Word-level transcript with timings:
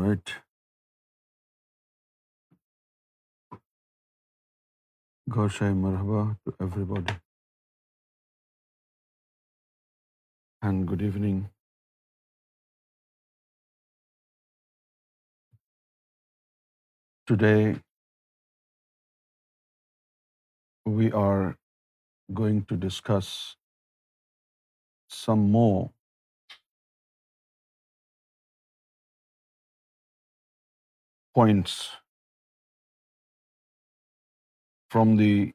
Right 0.00 0.30
گھر 5.34 5.48
سائ 5.58 5.72
مرحبا 5.80 6.20
to 6.44 6.50
everybody 6.90 7.14
and 10.68 10.86
good 10.86 11.00
evening. 11.00 11.48
Today 17.26 17.76
we 20.84 21.10
are 21.10 21.56
going 22.34 22.66
to 22.66 22.74
discuss 22.76 23.56
some 25.08 25.42
more 25.50 25.90
points 31.32 31.74
from 34.90 35.16
the 35.16 35.46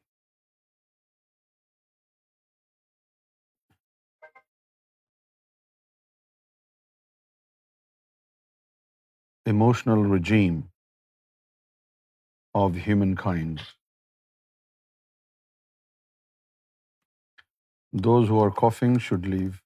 emotional 9.46 10.02
regime 10.02 10.60
of 12.54 12.76
humankind. 12.86 13.66
Those 17.92 18.28
who 18.28 18.38
are 18.44 18.50
coughing 18.50 18.98
should 18.98 19.26
leave. 19.26 19.60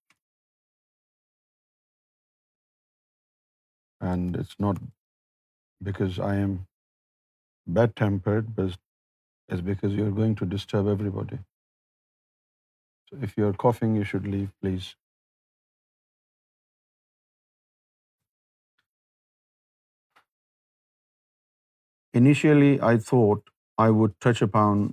And 4.00 4.36
it's 4.36 4.58
not 4.58 4.76
because 5.82 6.18
I 6.18 6.34
am 6.36 6.66
bad-tempered, 7.66 8.54
but 8.56 8.78
it's 9.48 9.60
because 9.60 9.94
you're 9.94 10.14
going 10.22 10.34
to 10.36 10.46
disturb 10.46 10.88
everybody. 10.88 11.38
So 13.08 13.18
if 13.22 13.36
you're 13.36 13.52
coughing, 13.52 13.94
you 13.96 14.04
should 14.04 14.26
leave, 14.26 14.50
please. 14.60 14.96
Initially, 22.18 22.70
I 22.90 22.98
thought 23.08 23.50
I 23.84 23.86
would 23.98 24.14
touch 24.26 24.40
upon 24.46 24.86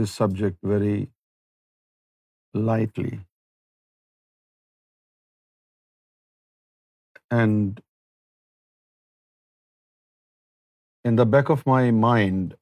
this 0.00 0.14
subject 0.20 0.66
very 0.72 0.98
lightly. 2.70 3.12
And 7.42 7.80
in 11.10 11.22
the 11.22 11.26
back 11.36 11.54
of 11.56 11.64
my 11.72 11.82
mind, 12.04 12.56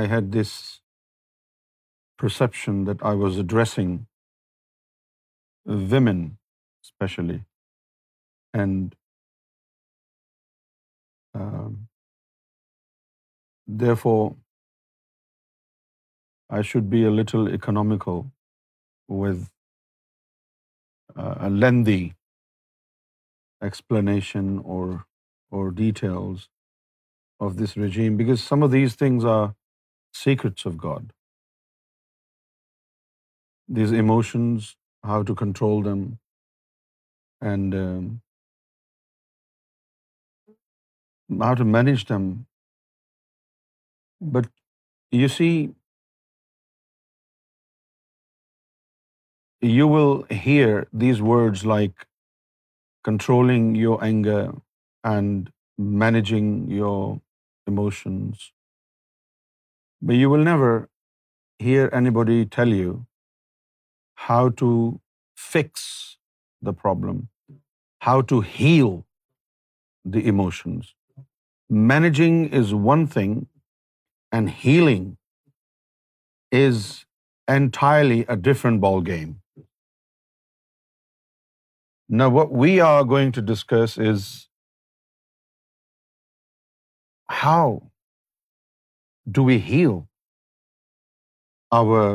had 0.14 0.32
this 0.38 0.54
perception 2.24 2.84
that 2.90 3.04
I 3.12 3.12
was 3.26 3.44
addressing 3.44 3.94
women 5.92 6.24
especially, 6.86 7.42
and 8.64 8.96
um, 11.42 11.78
Therefore, 13.78 14.36
I 16.58 16.62
should 16.62 16.90
be 16.90 17.04
a 17.04 17.10
little 17.10 17.48
economical 17.48 18.30
with 19.08 19.48
uh, 21.16 21.34
a 21.40 21.50
lengthy 21.50 22.14
explanation 23.62 24.58
or 24.68 25.70
details 25.82 26.48
of 27.38 27.56
this 27.56 27.76
regime, 27.76 28.16
because 28.16 28.42
some 28.42 28.62
of 28.62 28.70
these 28.72 28.94
things 28.94 29.24
are 29.24 29.54
secrets 30.12 30.64
of 30.64 30.76
God. 30.76 31.12
These 33.68 33.92
emotions, 33.92 34.74
how 35.04 35.22
to 35.22 35.34
control 35.34 35.82
them, 35.82 36.18
and 37.40 37.74
um, 37.86 38.20
how 41.38 41.54
to 41.54 41.64
manage 41.64 42.06
them 42.14 42.30
but 44.20 44.46
you 45.10 45.28
see, 45.28 45.70
you 49.78 49.86
will 49.88 50.22
hear 50.46 50.86
these 50.92 51.22
words 51.32 51.64
like 51.64 52.06
controlling 53.02 53.74
your 53.74 53.98
anger 54.04 54.52
and 55.02 55.50
managing 55.78 56.48
your 56.80 57.20
emotions. 57.66 58.52
But 60.02 60.16
you 60.16 60.28
will 60.28 60.44
never 60.52 60.88
hear 61.66 61.88
anybody 61.92 62.44
tell 62.44 62.68
you 62.68 63.04
how 64.28 64.50
to 64.60 65.00
fix 65.34 66.16
the 66.60 66.72
problem, 66.72 67.28
how 68.00 68.20
to 68.32 68.42
heal 68.42 69.04
the 70.04 70.26
emotions. 70.32 70.94
Managing 71.68 72.44
is 72.62 72.74
one 72.92 73.06
thing, 73.16 73.32
and 74.38 74.50
healing 74.64 75.06
is 76.58 76.88
entirely 77.56 78.20
a 78.34 78.36
different 78.48 78.80
ball 78.84 79.00
game. 79.10 79.32
Now 82.20 82.28
what 82.36 82.54
we 82.64 82.70
are 82.90 83.02
going 83.14 83.32
to 83.38 83.42
discuss 83.50 83.96
is 84.12 84.28
how 87.42 87.64
do 89.38 89.42
we 89.50 89.58
heal 89.72 90.00
our 91.82 92.06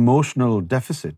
emotional 0.00 0.60
deficit? 0.76 1.14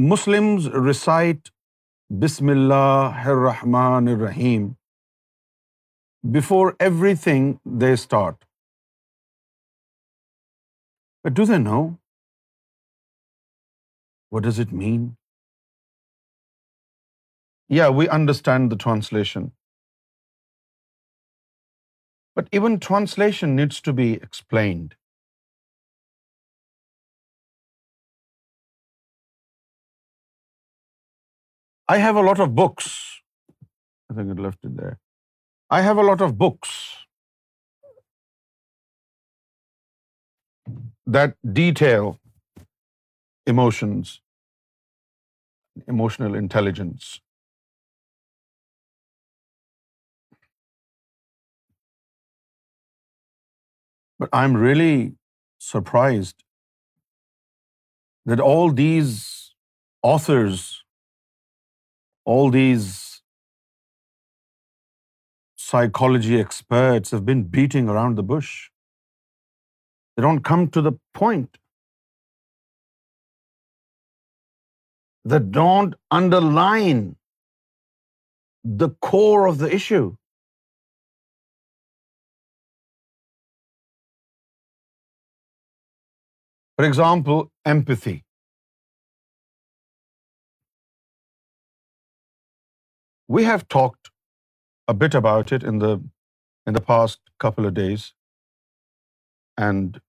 Muslims 0.00 0.66
recite 0.86 1.48
بسم 2.20 2.48
اللہ 2.50 3.26
الرحمن 3.30 4.06
الرحیم 4.08 4.66
before 6.34 6.70
everything 7.22 7.52
they 7.80 7.92
start 7.92 8.44
do 11.36 11.44
they 11.52 11.58
know 11.64 11.80
what 14.34 14.42
does 14.44 14.60
it 14.60 14.72
mean 14.84 15.06
yeah 17.76 17.88
we 17.98 18.06
understand 18.14 18.70
the 18.72 18.76
translation 18.84 19.44
but 22.36 22.48
even 22.54 22.78
translation 22.88 23.56
needs 23.56 23.82
to 23.82 23.92
be 23.98 24.10
explained 24.12 24.94
I 31.92 32.00
have 32.02 32.16
a 32.18 32.22
lot 32.24 32.40
of 32.40 32.48
books 32.58 32.88
love 34.10 34.46
I 35.76 35.84
have 35.84 36.26
a 41.18 41.26
detail 41.54 42.10
discussions 43.46 44.18
emotional 45.92 46.36
intelligence 46.36 47.12
but 54.22 54.34
I 54.34 54.48
am 54.50 54.56
really 54.64 54.92
surprised 55.72 56.42
that 58.30 58.40
all 58.50 58.76
these 58.76 59.20
offers 60.14 60.64
all 62.24 62.52
these 62.56 62.88
psychology 65.64 66.38
experts 66.44 67.10
have 67.10 67.24
been 67.26 67.42
beating 67.56 67.88
around 67.88 68.20
the 68.20 68.28
bush. 68.34 68.52
They 70.16 70.22
don't 70.22 70.44
come 70.52 70.68
to 70.76 70.82
the 70.90 70.92
point. 71.20 71.58
They 75.24 75.38
don't 75.38 75.94
underline 76.10 77.04
the 78.82 78.90
core 79.10 79.46
of 79.46 79.58
the 79.58 79.72
issue. 79.80 80.16
For 86.76 86.84
example, 86.90 87.50
empathy. 87.76 88.18
We 93.28 93.44
have 93.44 93.68
talked 93.68 94.10
a 94.88 94.94
bit 94.94 95.14
about 95.14 95.52
it 95.52 95.62
in 95.62 95.78
the 95.78 96.84
past 96.86 97.20
couple 97.38 97.66
of 97.66 97.74
days, 97.74 98.14
and 99.56 100.00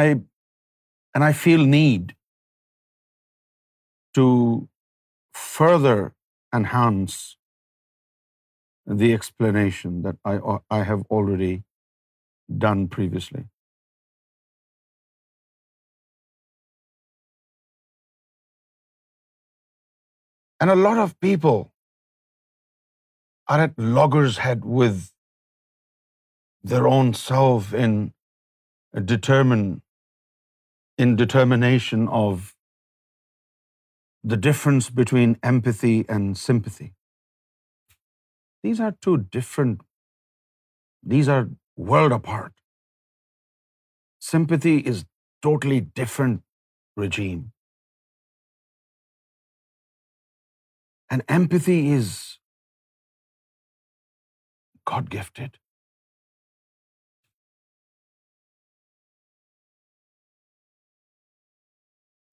I 0.00 1.32
feel 1.32 1.64
need 1.64 2.14
to 4.14 4.68
further 5.32 6.14
enhance 6.54 7.36
the 8.86 9.12
explanation 9.14 10.02
that 10.02 10.16
I 10.24 10.82
have 10.82 11.02
already 11.10 11.62
done 12.48 12.88
previously. 12.88 13.42
And 20.64 20.72
a 20.72 20.82
lot 20.84 20.98
of 21.00 21.10
people 21.24 21.58
are 23.54 23.56
at 23.64 23.82
loggerheads 23.98 24.70
with 24.76 25.02
their 26.72 26.86
own 26.90 27.10
self 27.24 27.68
in 27.80 27.98
determination 31.24 32.08
of 32.22 32.48
the 34.34 34.40
difference 34.48 34.90
between 35.04 35.38
empathy 35.54 35.94
and 36.16 36.42
sympathy. 36.46 36.92
These 38.68 38.84
are 38.86 38.92
two 39.08 39.18
different, 39.40 39.86
these 41.16 41.34
are 41.34 41.42
world 41.92 42.20
apart. 42.22 42.52
Sympathy 44.34 44.78
is 44.94 45.08
totally 45.48 45.82
different 46.06 47.04
regime. 47.04 47.42
And 51.10 51.24
empathy 51.36 51.78
is 51.96 52.14
God 54.90 55.10
gifted. 55.16 55.60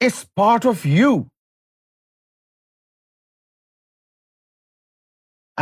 It's 0.05 0.23
part 0.41 0.65
of 0.73 0.85
you. 0.91 1.11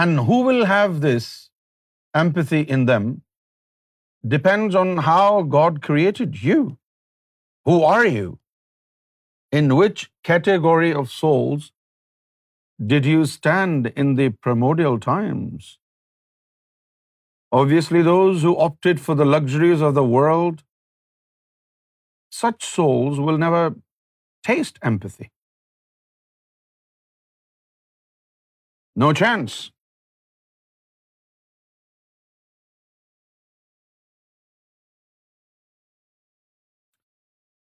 And 0.02 0.20
who 0.28 0.42
will 0.50 0.66
have 0.66 1.02
this 1.08 1.26
empathy 2.20 2.60
in 2.76 2.86
them 2.92 3.10
depends 4.36 4.76
on 4.84 5.04
how 5.08 5.42
God 5.56 5.82
created 5.90 6.42
you. 6.44 6.62
Who 7.66 7.82
are 7.94 8.06
you? 8.06 8.30
In 9.52 9.76
which 9.76 10.08
category 10.32 10.96
of 11.04 11.12
souls 11.18 11.68
did 12.88 13.08
you 13.12 13.24
stand 13.32 13.92
in 14.04 14.14
the 14.20 14.30
primordial 14.48 15.00
times? 15.06 15.76
Obviously, 17.60 18.04
those 18.06 18.44
who 18.44 18.56
opted 18.68 19.02
for 19.06 19.16
the 19.22 19.26
luxuries 19.26 19.82
of 19.82 19.96
the 20.00 20.10
world, 20.16 20.64
such 22.44 22.70
souls 22.76 23.20
will 23.28 23.40
never 23.46 23.64
taste 24.50 24.80
empathy. 24.92 25.32
No 29.04 29.14
chance. 29.14 29.60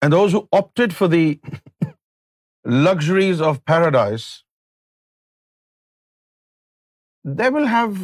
And 0.02 0.12
those 0.12 0.32
who 0.32 0.48
opted 0.52 0.94
for 0.94 1.08
the 1.14 1.40
luxuries 2.88 3.46
of 3.52 3.64
paradise 3.74 4.28
they 7.38 7.46
will 7.54 7.66
have 7.66 7.96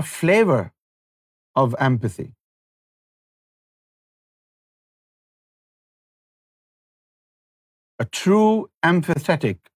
a 0.00 0.02
flavor 0.14 0.62
of 1.62 1.76
empathy. 1.88 2.32
A 8.04 8.04
true 8.20 8.66
empathetic 8.90 9.70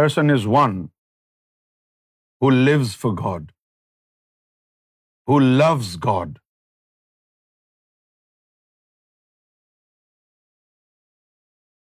person 0.00 0.34
is 0.36 0.48
one 0.56 0.76
who 2.40 2.50
lives 2.50 2.94
for 3.04 3.14
God, 3.24 3.52
who 5.28 5.38
loves 5.40 5.96
God. 6.10 6.38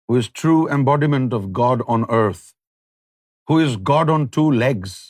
Who 0.09 0.17
is 0.17 0.29
true 0.29 0.71
embodiment 0.71 1.33
of 1.33 1.53
God 1.53 1.83
on 1.95 2.05
earth, 2.09 2.55
who 3.49 3.59
is 3.59 3.77
God 3.77 4.09
on 4.09 4.31
two 4.41 4.51
legs, 4.67 5.03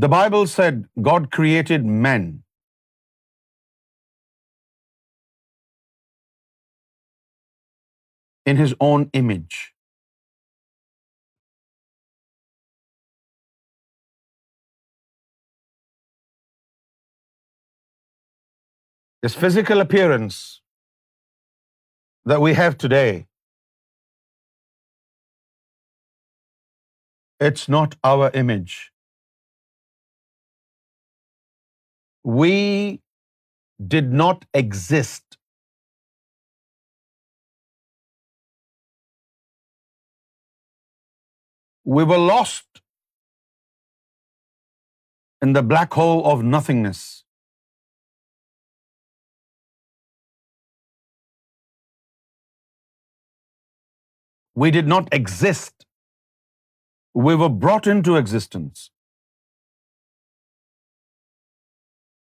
The 0.00 0.08
Bible 0.12 0.46
said 0.52 0.80
God 1.04 1.26
created 1.34 1.86
men. 2.04 2.24
In 8.50 8.58
His 8.58 8.74
own 8.86 9.06
image. 9.20 9.54
This 19.22 19.36
physical 19.42 19.84
appearance 19.86 20.40
that 22.32 22.42
we 22.48 22.52
have 22.62 22.78
today, 22.86 23.12
it's 27.40 27.70
not 27.80 27.98
our 28.12 28.30
image. 28.42 28.76
we 32.26 33.00
did 33.94 34.12
not 34.20 34.46
exist. 34.60 35.38
We 41.96 42.02
were 42.10 42.22
lost 42.22 42.82
in 45.44 45.52
the 45.58 45.62
black 45.72 45.94
hole 45.94 46.24
of 46.32 46.42
nothingness. 46.56 47.04
We 54.56 54.70
did 54.70 54.86
not 54.88 55.08
exist. 55.12 55.86
We 57.28 57.36
were 57.44 57.52
brought 57.64 57.86
into 57.94 58.20
existence. 58.24 58.82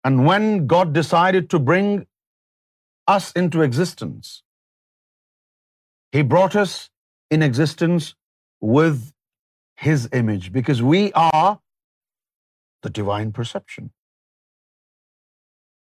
And 0.08 0.26
when 0.28 0.46
God 0.74 0.94
decided 0.94 1.50
to 1.54 1.60
bring 1.72 1.90
us 3.14 3.32
into 3.42 3.62
existence, 3.62 4.34
He 6.12 6.24
brought 6.36 6.56
us 6.64 6.76
in 7.38 7.46
existence 7.48 8.14
with 8.76 9.02
His 9.88 10.08
image, 10.22 10.52
because 10.60 10.84
we 10.96 11.02
are 11.24 11.60
the 12.84 12.90
divine 12.90 13.32
perception, 13.40 13.90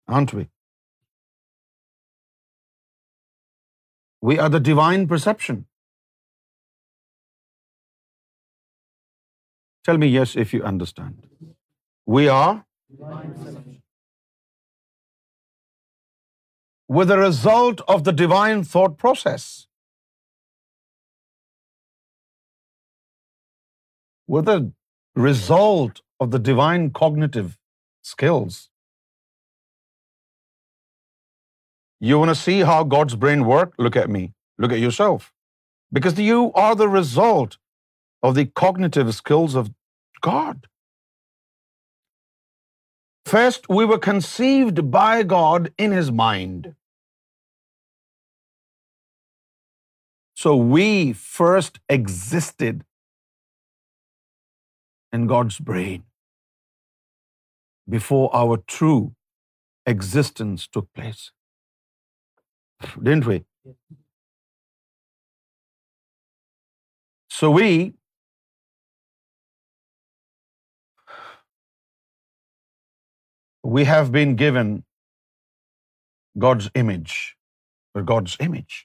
aren't 0.08 0.34
we? 0.38 0.48
We 4.22 4.38
are 4.38 4.48
the 4.48 4.64
divine 4.72 5.08
perception. 5.14 5.64
Tell 9.84 9.98
me 9.98 10.06
yes 10.06 10.34
if 10.44 10.54
you 10.54 10.62
understand. 10.72 11.14
We 12.06 12.28
are 12.28 12.52
divine 12.54 13.32
perception. 13.34 13.62
were 16.96 17.04
the 17.10 17.20
result 17.20 17.80
of 17.92 18.02
the 18.06 18.14
divine 18.20 18.60
thought 18.72 18.96
process. 19.04 19.44
Were 24.32 24.44
the 24.50 24.60
result 25.28 26.00
of 26.24 26.30
the 26.34 26.40
divine 26.50 26.84
cognitive 27.00 27.48
skills. 28.10 28.58
You 32.06 32.20
want 32.20 32.34
to 32.34 32.44
see 32.44 32.56
how 32.70 32.76
God's 32.94 33.16
brain 33.24 33.44
worked? 33.50 33.82
Look 33.88 33.98
at 34.02 34.14
me. 34.18 34.22
Look 34.64 34.76
at 34.78 34.82
yourself. 34.84 35.32
Because 35.98 36.22
you 36.26 36.38
are 36.66 36.74
the 36.82 36.90
result 36.96 37.58
of 38.28 38.38
the 38.38 38.46
cognitive 38.62 39.12
skills 39.18 39.58
of 39.62 39.74
God. 40.28 40.70
First, 43.34 43.68
we 43.80 43.84
were 43.92 44.00
conceived 44.08 44.82
by 45.02 45.12
God 45.36 45.70
in 45.88 46.00
His 46.00 46.16
mind. 46.24 46.72
So 50.44 50.50
we 50.72 50.86
first 51.26 51.78
existed 51.94 52.80
in 55.18 55.24
God's 55.30 55.56
brain 55.70 56.04
before 57.94 58.26
our 58.42 58.58
true 58.74 58.98
existence 59.94 60.66
took 60.78 60.92
place. 61.00 61.24
Didn't 63.08 63.30
we? 63.30 63.38
So 67.40 67.54
we 67.58 67.78
have 73.96 74.16
been 74.16 74.40
given 74.48 74.78
God's 76.48 76.74
image, 76.84 77.22
or 77.94 78.10
God's 78.18 78.42
image. 78.48 78.82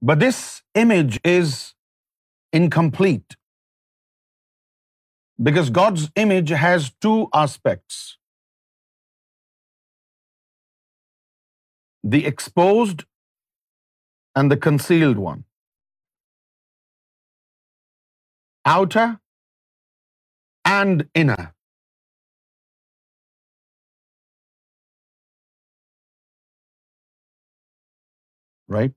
But 0.00 0.20
this 0.20 0.62
image 0.74 1.18
is 1.24 1.74
incomplete 2.52 3.36
because 5.42 5.70
God's 5.70 6.08
image 6.14 6.50
has 6.50 6.92
two 7.00 7.28
aspects: 7.34 8.16
the 12.04 12.26
exposed 12.26 13.04
and 14.36 14.52
the 14.52 14.56
concealed 14.56 15.18
one. 15.18 15.44
Outer 18.64 19.20
and 20.64 21.08
inner. 21.12 21.54
Right? 28.68 28.92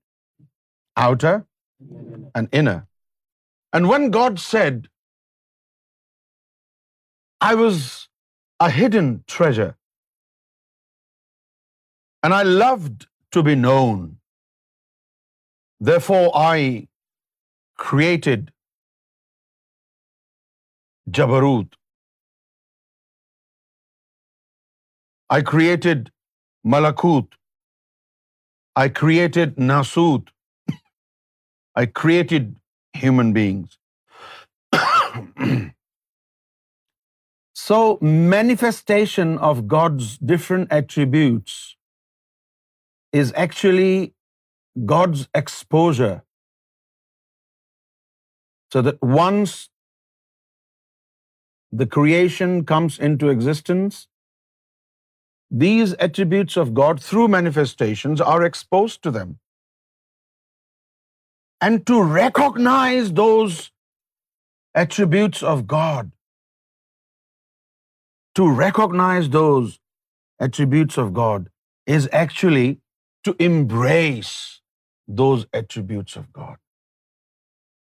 Outer 1.00 1.36
and 2.36 2.48
inner 2.58 2.78
and 3.74 3.86
when 3.92 4.10
God 4.14 4.40
said 4.40 4.88
I 7.48 7.56
was 7.64 7.78
a 8.66 8.70
hidden 9.00 9.16
treasure 9.36 9.70
and 12.24 12.34
I 12.36 12.46
loved 12.46 13.04
to 13.34 13.42
be 13.46 13.54
known 13.62 13.82
for 16.06 16.28
I 16.46 16.66
created 17.90 18.50
جبروت 21.18 21.76
I 25.34 25.42
created 25.52 26.10
ملکوت 26.74 27.36
I 28.82 28.90
created 29.00 29.60
ناسوت 29.68 30.30
I 31.76 31.86
created 32.06 32.56
human 33.04 33.38
beings. 33.42 33.78
So 37.62 37.78
manifestation 38.38 39.34
of 39.48 39.60
God's 39.74 40.06
different 40.30 40.72
attributes 40.78 41.76
is 43.20 43.34
actually 43.44 44.14
God's 44.92 45.22
exposure. 45.42 46.24
So 48.74 48.82
that 48.88 49.06
once 49.20 49.54
the 51.84 51.88
creation 51.98 52.66
comes 52.74 52.98
into 53.12 53.30
existence, 53.30 54.02
these 55.66 55.96
attributes 56.10 56.58
of 56.66 56.74
God 56.82 57.08
through 57.10 57.28
manifestations 57.40 58.30
are 58.36 58.44
exposed 58.52 59.04
to 59.04 59.20
them 59.20 59.30
and 61.68 61.86
to 61.92 62.00
recognize 62.16 63.14
those 63.22 63.60
attributes 64.84 65.44
of 65.54 65.64
God. 65.76 66.12
To 68.40 68.48
recognize 68.62 69.30
those 69.36 69.80
attributes 70.48 71.02
of 71.06 71.14
God 71.20 71.50
is 72.00 72.08
actually 72.22 72.68
to 73.30 73.36
embrace 73.52 74.36
those 75.24 75.48
attributes 75.62 76.20
of 76.24 76.28
God. 76.42 76.58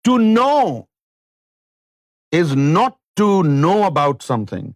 To 0.09 0.19
know 0.27 0.61
is 2.41 2.55
not 2.63 3.01
to 3.17 3.31
know 3.57 3.79
about 3.89 4.23
something. 4.29 4.69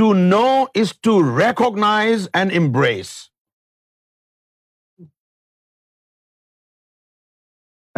To 0.00 0.12
know 0.20 0.50
is 0.74 0.98
to 1.10 1.22
recognize 1.46 2.28
and 2.42 2.60
embrace. 2.64 3.18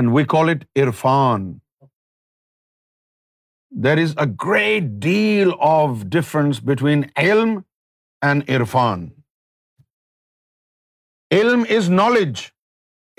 And 0.00 0.12
we 0.16 0.24
call 0.32 0.48
it 0.48 0.62
Irfan 0.82 1.42
there 3.86 3.98
is 4.02 4.12
a 4.18 4.24
great 4.44 4.82
deal 5.02 5.50
of 5.68 6.02
difference 6.12 6.60
between 6.70 7.02
علم 7.22 7.58
and 8.28 8.48
عرفان 8.56 9.04
علم 11.38 11.62
is 11.78 11.90
knowledge 11.90 12.40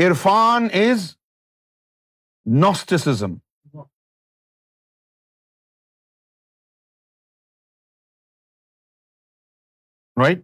Irfan 0.06 0.68
is 0.88 1.06
gnosticism 2.62 3.36
right 10.24 10.44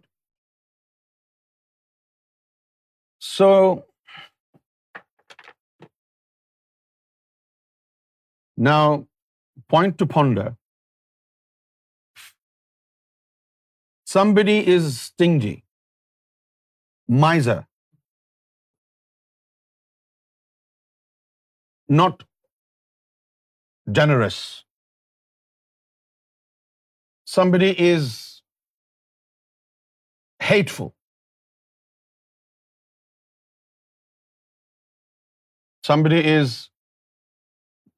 so 3.36 3.48
Now, 8.66 9.06
point 9.68 9.98
to 9.98 10.06
ponder. 10.06 10.56
Somebody 14.04 14.66
is 14.66 15.00
stingy, 15.00 15.62
miser, 17.08 17.68
not 21.88 22.24
generous. 23.92 24.64
Somebody 27.26 27.78
is 27.78 28.42
hateful. 30.42 30.96
Somebody 35.80 36.24
is 36.38 36.64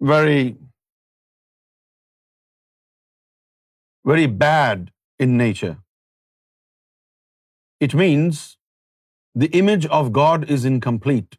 very, 0.01 0.57
very 4.13 4.27
bad 4.27 4.91
in 5.19 5.37
nature. 5.37 5.77
It 7.81 7.95
means 7.95 8.43
the 9.45 9.51
image 9.61 9.87
of 9.87 10.13
God 10.13 10.51
is 10.51 10.65
incomplete. 10.65 11.37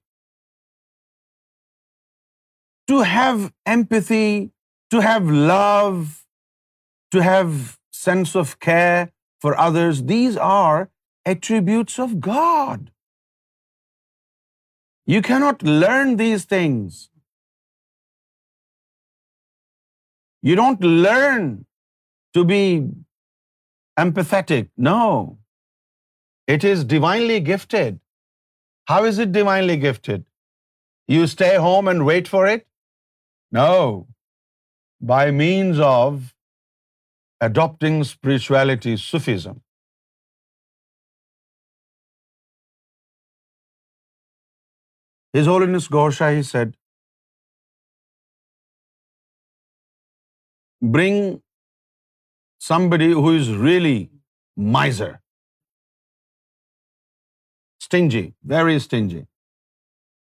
To 2.87 3.01
have 3.01 3.51
empathy, 3.65 4.51
to 4.91 5.01
have 5.01 5.29
love, 5.29 6.25
to 7.11 7.23
have 7.23 7.77
sense 7.91 8.35
of 8.35 8.59
care 8.59 9.09
for 9.41 9.57
others, 9.57 10.03
these 10.03 10.37
are 10.37 10.89
attributes 11.25 11.99
of 11.99 12.19
God. 12.19 12.91
You 15.05 15.21
cannot 15.21 15.63
learn 15.63 16.17
these 16.17 16.45
things. 16.45 16.99
You 20.47 20.55
don't 20.55 20.83
learn 20.83 21.43
to 22.33 22.43
be 22.47 22.63
know 24.83 24.95
it 26.53 26.65
is 26.71 26.81
divinely 26.89 27.37
gifted 27.53 27.97
how 28.89 29.03
is 29.07 29.19
it 29.19 29.33
divinely 29.33 29.75
gifted 29.83 30.21
you 31.13 31.23
stay 31.23 31.55
home 31.65 31.87
and 31.87 32.01
wait 32.07 32.27
for 32.29 32.47
it 32.53 32.63
no 33.57 34.01
by 35.09 35.31
means 35.43 35.79
of 35.87 36.13
adapting 37.49 37.99
spirituality 38.01 38.95
Sufism 39.05 39.57
holiness 45.63 45.91
Gohar 45.93 46.11
Shahi 46.21 46.41
said 46.43 46.75
bring 50.81 51.41
somebody 52.59 53.09
who 53.11 53.31
is 53.31 53.51
really 53.51 54.09
miser, 54.55 55.21
stingy, 57.83 58.33
very 58.43 58.79
stingy, 58.79 59.27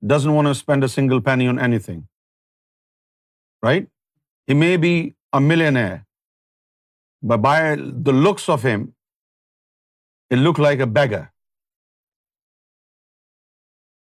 doesn't 0.06 0.34
want 0.34 0.48
to 0.48 0.56
spend 0.56 0.84
a 0.84 0.88
single 0.88 1.22
penny 1.22 1.48
on 1.48 1.60
anything, 1.60 2.08
right? 3.62 3.88
He 4.48 4.54
may 4.54 4.78
be 4.78 5.16
a 5.34 5.42
millionaire, 5.42 6.06
but 7.22 7.40
by 7.40 7.76
the 7.76 8.14
looks 8.14 8.48
of 8.50 8.62
him, 8.64 8.94
it 10.30 10.38
looks 10.38 10.60
like 10.60 10.80
a 10.80 10.88
beggar. 10.88 11.32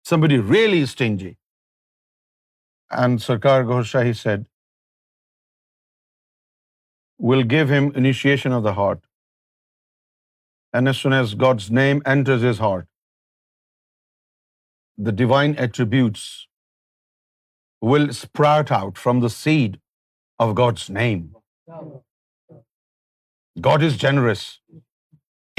Somebody 0.04 0.38
really 0.38 0.84
stingy. 0.86 1.36
And 2.90 3.18
Sarkar 3.18 3.66
Ghose 3.66 3.86
Shahi 3.86 4.14
said, 4.14 4.44
will 7.30 7.44
give 7.56 7.72
him 7.76 7.90
initiation 8.02 8.52
of 8.52 8.64
the 8.66 8.74
heart. 8.78 9.02
And 10.72 10.88
as 10.90 10.98
soon 10.98 11.14
as 11.18 11.34
God's 11.46 11.70
name 11.78 12.02
enters 12.14 12.42
his 12.48 12.58
heart, 12.64 12.86
the 15.06 15.12
divine 15.12 15.54
attributes 15.66 16.46
will 17.92 18.10
sprout 18.18 18.72
out 18.80 18.98
from 18.98 19.20
the 19.20 19.30
seed 19.30 19.78
of 20.46 20.54
God's 20.54 20.88
name. 20.90 21.22
God 23.70 23.82
is 23.82 23.96
generous. 23.96 24.60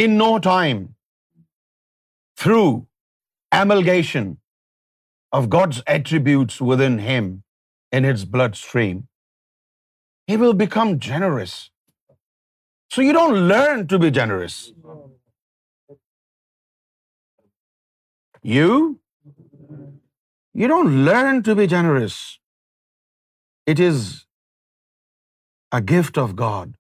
In 0.06 0.18
no 0.18 0.38
time, 0.48 0.82
through 2.38 2.88
amalgamation 3.60 4.38
of 5.40 5.50
God's 5.58 5.84
attributes 5.88 6.60
within 6.72 7.04
him 7.12 7.32
in 7.92 8.12
his 8.12 8.26
bloodstream, 8.38 8.96
he 10.32 10.36
will 10.44 10.56
become 10.62 10.94
generous. 11.08 11.56
So 12.96 13.06
you 13.08 13.14
don't 13.18 13.42
learn 13.52 13.84
to 13.94 14.00
be 14.04 14.10
generous. 14.20 14.56
You 18.56 18.72
don't 20.74 20.98
learn 21.10 21.44
to 21.48 21.58
be 21.60 21.68
generous. 21.74 22.16
It 23.72 23.80
is 23.88 23.98
a 25.80 25.82
gift 25.94 26.22
of 26.26 26.36
God. 26.46 26.78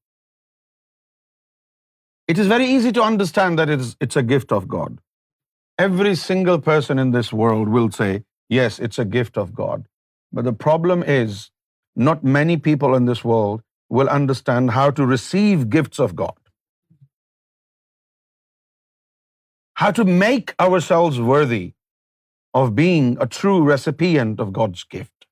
It 2.34 2.40
is 2.44 2.50
very 2.54 2.68
easy 2.78 2.92
to 3.00 3.04
understand 3.08 3.62
that 3.62 3.70
it's 4.08 4.22
a 4.22 4.24
gift 4.30 4.54
of 4.58 4.64
God. 4.78 4.96
Every 5.84 6.14
single 6.22 6.58
person 6.72 7.04
in 7.04 7.14
this 7.18 7.30
world 7.42 7.70
will 7.76 7.88
say, 7.98 8.08
yes, 8.62 8.80
it's 8.88 9.04
a 9.04 9.06
gift 9.18 9.40
of 9.44 9.54
God. 9.60 9.86
But 10.36 10.48
the 10.52 10.58
problem 10.70 11.06
is 11.20 11.38
not 11.98 12.24
many 12.38 12.58
people 12.58 12.96
in 12.96 13.10
this 13.12 13.24
world 13.30 13.64
will 13.90 14.10
understand 14.16 14.72
how 14.76 14.90
to 15.00 15.06
receive 15.06 15.70
gifts 15.70 16.00
of 16.06 16.16
God. 16.16 16.38
How 19.82 19.92
to 20.00 20.06
make 20.06 20.54
ourselves 20.66 21.20
worthy 21.20 21.74
of 22.54 22.74
being 22.76 23.10
a 23.26 23.28
true 23.28 23.64
recipient 23.64 24.40
of 24.40 24.54
God's 24.54 24.84
gift. 24.84 25.28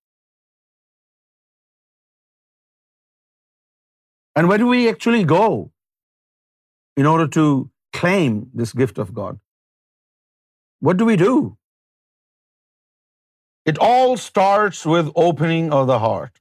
And 4.35 4.49
where 4.49 4.57
do 4.57 4.67
we 4.67 4.89
actually 4.89 5.23
go 5.23 5.71
in 6.97 7.05
order 7.05 7.27
to 7.39 7.47
claim 7.93 8.41
this 8.53 8.73
gift 8.73 8.97
of 8.97 9.13
God? 9.13 9.39
What 10.79 10.97
do 10.97 11.05
we 11.05 11.15
do? 11.15 11.57
It 13.65 13.77
all 13.79 14.17
starts 14.17 14.85
with 14.85 15.11
opening 15.15 15.71
of 15.71 15.93
the 15.95 15.99
heart. 16.07 16.31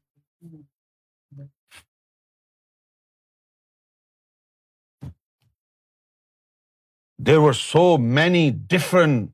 There 7.19 7.41
were 7.41 7.55
so 7.55 7.97
many 7.97 8.51
different 8.51 9.33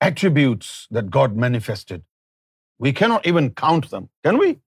attributes 0.00 0.88
that 0.90 1.10
God 1.10 1.36
manifested. 1.36 2.02
We 2.78 2.92
cannot 2.92 3.26
even 3.26 3.50
count 3.50 3.90
them, 3.90 4.08
can 4.24 4.38
we? 4.38 4.58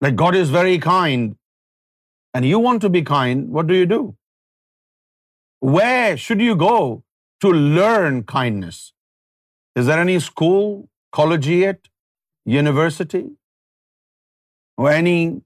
Like 0.00 0.16
God 0.16 0.34
is 0.34 0.50
very 0.50 0.78
kind, 0.78 1.36
and 2.34 2.44
you 2.44 2.58
want 2.58 2.82
to 2.82 2.90
be 2.90 3.02
kind, 3.02 3.48
what 3.50 3.66
do 3.66 3.74
you 3.74 3.86
do? 3.86 4.16
Where 5.60 6.16
should 6.18 6.40
you 6.40 6.56
go 6.56 7.04
to 7.40 7.48
learn 7.48 8.24
kindness? 8.24 8.92
Is 9.76 9.86
there 9.86 10.00
any 10.00 10.18
school, 10.18 10.88
college 11.10 11.46
yet? 11.46 11.80
university 12.44 13.24
or 14.76 14.90
any 14.90 15.42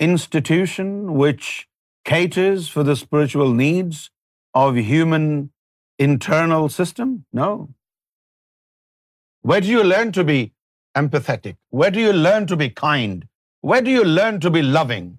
institution 0.00 1.14
which 1.22 1.68
caters 2.04 2.68
for 2.68 2.82
the 2.82 2.96
spiritual 2.96 3.54
needs 3.54 4.10
of 4.54 4.76
human 4.76 5.50
internal 5.98 6.68
system? 6.68 7.24
No. 7.32 7.68
Where 9.42 9.60
do 9.60 9.68
you 9.68 9.82
learn 9.82 10.12
to 10.12 10.24
be 10.24 10.52
empathetic? 10.96 11.56
Where 11.70 11.90
do 11.90 12.00
you 12.00 12.12
learn 12.12 12.46
to 12.46 12.56
be 12.56 12.70
kind? 12.70 13.26
Where 13.60 13.82
do 13.82 13.90
you 13.90 14.04
learn 14.04 14.40
to 14.40 14.50
be 14.50 14.62
loving? 14.62 15.18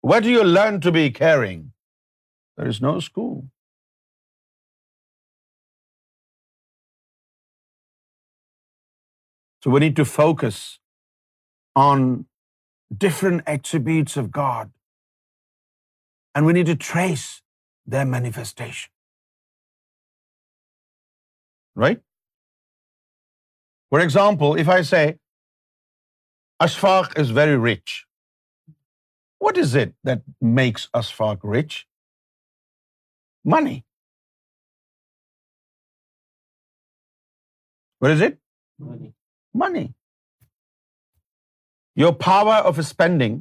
Where 0.00 0.20
do 0.20 0.30
you 0.30 0.42
learn 0.42 0.80
to 0.80 0.92
be 0.92 1.10
caring? 1.10 1.70
There 2.56 2.68
is 2.68 2.80
no 2.80 3.00
school. 3.00 3.44
So 9.64 9.72
we 9.76 9.80
need 9.84 9.96
to 10.00 10.04
focus 10.04 10.58
on 11.82 12.26
different 13.04 13.52
attributes 13.56 14.16
of 14.22 14.30
God, 14.38 14.72
and 16.34 16.46
we 16.46 16.54
need 16.58 16.72
to 16.72 16.76
trace 16.88 17.26
their 17.94 18.06
manifestation. 18.16 18.90
Right? 21.84 22.02
For 23.90 24.00
example, 24.00 24.54
if 24.64 24.68
I 24.76 24.80
say, 24.82 25.04
Ashfaq 26.62 27.18
is 27.24 27.30
very 27.38 27.56
rich, 27.56 27.96
what 29.46 29.58
is 29.64 29.74
it 29.82 29.92
that 30.10 30.22
makes 30.58 30.88
Ashfaq 31.02 31.44
rich? 31.56 31.76
Money. 33.54 33.76
What 37.98 38.16
is 38.16 38.26
it? 38.30 38.42
Money 38.78 39.04
money. 39.62 39.86
Your 42.02 42.12
power 42.22 42.56
of 42.70 42.80
spending 42.88 43.36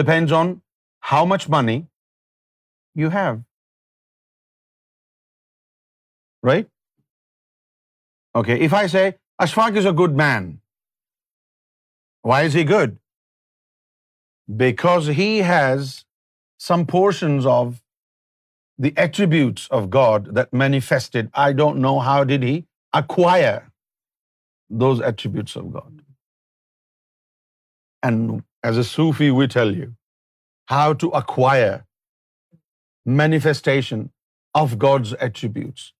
depends 0.00 0.36
on 0.40 0.52
how 1.12 1.24
much 1.32 1.48
money 1.56 1.78
you 3.04 3.10
have. 3.16 3.40
Right? 6.50 6.70
Okay, 8.40 8.60
if 8.68 8.74
I 8.82 8.86
say, 8.94 9.06
Ashfaq 9.46 9.82
is 9.82 9.90
a 9.92 9.94
good 10.02 10.16
man. 10.22 10.48
Why 12.22 12.42
is 12.50 12.54
he 12.58 12.64
good? 12.64 12.96
Because 14.62 15.10
he 15.18 15.28
has 15.48 15.90
some 16.58 16.86
portions 16.86 17.46
of 17.54 17.80
the 18.86 18.92
attributes 19.04 19.68
of 19.80 19.90
God 19.90 20.32
that 20.38 20.52
manifested. 20.52 21.30
I 21.46 21.52
don't 21.60 21.80
know 21.82 21.98
how 22.12 22.22
did 22.34 22.50
he 22.52 22.58
acquire 22.92 23.70
those 24.68 25.00
attributes 25.00 25.56
of 25.56 25.70
God. 25.72 25.92
And 28.02 28.42
as 28.62 28.78
a 28.78 28.84
Sufi, 28.84 29.30
we 29.30 29.46
tell 29.46 29.74
you 29.74 29.92
how 30.66 30.92
to 31.04 31.08
acquire 31.20 31.84
manifestation 33.04 34.10
of 34.54 34.78
God's 34.78 35.14
attributes. 35.14 35.92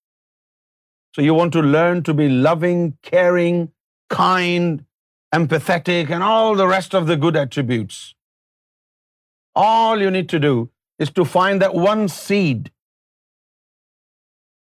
So 1.15 1.21
you 1.21 1.33
want 1.33 1.53
to 1.53 1.61
learn 1.61 2.03
to 2.03 2.13
be 2.13 2.29
loving, 2.29 2.81
caring, 3.01 3.71
kind, 4.09 4.85
empathetic, 5.33 6.11
and 6.11 6.23
all 6.23 6.55
the 6.55 6.67
rest 6.67 6.93
of 6.93 7.07
the 7.07 7.17
good 7.17 7.35
attributes. 7.35 8.15
All 9.55 10.01
you 10.01 10.11
need 10.11 10.29
to 10.29 10.39
do 10.39 10.69
is 11.05 11.11
to 11.11 11.25
find 11.25 11.61
that 11.61 11.75
one 11.79 12.07
seed, 12.07 12.71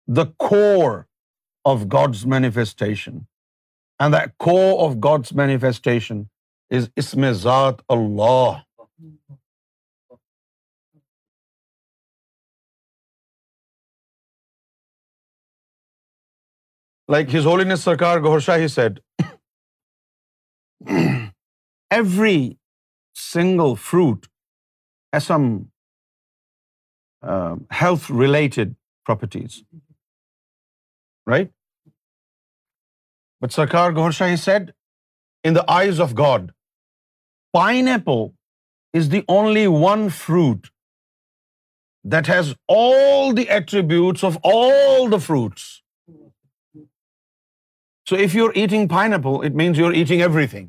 the 0.06 0.26
core 0.48 1.04
of 1.70 1.80
God's 1.92 2.24
manifestation 2.32 3.16
and 4.02 4.14
the 4.14 4.18
core 4.44 4.52
of 4.86 4.92
God's 5.04 5.32
manifestation 5.40 6.20
is 6.76 6.88
اس 7.02 7.14
میں 7.22 7.30
ذات 7.46 7.80
اللہ 7.94 8.60
like 17.14 17.34
his 17.34 17.46
ہزن 17.46 17.76
سرکار 17.84 18.18
گھوڑا 18.28 18.56
he 18.62 18.68
said 18.76 19.00
every 20.92 22.38
single 23.32 23.74
fruit 23.90 24.26
has 25.16 25.26
some 25.26 25.42
health 27.82 28.10
related 28.22 28.74
properties 29.06 29.62
right 31.30 31.52
but 33.42 33.52
Sarkar 33.52 33.90
Gohar 33.96 34.10
Shah 34.18 34.34
said 34.44 34.70
in 35.48 35.54
the 35.56 35.60
eyes 35.76 36.00
of 36.00 36.12
God 36.18 36.50
pineapple 37.88 38.22
is 38.98 39.10
the 39.12 39.18
only 39.36 39.64
one 39.84 40.08
fruit 40.18 40.66
that 42.12 42.28
has 42.28 42.52
all 42.76 43.36
the 43.36 43.42
attributes 43.56 44.24
of 44.24 44.38
all 44.52 45.10
the 45.12 45.16
fruits 45.26 45.62
so 48.08 48.16
if 48.24 48.34
you 48.36 48.46
are 48.46 48.54
eating 48.62 48.88
pineapple 49.14 49.38
it 49.46 49.56
means 49.62 49.78
you 49.78 49.86
are 49.86 49.92
eating 50.00 50.20
everything 50.54 50.68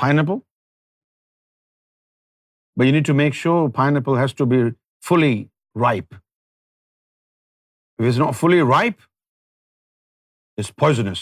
pineapple 0.18 0.38
but 2.78 2.86
you 2.86 2.92
need 2.92 3.06
to 3.06 3.14
make 3.14 3.34
sure 3.44 3.68
apple 3.94 4.18
has 4.22 4.34
to 4.34 4.44
be 4.54 4.62
fully 5.08 5.34
ripe 5.84 6.14
is 7.98 8.18
not 8.18 8.34
fully 8.36 8.58
ripe 8.72 9.00
is 10.58 10.70
poisonous 10.78 11.18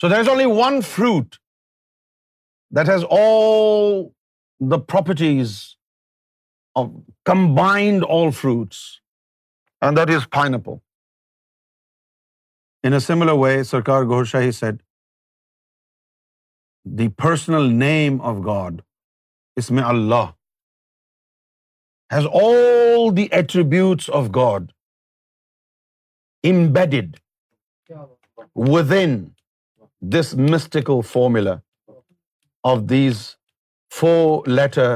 so 0.00 0.08
there 0.08 0.16
is 0.18 0.28
only 0.28 0.44
one 0.60 0.80
fruit 0.90 1.34
that 2.76 2.88
has 2.88 3.04
all 3.18 4.04
the 4.70 4.78
properties 4.92 5.56
of 6.80 6.86
combined 7.30 8.04
all 8.18 8.30
fruits 8.40 8.76
and 9.82 9.98
that 9.98 10.14
is 10.16 10.28
fine 10.34 10.54
in 12.92 12.98
similar 13.06 13.32
way 13.44 13.62
Sarkar 13.70 14.04
Gohar 14.14 14.24
Shahi 14.24 14.52
said 14.62 14.82
the 16.98 17.08
personal 17.24 17.72
name 17.78 18.20
of 18.28 18.36
God 18.46 18.80
اس 19.60 19.70
میں 19.70 19.82
Allah 19.86 20.30
has 22.14 22.28
all 22.42 23.10
the 23.18 23.24
attributes 23.40 24.08
of 24.20 24.30
God 24.38 24.72
embedded 26.52 27.20
within 28.72 29.12
this 30.16 30.32
mystical 30.54 31.04
formula 31.12 31.54
of 32.72 32.82
these 32.94 33.22
4-letter 34.00 34.90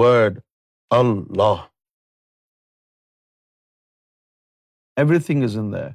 word 0.00 0.42
Allah. 1.00 1.68
Everything 5.04 5.46
is 5.48 5.56
in 5.62 5.70
there. 5.76 5.94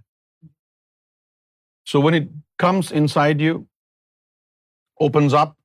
So 1.91 2.01
when 2.07 2.17
it 2.23 2.27
comes 2.63 2.89
inside 3.01 3.41
you, 3.41 3.55
opens 5.07 5.37
up, 5.45 5.55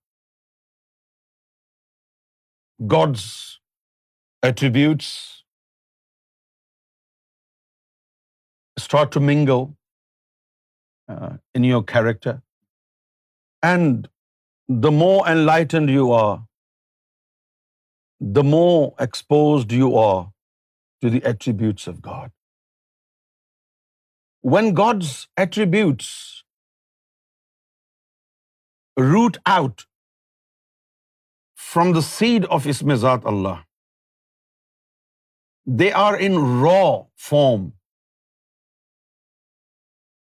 God's 2.96 3.44
attributes 4.44 5.06
start 8.76 9.12
to 9.12 9.20
mingle 9.20 9.56
in 11.08 11.64
your 11.64 11.82
character 11.92 12.34
and 13.70 14.06
the 14.84 14.88
more 14.98 15.26
enlightened 15.46 15.90
you 15.90 16.12
are 16.16 16.36
the 18.36 18.42
more 18.50 18.88
exposed 19.06 19.72
you 19.78 19.90
are 20.04 20.22
to 21.00 21.08
the 21.18 21.26
attributes 21.32 21.88
of 21.88 21.94
God 22.12 22.30
when 24.54 24.72
God's 24.86 25.16
attributes 25.44 26.10
root 29.12 29.36
out 29.58 29.82
from 31.74 31.92
the 32.00 32.10
seed 32.16 32.46
of 32.58 32.66
اس 32.70 32.82
ذات 33.08 33.26
Allah 33.36 33.62
They 35.66 35.90
are 35.92 36.16
in 36.16 36.60
raw 36.60 37.04
form. 37.16 37.72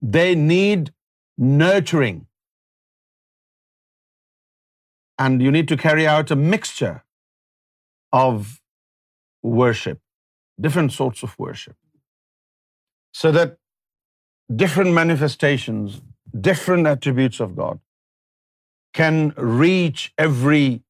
They 0.03 0.35
need 0.35 0.93
nurturing. 1.39 2.27
And 5.19 5.43
you 5.43 5.51
need 5.51 5.69
to 5.69 5.77
carry 5.77 6.07
out 6.07 6.31
a 6.31 6.37
mixture 6.37 7.03
of 8.13 8.61
worship, 9.43 10.01
different 10.59 10.93
sorts 10.93 11.23
of 11.23 11.39
worship, 11.39 11.77
so 13.13 13.31
that 13.31 13.59
different 14.57 14.93
manifestations, 14.95 16.01
different 16.41 16.87
attributes 16.87 17.39
of 17.39 17.55
God 17.55 17.79
can 18.95 19.33
reach 19.37 20.13
every 20.19 20.83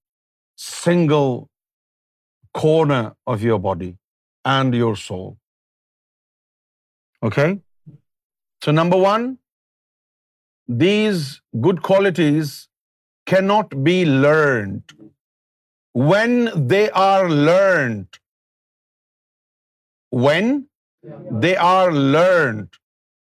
single 0.56 1.50
corner 2.64 3.14
of 3.26 3.42
your 3.42 3.58
body 3.58 3.88
and 4.44 4.74
your 4.74 4.96
soul. 4.96 5.38
Okay? 7.22 7.60
So 8.64 8.72
number 8.72 8.96
one, 8.96 9.38
these 10.68 11.40
good 11.60 11.82
qualities 11.82 12.68
cannot 13.26 13.84
be 13.84 14.04
learned. 14.04 14.82
When 15.92 16.50
they 16.68 16.90
are 16.90 17.28
learned, 17.28 18.08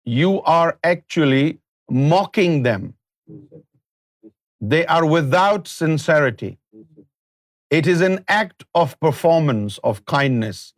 you 0.04 0.42
are 0.42 0.78
actually 0.82 1.58
mocking 1.90 2.62
them. 2.62 2.94
They 4.61 4.87
are 4.87 5.06
without 5.06 5.68
sincerity. 5.68 6.58
It 7.70 7.87
is 7.87 8.00
an 8.00 8.24
act 8.26 8.64
of 8.74 8.98
performance, 9.00 9.78
of 9.78 10.04
kindness. 10.04 10.72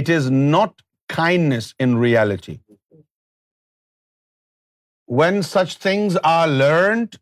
It 0.00 0.10
is 0.18 0.28
not 0.36 0.82
kindness 1.14 1.66
in 1.86 1.96
reality. 2.04 2.54
When 5.20 5.42
such 5.48 5.74
things 5.84 6.16
are 6.30 6.48
learned, 6.50 7.18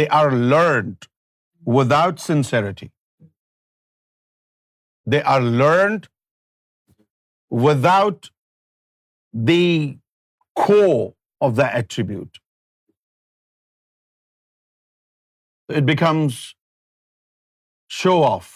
they 0.00 0.06
are 0.20 0.30
learned 0.54 1.08
without 1.78 2.24
sincerity. 2.26 2.88
They 5.14 5.22
are 5.34 5.42
learned 5.62 6.08
without 7.66 8.30
the 9.50 9.96
core 10.64 11.04
of 11.48 11.56
the 11.62 11.68
attribute. 11.82 12.42
It 15.80 15.86
becomes 15.94 16.44
show 18.02 18.20
off. 18.34 18.52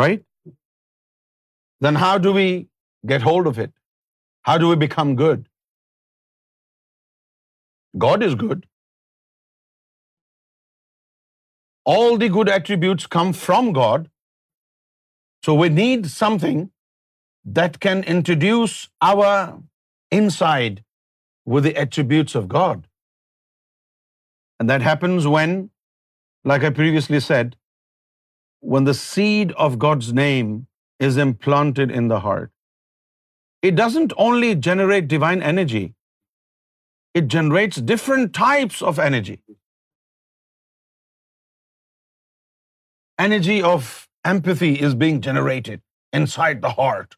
right? 0.00 0.24
Then 1.86 1.96
how 2.04 2.18
do 2.26 2.32
we 2.40 2.48
get 3.12 3.24
hold 3.28 3.48
of 3.52 3.58
it? 3.58 3.72
How 4.50 4.58
do 4.64 4.68
we 4.68 4.76
become 4.82 5.16
good? 5.16 5.48
God 8.06 8.22
is 8.26 8.34
good. 8.42 8.66
All 11.92 12.18
the 12.18 12.28
good 12.36 12.48
attributes 12.48 13.08
come 13.18 13.32
from 13.32 13.72
God. 13.72 14.08
So 15.44 15.54
we 15.62 15.68
need 15.80 16.06
something 16.12 16.62
that 17.44 17.80
can 17.86 18.04
introduce 18.14 18.76
our 19.10 19.30
inside 20.18 20.82
with 21.44 21.64
the 21.64 21.76
attributes 21.84 22.36
of 22.42 22.48
God. 22.48 22.86
And 24.60 24.70
that 24.70 24.82
happens 24.82 25.26
when, 25.36 25.58
like 26.44 26.70
I 26.70 26.76
previously 26.82 27.26
said, 27.32 27.50
when 28.74 28.90
the 28.90 28.98
seed 28.98 29.54
of 29.64 29.80
God's 29.84 30.10
name 30.18 30.50
is 31.08 31.16
implanted 31.24 31.94
in 32.00 32.12
the 32.12 32.20
heart, 32.26 32.52
it 33.70 33.78
doesn't 33.80 34.12
only 34.26 34.52
generate 34.68 35.08
divine 35.14 35.42
energy, 35.52 35.82
it 37.20 37.26
generates 37.36 37.82
different 37.92 38.32
types 38.38 38.84
of 38.92 39.02
energy. 39.08 39.40
Energy 43.24 43.58
of 43.72 43.90
empathy 44.30 44.70
is 44.86 44.94
being 45.02 45.20
generated 45.26 45.82
inside 46.20 46.62
the 46.68 46.72
heart. 46.78 47.16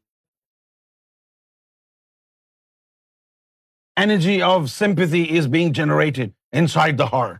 Energy 4.03 4.37
of 4.51 4.69
sympathy 4.75 5.23
is 5.41 5.49
being 5.57 5.73
generated 5.81 6.37
inside 6.65 7.01
the 7.05 7.11
heart. 7.17 7.33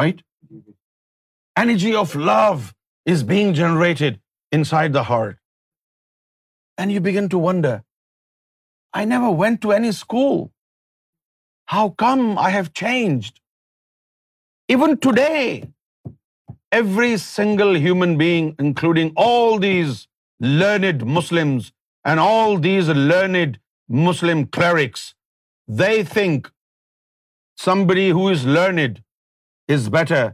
right? 0.00 0.22
Energy 1.62 1.94
of 2.04 2.14
love 2.28 2.64
is 3.14 3.28
being 3.32 3.54
generated 3.60 4.20
inside 4.58 4.96
the 4.96 5.04
heart. 5.10 5.38
And 6.78 6.94
you 6.94 7.00
begin 7.06 7.30
to 7.34 7.40
wonder, 7.48 7.74
I 9.00 9.02
never 9.12 9.30
went 9.42 9.62
to 9.64 9.72
any 9.76 9.92
school. 10.00 10.36
How 11.74 11.86
come 12.04 12.26
I 12.48 12.50
have 12.56 12.68
changed? 12.80 13.40
Even 14.74 14.96
today, 15.06 15.42
every 16.80 17.12
single 17.24 17.72
human 17.86 18.12
being, 18.24 18.52
including 18.66 19.12
all 19.26 19.58
these 19.66 20.02
learned 20.62 21.06
Muslims 21.18 21.70
and 22.10 22.24
all 22.26 22.58
these 22.68 22.92
learned 23.12 23.58
Muslim 24.06 24.44
clerics, 24.58 25.08
they 25.82 25.96
think 26.16 26.52
somebody 27.58 28.08
who 28.18 28.30
is 28.36 28.48
learned 28.60 28.94
is 29.74 29.88
better 29.92 30.26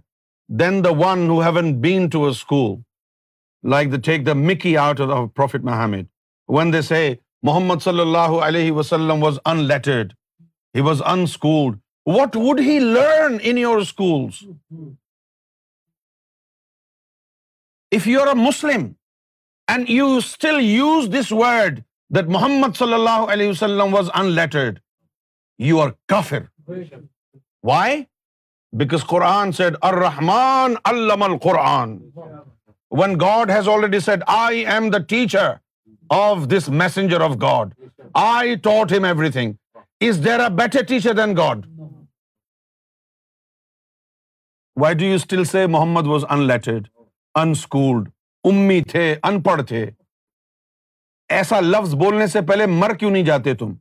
than 0.60 0.82
the 0.84 0.90
one 0.98 1.28
who 1.28 1.40
haven't 1.40 1.72
been 1.80 2.08
to 2.12 2.22
a 2.24 2.30
school 2.30 2.70
like 3.72 3.92
the 3.92 3.96
take 4.04 4.26
the 4.26 4.32
mickey 4.52 4.76
out 4.76 5.00
of 5.00 5.28
prophet 5.36 5.62
Muhammad 5.64 6.04
when 6.56 6.72
they 6.72 6.82
say 6.88 7.04
Muhammad 7.48 7.82
صلی 7.84 8.00
اللہ 8.00 8.32
علیہ 8.46 8.72
وسلم 8.72 9.22
was 9.22 9.38
unlettered 9.68 10.12
he 10.76 10.80
was 10.88 11.02
unschooled 11.22 11.78
what 12.16 12.36
would 12.48 12.60
he 12.66 12.78
learn 12.78 13.36
in 13.42 13.58
your 13.58 13.78
schools 13.80 14.44
if 17.96 18.06
you 18.08 18.20
are 18.22 18.26
a 18.26 18.34
Muslim 18.42 18.86
and 19.72 19.90
you 19.90 20.06
still 20.16 20.60
use 20.64 21.08
this 21.18 21.32
word 21.32 21.80
that 22.16 22.28
Muhammad 22.38 22.76
صلی 22.78 22.94
اللہ 22.94 23.32
علیہ 23.32 23.48
وسلم 23.48 23.94
was 23.94 24.10
in 24.20 24.30
lettered 24.40 24.78
you 25.68 25.80
are 25.82 25.90
کافر 26.08 26.42
why 27.68 28.02
because 28.78 29.04
Quran 29.06 29.50
said 29.56 29.74
الرحمان 29.86 30.74
علم 30.90 31.22
القرآن 31.22 31.90
one 33.00 33.14
God 33.20 33.50
has 33.50 33.68
already 33.68 33.98
said 34.00 34.20
I 34.34 34.64
am 34.74 34.88
the 34.90 34.98
teacher 35.08 35.50
of 36.14 36.46
this 36.56 36.68
messenger 36.82 37.20
of 37.24 37.30
God 37.42 37.74
I 38.22 38.54
taught 38.68 38.92
him 38.96 39.04
everything 39.32 39.52
is 40.08 40.24
there 40.24 40.40
a 40.40 40.48
better 40.62 40.84
teacher 40.88 41.16
than 41.16 41.36
God 41.36 41.66
why 44.80 44.94
do 44.98 45.04
you 45.06 45.14
still 45.14 45.44
say 45.52 45.66
Muhammad 45.76 46.06
was 46.12 46.24
unlettered 46.46 46.86
unschooled 47.50 48.08
امی 48.52 48.80
تھے 48.90 49.14
ان 49.22 49.42
پڑھ 49.50 49.62
تھے 49.68 49.84
ایسا 51.40 51.60
لفظ 51.60 51.94
بولنے 52.04 52.26
سے 52.36 52.40
پہلے 52.48 52.66
مر 52.80 52.94
کیوں 53.00 53.10
نہیں 53.10 53.24
جاتے 53.24 53.54
تم 53.64 53.74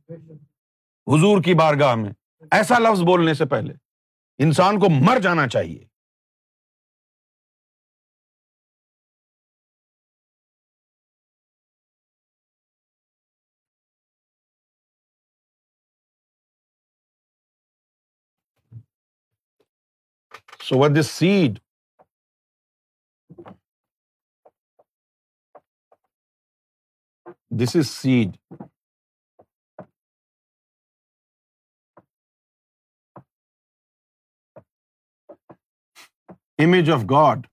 حضور 1.14 1.42
کی 1.44 1.54
بارگاہ 1.64 1.94
میں 2.04 2.10
ایسا 2.60 2.78
لفظ 2.78 3.00
بولنے 3.12 3.34
سے 3.34 3.44
پہلے 3.54 3.80
انسان 4.44 4.78
کو 4.80 4.86
مر 5.00 5.18
جانا 5.22 5.46
چاہیے 5.48 5.84
so 20.68 20.78
what 20.78 20.90
this 21.00 21.06
said 21.18 21.58
this 27.60 27.74
is 27.76 27.86
said 27.86 28.36
image 36.66 36.92
of 36.96 37.08
God. 37.16 37.48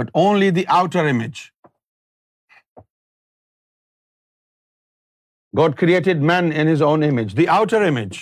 But 0.00 0.12
only 0.26 0.54
the 0.58 0.68
outer 0.76 1.02
image. 1.14 1.40
God 5.60 5.74
created 5.82 6.22
man 6.28 6.46
in 6.60 6.70
his 6.72 6.82
own 6.90 7.02
image, 7.08 7.34
the 7.40 7.48
outer 7.54 7.80
image. 7.88 8.20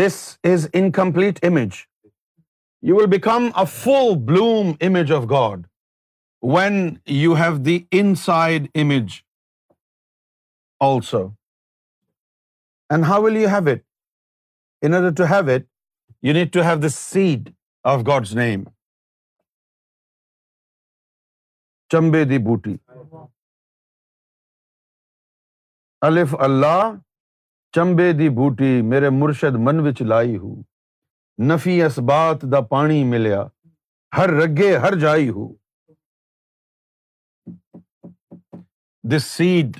This 0.00 0.18
is 0.50 0.66
incomplete 0.82 1.40
image. 1.48 1.80
You 2.88 2.98
will 2.98 3.10
become 3.14 3.48
a 3.64 3.64
full 3.72 4.14
bloom 4.28 4.70
image 4.90 5.10
of 5.16 5.26
God 5.32 5.66
when 6.54 6.78
you 7.22 7.34
have 7.42 7.60
the 7.70 7.76
inside 8.02 8.70
image 8.84 9.18
also 10.84 11.18
and 12.94 13.04
how 13.08 13.22
will 13.22 13.36
you 13.36 13.48
have 13.48 13.68
it 13.72 13.80
in 14.86 14.94
order 14.94 15.14
to 15.16 15.24
have 15.32 15.48
it 15.54 15.64
you 16.26 16.32
need 16.34 16.52
to 16.52 16.62
have 16.68 16.76
the 16.82 16.88
seed 16.94 17.50
of 17.92 18.00
God's 18.06 18.34
name 18.36 18.62
چمبے 21.92 22.22
دی 22.30 22.38
بوٹی 22.46 22.74
الف 26.08 26.34
اللہ 26.48 26.90
چمبے 27.76 28.10
دی 28.18 28.28
بوٹی 28.36 28.72
میرے 28.90 29.10
مرشد 29.20 29.56
من 29.66 29.86
وچ 29.86 30.02
لائی 30.12 30.36
ہو 30.36 30.54
نفی 31.52 31.80
اسبات 31.82 32.42
دا 32.52 32.60
پانی 32.74 33.02
ملیا 33.10 33.42
ہر 34.16 34.30
رگے 34.42 34.76
ہر 34.86 34.98
جائی 35.00 35.28
ہو 35.36 35.46
this 39.10 39.24
said 39.36 39.76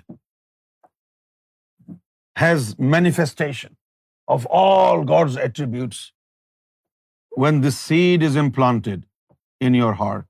has 2.37 2.75
manifestation 2.97 3.77
of 4.29 4.47
all 4.47 5.05
God's 5.05 5.37
attributes 5.37 6.12
when 7.45 7.61
the 7.61 7.73
seed 7.77 8.23
is 8.23 8.37
implanted 8.37 9.07
in 9.69 9.75
your 9.75 9.93
heart. 10.03 10.27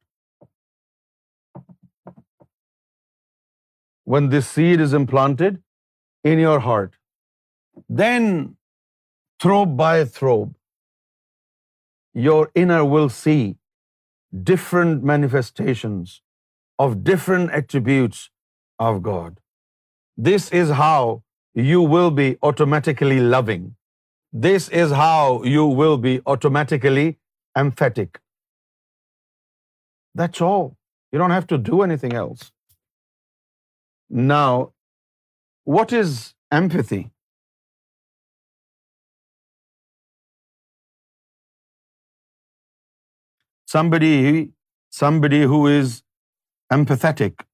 When 4.05 4.31
this 4.31 4.49
seed 4.55 4.81
is 4.81 4.95
implanted 5.01 5.61
in 6.33 6.41
your 6.41 6.61
heart, 6.61 6.97
then 7.89 8.57
throb 9.43 9.77
by 9.77 10.05
throb, 10.05 10.57
your 12.13 12.51
inner 12.55 12.85
will 12.85 13.09
see 13.09 13.57
different 14.53 15.05
manifestations 15.05 16.21
of 16.79 17.05
different 17.05 17.51
attributes 17.61 18.31
of 18.89 19.03
God. 19.03 19.41
This 20.31 20.53
is 20.63 20.79
how 20.85 21.01
you 21.55 21.83
will 21.83 22.11
be 22.11 22.37
automatically 22.43 23.21
loving. 23.21 23.77
This 24.33 24.69
is 24.69 24.93
how 24.93 25.43
you 25.43 25.65
will 25.67 25.97
be 25.99 26.21
automatically 26.27 27.19
emphatic. 27.57 28.21
That's 30.15 30.41
all. 30.41 30.77
You 31.11 31.19
don't 31.19 31.33
have 31.33 31.47
to 31.49 31.59
do 31.59 31.83
anything 31.83 32.13
else. 32.13 32.53
Now, 34.09 34.73
what 35.65 35.93
is 35.93 36.35
empathy? 36.53 37.11
Somebody 43.67 44.47
who 45.45 45.67
is 45.67 46.03
empathetic. 46.73 47.45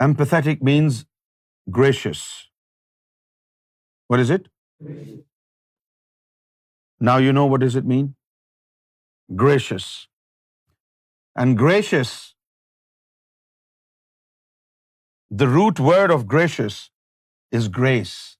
Empathetic 0.00 0.62
means 0.62 1.04
gracious. 1.70 2.48
What 4.08 4.20
is 4.20 4.30
it? 4.30 4.48
Now 7.00 7.16
you 7.18 7.32
know 7.32 7.46
what 7.46 7.60
does 7.60 7.76
it 7.76 7.84
mean? 7.84 8.14
Gracious. 9.34 10.08
And 11.34 11.58
gracious, 11.58 12.34
the 15.30 15.48
root 15.48 15.78
word 15.78 16.10
of 16.10 16.26
gracious 16.26 16.90
is 17.50 17.68
grace. 17.68 18.38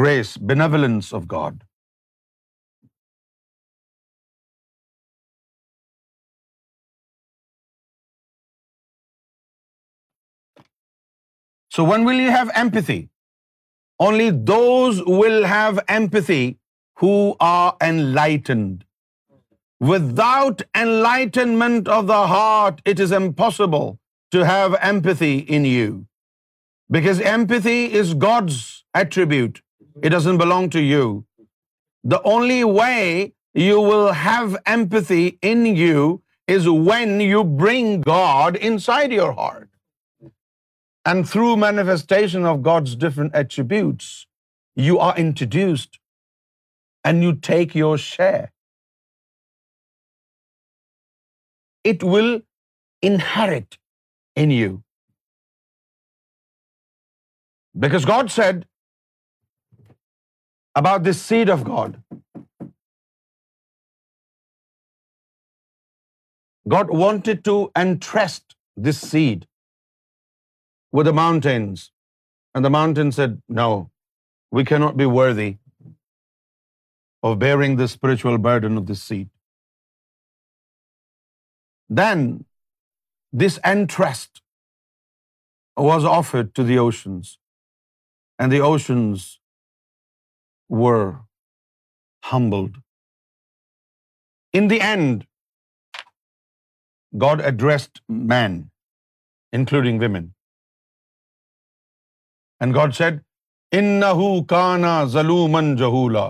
Grace, 0.00 0.36
benevolence 0.36 1.12
of 1.12 1.28
God. 1.28 1.56
So 11.78 11.84
when 11.88 12.04
will 12.04 12.20
you 12.22 12.30
have 12.34 12.48
empathy? 12.60 13.02
Only 14.04 14.24
those 14.50 14.96
will 15.16 15.44
have 15.50 15.76
empathy 15.96 16.46
who 17.02 17.10
are 17.48 17.74
enlightened. 17.88 18.80
Without 19.90 20.64
enlightenment 20.80 21.90
of 21.96 22.08
the 22.08 22.22
heart, 22.32 22.80
it 22.92 23.02
is 23.04 23.14
impossible 23.18 23.86
to 24.36 24.42
have 24.48 24.74
empathy 24.88 25.32
in 25.58 25.68
you. 25.74 25.92
Because 26.98 27.22
empathy 27.34 27.78
is 28.02 28.10
God's 28.26 28.58
attribute. 29.02 29.62
It 30.02 30.16
doesn't 30.16 30.42
belong 30.42 30.68
to 30.78 30.84
you. 30.86 31.04
The 32.16 32.22
only 32.32 32.60
way 32.80 33.04
you 33.68 33.78
will 33.92 34.10
have 34.24 34.58
empathy 34.74 35.22
in 35.54 35.64
you 35.84 36.04
is 36.58 36.68
when 36.92 37.16
you 37.28 37.46
bring 37.64 37.94
God 38.12 38.62
inside 38.72 39.18
your 39.22 39.32
heart. 39.44 39.56
And 41.04 41.28
through 41.28 41.56
manifestation 41.56 42.44
of 42.44 42.62
God's 42.62 42.96
different 42.96 43.34
attributes, 43.34 44.26
you 44.74 44.98
are 44.98 45.16
introduced 45.16 45.98
and 47.04 47.22
you 47.22 47.34
take 47.34 47.74
your 47.74 47.98
share. 47.98 48.52
It 51.84 52.02
will 52.02 52.42
inherit 53.00 53.78
in 54.36 54.50
you. 54.50 54.82
Because 57.78 58.04
God 58.04 58.30
said 58.30 58.66
about 60.74 61.04
this 61.04 61.22
seed 61.22 61.48
of 61.48 61.64
God, 61.64 62.02
God 66.68 66.90
wanted 66.90 67.44
to 67.44 67.70
entrust 67.74 68.56
this 68.76 69.00
seed 69.00 69.46
with 70.96 71.08
the 71.10 71.16
mountains. 71.22 71.90
And 72.54 72.64
the 72.64 72.74
mountain 72.76 73.10
said, 73.18 73.40
no, 73.60 73.68
we 74.56 74.64
cannot 74.70 74.96
be 74.96 75.08
worthy 75.18 75.48
of 77.28 77.38
bearing 77.38 77.76
the 77.76 77.88
spiritual 77.94 78.38
burden 78.46 78.78
of 78.80 78.86
this 78.90 79.02
seed. 79.10 79.28
Then 82.00 82.24
this 83.44 83.58
entrust 83.70 84.42
was 85.88 86.04
offered 86.16 86.48
to 86.58 86.64
the 86.70 86.78
oceans, 86.84 87.38
and 88.38 88.56
the 88.56 88.62
oceans 88.68 89.28
were 90.68 91.08
humbled. 92.32 92.80
In 94.60 94.68
the 94.72 94.80
end, 94.88 95.26
God 97.26 97.46
addressed 97.52 98.02
man, 98.34 98.58
including 99.60 100.04
women. 100.08 100.26
And 102.64 102.74
God 102.76 102.94
said 102.94 103.18
ان 103.78 104.00
کانا 104.50 104.92
ظلومن 105.10 105.74
جہولا 105.76 106.24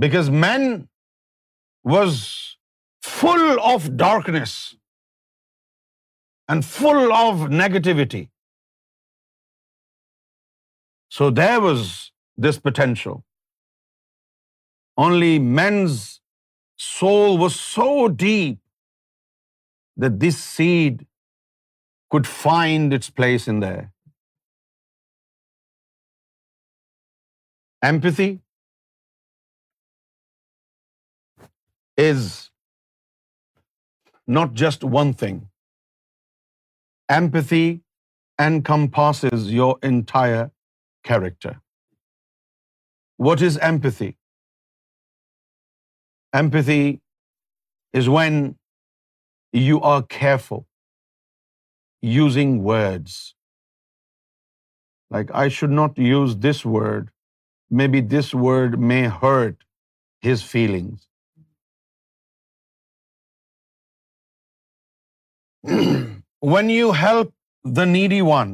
because 0.00 0.28
man 0.44 0.64
was 1.92 2.18
full 3.06 3.48
of 3.72 3.86
darkness 4.00 4.52
and 6.50 6.64
full 6.64 7.12
of 7.16 7.48
negativity 7.50 8.24
so 11.18 11.30
was 11.68 11.86
this 12.48 12.60
potential 12.62 13.14
only 15.04 15.38
means 15.62 15.98
so 16.92 17.08
was 17.42 17.54
so 17.74 17.92
deep 18.24 18.66
this 20.22 20.36
said 20.56 21.02
could 22.14 22.26
find 22.40 22.94
its 22.94 23.14
place 23.14 23.48
in 23.48 23.62
the 23.62 23.78
Empathy 27.82 28.40
is 31.96 32.50
not 34.26 34.52
just 34.52 34.82
one 34.82 35.12
thing. 35.14 35.48
Empathy 37.08 37.82
encompasses 38.40 39.52
your 39.52 39.78
entire 39.82 40.50
character. 41.04 41.60
What 43.16 43.40
is 43.40 43.58
empathy? 43.58 44.16
Empathy 46.32 47.00
is 47.92 48.08
when 48.08 48.56
you 49.52 49.80
are 49.80 50.02
careful 50.02 50.66
using 52.02 52.62
words. 52.62 53.36
Like, 55.10 55.30
I 55.32 55.48
should 55.48 55.70
not 55.78 55.96
use 55.96 56.36
this 56.38 56.64
word 56.64 57.06
maybe 57.70 58.00
this 58.00 58.34
word 58.34 58.78
may 58.78 59.04
hurt 59.24 59.64
his 60.20 60.42
feelings. 60.54 61.04
When 66.54 66.68
you 66.70 66.90
help 66.92 67.30
the 67.78 67.84
needy 67.84 68.18
one, 68.22 68.50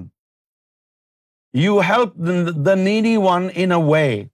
you 1.64 1.72
help 1.92 2.12
the 2.20 2.76
needy 2.76 3.18
one 3.24 3.50
in 3.66 3.72
a 3.72 3.80
way 3.94 4.30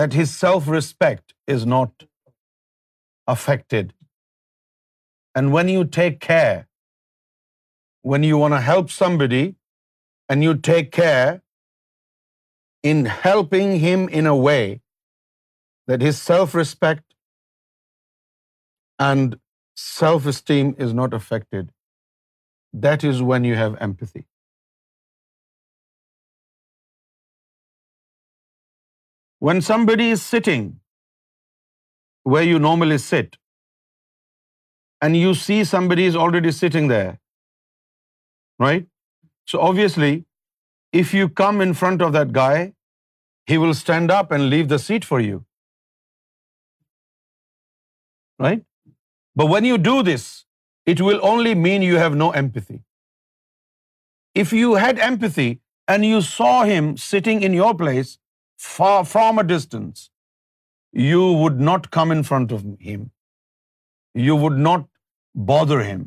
that 0.00 0.12
his 0.12 0.36
self-respect 0.36 1.34
is 1.46 1.66
not 1.66 1.92
affected. 3.26 3.94
And 5.34 5.52
when 5.52 5.68
you 5.68 5.84
take 5.84 6.20
care, 6.20 6.66
when 8.02 8.22
you 8.22 8.38
want 8.38 8.54
to 8.54 8.60
help 8.60 8.90
somebody 8.90 9.54
and 10.26 10.44
you 10.48 10.58
take 10.72 10.92
care 11.04 11.38
in 12.88 13.00
helping 13.26 13.70
him 13.84 14.02
in 14.22 14.30
a 14.30 14.40
way 14.46 14.62
that 15.92 16.02
his 16.06 16.18
self-respect 16.30 19.06
and 19.06 19.38
self-esteem 19.86 20.74
is 20.86 20.92
not 20.98 21.16
affected. 21.20 21.70
That 22.88 23.08
is 23.10 23.22
when 23.30 23.48
you 23.50 23.54
have 23.60 23.78
empathy. 23.86 24.22
When 29.48 29.64
somebody 29.66 30.06
is 30.14 30.22
sitting 30.30 30.64
where 32.34 32.48
you 32.48 32.58
normally 32.70 32.98
sit, 33.10 33.38
and 35.06 35.16
you 35.18 35.28
see 35.40 35.58
somebody 35.68 36.02
is 36.06 36.16
already 36.22 36.50
sitting 36.62 36.90
there, 36.92 37.12
right? 38.66 38.92
So 39.52 39.62
obviously, 39.70 40.12
if 40.98 41.14
you 41.18 41.28
come 41.40 41.60
in 41.66 41.72
front 41.82 42.02
of 42.06 42.12
that 42.18 42.32
guy, 42.36 42.72
he 43.50 43.58
will 43.58 43.74
stand 43.80 44.12
up 44.16 44.36
and 44.36 44.50
leave 44.50 44.68
the 44.72 44.80
seat 44.86 45.08
for 45.10 45.20
you. 45.20 45.44
Right? 48.46 48.62
But 49.36 49.50
when 49.54 49.66
you 49.70 49.78
do 49.78 49.96
this, 50.10 50.28
it 50.92 51.00
will 51.06 51.20
only 51.30 51.54
mean 51.66 51.88
you 51.88 51.98
have 52.04 52.16
no 52.22 52.30
empathy. 52.42 52.80
If 54.42 54.52
you 54.60 54.74
had 54.84 55.00
empathy 55.10 55.48
and 55.94 56.06
you 56.06 56.20
saw 56.28 56.52
him 56.70 56.90
sitting 57.04 57.44
in 57.48 57.58
your 57.60 57.72
place 57.82 58.16
far 58.66 59.04
from 59.12 59.38
a 59.38 59.44
distance, 59.44 60.10
you 61.10 61.24
would 61.40 61.60
not 61.70 61.90
come 61.96 62.12
in 62.16 62.22
front 62.30 62.52
of 62.52 62.64
him. 62.90 63.10
You 64.28 64.36
would 64.42 64.58
not 64.68 64.88
bother 65.52 65.80
him. 65.92 66.02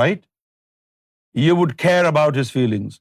Right? 0.00 0.20
you 1.40 1.56
would 1.56 1.78
care 1.78 2.04
about 2.04 2.34
his 2.34 2.50
feelings. 2.50 3.00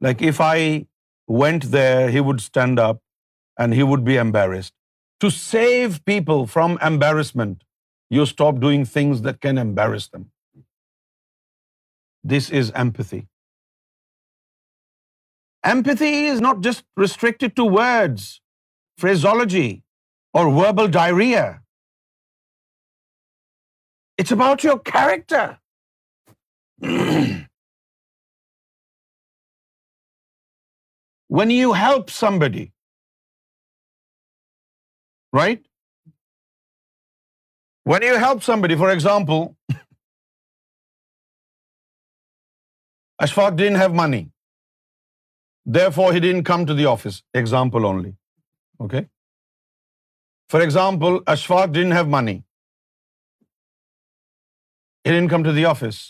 Like 0.00 0.22
if 0.22 0.40
I 0.40 0.86
went 1.26 1.70
there, 1.70 2.10
he 2.10 2.20
would 2.20 2.40
stand 2.40 2.78
up 2.78 3.02
and 3.56 3.74
he 3.74 3.82
would 3.82 4.04
be 4.04 4.16
embarrassed. 4.16 4.74
To 5.20 5.30
save 5.30 6.04
people 6.04 6.46
from 6.46 6.78
embarrassment, 6.80 7.64
you 8.08 8.24
stop 8.26 8.58
doing 8.60 8.84
things 8.84 9.22
that 9.22 9.40
can 9.40 9.58
embarrass 9.58 10.08
them. 10.08 10.30
This 12.24 12.50
is 12.50 12.70
empathy. 12.72 13.28
Empathy 15.62 16.26
is 16.26 16.40
not 16.40 16.60
just 16.60 16.84
restricted 16.96 17.54
to 17.56 17.64
words, 17.64 18.40
phraseology, 18.96 19.82
or 20.32 20.50
verbal 20.50 20.88
diarrhea. 20.88 21.62
It's 24.16 24.32
about 24.32 24.64
your 24.64 24.78
character. 24.78 25.60
when 31.38 31.52
you 31.56 31.74
help 31.80 32.12
somebody, 32.18 32.64
right? 35.40 35.62
When 37.92 38.04
you 38.06 38.18
help 38.24 38.42
somebody, 38.48 38.80
for 38.82 38.90
example, 38.96 39.46
Ashfaq 43.26 43.56
didn't 43.62 43.82
have 43.84 43.96
money. 44.02 44.20
Therefore, 45.78 46.10
he 46.16 46.20
didn't 46.26 46.46
come 46.50 46.68
to 46.68 46.76
the 46.82 46.86
office. 46.92 47.18
Example 47.40 47.88
only. 47.88 48.12
Okay? 48.84 49.02
For 50.54 50.60
example, 50.68 51.20
Ashfaq 51.34 51.74
didn't 51.78 51.98
have 52.00 52.14
money. 52.18 52.38
He 55.04 55.16
didn't 55.16 55.34
come 55.34 55.46
to 55.48 55.54
the 55.58 55.66
office. 55.72 56.00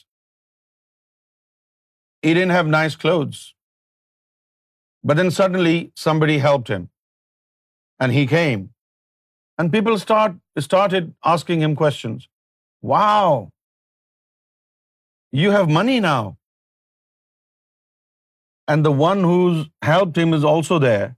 He 2.28 2.36
didn't 2.40 2.60
have 2.60 2.76
nice 2.80 3.00
clothes. 3.06 3.48
But 5.02 5.20
then 5.20 5.30
suddenly 5.36 5.76
somebody 6.06 6.38
helped 6.38 6.72
him, 6.74 6.88
and 7.98 8.12
he 8.16 8.26
came. 8.32 8.66
And 9.56 9.72
people 9.76 9.98
started 10.00 11.08
asking 11.34 11.62
him 11.66 11.76
questions. 11.80 12.28
Wow, 12.90 13.52
you 15.40 15.50
have 15.56 15.72
money 15.78 15.98
now. 16.06 16.20
And 18.72 18.86
the 18.88 18.96
one 19.04 19.24
who's 19.28 19.62
helped 19.90 20.20
him 20.22 20.34
is 20.40 20.44
also 20.52 20.78
there. 20.88 21.08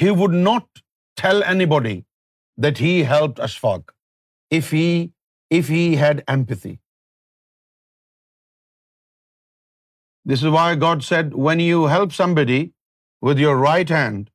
He 0.00 0.10
would 0.22 0.34
not 0.48 0.82
tell 1.22 1.46
anybody 1.52 1.94
that 2.66 2.82
he 2.88 2.90
helped 3.14 3.40
Ashfaq 3.48 3.96
if 4.60 4.74
he 4.74 5.86
had 6.04 6.28
empathy. 6.36 6.76
This 10.30 10.42
is 10.48 10.54
why 10.54 10.62
God 10.80 11.04
said, 11.04 11.28
when 11.46 11.60
you 11.66 11.76
help 11.90 12.14
somebody 12.14 12.56
with 13.28 13.38
your 13.42 13.52
right 13.56 13.92
hand, 13.96 14.26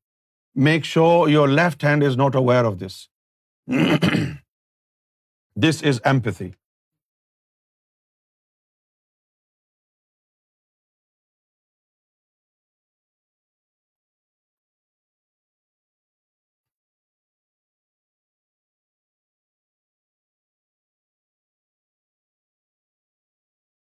make 0.67 0.87
sure 0.91 1.35
your 1.35 1.43
left 1.47 1.85
hand 1.87 2.05
is 2.09 2.17
not 2.23 2.39
aware 2.43 2.65
of 2.65 2.81
this. 2.81 2.97
This 5.63 5.79
is 5.93 5.97
empathy. 6.03 6.49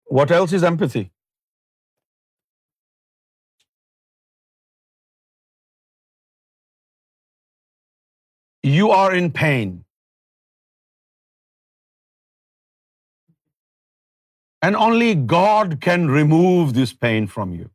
What 0.06 0.38
else 0.42 0.60
is 0.60 0.70
empathy? 0.74 1.08
You 8.70 8.90
are 8.94 9.12
in 9.12 9.32
pain. 9.32 9.84
And 14.64 14.76
only 14.76 15.14
God 15.14 15.80
can 15.80 16.08
remove 16.08 16.74
this 16.74 16.92
pain 16.92 17.26
from 17.26 17.52
you. 17.52 17.70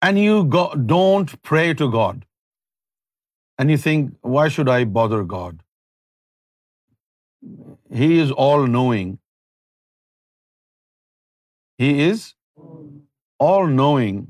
And 0.00 0.18
you 0.18 0.42
don't 0.86 1.30
pray 1.42 1.74
to 1.74 1.90
God. 1.90 2.24
And 3.58 3.70
you 3.70 3.76
think, 3.76 4.14
why 4.22 4.48
should 4.48 4.70
I 4.70 4.84
bother 4.84 5.22
God? 5.22 5.62
He 8.00 8.18
is 8.18 8.30
all-knowing. 8.30 9.18
He 11.76 12.00
is 12.08 12.32
all-knowing. 13.38 14.28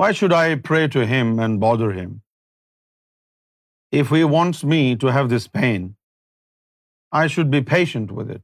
Why 0.00 0.12
should 0.18 0.32
I 0.34 0.44
pray 0.66 0.84
to 0.92 1.06
him 1.08 1.32
and 1.46 1.58
bother 1.64 1.90
him? 1.96 2.12
If 4.00 4.12
he 4.16 4.20
wants 4.34 4.62
me 4.72 4.78
to 5.02 5.10
have 5.16 5.28
this 5.32 5.46
pain, 5.56 5.90
I 7.20 7.22
should 7.34 7.50
be 7.54 7.60
patient 7.70 8.14
with 8.20 8.30
it. 8.36 8.42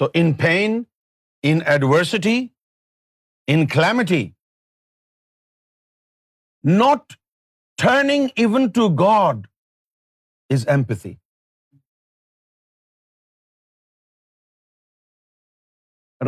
So 0.00 0.08
in 0.20 0.30
pain, 0.42 0.76
in 1.52 1.64
adversity, 1.74 2.36
in 3.56 3.66
calamity, 3.74 4.22
not 6.84 7.18
turning 7.86 8.30
even 8.46 8.70
to 8.78 8.88
God 9.04 9.50
is 10.58 10.64
empathy. 10.78 11.10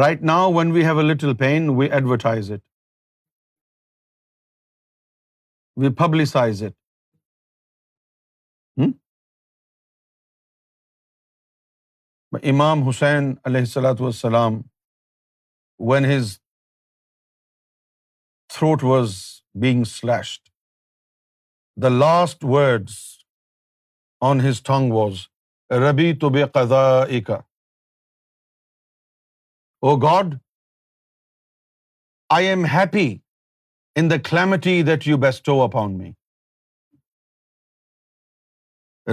Right 0.00 0.22
now 0.28 0.50
when 0.54 0.70
we 0.72 0.82
have 0.84 0.98
a 0.98 1.02
little 1.12 1.34
pain 1.38 1.68
we 1.78 1.86
advertise 1.96 2.50
it 2.52 2.60
we 5.80 5.88
publicize 5.98 6.62
it 6.62 6.72
Imam 12.52 12.82
Hussain 12.88 13.30
علیہ 13.48 13.60
السلاۃ 13.66 14.00
والسلام 14.00 14.60
when 15.92 16.04
his 16.16 16.36
throat 18.54 18.82
was 18.84 19.14
being 19.62 19.84
slashed 19.90 20.48
the 21.82 21.88
last 21.98 22.44
words 22.54 22.96
on 24.30 24.40
his 24.50 24.62
tongue 24.70 24.92
was 24.92 25.26
ربی 25.88 26.12
تو 26.20 26.28
بے 26.34 26.44
قزا 26.54 26.82
کا 27.26 27.38
O 29.88 29.90
God 30.02 30.32
I 32.34 32.46
am 32.48 32.64
happy 32.74 33.02
in 34.00 34.08
the 34.10 34.16
calamity 34.28 34.72
that 34.88 35.06
you 35.06 35.16
bestow 35.22 35.60
upon 35.62 35.96
me 35.98 36.10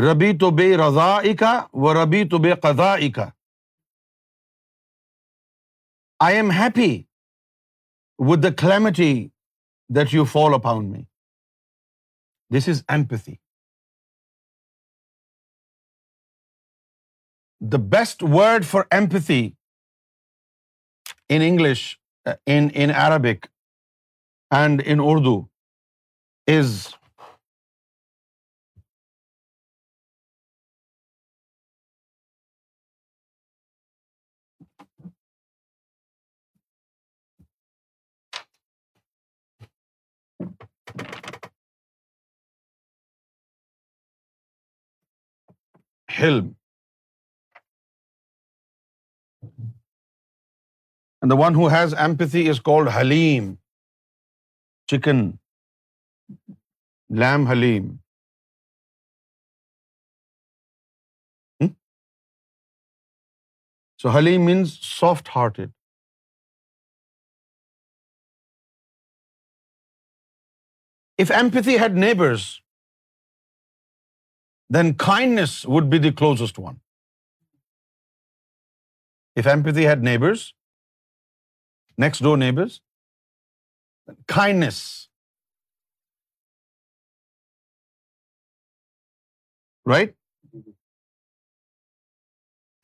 ربی 0.05 0.31
تو 0.41 0.49
بے 0.57 0.67
رضا 0.83 1.07
اکا 1.31 1.51
و 1.85 1.93
ربی 2.01 2.23
تو 2.31 2.37
بے 2.43 2.53
قزا 2.67 2.91
اکا 3.07 3.27
I 6.25 6.35
am 6.37 6.51
happy 6.61 6.89
with 8.31 8.43
the 8.43 8.49
calamity 8.65 9.11
that 9.99 10.13
you 10.13 10.23
fall 10.39 10.53
upon 10.63 10.91
me 10.91 11.03
this 12.57 12.69
is 12.75 12.83
empathy 12.97 13.35
the 17.71 17.77
best 17.97 18.23
word 18.39 18.65
for 18.71 18.83
empathy 18.99 19.47
in 21.35 21.41
English 21.41 21.81
in 22.47 22.91
Arabic 23.01 23.45
and 24.55 24.81
in 24.91 24.99
Urdu 25.03 25.39
is 26.59 26.87
حلم 46.17 46.53
the 51.29 51.35
one 51.45 51.55
who 51.55 51.67
has 51.69 51.93
empathy 52.03 52.47
is 52.49 52.59
called 52.65 52.87
haleem 52.95 53.53
chicken 54.91 55.19
lamb 57.23 57.45
haleem 57.47 57.89
so 64.01 64.09
haleem 64.17 64.45
means 64.45 64.73
soft 64.85 65.29
hearted 65.35 65.69
if 71.21 71.31
empathy 71.41 71.77
had 71.81 71.97
neighbours 72.05 72.45
then 74.75 74.93
kindness 75.05 75.65
would 75.67 75.91
be 75.91 75.99
the 76.07 76.13
closest 76.19 76.59
one 76.59 76.77
if 79.39 79.47
empathy 79.53 79.87
had 79.87 80.03
neighbours 80.09 80.49
next 81.99 82.21
door 82.23 82.37
neighbours 82.37 82.79
kindness 84.33 84.77
right 89.91 90.15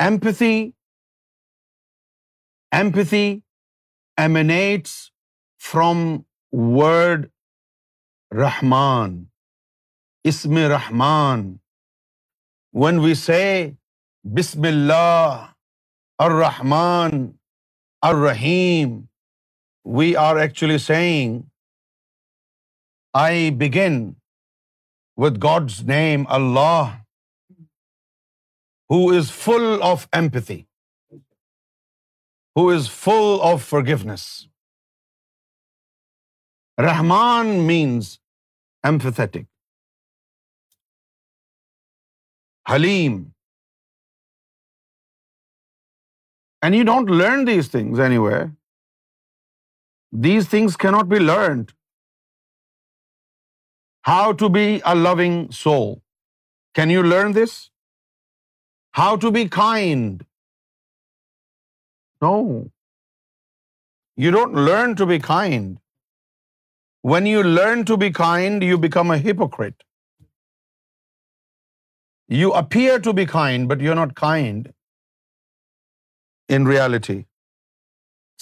empathy 0.06 0.54
empathy 2.80 3.24
emanates 4.24 4.92
from 5.72 5.98
word 6.78 7.26
Rahman 8.42 9.24
اسم 10.30 10.58
رحمان 10.74 11.46
when 12.84 13.00
we 13.04 13.14
say 13.26 13.44
بسم 14.38 14.64
اللہ 14.68 15.46
اور 16.24 16.32
رحمان 16.42 17.12
الرحیم 18.06 18.90
we 19.98 20.16
are 20.24 20.36
actually 20.38 20.78
seeing 20.78 21.40
I 23.22 23.50
begin 23.60 23.94
with 25.24 25.42
God's 25.44 25.80
name 25.90 26.24
Allah 26.38 26.94
who 28.94 29.00
is 29.18 29.32
full 29.44 29.64
of 29.84 30.06
empathy 30.20 30.60
who 32.60 32.68
is 32.76 32.90
full 33.00 33.34
of 33.54 33.64
forgiveness 33.70 34.26
Rahman 36.86 37.48
means 37.68 38.18
empathic 38.88 39.38
haleem 42.74 43.22
And 46.62 46.78
you 46.78 46.86
don't 46.90 47.12
learn 47.22 47.46
these 47.50 47.68
things 47.76 48.00
anywhere. 48.08 48.46
These 50.28 50.48
things 50.54 50.78
cannot 50.84 51.10
be 51.10 51.20
learned. 51.24 51.74
How 54.12 54.24
to 54.44 54.50
be 54.60 54.68
a 54.92 54.96
loving 54.96 55.36
soul. 55.62 55.90
Can 56.80 56.94
you 56.94 57.04
learn 57.08 57.36
this? 57.40 57.56
How 59.00 59.10
to 59.26 59.32
be 59.38 59.44
kind. 59.58 60.24
No. 62.28 62.38
You 64.26 64.32
don't 64.38 64.58
learn 64.68 64.96
to 65.02 65.08
be 65.12 65.18
kind. 65.28 65.76
When 67.14 67.28
you 67.32 67.44
learn 67.48 67.84
to 67.92 67.98
be 68.06 68.10
kind, 68.22 68.66
you 68.70 68.80
become 68.86 69.14
a 69.16 69.20
hypocrite. 69.28 69.86
You 72.38 72.48
appear 72.60 72.98
to 73.08 73.14
be 73.20 73.26
kind, 73.40 73.70
but 73.74 73.88
you're 73.88 74.02
not 74.04 74.20
kind 74.30 74.66
in 76.56 76.68
reality. 76.74 77.18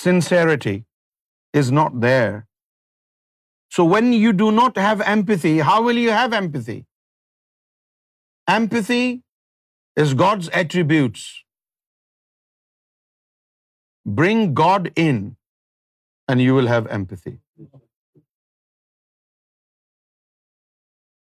Sincerity 0.02 0.76
is 1.62 1.72
not 1.80 2.02
there. 2.08 2.36
So 3.78 3.86
when 3.94 4.12
you 4.24 4.34
do 4.42 4.50
not 4.58 4.84
have 4.88 5.06
empathy, 5.14 5.54
how 5.70 5.78
will 5.86 6.02
you 6.02 6.12
have 6.18 6.36
empathy? 6.40 6.78
Empathy 8.56 9.06
is 10.04 10.14
God's 10.26 10.52
attributes. 10.62 11.24
Bring 14.20 14.46
God 14.60 14.92
in 15.06 15.24
and 16.28 16.42
you 16.42 16.54
will 16.60 16.70
have 16.74 16.94
empathy. 16.98 17.36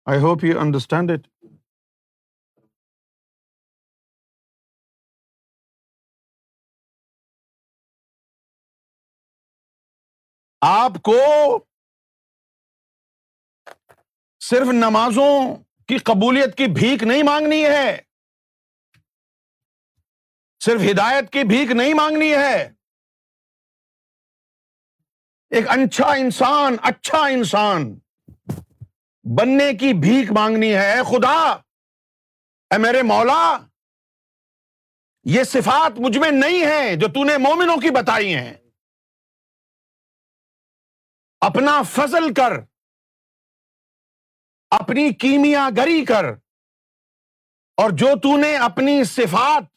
I 0.07 0.19
hope 0.27 0.49
you 0.51 0.59
understand 0.67 1.19
it. 1.19 1.29
آپ 10.67 10.93
کو 11.03 11.17
صرف 14.49 14.67
نمازوں 14.75 15.33
کی 15.89 15.99
قبولیت 16.09 16.57
کی 16.57 16.67
بھیک 16.75 17.03
نہیں 17.03 17.23
مانگنی 17.27 17.65
ہے 17.65 17.97
صرف 20.65 20.81
ہدایت 20.91 21.31
کی 21.33 21.43
بھیک 21.49 21.71
نہیں 21.77 21.95
مانگنی 21.95 22.33
ہے 22.35 22.57
ایک 25.57 25.69
اچھا 25.77 26.07
انسان 26.15 26.77
اچھا 26.91 27.19
انسان 27.27 27.93
بننے 29.39 29.73
کی 29.81 29.93
بھیک 30.03 30.31
مانگنی 30.39 30.75
ہے 30.75 30.91
اے 30.93 31.03
خدا 31.11 31.39
اے 32.75 32.79
میرے 32.79 33.03
مولا 33.13 33.41
یہ 35.37 35.43
صفات 35.45 35.99
مجھ 36.01 36.17
میں 36.19 36.31
نہیں 36.31 36.65
ہے 36.65 36.95
جو 37.01 37.07
تو 37.15 37.25
نے 37.25 37.37
مومنوں 37.47 37.77
کی 37.81 37.91
بتائی 37.95 38.35
ہیں 38.35 38.53
اپنا 41.47 41.81
فضل 41.91 42.33
کر 42.37 42.53
اپنی 44.79 45.09
کیمیا 45.21 45.69
گری 45.77 46.05
کر 46.09 46.25
اور 47.83 47.91
جو 47.99 48.07
تو 48.23 48.37
نے 48.41 48.55
اپنی 48.67 49.03
صفات 49.15 49.69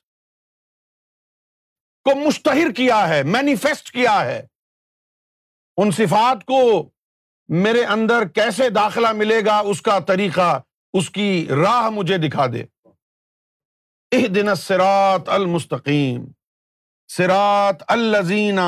کو 2.09 2.15
مشتہر 2.25 2.71
کیا 2.77 2.97
ہے 3.09 3.21
مینیفیسٹ 3.35 3.91
کیا 3.91 4.15
ہے 4.25 4.41
ان 5.81 5.91
صفات 5.99 6.43
کو 6.47 6.59
میرے 7.63 7.83
اندر 7.95 8.27
کیسے 8.35 8.69
داخلہ 8.79 9.11
ملے 9.21 9.39
گا 9.45 9.57
اس 9.71 9.81
کا 9.87 9.97
طریقہ 10.07 10.49
اس 10.99 11.09
کی 11.19 11.29
راہ 11.61 11.89
مجھے 11.99 12.17
دکھا 12.27 12.47
دے 12.53 12.63
اح 14.17 14.25
دن 14.35 14.55
سرات 14.67 15.29
المستقیم 15.39 16.25
سرات 17.17 17.83
الزینہ 17.97 18.67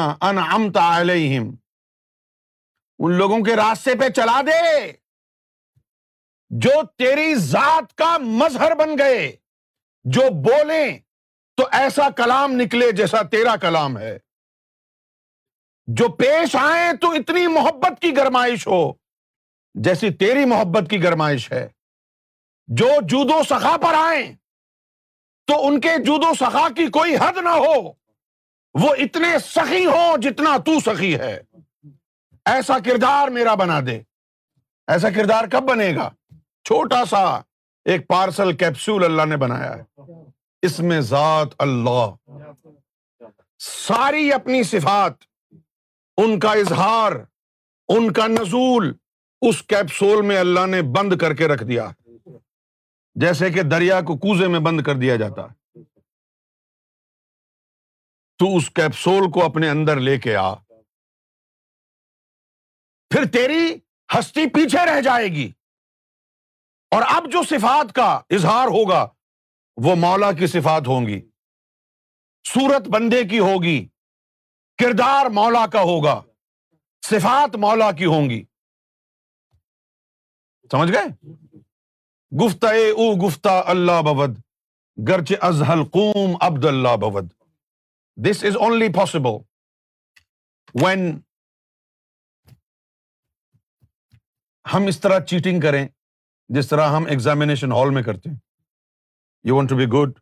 علیہم 0.89 1.54
ان 3.00 3.14
لوگوں 3.18 3.39
کے 3.43 3.56
راستے 3.56 3.93
پہ 4.00 4.10
چلا 4.16 4.41
دے 4.48 4.91
جو 6.62 6.82
تیری 6.98 7.34
ذات 7.48 7.93
کا 7.98 8.18
مظہر 8.24 8.76
بن 8.80 8.98
گئے 8.98 9.32
جو 10.18 10.22
بولے 10.43 10.84
تو 11.58 11.64
ایسا 11.82 12.10
کلام 12.18 12.52
نکلے 12.62 12.91
جیسا 12.98 13.22
تیرا 13.32 13.56
کلام 13.62 13.98
ہے 13.98 14.18
جو 15.98 16.08
پیش 16.20 16.56
آئے 16.62 16.91
تو 17.02 17.12
اتنی 17.20 17.46
محبت 17.54 18.00
کی 18.02 18.16
گرمائش 18.18 18.66
ہو 18.68 18.82
جیسی 19.84 20.10
تیری 20.20 20.46
محبت 20.54 20.89
کی 20.89 21.02
گرمائش 21.04 21.52
ہے 21.52 21.68
جو 22.80 22.88
جود 23.10 23.32
و 23.36 23.41
سخا 23.50 23.76
پر 23.82 23.96
آئے 23.98 24.24
تو 25.48 25.66
ان 25.68 25.80
کے 25.82 25.89
جود 26.06 26.24
و 26.30 26.34
سخا 26.39 26.68
کی 26.76 26.88
کوئی 26.93 27.16
حد 27.22 27.38
نہ 27.43 27.56
ہو 27.58 27.80
وہ 28.82 28.93
اتنے 29.04 29.38
سخی 29.46 29.86
ہو 29.86 30.06
جتنا 30.22 30.56
تو 30.66 30.80
سخی 30.86 31.16
ہے 31.20 31.38
ایسا 32.54 32.78
کردار 32.86 33.28
میرا 33.38 33.54
بنا 33.60 33.80
دے 33.86 33.98
ایسا 34.93 35.10
کردار 35.16 35.46
کب 35.52 35.64
بنے 35.70 35.89
گا 35.96 36.10
چھوٹا 36.68 37.04
سا 37.10 37.20
ایک 37.91 38.08
پارسل 38.08 38.52
کیپسول 38.58 39.04
اللہ 39.06 39.26
نے 39.30 39.38
بنایا 39.43 39.72
ہے 39.78 40.18
اس 40.66 40.80
میں 40.89 41.00
ذات 41.12 41.48
اللہ 41.66 42.16
ساری 43.68 44.32
اپنی 44.34 44.62
صفات 44.72 45.14
ان 46.24 46.39
کا 46.39 46.52
اظہار 46.66 47.12
ان 47.96 48.12
کا 48.14 48.28
نزول 48.28 48.91
اس 49.50 49.62
کیپسول 49.74 50.26
میں 50.26 50.38
اللہ 50.39 50.66
نے 50.68 50.82
بند 50.98 51.18
کر 51.22 51.34
کے 51.41 51.48
رکھ 51.48 51.64
دیا 51.68 51.88
جیسے 53.22 53.50
کہ 53.52 53.62
دریا 53.72 54.00
کو 54.08 54.18
کوزے 54.28 54.48
میں 54.56 54.60
بند 54.70 54.82
کر 54.86 54.96
دیا 55.06 55.16
جاتا 55.24 55.46
تو 58.39 58.56
اس 58.58 58.70
کیپسول 58.78 59.30
کو 59.32 59.43
اپنے 59.43 59.70
اندر 59.70 60.00
لے 60.08 60.18
کے 60.20 60.36
آ 60.36 60.54
پھر 63.16 63.26
تیری 63.34 63.61
ہستی 64.18 64.45
پیچھے 64.53 64.80
رہ 64.86 64.99
جائے 65.01 65.28
گی 65.34 65.45
اور 66.95 67.03
اب 67.16 67.30
جو 67.32 67.41
صفات 67.49 67.93
کا 67.95 68.07
اظہار 68.38 68.68
ہوگا 68.72 69.05
وہ 69.84 69.93
مولا 69.99 70.32
کی 70.39 70.47
صفات 70.55 70.88
ہوں 70.88 71.05
گی 71.07 71.20
صورت 72.53 72.88
بندے 72.95 73.24
کی 73.30 73.39
ہوگی 73.39 73.78
کردار 74.84 75.26
مولا 75.38 75.66
کا 75.74 75.82
ہوگا 75.91 76.20
صفات 77.09 77.55
مولا 77.66 77.89
کی 77.99 78.05
ہوں 78.16 78.30
گی 78.30 78.41
سمجھ 80.72 80.91
گئے 80.91 81.34
گفتہ 82.45 82.74
گفتہ 83.26 83.61
اللہ 83.76 84.01
بود 84.13 84.38
گرچ 85.07 85.32
از 85.49 85.63
کوم 85.93 86.36
عبد 86.49 86.66
اللہ 86.74 86.95
بود 87.05 87.32
this 88.30 88.43
is 88.51 88.55
only 88.66 88.91
possible 89.01 89.41
when 90.84 91.13
ہم 94.74 94.86
اس 94.88 94.99
طرح 94.99 95.20
چیٹنگ 95.30 95.59
کریں 95.61 95.88
جس 96.55 96.68
طرح 96.70 96.88
ہم 96.95 97.05
ایگزامینیشن 97.16 97.72
ہال 97.72 97.89
میں 97.93 98.01
کرتے 98.03 98.30
ہیں 98.30 98.38
you 99.47 99.55
want 99.55 99.70
to 99.70 99.76
be 99.78 99.86
good 99.93 100.13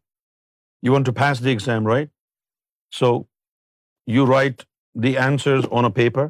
you 0.87 0.93
want 0.93 1.05
to 1.05 1.11
the 1.43 1.49
exam 1.49 1.87
right 1.87 2.09
so 2.99 3.11
you 4.15 4.25
write 4.33 4.61
the 5.03 5.17
answers 5.27 5.65
on 5.79 5.85
a 5.85 5.91
paper 6.01 6.25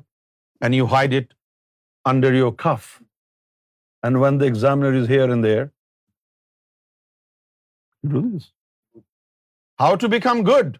and 0.61 0.75
you 0.75 0.85
hide 0.91 1.13
it 1.19 1.33
under 2.11 2.33
your 2.33 2.51
cuff 2.65 2.87
and 4.03 4.17
when 4.25 4.39
the 4.39 4.45
is 4.91 5.09
here 5.09 5.29
and 5.29 5.45
there 5.45 5.65
how 9.79 9.95
to 10.01 10.07
become 10.17 10.45
good 10.51 10.77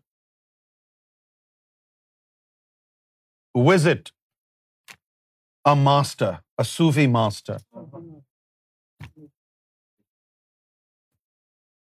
visit 3.68 4.10
master 5.84 6.32
a 6.62 6.66
Sufi 6.72 7.06
master 7.14 7.58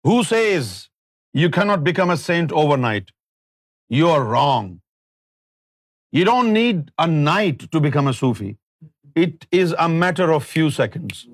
who 0.10 0.18
says 0.30 0.72
you 1.42 1.50
cannot 1.58 1.84
become 1.90 2.16
a 2.16 2.20
saint 2.24 2.56
overnight. 2.64 3.14
You 4.00 4.10
are 4.16 4.24
wrong. 4.24 4.72
You 6.18 6.24
don't 6.30 6.54
need 6.58 6.82
a 7.06 7.08
night 7.14 7.68
to 7.76 7.82
become 7.88 8.12
a 8.12 8.14
Sufi. 8.20 8.52
It 9.28 9.48
is 9.64 9.76
a 9.86 9.88
matter 10.02 10.28
of 10.36 10.46
few 10.56 10.72
seconds. 10.78 11.26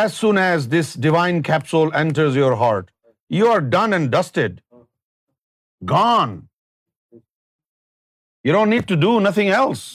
As 0.00 0.18
soon 0.22 0.40
as 0.42 0.68
this 0.74 0.92
divine 1.06 1.42
capsule 1.48 1.94
enters 2.02 2.36
your 2.40 2.54
heart, 2.62 2.90
you 3.38 3.48
are 3.54 3.60
done 3.76 3.96
and 3.98 4.10
dusted. 4.16 4.62
Gone. 5.94 6.34
You 8.48 8.54
don't 8.56 8.74
need 8.76 8.88
to 8.94 9.02
do 9.08 9.14
nothing 9.28 9.54
else. 9.64 9.86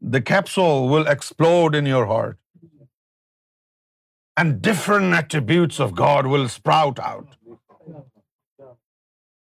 the 0.00 0.20
capsule 0.20 0.88
will 0.88 1.06
explode 1.06 1.74
in 1.74 1.86
your 1.86 2.06
heart. 2.06 2.38
And 4.36 4.60
different 4.60 5.14
attributes 5.14 5.80
of 5.80 5.94
God 5.94 6.26
will 6.26 6.48
sprout 6.48 7.00
out. 7.00 7.28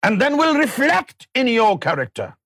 And 0.01 0.21
then 0.21 0.37
will 0.37 0.55
reflect 0.55 1.27
in 1.35 1.47
your 1.47 1.77
character. 1.77 2.37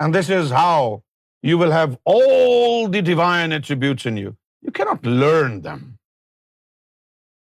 And 0.00 0.14
this 0.14 0.30
is 0.30 0.50
how 0.50 1.02
you 1.42 1.58
will 1.58 1.70
have 1.70 1.98
all 2.04 2.88
the 2.88 3.02
divine 3.02 3.52
attributes 3.52 4.06
in 4.06 4.16
you. 4.16 4.36
You 4.62 4.72
cannot 4.72 5.04
learn 5.04 5.60
them. 5.60 5.98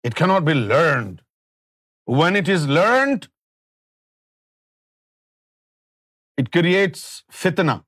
It 0.03 0.14
cannot 0.14 0.47
be 0.47 0.55
learned. 0.55 1.20
When 2.07 2.34
it 2.34 2.49
is 2.49 2.66
learned, 2.66 3.28
it 6.38 6.51
creates 6.51 7.24
fitna. 7.30 7.78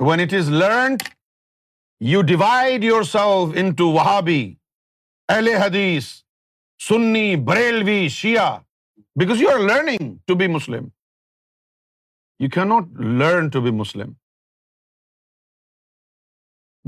When 0.00 0.20
it 0.20 0.32
is 0.34 0.48
learned 0.50 1.02
you 2.10 2.22
divide 2.28 2.84
yourself 3.12 3.54
into 3.78 3.88
Wahhabi 3.92 4.40
Ahl 5.32 5.48
Hadith 5.62 6.06
Sunni 6.88 7.34
Barelvi 7.46 8.08
Shia 8.10 8.58
because 9.20 9.42
you 9.42 9.50
are 9.50 9.58
learning 9.68 10.14
to 10.26 10.34
be 10.38 10.46
Muslim 10.54 10.88
you 12.42 12.48
can 12.54 12.64
not 12.68 13.00
learn 13.20 13.48
to 13.54 13.60
be 13.64 13.70
Muslim 13.78 14.12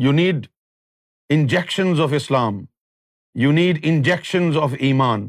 you 0.05 0.13
need 0.13 0.47
injection 1.37 2.01
of 2.03 2.13
Islam 2.17 2.59
you 3.43 3.53
need 3.53 3.81
injection 3.91 4.51
of 4.63 4.73
ایمان 4.89 5.27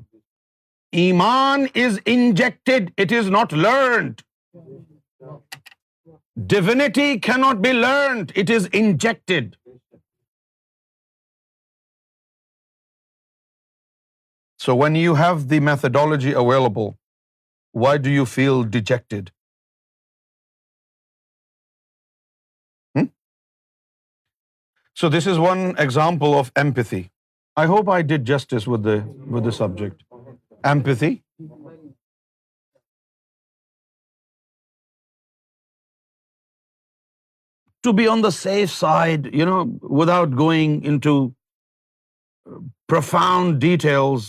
ایمان 1.04 1.66
is 1.86 2.00
injected 2.06 2.90
it 3.02 3.14
is 3.20 3.30
not 3.38 3.54
learned 3.54 4.22
Divinity 6.45 7.20
cannot 7.28 7.62
be 7.62 7.72
learned, 7.74 8.32
it 8.36 8.52
is 8.58 8.68
injected. 8.68 9.58
So 14.66 14.76
when 14.76 14.93
you 14.95 15.16
have 15.16 15.48
the 15.48 15.60
methodology 15.60 16.34
available, 16.43 16.93
why 17.72 17.98
do 17.98 18.12
you 18.12 18.26
feel 18.26 18.64
dejected? 18.64 19.32
Hmm? 22.95 23.08
So 24.93 25.10
this 25.10 25.26
is 25.26 25.39
one 25.39 25.64
example 25.78 26.38
of 26.38 26.52
empathy. 26.56 27.10
I 27.56 27.66
hope 27.66 27.89
I 27.89 28.02
did 28.04 28.26
justice 28.26 28.68
with 28.68 28.84
the 28.84 29.56
subject. 29.64 30.04
Empathy 30.64 31.16
to 37.89 37.95
be 38.00 38.08
on 38.14 38.26
the 38.28 38.34
safe 38.38 38.74
side, 38.78 39.34
you 39.41 39.48
know, 39.50 39.60
without 40.02 40.36
going 40.41 40.76
into 40.93 41.14
uh, 41.28 42.60
profound 42.93 43.58
details, 43.68 44.28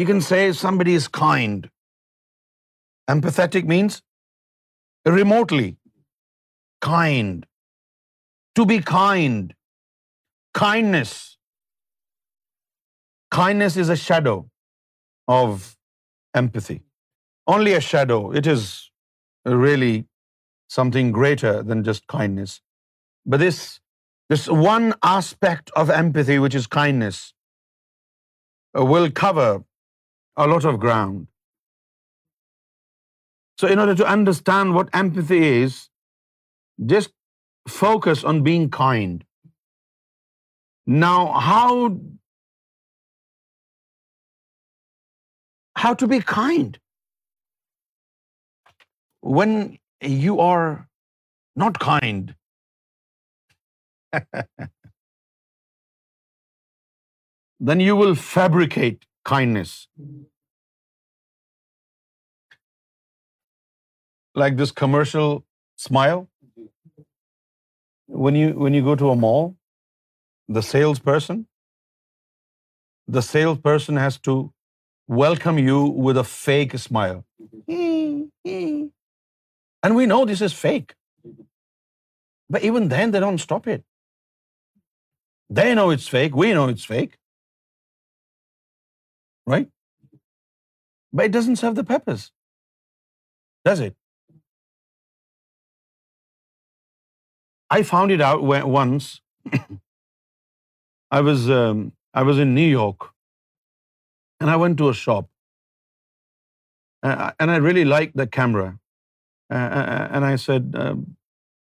you 0.00 0.06
can 0.12 0.24
say 0.28 0.40
somebody 0.60 0.94
is 1.00 1.08
kind. 1.20 1.68
Empathetic 3.14 3.68
means 3.74 4.00
remotely 5.18 5.68
kind. 6.88 7.44
To 8.58 8.66
be 8.72 8.80
kind. 8.94 9.54
Kindness. 10.60 11.14
Kindness 13.36 13.78
is 13.84 13.94
a 13.94 14.00
shadow 14.08 14.38
of 15.36 15.70
empathy. 16.42 16.80
Only 17.58 17.78
a 17.78 17.84
shadow. 17.84 18.24
It 18.42 18.56
is 18.58 18.66
really 19.66 19.94
something 20.68 21.10
greater 21.12 21.62
than 21.62 21.84
just 21.84 22.08
kindness. 22.08 22.62
But 23.26 23.40
this 23.40 23.78
one 24.48 24.94
aspect 25.02 25.70
of 25.82 25.90
empathy, 25.90 26.38
which 26.38 26.54
is 26.54 26.66
kindness, 26.66 27.34
uh, 28.78 28.84
will 28.84 29.10
cover 29.10 29.64
a 30.36 30.46
lot 30.46 30.64
of 30.64 30.80
ground. 30.80 31.26
So 33.60 33.68
in 33.68 33.78
order 33.78 33.94
to 33.94 34.04
understand 34.04 34.74
what 34.74 34.88
empathy 34.92 35.60
is, 35.64 35.88
just 36.94 37.10
focus 37.68 38.24
on 38.24 38.42
being 38.42 38.68
kind. 38.68 39.24
Now, 40.86 41.28
how 41.48 41.90
to 45.78 46.06
be 46.08 46.18
kind? 46.20 46.78
When 49.20 49.72
you 50.06 50.40
are 50.50 50.88
not 51.56 51.78
kind. 51.78 52.34
Then 57.60 57.80
you 57.80 57.96
will 57.96 58.14
fabricate 58.14 59.06
kindness. 59.24 59.88
Like 64.34 64.56
this 64.56 64.72
commercial 64.72 65.44
smile. 65.76 66.28
When 68.06 68.34
you 68.34 68.82
go 68.82 68.96
to 68.96 69.10
a 69.10 69.16
mall, 69.16 69.54
the 70.48 70.60
salesperson 70.62 71.46
has 73.16 74.18
to 74.26 74.52
welcome 75.08 75.58
you 75.58 75.78
with 76.04 76.18
a 76.18 76.24
fake 76.24 76.76
smile. 76.78 77.24
And 79.86 79.96
we 80.00 80.06
know 80.10 80.20
this 80.28 80.42
is 80.46 80.54
fake. 80.60 80.94
But 82.56 82.64
even 82.68 82.88
then, 82.92 83.10
they 83.10 83.20
don't 83.24 83.42
stop 83.46 83.66
it. 83.74 83.82
They 85.58 85.68
know 85.78 85.88
it's 85.94 86.08
fake. 86.14 86.36
We 86.42 86.52
know 86.58 86.64
it's 86.74 86.86
fake. 86.92 87.18
Right? 89.52 89.66
But 91.18 91.30
it 91.30 91.34
doesn't 91.36 91.60
serve 91.62 91.76
the 91.78 91.84
purpose, 91.90 92.22
does 93.68 93.82
it? 93.86 93.96
I 97.76 97.78
found 97.90 98.14
it 98.18 98.28
out 98.30 98.52
once. 98.78 99.12
Um, 101.56 101.82
I 102.20 102.22
was 102.28 102.38
in 102.44 102.54
New 102.54 102.66
York, 102.66 103.04
and 104.40 104.52
I 104.54 104.54
went 104.62 104.76
to 104.78 104.88
a 104.92 104.94
shop, 105.00 105.28
and 107.40 107.52
I 107.56 107.58
really 107.70 107.90
liked 107.98 108.22
the 108.22 108.30
camera. 108.38 108.70
And 109.50 110.24
I 110.24 110.36
said, 110.36 110.74
um, 110.76 111.16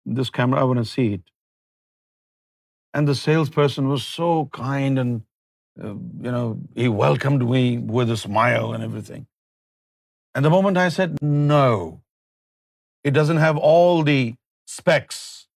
this 0.04 0.30
camera, 0.30 0.60
I 0.60 0.64
want 0.64 0.78
to 0.78 0.84
see 0.84 1.14
it. 1.14 1.20
And 2.94 3.08
the 3.08 3.14
salesperson 3.14 3.88
was 3.88 4.04
so 4.04 4.50
kind 4.52 4.98
and, 4.98 5.22
um, 5.82 6.68
he 6.74 6.88
welcomed 6.88 7.48
me 7.48 7.78
with 7.78 8.10
a 8.10 8.16
smile 8.16 8.72
and 8.72 8.84
everything. 8.84 9.26
And 10.34 10.44
the 10.44 10.50
moment 10.50 10.76
I 10.76 10.90
said, 10.90 11.20
no, 11.22 12.02
it 13.02 13.12
doesn't 13.12 13.38
have 13.38 13.56
all 13.56 14.02
the 14.02 14.34
specs 14.66 15.46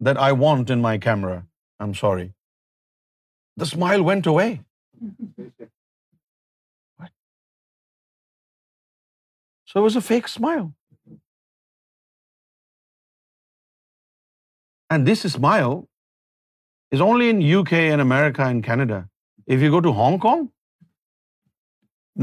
that 0.00 0.16
I 0.16 0.32
want 0.32 0.70
in 0.70 0.80
my 0.80 0.98
camera, 0.98 1.46
I'm 1.78 1.94
sorry, 1.94 2.32
the 3.56 3.66
smile 3.66 4.02
went 4.02 4.26
away. 4.26 4.60
What? 6.96 7.10
So 9.64 9.80
it 9.80 9.84
was 9.84 9.96
a 9.96 10.08
fake 10.12 10.28
smile. 10.28 10.70
And 14.92 15.08
this 15.08 15.24
smile 15.26 15.62
is 16.94 17.00
only 17.00 17.28
in 17.30 17.40
U 17.42 17.62
K 17.64 17.78
in 17.92 18.00
America 18.00 18.46
in 18.48 18.60
Canada 18.62 18.96
if 19.54 19.62
you 19.62 19.70
go 19.72 19.78
to 19.82 19.92
Hong 20.00 20.18
Kong 20.22 20.46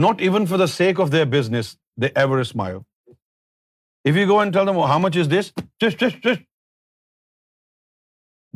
not 0.06 0.22
even 0.28 0.46
for 0.50 0.58
the 0.60 0.68
sake 0.74 1.00
of 1.02 1.10
business 1.32 1.76
the 2.02 2.08
how 4.90 5.00
much 5.02 5.18
is 5.18 5.30
this 5.32 5.52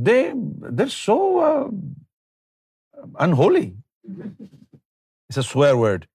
they 0.06 0.22
there 0.78 0.94
a 5.30 5.42
swear 5.54 5.74
word 5.82 6.06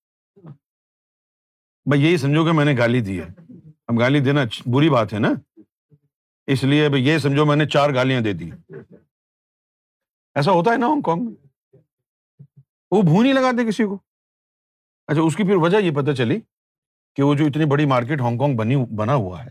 میں 1.90 1.98
یہی 1.98 2.16
سمجھو 2.18 2.44
کہ 2.44 2.52
میں 2.58 2.64
نے 2.64 2.76
گالی 2.78 3.00
دی 3.10 3.20
ہے 3.20 3.28
اب 3.88 3.98
گالی 4.00 4.20
دینا 4.30 4.44
بری 4.76 4.90
بات 4.96 5.12
ہے 5.14 5.18
نا 5.26 5.32
اس 6.52 6.62
لیے 6.64 6.86
یہ 6.98 7.18
سمجھو 7.22 7.44
میں 7.46 7.54
نے 7.56 7.64
چار 7.72 7.90
گالیاں 7.94 8.20
دے 8.26 8.32
دی 8.32 8.50
ایسا 10.34 10.50
ہوتا 10.52 10.72
ہے 10.72 10.76
نا 10.76 10.86
ہانگ 10.88 11.00
کانگ 11.06 11.24
میں 11.24 11.80
وہ 12.90 13.00
بھو 13.08 13.22
نہیں 13.22 13.32
لگاتے 13.32 13.64
کسی 13.68 13.84
کو 13.86 13.96
اچھا 15.08 15.22
اس 15.22 15.34
کی 15.36 15.44
پھر 15.44 15.56
وجہ 15.64 15.78
یہ 15.84 15.90
پتہ 15.94 16.10
چلی 16.18 16.38
کہ 17.16 17.22
وہ 17.22 17.34
جو 17.34 17.46
اتنی 17.46 17.64
بڑی 17.72 17.84
مارکیٹ 17.92 18.20
ہانگ 18.20 18.38
کانگ 18.38 18.56
بنی 18.56 18.76
بنا 18.98 19.14
ہوا 19.14 19.44
ہے 19.44 19.48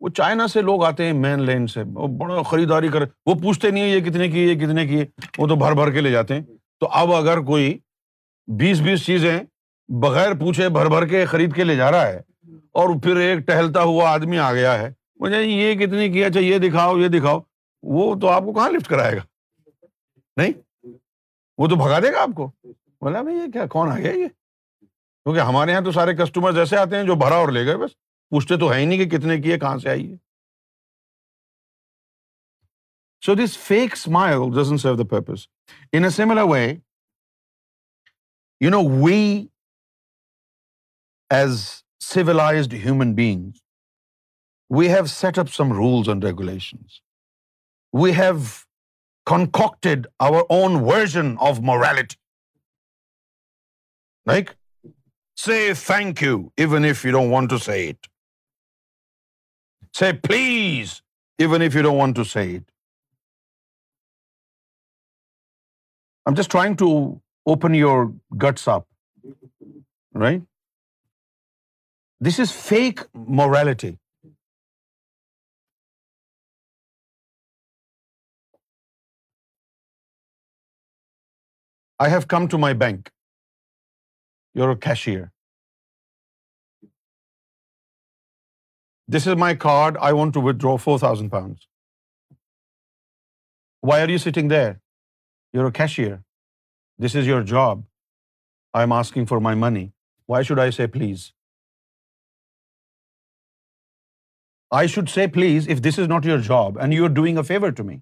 وہ 0.00 0.08
چائنا 0.16 0.46
سے 0.52 0.62
لوگ 0.68 0.84
آتے 0.84 1.04
ہیں 1.06 1.12
مین 1.22 1.40
لینڈ 1.46 1.70
سے 1.70 1.82
وہ 1.94 2.06
بڑا 2.18 2.42
خریداری 2.50 2.88
کر 2.92 3.02
وہ 3.26 3.34
پوچھتے 3.42 3.70
نہیں 3.70 3.82
ہیں 3.84 3.94
یہ 3.94 4.04
کتنے 4.08 4.28
کی 4.30 4.42
یہ 4.48 4.54
کتنے 4.58 4.86
کی 4.88 5.00
وہ 5.38 5.46
تو 5.48 5.56
بھر 5.64 5.72
بھر 5.80 5.92
کے 5.94 6.00
لے 6.06 6.10
جاتے 6.10 6.34
ہیں 6.34 6.42
تو 6.80 6.88
اب 7.00 7.12
اگر 7.14 7.40
کوئی 7.50 7.76
بیس 8.60 8.80
بیس 8.84 9.04
چیزیں 9.06 9.38
بغیر 10.04 10.34
پوچھے 10.44 10.68
بھر 10.78 10.88
بھر 10.94 11.06
کے 11.14 11.24
خرید 11.34 11.54
کے 11.56 11.64
لے 11.64 11.76
جا 11.76 11.90
رہا 11.92 12.06
ہے 12.08 12.20
اور 12.80 12.98
پھر 13.02 13.16
ایک 13.26 13.46
ٹہلتا 13.46 13.82
ہوا 13.90 14.10
آدمی 14.10 14.38
آ 14.38 14.52
گیا 14.54 14.78
ہے 14.82 14.92
مجھے 15.20 15.42
جی 15.44 15.50
یہ 15.52 15.74
کتنی 15.84 16.10
کیا 16.12 16.26
اچھا 16.26 16.40
یہ 16.40 16.58
دکھاؤ 16.68 16.96
یہ 16.98 17.08
دکھاؤ 17.18 17.40
وہ 17.94 18.14
تو 18.20 18.28
آپ 18.28 18.42
کو 18.44 18.52
کہاں 18.52 18.68
لفٹ 18.70 18.86
کرائے 18.88 19.16
گا 19.16 19.20
نہیں 20.40 20.52
وہ 21.58 21.66
تو 21.68 21.76
بھگا 21.76 21.98
دے 22.02 22.12
گا 22.12 22.22
آپ 22.22 22.34
کو 22.36 22.50
بولا 23.00 23.22
بھائی 23.22 23.36
یہ 23.36 23.50
کیا 23.52 23.66
کون 23.70 23.90
آ 23.92 23.96
گیا 23.96 24.12
یہ 24.16 24.28
کیونکہ 24.28 25.40
ہمارے 25.48 25.72
یہاں 25.72 25.80
تو 25.84 25.92
سارے 25.92 26.14
کسٹمر 26.16 26.58
ایسے 26.58 26.76
آتے 26.76 26.96
ہیں 26.96 27.04
جو 27.04 27.14
بھرا 27.24 27.34
اور 27.44 27.48
لے 27.56 27.64
گئے 27.66 27.76
بس 27.82 27.94
پوچھتے 28.30 28.56
تو 28.60 28.72
ہے 28.72 28.78
ہی 28.80 28.84
نہیں 28.84 29.04
کہ 29.08 29.16
کتنے 29.16 29.40
کیے 29.42 29.58
کہاں 29.58 29.76
سے 29.82 29.88
آئیے 29.90 30.16
so 33.26 33.34
this 33.44 33.56
fake 33.66 33.92
smile 33.92 34.38
doesn't 34.60 34.78
serve 34.84 34.96
the 34.96 35.06
purpose 35.10 35.46
in 35.98 36.04
way 36.50 36.66
you 38.64 38.70
know 38.70 38.82
we 39.06 39.20
as 41.40 41.66
prize 42.14 42.68
human 42.84 43.14
being 43.14 43.50
We 44.76 44.88
have 44.92 45.10
set 45.10 45.38
up 45.42 45.50
some 45.56 45.72
rules 45.82 46.08
and 46.08 46.24
regulations. 46.28 47.00
We 48.02 48.12
have 48.18 48.64
concocted 49.32 50.06
our 50.28 50.44
own 50.58 50.78
version 50.84 51.36
of 51.40 51.62
morality. 51.62 52.16
Like, 54.30 54.56
say 55.42 55.58
thank 55.82 56.22
you, 56.22 56.50
even 56.64 56.84
if 56.84 57.04
you 57.04 57.12
don't 57.12 57.30
want 57.30 57.50
to 57.50 57.58
say 57.58 57.78
it. 57.92 58.08
Say 60.00 60.12
please, 60.28 61.00
even 61.38 61.62
if 61.62 61.74
you 61.74 61.82
don't 61.86 61.96
want 61.96 62.16
to 62.16 62.24
say 62.24 62.44
it. 62.56 62.66
I'm 66.26 66.34
just 66.34 66.50
trying 66.50 66.76
to 66.84 66.88
open 67.46 67.74
your 67.74 68.12
guts 68.36 68.68
up, 68.68 68.86
right? 70.12 70.42
This 72.20 72.38
is 72.46 72.52
fake 72.58 73.02
morality. 73.40 73.94
I 82.04 82.06
have 82.10 82.28
come 82.32 82.44
to 82.54 82.58
my 82.62 82.70
bank. 82.82 83.10
You're 84.54 84.70
a 84.74 84.78
cashier. 84.84 85.24
This 89.16 89.26
is 89.32 89.40
my 89.42 89.48
card. 89.64 89.98
I 90.08 90.12
want 90.16 90.34
to 90.38 90.42
withdraw 90.48 90.74
£4,000. 90.84 91.64
Why 93.90 94.00
are 94.04 94.10
you 94.10 94.18
sitting 94.24 94.52
there? 94.52 94.74
You're 95.52 95.68
a 95.72 95.74
cashier. 95.80 96.20
This 97.06 97.16
is 97.22 97.30
your 97.32 97.42
job. 97.54 97.82
I'm 98.80 98.92
asking 98.98 99.26
for 99.32 99.40
my 99.48 99.54
money. 99.66 99.86
Why 100.32 100.42
should 100.48 100.62
I 100.66 100.68
say 100.78 100.86
please? 100.98 101.24
I 104.78 104.86
should 104.94 105.08
say 105.16 105.26
please 105.36 105.68
if 105.76 105.82
this 105.88 105.98
is 106.02 106.08
not 106.14 106.30
your 106.30 106.40
job 106.48 106.78
and 106.78 106.94
you're 106.94 107.14
doing 107.22 107.44
a 107.44 107.48
favor 107.52 107.72
to 107.82 107.88
me. 107.90 108.00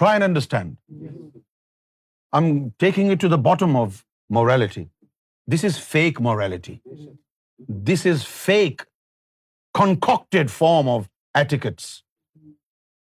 Try 0.00 0.12
and 0.20 0.24
understand 0.24 0.74
I 2.32 2.44
am 2.44 2.68
taking 2.84 3.10
it 3.12 3.20
to 3.20 3.28
the 3.28 3.36
bottom 3.50 3.76
of 3.80 4.02
morality 4.34 4.84
this 5.54 5.64
is 5.64 5.78
fake 5.88 6.20
morality 6.28 6.76
this 7.92 8.06
is 8.10 8.26
fake 8.28 8.82
concocted 9.78 10.50
form 10.50 10.88
of 10.88 11.06
etiquettes 11.38 11.86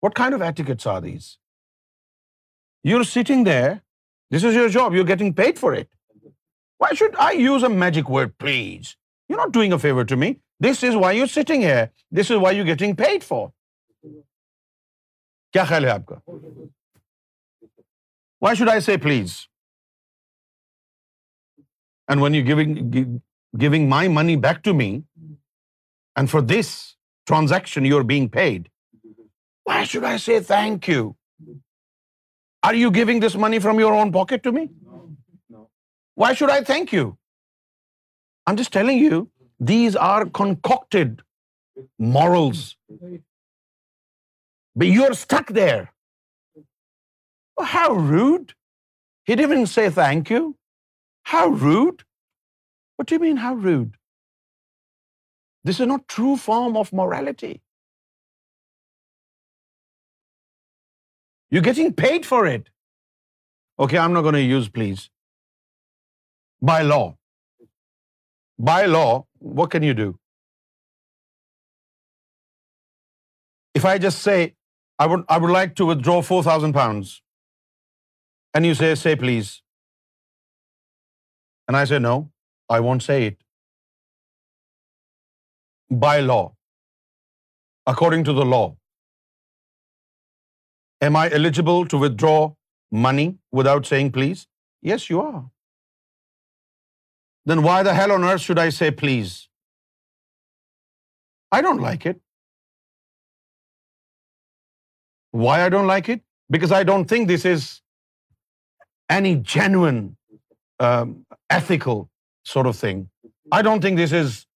what 0.02 0.14
kind 0.16 0.34
of 0.34 0.42
etiquettes 0.46 0.86
are 0.94 1.00
these 1.02 1.28
you 2.88 2.96
are 2.98 3.02
sitting 3.12 3.44
there 3.44 3.70
this 4.36 4.44
is 4.44 4.54
your 4.56 4.68
job 4.78 4.94
you 4.94 5.06
getting 5.08 5.32
paid 5.42 5.58
for 5.58 5.72
it 5.76 5.94
why 6.80 6.96
should 6.98 7.16
I 7.26 7.38
use 7.42 7.64
a 7.64 7.72
magic 7.78 8.10
word 8.10 8.32
please 8.38 8.94
you 9.28 9.36
not 9.36 9.54
doing 9.54 9.72
a 9.72 9.78
favour 9.82 10.04
to 10.08 10.16
me 10.16 10.32
this 10.64 10.82
is 10.84 10.94
why 11.02 11.18
you 11.18 11.26
sitting 11.34 11.62
ہے 11.62 11.86
this 12.20 12.30
is 12.30 12.38
why 12.42 12.58
you 12.58 12.64
getting 12.66 12.94
paid 13.02 13.24
for 13.28 13.46
کیا 15.52 15.64
خیال 15.64 15.84
ہے 15.84 15.90
آپ 15.90 16.06
کا 16.06 16.14
Why 18.44 18.54
should 18.58 18.70
I 18.72 18.78
say 18.88 18.96
please? 19.04 19.36
And 22.08 22.20
when 22.24 22.34
you're 22.34 22.64
giving 23.64 23.88
my 23.92 24.02
money 24.16 24.36
back 24.48 24.62
to 24.68 24.74
me, 24.80 24.88
and 26.16 26.30
for 26.34 26.42
this 26.52 26.70
transaction 27.32 27.88
you're 27.90 28.06
being 28.12 28.28
paid, 28.36 28.68
why 29.70 29.78
should 29.92 30.04
I 30.12 30.16
say 30.28 30.40
thank 30.50 30.88
you? 30.94 31.08
Are 32.68 32.74
you 32.74 32.92
giving 32.98 33.20
this 33.24 33.36
money 33.46 33.58
from 33.64 33.80
your 33.84 33.92
own 34.02 34.12
pocket 34.12 34.46
to 34.48 34.52
me? 34.60 34.68
No. 35.48 35.68
Why 36.14 36.30
should 36.40 36.52
I 36.56 36.62
thank 36.70 36.92
you? 36.98 37.04
I'm 38.46 38.56
just 38.62 38.72
telling 38.72 38.98
you, 38.98 39.20
these 39.74 39.96
are 40.06 40.24
concocted 40.40 41.22
morals. 42.16 42.66
But 44.74 44.92
you're 44.96 45.14
stuck 45.26 45.54
there. 45.62 45.86
Oh, 47.58 47.66
how 47.76 47.88
rude. 48.14 48.54
He 49.28 49.36
didn't 49.36 49.50
even 49.50 49.66
say 49.70 49.86
thank 49.98 50.30
you. 50.34 50.42
How 51.32 51.46
rude. 51.64 52.04
What 52.96 53.08
do 53.08 53.16
you 53.16 53.22
mean, 53.24 53.40
how 53.44 53.54
rude? 53.68 53.96
This 55.68 55.80
is 55.84 55.88
not 55.90 56.06
true 56.14 56.36
form 56.44 56.78
of 56.82 56.92
morality. 57.02 57.50
You're 61.56 61.66
getting 61.68 61.92
paid 62.00 62.32
for 62.32 62.40
it. 62.54 62.72
Okay, 63.84 63.98
I'm 64.04 64.16
not 64.16 64.28
going 64.28 64.38
to 64.38 64.56
use 64.56 64.72
please. 64.80 65.04
By 66.70 66.80
law. 66.86 67.04
By 68.70 68.80
law, 68.94 69.08
what 69.60 69.76
can 69.76 69.86
you 69.90 69.94
do? 70.00 70.08
If 73.80 73.84
I 73.92 73.94
just 74.04 74.26
say, 74.28 74.40
I 75.04 75.06
would 75.12 75.56
like 75.60 75.80
to 75.82 75.94
withdraw 75.94 76.20
£4,000. 76.20 77.16
And 78.54 78.66
you 78.66 78.96
say 79.04 79.14
please. 79.24 79.50
And 81.68 81.76
I 81.76 81.84
say, 81.90 81.98
no, 81.98 82.14
I 82.76 82.80
won't 82.88 83.04
say 83.08 83.18
it. 83.30 83.36
By 86.04 86.14
law, 86.20 86.44
according 87.94 88.24
to 88.28 88.34
the 88.38 88.46
law, 88.54 88.76
am 91.08 91.16
I 91.16 91.26
eligible 91.38 91.86
to 91.92 92.00
withdraw 92.06 92.38
money 93.08 93.28
without 93.62 93.92
saying 93.92 94.12
please? 94.18 94.46
Yes, 94.92 95.08
you 95.10 95.20
are. 95.28 95.44
Then 97.44 97.62
why 97.68 97.76
the 97.88 97.94
hell 98.00 98.12
on 98.16 98.26
earth 98.32 98.46
should 98.46 98.62
I 98.66 98.68
say 98.80 98.90
please? 99.02 99.34
I 101.56 101.60
don't 101.66 101.84
like 101.88 102.06
it. 102.12 102.22
Why 105.44 105.64
I 105.64 105.68
don't 105.74 105.92
like 105.94 106.08
it? 106.14 106.22
Because 106.50 106.72
I 106.78 106.82
don't 106.82 107.14
think 107.14 107.34
this 107.34 107.50
is 107.56 107.74
any 109.16 109.34
genuine 109.54 110.02
um, 110.88 111.16
ethical 111.58 112.08
sort 112.52 112.66
of 112.66 112.76
thing. 112.82 113.02
I 113.58 113.62
don't 113.62 113.82
think 113.86 113.98
this 114.04 114.14
is 114.20 114.46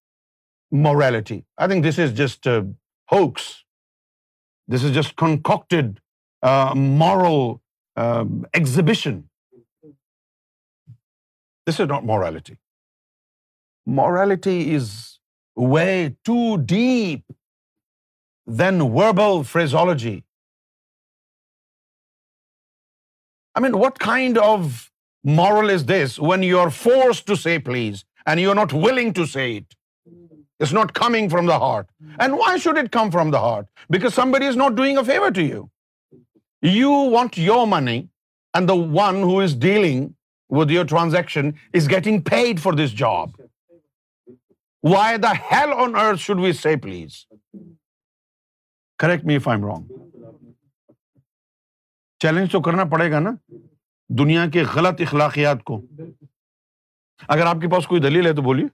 morality. 0.87 1.43
I 1.57 1.67
think 1.67 1.83
this 1.89 1.99
is 2.05 2.15
just 2.21 2.47
a 2.53 2.55
hoax. 3.15 3.47
This 4.67 4.83
is 4.83 4.91
just 4.99 5.15
concocted 5.23 5.99
uh, 6.41 6.73
moral 6.75 7.61
um, 7.95 8.45
exhibition. 8.53 9.23
This 11.65 11.79
is 11.79 11.87
not 11.87 12.05
morality. 12.05 12.57
Morality 13.85 14.57
is 14.73 14.91
way 15.55 16.15
too 16.29 16.57
deep 16.63 17.23
than 18.61 18.83
verbal 18.99 19.43
phraseology 19.55 20.19
I 23.55 23.59
mean, 23.59 23.77
what 23.83 23.99
kind 23.99 24.39
of 24.45 24.89
moral 25.39 25.69
is 25.69 25.85
this 25.91 26.17
when 26.29 26.43
you're 26.45 26.69
forced 26.69 27.27
to 27.27 27.37
say 27.41 27.59
please 27.67 28.03
and 28.25 28.41
you're 28.43 28.59
not 28.59 28.73
willing 28.85 29.13
to 29.19 29.25
say 29.33 29.45
it? 29.57 29.77
It's 30.59 30.73
not 30.77 30.93
coming 30.99 31.29
from 31.29 31.51
the 31.51 31.59
heart. 31.59 31.87
And 32.25 32.37
why 32.39 32.55
should 32.65 32.81
it 32.81 32.91
come 32.97 33.11
from 33.11 33.31
the 33.35 33.43
heart? 33.45 33.69
Because 33.95 34.19
somebody 34.19 34.51
is 34.53 34.59
not 34.63 34.75
doing 34.81 34.97
a 34.97 35.05
favor 35.11 35.31
to 35.39 35.45
you. 35.51 35.61
You 36.61 36.91
want 37.13 37.37
your 37.37 37.65
money, 37.67 37.97
and 38.53 38.69
the 38.69 38.81
one 38.97 39.17
who 39.29 39.39
is 39.45 39.55
dealing 39.65 40.05
with 40.57 40.69
your 40.75 40.85
transaction 40.91 41.53
is 41.79 41.89
getting 41.93 42.21
paid 42.29 42.61
for 42.65 42.75
this 42.81 42.93
job. 43.01 43.33
Why 44.93 45.07
the 45.17 45.33
hell 45.49 45.73
on 45.87 45.99
earth 46.03 46.25
should 46.27 46.45
we 46.45 46.53
say 46.61 46.77
please? 46.85 47.25
Correct 49.05 49.29
me 49.33 49.41
if 49.41 49.51
I'm 49.55 49.67
wrong. 49.71 49.91
Challenge 52.23 52.51
تو 52.51 52.59
کرنا 52.65 52.83
پڑے 52.91 53.09
گا 53.11 53.19
نا 53.19 53.29
دنیا 54.19 54.43
کے 54.51 54.61
غلط 54.73 55.01
اخلاقیات 55.05 55.63
کو 55.69 55.75
اگر 57.33 57.45
آپ 57.45 57.57
کے 57.61 57.69
پاس 57.71 57.87
کوئی 57.93 58.01
دلیل 58.01 58.25
ہے 58.27 58.31
تو 58.35 58.41
بولیے 58.41 58.67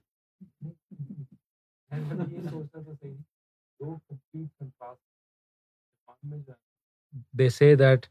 they 7.38 7.48
say 7.58 7.74
that 7.82 8.06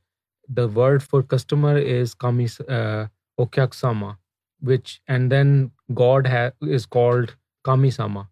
the 0.58 0.66
word 0.80 1.04
for 1.10 1.22
customer 1.36 1.78
is 1.94 2.16
کامیس 2.24 2.60
اوکیاکساما 3.44 4.12
which 4.72 5.00
and 5.08 5.32
then 5.32 5.56
God 6.00 6.28
is 6.76 6.88
called 6.98 7.32
کامی 7.70 7.90
ساما 8.02 8.24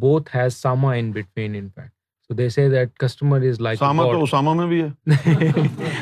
both 0.00 0.34
has 0.36 0.56
ساما 0.62 0.92
ان 0.94 1.12
بٹوین 1.12 1.54
ان 1.54 1.68
فیکٹ 1.74 1.96
تو 2.28 2.34
تو 2.34 2.38
they 2.38 2.48
say 2.48 2.68
that 2.70 2.88
customer 2.98 3.40
is 3.48 3.60
like 3.60 3.78
Usama 3.82 4.02
اسامہ 4.22 4.52
میں 4.54 4.66
میں 4.66 4.66
بھی 4.68 4.82
ہے 4.82 5.50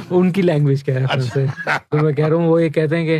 ان 0.18 0.30
کی 0.32 0.42
لینگویج 0.42 0.90
اچھا. 1.08 2.10
کہہ 2.16 2.26
رہا 2.28 2.34
ہوں 2.34 2.46
وہ 2.48 2.62
یہ 2.62 2.68
کہتے 2.78 2.96
ہیں 2.98 3.04
کہ 3.06 3.18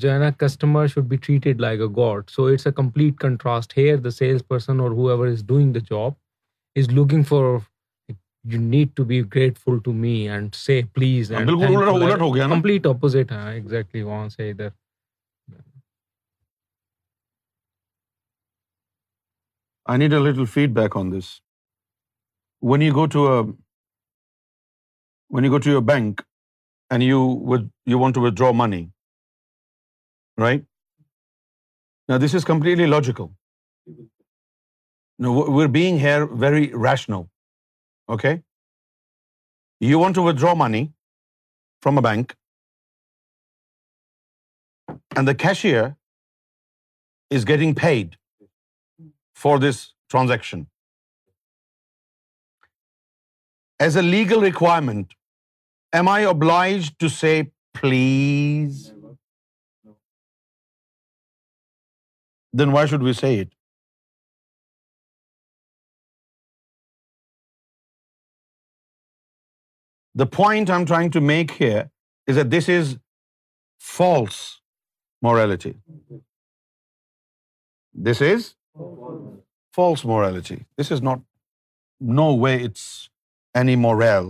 جو 0.00 0.12
ہے 0.12 0.18
نا 0.18 0.30
customer 0.38 0.86
should 0.86 1.04
be 1.04 1.16
be 1.16 1.16
treated 1.26 1.60
like 1.60 1.78
a 1.80 1.84
a 1.86 1.88
a 1.90 1.94
God 1.96 2.30
so 2.30 2.44
it's 2.46 2.64
complete 2.64 2.74
complete 2.76 3.18
contrast 3.20 3.76
here 3.78 3.96
the 3.96 4.02
the 4.04 4.10
salesperson 4.48 4.80
or 4.80 4.90
whoever 5.10 5.26
is 5.26 5.32
is 5.32 5.46
doing 5.48 5.76
job 5.90 6.12
looking 6.94 7.22
for 7.28 7.44
you 7.44 8.60
need 8.60 8.68
need 9.08 9.52
to 9.64 9.76
to 9.84 9.92
me 10.04 10.14
and 10.30 10.54
say 10.54 10.80
say 10.80 10.86
please 10.94 11.32
opposite 12.90 13.32
ہے 13.32 13.52
exactly 13.54 14.02
وہاں 14.02 14.26
ادھر 14.26 14.68
I 19.92 20.08
little 20.08 20.44
feedback 20.74 20.96
on 20.96 21.10
this 21.18 21.30
when 22.70 22.82
you 22.86 22.94
go 22.94 23.04
to 25.66 25.72
your 25.76 25.84
bank 25.92 26.24
and 26.94 27.04
you 27.08 27.20
want 28.04 28.16
to 28.18 28.24
withdraw 28.26 28.50
money, 28.64 28.82
right? 30.46 30.66
Now 32.10 32.16
this 32.26 32.36
is 32.40 32.48
completely 32.52 32.90
logical. 32.92 33.30
Now 35.24 35.32
we're 35.58 35.74
being 35.80 35.96
here 36.04 36.22
very 36.46 36.66
rational. 36.88 37.22
Okay? 38.14 38.34
You 39.88 39.96
want 40.00 40.14
to 40.20 40.24
withdraw 40.28 40.54
money 40.62 40.84
from 41.84 41.94
a 42.00 42.02
bank, 42.06 42.32
and 44.94 45.24
the 45.28 45.36
cashier 45.44 45.84
is 47.38 47.46
getting 47.52 47.72
paid 47.86 48.18
for 49.46 49.56
this 49.66 49.80
transaction. 50.16 50.60
as 53.86 53.98
a 54.00 54.02
legal 54.10 54.44
requirement, 54.46 55.14
am 56.00 56.10
I 56.14 56.20
obliged 56.34 56.94
to 57.04 57.08
say 57.14 57.32
please? 57.80 58.84
No. 59.06 59.96
Then 62.60 62.76
why 62.76 62.84
should 62.92 63.06
we 63.08 63.16
say 63.22 63.32
it? 63.44 63.50
The 70.22 70.30
point 70.40 70.74
I'm 70.76 70.90
trying 70.94 71.14
to 71.18 71.26
make 71.34 71.58
here 71.58 71.84
is 72.30 72.40
that 72.40 72.56
this 72.56 72.66
is 72.78 72.96
false 73.92 74.42
morality. 75.26 75.76
This 78.08 78.26
is 78.32 78.50
false 79.78 80.02
morality. 80.10 80.58
This 80.82 80.90
is 80.96 81.06
not, 81.06 81.30
no 82.20 82.34
way 82.46 82.58
it's 82.68 82.92
any 83.60 83.74
moral 83.76 84.24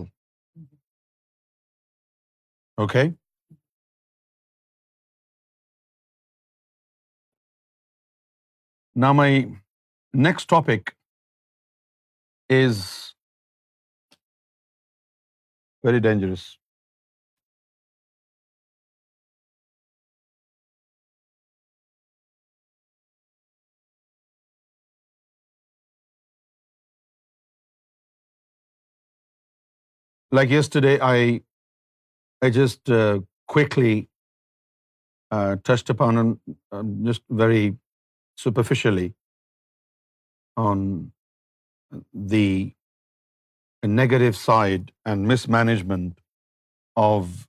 okay 2.81 3.01
okay 3.01 3.07
نام 9.01 9.21
next 10.25 10.49
topic 10.49 10.89
is 12.57 12.77
very 15.83 15.99
dangerous 16.09 16.45
Like 30.37 30.49
yesterday, 30.49 30.93
I 32.41 32.49
just 32.53 32.89
uh, 32.99 33.19
quickly 33.55 34.09
uh, 35.29 35.57
touched 35.67 35.91
upon 35.91 36.19
uh, 36.21 36.83
just 37.07 37.21
very 37.41 37.75
superficially 38.43 39.13
on 40.63 40.79
the 42.33 42.49
negative 44.01 44.35
side 44.47 44.91
and 45.05 45.27
mismanagement 45.33 46.17
of 46.95 47.47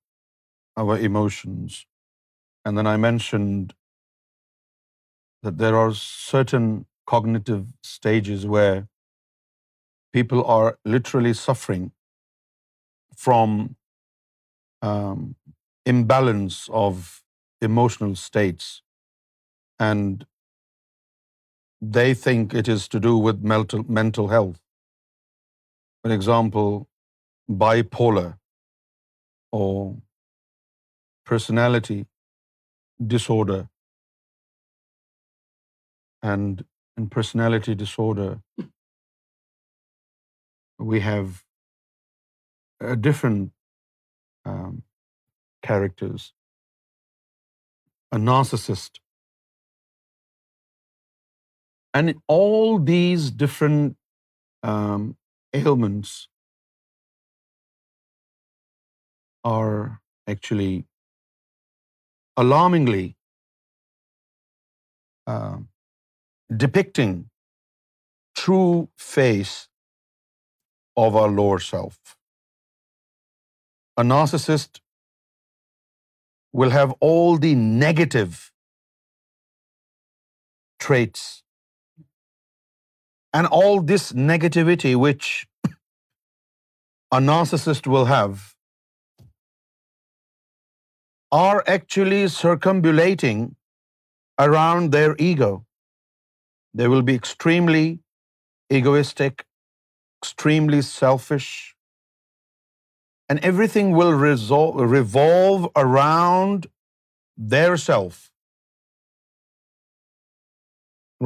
our 0.85 0.99
emotions. 1.09 1.81
And 2.67 2.77
then 2.77 2.95
I 2.95 2.97
mentioned 3.09 3.75
that 5.43 5.59
there 5.65 5.75
are 5.87 5.91
certain 6.05 6.71
cognitive 7.17 7.67
stages 7.97 8.47
where 8.47 8.87
people 10.13 10.51
are 10.61 10.67
literally 10.85 11.39
suffering 11.49 11.93
from 13.17 13.51
um, 14.83 15.35
imbalance 15.85 16.69
of 16.85 17.23
emotional 17.71 18.15
states, 18.23 18.71
and 19.89 20.27
they 21.97 22.11
think 22.25 22.55
it 22.63 22.73
is 22.77 22.89
to 22.95 23.01
do 23.09 23.17
with 23.27 23.45
mental 23.45 24.29
health. 24.35 24.61
For 26.03 26.13
example, 26.13 26.89
bipolar 27.65 28.35
or 29.53 29.97
personality 31.25 32.05
disorder. 33.15 33.69
And 36.23 36.65
in 36.97 37.09
personality 37.11 37.75
disorder, 37.87 38.31
we 40.93 41.01
have 41.09 41.33
uh, 42.85 42.95
different 43.07 43.53
um, 44.53 44.77
characters. 45.69 46.29
A 48.19 48.21
narcissist. 48.29 49.03
And 51.99 52.15
all 52.37 52.79
these 52.87 53.29
different 53.43 53.99
um, 54.71 55.05
ailments 55.59 56.15
are 59.51 60.01
actually 60.35 60.87
alarmingly 62.45 63.05
um, 65.35 65.69
depicting 66.65 67.15
true 68.43 68.89
face 69.13 69.55
of 70.97 71.23
our 71.23 71.31
lower 71.39 71.65
self 71.71 72.05
a 74.03 74.05
narcissist 74.11 74.81
will 76.61 76.73
have 76.77 76.93
all 77.09 77.41
the 77.47 77.55
negative 77.63 78.41
traits. 80.87 81.27
And 83.37 83.49
all 83.59 83.81
this 83.91 84.05
negativity 84.25 84.91
which 85.05 85.29
a 85.69 87.21
narcissist 87.29 87.89
will 87.95 88.05
have 88.11 88.45
are 91.39 91.65
actually 91.75 92.21
circumambulating 92.37 93.41
around 94.47 94.97
their 94.99 95.17
ego. 95.31 95.51
They 96.81 96.89
will 96.93 97.05
be 97.13 97.21
extremely 97.23 97.85
egoistic, 98.81 99.47
extremely 100.25 100.85
selfish, 100.95 101.55
and 103.29 103.45
everything 103.51 103.93
will 104.01 104.15
revolve 104.23 105.67
around 105.83 106.67
their 107.55 107.79
self. 107.85 108.21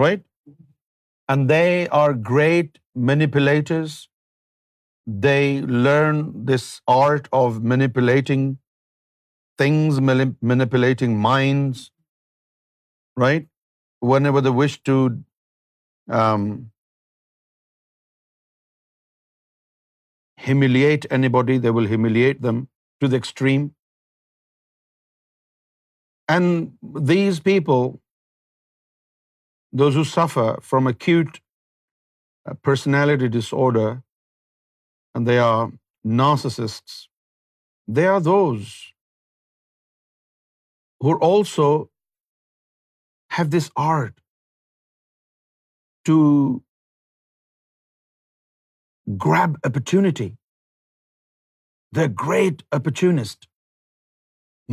Right? 0.05 0.23
And 1.29 1.51
they 1.51 1.89
are 2.01 2.13
great 2.31 2.79
manipulators. 3.11 3.99
They 5.27 5.63
learn 5.89 6.25
this 6.53 6.71
art 6.95 7.29
of 7.41 7.63
manipulating 7.75 8.45
things, 9.61 10.01
manipulating 10.01 11.19
minds, 11.27 11.91
right? 13.25 13.47
Whenever 14.11 14.45
they 14.49 14.59
wish 14.65 14.83
to 14.91 14.99
um, 16.21 16.59
humiliate 20.47 21.07
anybody, 21.19 21.59
they 21.65 21.73
will 21.79 21.89
humiliate 21.95 22.43
them 22.49 22.61
to 23.03 23.09
the 23.15 23.19
extreme. 23.23 23.65
And 26.35 27.01
these 27.13 27.41
people, 27.49 27.87
those 29.83 29.99
who 30.01 30.05
suffer 30.15 30.47
from 30.73 30.93
acute 30.93 31.41
uh, 31.41 32.55
personality 32.69 33.29
disorder, 33.37 33.89
and 35.15 35.33
they 35.33 35.39
are 35.47 35.71
narcissists, 36.23 37.01
they 37.99 38.07
are 38.07 38.21
those 38.29 38.71
who 41.07 41.15
also 41.31 41.69
have 43.39 43.55
this 43.59 43.71
art 43.91 44.17
to 46.11 46.19
grab 49.27 49.59
opportunity. 49.69 50.27
They're 51.93 52.15
great 52.25 52.65
opportunists. 52.79 53.49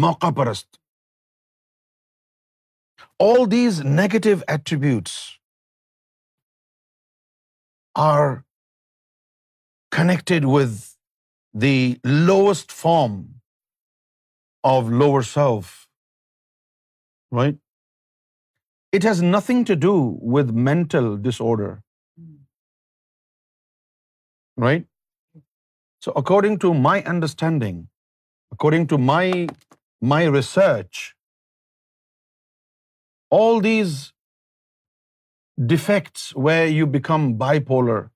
Mauqaparast. 0.04 0.80
All 3.26 3.48
these 3.54 3.80
negative 3.84 4.44
attributes 4.56 5.16
are 8.08 8.44
connected 9.98 10.50
with 10.56 10.76
the 11.66 12.00
lowest 12.04 12.74
form 12.82 13.18
of 14.74 14.92
lower 15.02 15.24
self, 15.32 15.72
right? 17.32 17.62
It 18.92 19.04
has 19.04 19.22
nothing 19.22 19.66
to 19.72 19.82
do 19.90 19.98
with 20.38 20.56
mental 20.70 21.12
disorder 21.32 21.74
right? 24.64 24.86
So 26.00 26.14
according 26.16 26.58
to 26.60 26.74
my 26.74 26.96
understanding, 27.16 27.88
according 28.52 28.88
to 28.88 28.98
my 29.06 30.22
research, 30.38 31.16
all 33.38 33.62
these 33.62 33.96
defects 35.74 36.30
where 36.36 36.68
you 36.68 36.86
become 36.86 37.36
bipolar, 37.40 38.10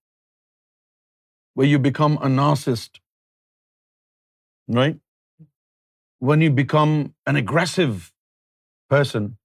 where 1.56 1.68
you 1.68 1.80
become 1.90 2.18
a 2.30 2.30
narcissist, 2.40 3.02
right? 4.80 4.98
When 6.20 6.42
you 6.42 6.50
become 6.52 6.96
an 7.26 7.36
aggressive 7.36 8.12
person, 8.90 9.38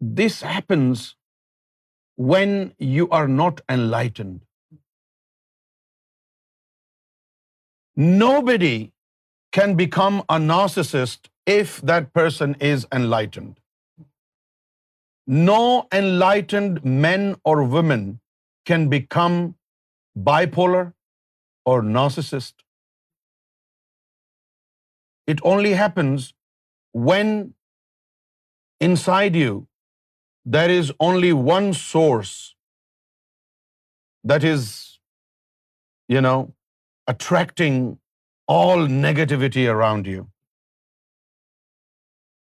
this 0.00 0.42
happens 0.42 1.14
when 2.14 2.52
you 2.78 3.08
are 3.08 3.28
not 3.40 3.64
enlightened. 3.78 4.36
Nobody 8.02 8.92
can 9.56 9.74
become 9.74 10.18
a 10.36 10.38
narcissist 10.48 11.28
if 11.46 11.78
that 11.90 12.12
person 12.12 12.54
is 12.72 12.86
enlightened. 12.92 13.58
No 15.26 15.88
enlightened 15.92 16.84
men 17.06 17.34
or 17.44 17.64
women 17.64 18.20
can 18.64 18.88
become 18.88 19.56
bipolar 20.16 20.92
or 21.64 21.82
narcissist. 21.82 22.54
It 25.26 25.40
only 25.42 25.72
happens 25.74 26.32
when 26.92 27.54
inside 28.80 29.34
you 29.34 29.66
there 30.44 30.70
is 30.70 30.92
only 31.00 31.32
one 31.32 31.74
source 31.74 32.54
that 34.22 34.44
is, 34.44 34.56
attracting 37.12 37.78
all 38.54 38.84
negativity 39.04 39.64
around 39.76 40.10
you. 40.14 40.24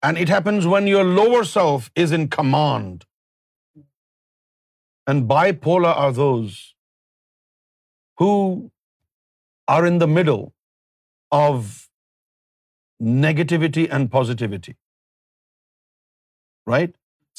And 0.08 0.22
it 0.24 0.34
happens 0.36 0.68
when 0.74 0.90
your 0.92 1.06
lower 1.08 1.44
self 1.52 1.88
is 2.06 2.12
in 2.18 2.28
command. 2.36 3.06
And 5.14 5.24
bipolar 5.32 5.94
are 6.06 6.12
those 6.20 6.58
who 8.22 8.34
are 9.76 9.84
in 9.92 9.98
the 10.04 10.12
middle 10.18 10.44
of 11.40 11.66
negativity 13.26 13.88
and 13.98 14.12
positivity. 14.20 14.76
Right? 16.76 16.96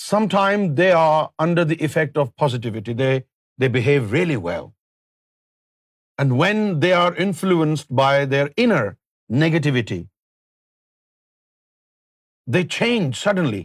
Sometimes 0.07 0.77
they 0.83 0.93
are 1.05 1.23
under 1.49 1.64
the 1.73 1.79
effect 1.89 2.21
of 2.25 2.31
positivity. 2.47 2.99
They 2.99 3.75
behave 3.81 4.12
really 4.18 4.43
well 4.51 4.68
and 6.23 6.37
when 6.41 6.59
they 6.85 6.93
are 7.01 7.11
influenced 7.25 7.93
by 8.01 8.12
their 8.33 8.49
inner 8.66 8.85
negativity, 9.43 10.01
they 12.55 12.64
change 12.79 13.21
suddenly. 13.27 13.62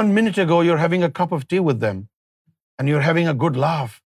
1 0.00 0.12
minute 0.18 0.40
ago 0.46 0.58
you're 0.66 0.82
having 0.82 1.06
a 1.06 1.12
cup 1.20 1.34
of 1.36 1.48
tea 1.52 1.62
with 1.68 1.80
them 1.86 2.04
and 2.80 2.92
you're 2.92 3.06
having 3.06 3.32
a 3.32 3.38
good 3.44 3.58
laugh, 3.64 3.96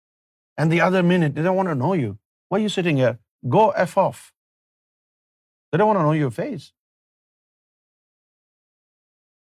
and 0.60 0.74
the 0.74 0.84
other 0.86 1.02
minute 1.10 1.36
they 1.36 1.44
don't 1.48 1.60
want 1.60 1.72
to 1.74 1.82
know 1.82 1.92
you. 2.04 2.14
Why 2.48 2.58
are 2.58 2.66
you 2.68 2.72
sitting 2.78 3.02
here? 3.02 3.12
Go 3.56 3.66
F 3.82 3.94
off. 4.06 4.24
They 5.68 5.80
don't 5.82 5.90
want 5.90 6.02
to 6.02 6.06
know 6.06 6.16
your 6.20 6.32
face. 6.38 6.66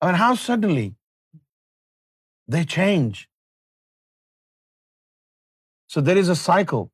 I 0.01 0.09
mean, 0.09 0.23
how 0.25 0.33
suddenly 0.47 0.89
they 2.57 2.67
change. 2.79 3.19
So 5.93 6.03
there 6.07 6.21
is 6.23 6.29
a 6.33 6.39
cycle 6.41 6.85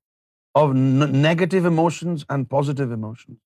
of 0.59 0.75
negative 0.75 1.67
emotions 1.71 2.25
and 2.35 2.49
positive 2.57 2.95
emotions. 2.99 3.39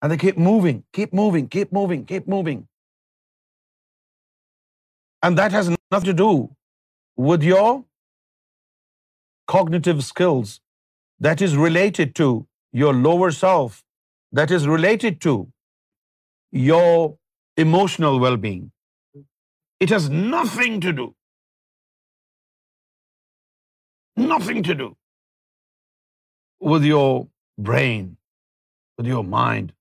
And 0.00 0.12
they 0.12 0.18
keep 0.22 0.40
moving, 0.46 0.82
keep 0.98 1.14
moving, 1.20 1.46
keep 1.56 1.72
moving, 1.76 2.02
keep 2.10 2.28
moving. 2.34 2.62
And 5.22 5.40
that 5.40 5.58
has 5.58 5.70
nothing 5.74 6.10
to 6.10 6.16
do 6.18 6.30
with 7.30 7.46
your 7.48 7.68
cognitive 9.54 10.04
skills. 10.10 10.56
That 11.26 11.42
is 11.46 11.56
related 11.66 12.14
to 12.20 12.26
your 12.80 12.92
lower 12.96 13.30
self. 13.40 13.80
That 14.40 14.52
is 14.58 14.68
related 14.76 15.20
to 15.28 15.34
your 16.70 17.14
emotional 17.66 18.20
well-being. 18.26 18.64
It 19.86 19.90
has 19.90 20.10
nothing 20.22 20.82
to 20.88 20.98
do 21.02 21.06
Nothing 24.20 24.64
to 24.66 24.74
do 24.78 24.86
with 26.68 26.84
your 26.86 27.26
brain, 27.70 28.06
with 28.98 29.10
your 29.10 29.24
mind. 29.34 29.74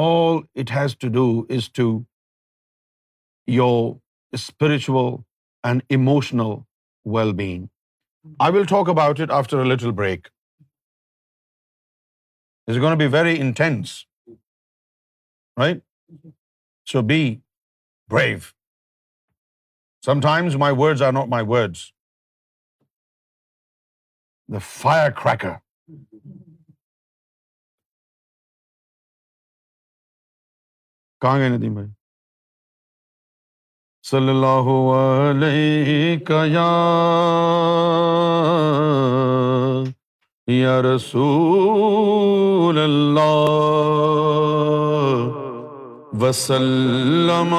All 0.00 0.42
it 0.62 0.72
has 0.78 0.96
to 1.04 1.10
do 1.14 1.28
is 1.58 1.68
to 1.78 1.86
your 3.58 3.76
spiritual 4.42 5.16
and 5.70 5.94
emotional 5.98 6.52
well-being. 7.16 7.62
I 8.46 8.50
will 8.58 8.68
talk 8.74 8.92
about 8.94 9.24
it 9.26 9.32
after 9.38 9.62
a 9.62 9.64
little 9.72 9.96
break. 10.02 10.28
It's 12.66 12.82
going 12.84 12.98
to 12.98 13.04
be 13.04 13.12
very 13.16 13.34
intense, 13.46 13.96
right? 15.64 15.82
So 16.92 17.02
be 17.16 17.20
brave. 18.18 18.54
Sometimes 20.10 20.62
my 20.66 20.72
words 20.84 21.08
are 21.08 21.12
not 21.22 21.34
my 21.40 21.42
words. 21.56 21.82
The 24.52 24.58
firecracker 25.22 25.52
کہاں 31.20 31.38
گئے 31.38 31.48
ندیم 31.56 31.74
بھائی 31.74 31.88
صلی 34.08 34.28
اللہ 34.30 34.68
اللہ 34.70 35.20
علیہ 35.20 35.84
علیہ 35.86 36.36
یا 36.52 36.64
یا 40.48 40.58
یا 40.60 40.80
رسول 40.82 42.78
وسلم 46.22 47.54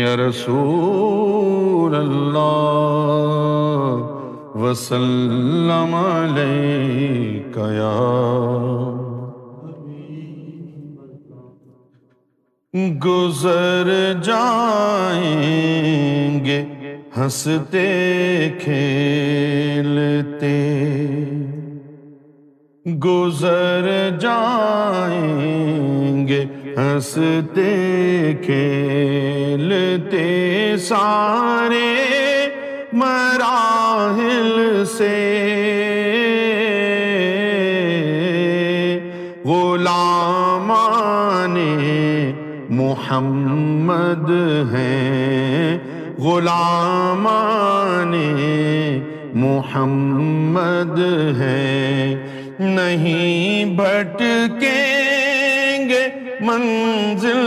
یا 0.00 0.10
رسول 0.26 1.94
اللہ 1.96 4.56
وسلم 4.62 5.94
علیہ 5.94 7.72
یا 7.76 7.92
گزر 13.04 13.90
جائیں 14.24 16.44
گے 16.44 16.58
ہنستے 17.18 17.84
کھیلتے 18.60 20.56
گزر 23.04 23.86
جائیں 24.20 26.26
گے 26.28 26.40
ہنستے 26.76 27.74
کھیلتے 28.44 30.22
سارے 30.88 31.82
مراحل 33.02 34.54
سے 34.98 35.10
غلامان 39.46 41.58
محمد 42.80 44.30
ہیں 44.72 45.87
غلامان 46.22 48.14
محمد 49.40 50.96
ہیں 51.40 52.06
نہیں 52.60 53.74
بھٹکیں 53.78 55.84
گے 55.88 55.98
منزل 56.46 57.44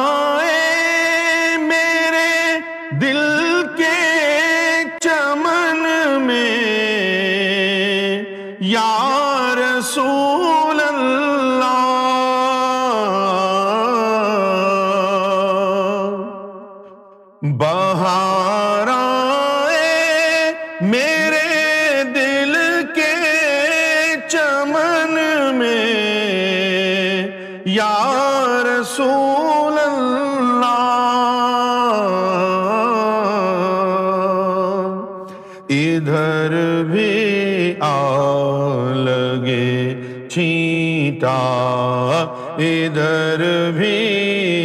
ادھر 41.24 43.72
بھی 43.78 43.95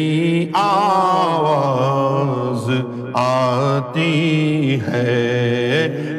آواز 0.63 2.67
آتی 3.23 4.11
ہے 4.87 5.17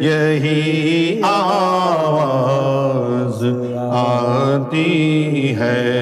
یہی 0.08 0.74
آواز 1.34 3.44
آتی 4.04 4.90
ہے 5.58 5.97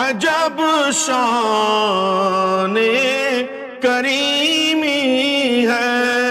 عجب 0.00 0.60
شان 1.04 2.76
کریمی 3.82 4.96
ہے 5.68 6.28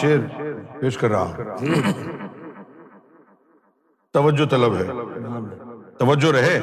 شیر 0.00 0.18
پیش 0.80 0.96
کر 0.98 1.10
رہا 1.10 1.56
توجہ 4.12 4.48
طلب 4.50 4.74
ہے 4.76 4.86
توجہ 5.98 6.30
رہے 6.36 6.58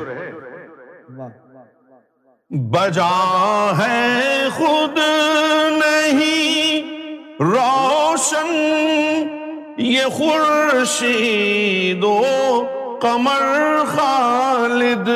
بجا 2.74 3.10
ہے 3.78 4.48
خود 4.56 4.98
نہیں 5.78 6.88
روشن 7.40 8.54
یہ 9.88 10.04
خورشید 10.18 12.04
قمر 13.02 13.76
خالد 13.96 15.08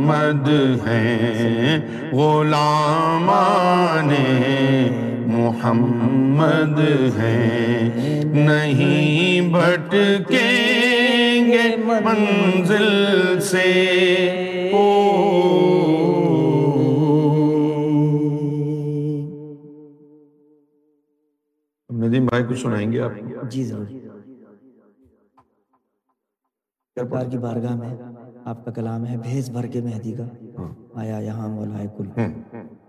محمد 0.08 0.48
ہیں 0.86 1.78
غلامان 2.18 4.10
محمد 5.32 6.78
ہیں 7.16 8.24
نہیں 8.46 9.54
گے 11.52 11.68
منزل 12.04 12.88
سے 13.50 13.72
ندیم 22.00 22.26
بھائی 22.26 22.44
کچھ 22.50 22.60
سنائیں 22.62 22.90
گے 22.92 23.00
آپ 23.08 23.12
جی 23.50 23.64
ضرور 23.64 23.86
کپار 27.00 27.26
کی 27.30 27.38
بارگاہ 27.42 27.74
میں 27.76 27.88
آپ 28.48 28.64
کا 28.64 28.70
کلام 28.72 29.04
ہے 29.06 29.16
بھر 29.52 29.66
کے 29.72 29.80
مہدی 29.86 30.12
کا 30.18 30.24
ہاں۔ 30.58 30.68
آیا 31.00 31.18
یہاں 31.22 31.48
مولا 31.54 31.84
کل 31.96 32.06
ہاں۔ 32.16 32.88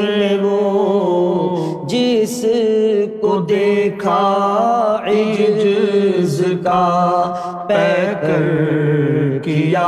میں 0.00 0.36
وہ 0.42 1.86
جس 1.88 2.44
کو 3.20 3.36
دیکھا 3.48 4.20
عجز 5.12 6.40
کا 6.64 6.86
پیکر 7.68 8.48
کیا 9.44 9.86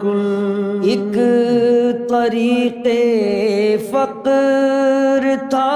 کل 0.00 0.88
ایک 0.90 1.18
طریقے 2.08 3.76
فقر 3.90 5.28
تھا 5.50 5.70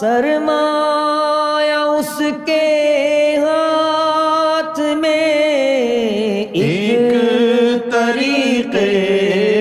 سر 0.00 0.31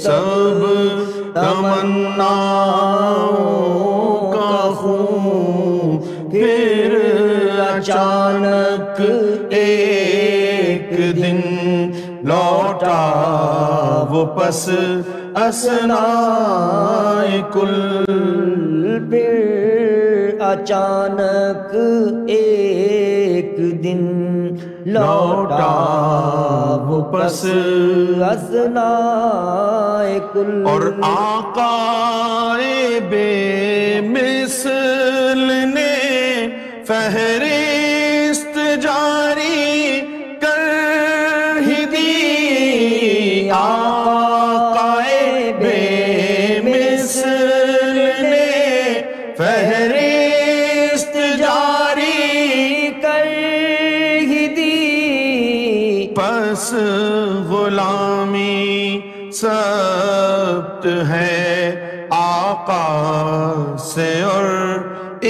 سب 0.02 0.64
تمنا 1.34 2.36
خون 4.80 5.98
پھر 6.30 6.96
اچانک 7.70 9.00
ایک 9.50 9.95
پس 14.36 14.68
اسنا 15.46 16.04
کل 17.52 17.74
اچانک 20.46 21.74
ایک 22.34 23.52
دن 23.84 24.02
لوٹا 24.92 25.74
پس 27.12 27.44
اسنا 28.30 28.90
کل 30.32 30.62
اور 30.70 30.82
آقا 31.06 31.74
بے 33.10 33.30
مثل 34.14 35.46
نے 35.74 35.94
فہرے 36.86 37.65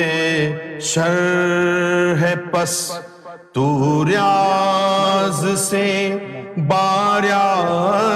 شر 0.93 2.15
ہے 2.21 2.35
پس 2.53 2.77
تو 3.55 3.67
ریاض 4.09 5.45
سے 5.69 5.87
باریاض 6.69 8.10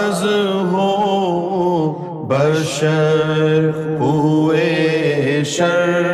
بشر 2.35 3.69
ہوئے 3.99 5.43
شر 5.47 6.05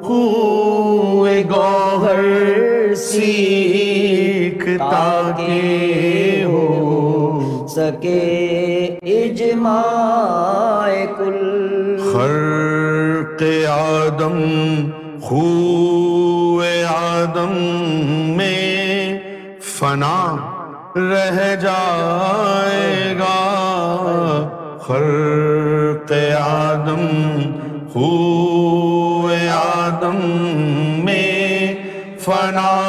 ہوئے 0.08 1.42
گوہر 1.54 2.94
سیکھ 3.08 3.87
تاغیر 4.76 6.44
ہو 6.44 6.62
سکے 7.74 8.18
اجماع 9.14 9.72
کل 11.16 11.96
خرق 12.12 13.42
آدم 13.70 14.38
خو 15.22 15.42
آدم 16.90 18.36
میں 18.36 19.18
فنا 19.78 20.18
رہ 21.10 21.38
جائے 21.62 23.14
گا 23.18 23.38
خرق 24.86 26.12
آدم 26.40 27.06
خو 27.92 28.06
آدم 29.54 30.20
میں 31.04 31.74
فنا 32.24 32.87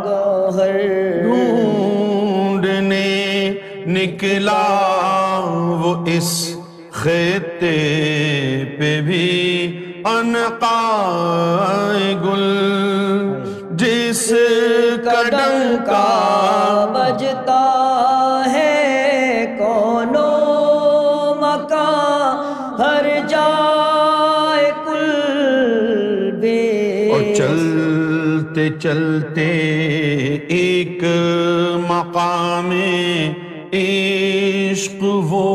گوہر 0.05 0.77
ڈھونڈنے 1.23 3.13
نکلا 3.87 4.65
وہ 5.83 5.93
اس 6.17 6.31
خطے 7.03 7.77
پہ 8.79 8.91
بھی 9.07 9.27
انقائے 10.09 12.08
چلتے 28.67 28.77
چلتے 28.79 29.51
ایک 30.53 31.03
مقام 31.89 32.71
عشق 33.79 35.03
وہ 35.31 35.47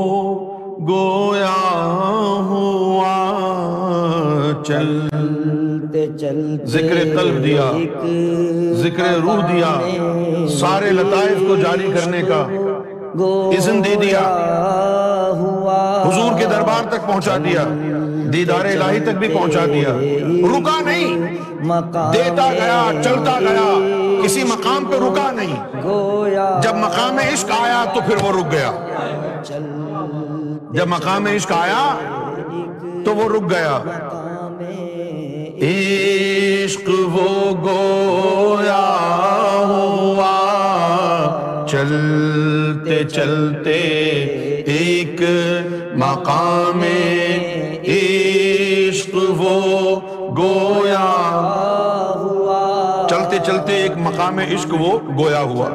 گویا 0.89 1.55
ہوا 2.49 3.13
چلتے 4.67 6.07
چلتے 6.21 6.67
ذکر 6.77 7.03
قلب 7.17 7.45
دیا 7.45 7.71
ذکر 8.83 9.13
روح 9.23 9.45
دیا 9.55 9.73
سارے 10.59 10.91
لطائف 10.93 11.39
کو 11.49 11.57
جاری 11.63 11.91
کرنے 11.95 12.23
کا 12.29 12.43
اذن 13.17 13.83
دے 13.85 13.95
دیا 14.01 14.21
حضور 16.07 16.39
کے 16.39 16.47
دربار 16.51 16.89
تک 16.91 17.07
پہنچا 17.07 17.37
دیا 17.45 17.65
دیدار 18.33 18.65
الہی 18.71 19.01
تک 19.05 19.19
بھی 19.19 19.29
پہنچا 19.35 19.65
دیا 19.73 19.93
رکا 20.57 20.81
نہیں 20.87 21.63
دیتا 22.13 22.49
گیا 22.53 22.81
چلتا 23.05 23.39
گیا 23.41 23.69
کسی 24.25 24.43
مقام 24.49 24.85
پہ 24.91 24.97
رکا 25.07 25.31
نہیں 25.37 25.83
جب 26.63 26.77
مقام 26.77 27.19
عشق 27.33 27.51
آیا 27.61 27.85
تو 27.95 28.01
پھر 28.07 28.25
وہ 28.25 28.33
رک 28.41 28.51
گیا 28.53 28.73
جب 30.75 30.89
مقام 30.89 31.27
عشق 31.35 31.53
آیا 31.59 31.89
تو 33.05 33.15
وہ 33.17 33.29
رک 33.37 33.51
گیا 33.51 33.77
عشق 35.71 36.89
وہ 37.17 37.53
گویا 37.65 38.83
ہوا 39.69 40.33
چل 41.71 42.43
چلتے 42.85 43.03
چلتے 43.15 43.75
ایک 44.73 45.21
مقام 46.01 46.81
عشق 47.95 49.15
وہ 49.39 49.95
گویا 50.39 51.05
چلتے 53.11 53.37
چلتے 53.47 53.77
ایک 53.83 53.97
مقام 54.07 54.39
عشق 54.47 54.75
وہ 54.81 54.93
گویا 55.19 55.41
ہوا 55.53 55.69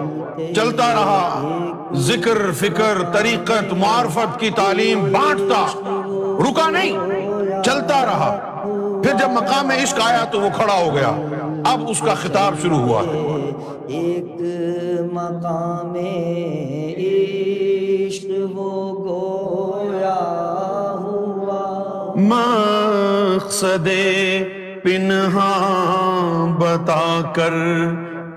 چلتا 0.55 0.87
رہا 0.93 1.95
ذکر 2.09 2.51
فکر 2.59 3.01
طریقت 3.13 3.73
معرفت 3.85 4.39
کی 4.39 4.49
تعلیم 4.61 5.03
بانٹتا 5.13 5.65
رکا 6.49 6.69
نہیں 6.77 7.61
چلتا 7.65 8.05
رہا 8.11 8.31
پھر 9.03 9.17
جب 9.19 9.29
مقام 9.41 9.71
عشق 9.81 9.99
آیا 10.07 10.23
تو 10.31 10.41
وہ 10.41 10.49
کھڑا 10.55 10.77
ہو 10.81 10.95
گیا 10.95 11.11
اب 11.73 11.89
اس 11.89 12.01
کا 12.05 12.13
خطاب 12.23 12.61
شروع 12.61 12.79
ہوا 12.85 13.01
ہے 13.07 13.77
ایک 13.97 14.41
مقام 15.13 15.93
عشق 17.05 18.25
وہ 18.57 18.71
گویا 19.05 20.13
ہوا 21.05 22.13
مقصد 22.33 23.87
پنہا 24.83 25.49
بتا 26.59 27.03
کر 27.35 27.57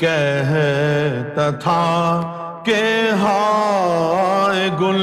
کہتا 0.00 1.48
تھا 1.62 1.84
کہ 2.66 2.82
ہائے 3.22 4.68
گل 4.80 5.02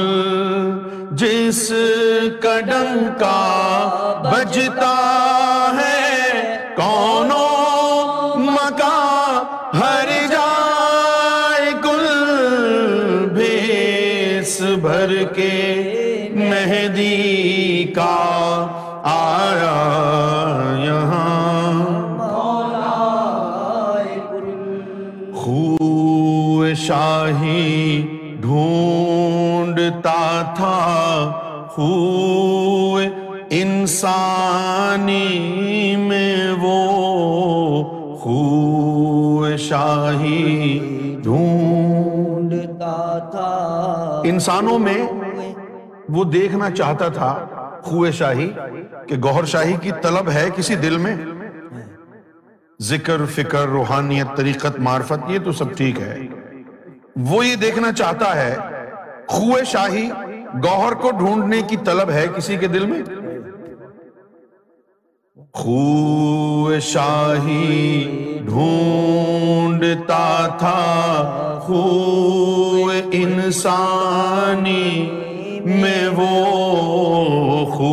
جس 1.22 1.66
کڈن 2.42 3.06
کا 3.20 3.38
بجتا, 4.24 4.40
بجتا 4.40 5.38
شاہی 26.90 28.36
ڈھونڈتا 28.42 30.20
تھا 30.56 30.70
انسانی 33.58 34.46
میں 35.98 36.34
وہ 36.62 38.26
شاہی 39.56 40.78
ڈھونڈتا 41.22 41.30
تھا 43.30 44.20
انسانوں 44.30 44.78
میں 44.78 44.94
وہ 46.08 46.24
دیکھنا 46.32 46.70
چاہتا 46.70 47.08
تھا 47.18 47.30
خوئے 47.84 48.12
شاہی 48.22 48.50
کہ 49.08 49.16
گوھر 49.28 49.44
شاہی 49.54 49.76
کی 49.82 49.90
طلب 50.02 50.30
ہے 50.30 50.48
کسی 50.56 50.74
دل 50.88 50.98
میں 51.06 51.14
ذکر 52.90 53.24
فکر 53.36 53.66
روحانیت 53.78 54.36
طریقت 54.36 54.78
معرفت 54.88 55.30
یہ 55.30 55.38
تو 55.44 55.52
سب 55.62 55.76
ٹھیک 55.76 56.00
ہے 56.00 56.14
وہ 57.28 57.44
یہ 57.46 57.54
دیکھنا 57.60 57.90
چاہتا 57.92 58.34
ہے 58.36 58.54
خوہ 59.32 59.62
شاہی 59.70 60.08
گوہر 60.64 60.94
کو 61.00 61.10
ڈھونڈنے 61.18 61.60
کی 61.68 61.76
طلب 61.84 62.10
ہے 62.10 62.26
کسی 62.36 62.56
کے 62.60 62.66
دل 62.68 62.86
میں 62.86 63.02
خو 65.58 66.78
شاہی 66.82 68.40
ڈھونڈتا 68.46 70.24
تھا 70.58 71.58
خو 71.66 72.88
انسانی 73.20 74.70
میں 75.64 76.08
وہ 76.16 77.64
خو 77.74 77.92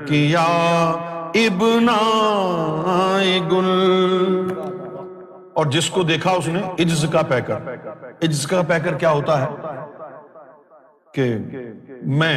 کیا 0.07 0.51
گل 3.51 3.69
اور 5.61 5.65
جس 5.71 5.87
کو 5.95 5.99
دیکھا 6.11 6.31
اس 6.37 6.47
نے 6.53 6.59
عجز 6.83 7.01
کا 7.11 7.21
پیکر 7.29 7.59
عجز 8.23 8.45
کا 8.51 8.59
پیکر 8.67 8.93
کیا 9.03 9.11
ہوتا 9.11 9.33
ہے 9.41 9.47
کہ 11.15 11.25
میں 12.21 12.35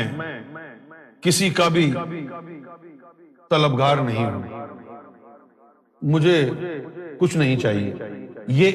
کسی 1.26 1.46
کا 1.60 1.66
بھی 1.76 1.86
طلبگار 3.50 3.96
نہیں 4.10 4.26
ہوں 4.30 4.42
مجھے 6.14 6.36
کچھ 7.18 7.34
نہیں 7.36 7.56
چاہیے 7.56 7.90
یہ 8.60 8.68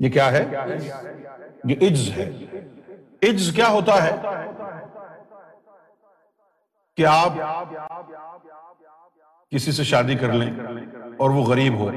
یہ 0.00 0.08
کیا 0.10 0.30
ہے 0.32 0.44
یہ 1.68 1.86
عجز 1.88 2.10
عجز 2.10 3.48
ہے 3.48 3.50
کیا 3.56 3.68
ہوتا 3.72 4.02
ہے 4.04 4.10
کہ 6.96 7.06
آپ 7.06 7.38
کسی 9.54 9.72
سے 9.72 9.84
شادی 9.84 10.14
کر 10.20 10.32
لیں 10.32 10.50
اور 11.16 11.30
وہ 11.30 11.42
غریب 11.44 11.76
ہو 11.78 11.88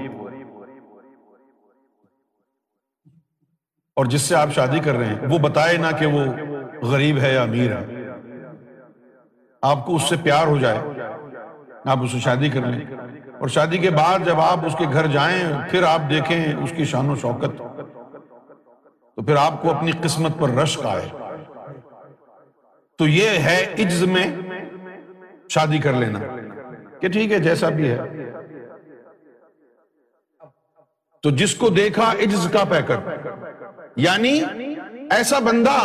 اور 3.93 4.05
جس 4.11 4.21
سے 4.21 4.35
آپ 4.35 4.53
شادی 4.55 4.79
کر 4.83 4.95
رہے 4.95 5.05
ہیں 5.15 5.27
وہ 5.29 5.37
بتائے 5.47 5.77
نہ 5.77 5.87
کہ 5.99 6.05
وہ 6.13 6.23
غریب 6.91 7.17
ہے 7.21 7.33
یا 7.33 7.41
امیر 7.41 7.75
ہے 7.77 7.99
آپ 9.71 9.85
کو 9.85 9.95
اس 9.95 10.09
سے 10.09 10.15
پیار 10.23 10.47
ہو 10.47 10.57
جائے 10.59 11.00
آپ 11.89 11.99
اسے 12.03 12.19
شادی 12.23 12.49
کر 12.49 12.65
لیں 12.65 12.85
اور 13.39 13.47
شادی 13.55 13.77
کے 13.83 13.89
بعد 13.91 14.25
جب 14.25 14.39
آپ 14.41 14.65
اس 14.65 14.75
کے 14.77 14.85
گھر 14.93 15.07
جائیں 15.13 15.45
پھر 15.69 15.83
آپ 15.83 16.01
دیکھیں 16.09 16.37
اس 16.63 16.73
کی 16.77 16.85
شان 16.91 17.09
و 17.09 17.15
شوقت 17.21 17.57
تو 17.57 19.21
پھر 19.23 19.35
آپ 19.41 19.61
کو 19.61 19.69
اپنی 19.73 19.91
قسمت 20.03 20.37
پر 20.39 20.49
رشک 20.61 20.85
آئے 20.85 21.07
تو 22.97 23.07
یہ 23.07 23.29
ہے 23.49 23.57
عجز 23.83 24.03
میں 24.15 24.25
شادی 25.55 25.77
کر 25.85 25.93
لینا 26.03 26.19
کہ 26.99 27.09
ٹھیک 27.15 27.31
ہے 27.31 27.39
جیسا 27.49 27.69
بھی 27.79 27.89
ہے 27.91 27.97
تو 31.23 31.29
جس 31.39 31.55
کو 31.55 31.69
دیکھا 31.69 32.11
عجز 32.25 32.47
کا 32.53 32.63
پیکر 32.69 32.99
یعنی 34.05 34.39
ایسا 35.17 35.39
بندہ 35.47 35.77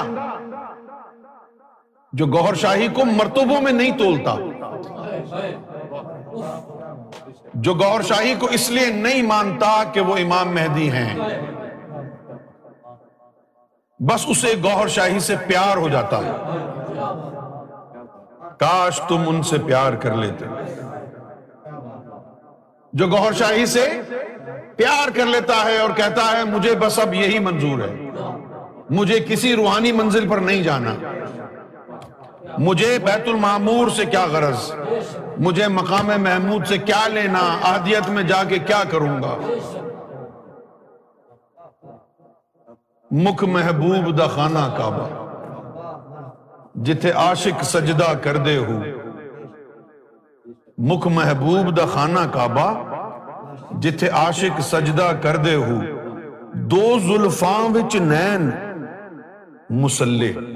جو 2.18 2.26
گوہر 2.36 2.54
شاہی 2.64 2.88
کو 2.98 3.04
مرتبوں 3.04 3.60
میں 3.62 3.72
نہیں 3.72 3.98
تولتا 3.98 4.36
جو 7.66 7.74
شاہی 8.08 8.34
کو 8.38 8.46
اس 8.56 8.68
لیے 8.70 8.86
نہیں 8.94 9.22
مانتا 9.28 9.72
کہ 9.92 10.00
وہ 10.08 10.16
امام 10.24 10.54
مہدی 10.54 10.90
ہیں 10.92 11.08
بس 14.08 14.24
اسے 14.28 14.52
گور 14.64 14.88
شاہی 14.96 15.20
سے 15.28 15.34
پیار 15.46 15.76
ہو 15.84 15.88
جاتا 15.92 16.18
ہے 16.26 16.32
کاش 18.60 19.00
تم 19.08 19.22
ان 19.28 19.42
سے 19.50 19.58
پیار 19.66 19.92
کر 20.02 20.16
لیتے 20.16 20.44
جو 23.00 23.06
گور 23.16 23.32
شاہی 23.38 23.64
سے 23.76 23.86
پیار 24.76 25.10
کر 25.16 25.26
لیتا 25.26 25.64
ہے 25.64 25.78
اور 25.78 25.90
کہتا 25.96 26.30
ہے 26.36 26.44
مجھے 26.54 26.74
بس 26.80 26.98
اب 26.98 27.14
یہی 27.14 27.38
منظور 27.48 27.80
ہے 27.88 27.94
مجھے 28.98 29.18
کسی 29.28 29.54
روحانی 29.56 29.92
منزل 29.92 30.28
پر 30.28 30.38
نہیں 30.48 30.62
جانا 30.62 30.94
مجھے 32.64 32.98
بیت 33.04 33.28
المعمور 33.28 33.88
سے 33.96 34.04
کیا 34.10 34.24
غرض 34.32 34.70
مجھے 35.46 35.66
مقام 35.68 36.06
محمود 36.22 36.66
سے 36.66 36.78
کیا 36.78 37.00
لینا 37.12 37.38
آدیت 37.72 38.08
میں 38.10 38.22
جا 38.30 38.42
کے 38.48 38.58
کیا 38.66 38.82
کروں 38.90 39.16
گا 39.22 39.34
مکھ 43.24 43.44
محبوب 43.56 44.16
دا 44.18 44.26
خانہ 44.36 44.64
کعبہ 44.76 45.06
جتھے 46.84 47.10
عاشق 47.24 47.62
سجدہ 47.72 48.12
کر 48.22 48.36
دے 48.46 48.56
ہو 48.56 48.78
مکھ 50.88 51.06
محبوب 51.18 51.76
دا 51.76 51.84
خانہ 51.94 52.26
کعبہ 52.32 52.68
جتھے 53.82 54.08
عاشق 54.22 54.60
سجدہ 54.72 55.10
کر 55.22 55.36
دے 55.44 55.54
ہو 55.54 55.78
دو 56.72 56.86
وچ 57.74 57.96
نین 58.00 58.50
مسلح 59.82 60.55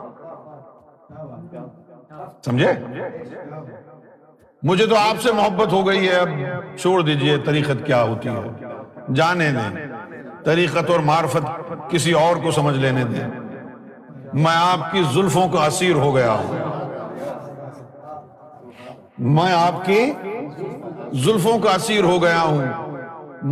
سمجھے 2.45 2.71
مجھے 4.69 4.85
تو 4.85 4.95
آپ 4.97 5.21
سے 5.21 5.31
محبت 5.33 5.73
ہو 5.73 5.85
گئی 5.87 6.07
ہے 6.07 6.15
اب 6.15 6.29
چھوڑ 6.81 7.01
دیجئے 7.05 7.37
طریقت 7.45 7.85
کیا 7.85 8.01
ہوتی 8.03 8.29
ہے 8.29 9.13
جانے 9.15 9.49
دیں 9.51 9.85
طریقت 10.45 10.89
اور 10.89 10.99
معرفت 11.09 11.47
کسی 11.89 12.11
اور 12.23 12.35
کو 12.43 12.51
سمجھ 12.51 12.75
لینے 12.77 13.03
دیں 13.13 13.27
میں 14.43 14.55
آپ 14.55 14.91
کی 14.91 15.01
زلفوں 15.13 15.47
کا 15.53 15.65
اسیر 15.65 15.95
ہو 16.03 16.15
گیا 16.15 16.31
ہوں 16.31 17.39
میں 19.37 19.51
آپ 19.53 19.83
کی 19.85 19.99
زلفوں 21.23 21.57
کا 21.63 21.73
اسیر 21.75 22.03
ہو 22.03 22.21
گیا 22.23 22.41
ہوں 22.41 22.93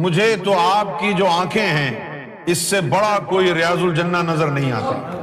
مجھے 0.03 0.35
تو 0.45 0.57
آپ 0.59 0.99
کی 0.99 1.13
جو 1.17 1.27
آنکھیں 1.39 1.65
ہیں 1.65 2.35
اس 2.51 2.57
سے 2.69 2.81
بڑا 2.89 3.17
کوئی 3.29 3.53
ریاض 3.53 3.83
الجنہ 3.83 4.17
نظر 4.31 4.47
نہیں 4.51 4.71
آتا 4.71 5.18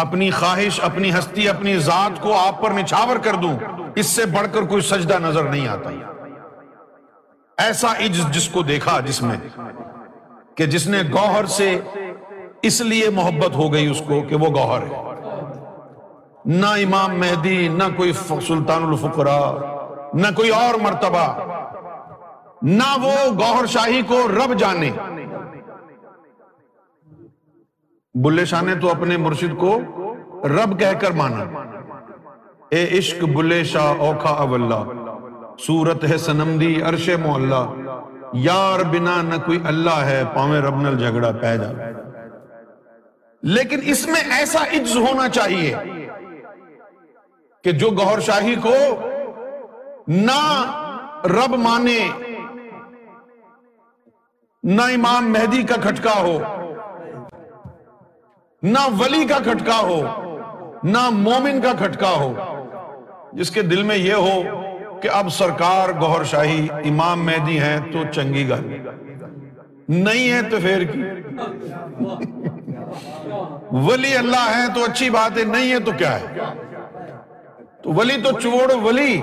اپنی 0.00 0.30
خواہش 0.30 0.78
اپنی 0.82 1.10
ہستی 1.14 1.48
اپنی 1.48 1.76
ذات 1.86 2.20
کو 2.20 2.36
آپ 2.38 2.60
پر 2.62 2.70
نچھاور 2.76 3.16
کر 3.24 3.34
دوں 3.42 3.54
اس 4.02 4.06
سے 4.06 4.24
بڑھ 4.34 4.46
کر 4.52 4.64
کوئی 4.68 4.82
سجدہ 4.82 5.18
نظر 5.22 5.48
نہیں 5.50 5.66
آتا 5.68 5.90
ایسا 7.64 7.92
عجز 8.04 8.30
جس 8.34 8.48
کو 8.52 8.62
دیکھا 8.68 8.98
جس 9.06 9.20
میں 9.22 9.36
کہ 10.56 10.66
جس 10.74 10.86
نے 10.88 11.00
گوہر 11.12 11.46
سے 11.58 11.70
اس 12.68 12.80
لیے 12.80 13.10
محبت 13.14 13.54
ہو 13.56 13.72
گئی 13.72 13.86
اس 13.90 14.00
کو 14.08 14.22
کہ 14.28 14.36
وہ 14.40 14.46
گوہر 14.56 14.86
ہے 14.90 15.00
نہ 16.60 16.66
امام 16.84 17.18
مہدی 17.20 17.66
نہ 17.76 17.84
کوئی 17.96 18.12
سلطان 18.46 18.82
الفقرہ 18.88 19.38
نہ 20.22 20.26
کوئی 20.36 20.50
اور 20.62 20.78
مرتبہ 20.82 21.24
نہ 22.70 22.88
وہ 23.02 23.12
گوہر 23.38 23.66
شاہی 23.74 24.00
کو 24.08 24.26
رب 24.28 24.58
جانے 24.58 24.90
بلے 28.20 28.44
شاہ 28.44 28.62
نے 28.62 28.74
تو 28.80 28.88
اپنے 28.90 29.16
مرشد 29.16 29.56
کو 29.58 29.76
رب 30.48 30.78
کہہ 30.80 30.98
کر 31.00 31.12
مانا 31.16 31.44
اے 32.76 32.82
عشق 32.98 33.22
بلے 33.36 33.62
شاہ 33.70 34.00
اوکھا 34.08 34.30
اول 34.42 34.72
سورت 35.66 36.04
ہے 36.10 36.18
سنم 36.26 36.56
دی 36.60 36.74
عرش 36.90 37.08
مولا 37.24 37.64
یار 38.48 38.80
بنا 38.92 39.16
نہ 39.30 39.36
کوئی 39.46 39.58
اللہ 39.72 39.98
ہے 40.08 40.22
پاویں 40.34 40.60
رب 40.62 40.80
نل 40.80 40.98
جھگڑا 40.98 41.30
پیدا 41.40 41.70
لیکن 43.54 43.80
اس 43.94 44.06
میں 44.06 44.20
ایسا 44.38 44.64
عجز 44.76 44.96
ہونا 45.08 45.28
چاہیے 45.38 45.74
کہ 47.64 47.72
جو 47.80 47.90
گہر 47.98 48.20
شاہی 48.26 48.54
کو 48.62 48.74
نہ 50.08 50.40
رب 51.38 51.56
مانے 51.68 51.98
نہ 54.76 54.82
امام 54.96 55.32
مہدی 55.32 55.62
کا 55.70 55.74
کھٹکا 55.82 56.20
ہو 56.20 56.38
نہ 58.64 58.78
ولی 58.98 59.24
کا 59.28 59.38
کھٹکا 59.44 59.78
ہو 59.86 60.00
نہ 60.84 60.98
مومن 61.12 61.60
کا 61.60 61.72
کھٹکا 61.78 62.10
ہو 62.20 62.32
جس 63.38 63.50
کے 63.50 63.62
دل 63.62 63.82
میں 63.86 63.96
یہ 63.96 64.12
ہو 64.12 64.42
کہ 65.02 65.08
اب 65.18 65.28
سرکار 65.38 65.88
گوھر 66.00 66.24
شاہی 66.32 66.66
امام 66.90 67.24
مہدی 67.26 67.58
ہیں 67.60 67.76
تو 67.92 68.02
چنگی 68.12 68.48
گل 68.48 68.66
نہیں 69.88 70.30
ہے 70.32 70.40
تو 70.50 70.56
پھر 70.62 70.84
ولی 73.88 74.14
اللہ 74.16 74.48
ہے 74.56 74.64
تو 74.74 74.84
اچھی 74.90 75.10
بات 75.16 75.38
ہے 75.38 75.44
نہیں 75.56 75.72
ہے 75.72 75.78
تو 75.86 75.92
کیا 75.98 76.18
ہے 76.20 76.50
تو 77.82 77.92
ولی 77.98 78.16
تو 78.24 78.38
چوڑ 78.40 78.70
ولی 78.88 79.20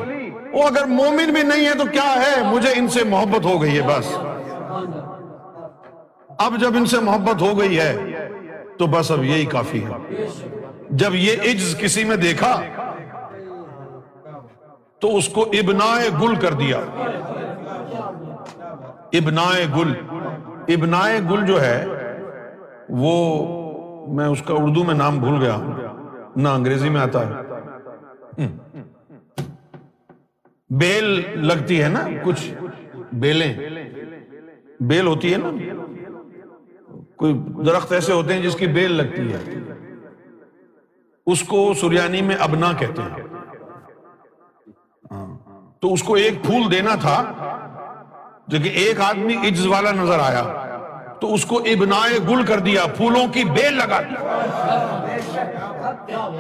وہ 0.54 0.64
اگر 0.68 0.86
مومن 1.00 1.34
بھی 1.34 1.44
نہیں 1.44 1.66
ہے 1.68 1.74
تو 1.78 1.86
کیا 1.92 2.14
ہے 2.26 2.42
مجھے 2.54 2.74
ان 2.80 2.88
سے 2.98 3.04
محبت 3.16 3.46
ہو 3.46 3.62
گئی 3.62 3.78
ہے 3.80 3.88
بس 3.96 4.14
اب 6.48 6.60
جب 6.62 6.78
ان 6.78 6.86
سے 6.96 7.00
محبت 7.06 7.42
ہو 7.42 7.58
گئی 7.60 7.80
ہے 7.80 8.19
تو 8.80 8.88
بس 8.88 9.10
اب 9.12 9.24
یہی 9.24 9.46
کافی 9.52 9.84
ہے 9.86 10.28
جب 11.02 11.16
یہ 11.16 11.42
عجز 11.50 11.76
کسی 11.80 12.04
میں 12.12 12.16
دیکھا 12.18 12.52
تو 15.02 15.16
اس 15.18 15.28
کو 15.36 15.44
ابنا 15.60 15.88
گل 16.22 16.36
کر 16.42 16.54
دیا 16.62 16.78
ابنا 19.22 19.44
گل 19.76 19.94
ابنا 20.76 21.02
گل 21.32 21.46
جو 21.46 21.60
ہے 21.62 21.78
وہ 23.04 23.16
میں 24.20 24.28
اس 24.36 24.42
کا 24.48 24.54
اردو 24.62 24.84
میں 24.84 24.96
نام 24.96 25.20
بھول 25.26 25.38
گیا 25.44 25.58
نہ 26.46 26.56
انگریزی 26.62 26.90
میں 26.96 27.02
آتا 27.02 27.26
ہے 27.30 28.48
بیل 30.84 31.12
لگتی 31.48 31.82
ہے 31.84 31.88
نا 32.00 32.08
کچھ 32.24 32.50
بیلیں 33.26 33.54
بیل 34.90 35.08
ہوتی 35.08 35.32
ہے 35.34 35.38
نا 35.46 35.52
کوئی 37.20 37.34
درخت 37.66 37.92
ایسے 37.94 38.12
ہوتے 38.14 38.34
ہیں 38.34 38.42
جس 38.42 38.56
کی 38.56 38.68
بیل 38.76 38.92
لگتی 38.96 39.22
ہے 39.34 39.40
اس 41.34 41.42
کو 41.48 41.58
سریانی 41.80 42.22
میں 42.28 42.36
ابنا 42.44 42.72
کہتے 42.80 43.02
ہیں 43.02 43.24
ہاں۔ 45.12 45.26
تو 45.82 45.92
اس 45.94 46.04
کو 46.10 46.14
ایک 46.22 46.44
پھول 46.46 46.72
دینا 46.72 46.94
تھا 47.02 47.16
جو 48.52 48.60
کہ 48.64 48.70
ایک 48.84 49.02
آدمی 49.08 49.36
والا 49.72 49.92
نظر 49.98 50.20
آیا 50.28 50.44
تو 51.22 51.34
اس 51.34 51.46
کو 51.46 51.58
ابنا 51.74 52.00
گل 52.30 52.46
کر 52.46 52.60
دیا 52.70 52.86
پھولوں 52.98 53.26
کی 53.34 53.44
بیل 53.58 53.78
لگا 53.78 54.00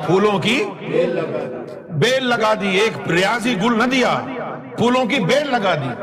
پھولوں 0.05 0.37
کی 0.47 0.57
بیل 2.03 2.25
لگا 2.29 2.53
دی 2.61 2.75
ایک 2.79 3.09
ریاضی 3.11 3.55
گل 3.63 3.77
نہ 3.79 3.87
دیا 3.91 4.13
پھولوں 4.77 5.05
کی 5.11 5.19
بیل 5.29 5.51
لگا 5.51 5.75
دی 5.83 5.93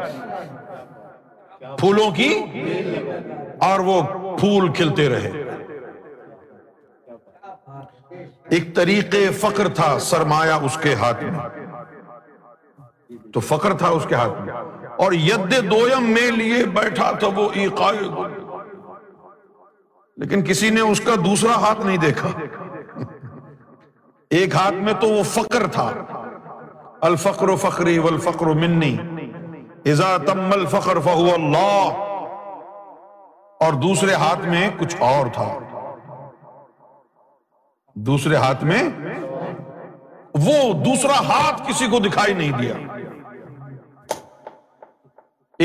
پھولوں 1.78 2.10
کی 2.20 2.28
اور 3.70 3.78
وہ 3.90 4.00
پھول 4.40 4.72
کھلتے 4.76 5.08
رہے 5.08 5.30
ایک 8.56 8.74
طریقے 8.74 9.26
فقر 9.40 9.68
تھا 9.74 9.98
سرمایہ 10.08 10.52
اس 10.66 10.76
کے 10.82 10.94
ہاتھ 11.02 11.22
میں 11.24 11.48
تو 13.34 13.40
فقر 13.48 13.72
تھا 13.78 13.88
اس 13.96 14.06
کے 14.08 14.14
ہاتھ 14.20 14.40
میں 14.42 14.54
اور 15.04 15.12
ید 15.28 15.50
دویم 15.70 16.10
میں 16.12 16.30
لیے 16.36 16.64
بیٹھا 16.78 17.10
تھا 17.22 17.28
وہ 17.36 17.48
لیکن 20.22 20.42
کسی 20.48 20.70
نے 20.76 20.80
اس 20.90 21.00
کا 21.06 21.14
دوسرا 21.24 21.54
ہاتھ 21.64 21.84
نہیں 21.86 21.96
دیکھا 22.04 22.28
ایک 24.38 24.54
ہاتھ 24.54 24.74
میں 24.86 24.92
تو 25.00 25.08
وہ 25.08 25.22
فقر 25.32 25.66
تھا 25.74 25.88
الفقر 27.08 27.54
فقری 27.68 27.98
والفقر 28.06 28.48
منی 28.62 28.96
اذا 29.92 30.16
تم 30.26 30.40
الفقر 30.52 31.00
فہو 31.04 31.28
اللہ 31.34 32.02
اور 33.64 33.72
دوسرے 33.82 34.14
ہاتھ 34.22 34.40
میں 34.46 34.68
کچھ 34.78 34.96
اور 35.08 35.26
تھا 35.34 35.48
دوسرے 38.06 38.36
ہاتھ 38.36 38.64
میں 38.70 38.82
وہ 40.44 40.56
دوسرا 40.84 41.18
ہاتھ 41.28 41.62
کسی 41.68 41.86
کو 41.90 41.98
دکھائی 42.06 42.34
نہیں 42.40 42.58
دیا 42.58 42.74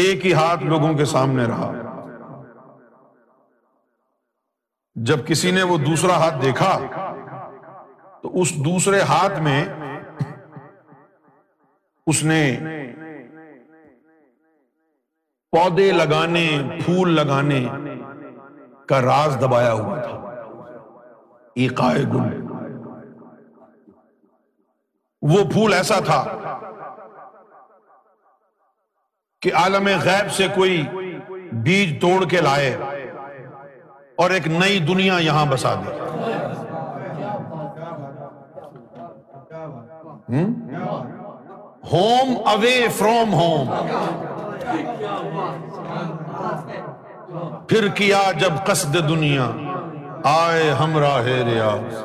ایک 0.01 0.25
ہی 0.25 0.33
ہاتھ 0.33 0.63
لوگوں 0.73 0.93
کے 0.97 1.05
سامنے 1.13 1.45
رہا 1.47 1.71
جب 5.09 5.25
کسی 5.27 5.51
نے 5.51 5.63
وہ 5.71 5.77
دوسرا 5.85 6.17
ہاتھ 6.23 6.41
دیکھا 6.43 6.71
تو 8.23 8.31
اس 8.41 8.53
دوسرے 8.65 9.01
ہاتھ 9.11 9.39
میں 9.49 9.63
اس 12.11 12.23
نے 12.31 12.41
پودے 15.55 15.91
لگانے 15.91 16.47
پھول 16.83 17.09
لگانے 17.15 17.59
کا 18.89 18.99
راز 19.01 19.35
دبایا 19.41 19.71
ہوا 19.73 19.97
تھا 20.01 21.89
گل 22.13 22.45
وہ 25.33 25.43
پھول 25.51 25.73
ایسا 25.73 25.99
تھا 26.05 26.21
کہ 29.41 29.53
عالم 29.63 29.87
غیب 30.03 30.31
سے 30.37 30.47
کوئی 30.55 30.81
بیج 31.65 31.93
توڑ 32.01 32.23
کے 32.29 32.41
لائے 32.41 32.73
اور 34.23 34.29
ایک 34.37 34.47
نئی 34.57 34.79
دنیا 34.87 35.17
یہاں 35.21 35.45
بسا 35.51 35.73
دے 35.81 35.99
ہوم 41.93 42.37
اوے 42.49 42.77
فروم 42.97 43.33
ہوم 43.33 44.29
پھر 47.69 47.87
کیا 47.95 48.21
جب 48.39 48.53
قصد 48.67 48.95
دنیا 49.09 49.49
آئے 50.37 50.69
ہم 50.79 50.97
راہ 51.03 51.21
ریاض 51.47 51.95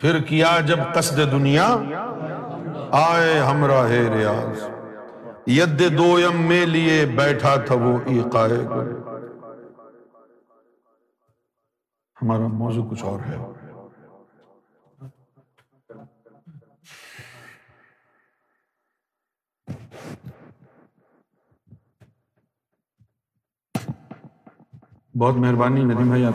پھر 0.00 0.20
کیا 0.28 0.52
جب 0.66 0.78
قصد 0.94 1.18
دنیا 1.32 1.66
آئے 3.04 3.38
ہم 3.50 3.64
راہ 3.72 3.88
ریاض 4.16 4.62
ید 5.58 5.82
دویم 5.98 6.42
میں 6.48 6.64
لیے 6.66 7.04
بیٹھا 7.16 7.54
تھا 7.66 7.74
وہ 7.84 7.96
عائے 8.38 8.60
ہمارا 12.22 12.46
موضوع 12.62 12.84
کچھ 12.90 13.04
اور 13.10 13.20
ہے 13.28 13.36
بہت 25.20 25.36
مہربانی 25.40 25.80
ندیم 25.84 26.08
بھائی 26.08 26.24
آپ 26.24 26.34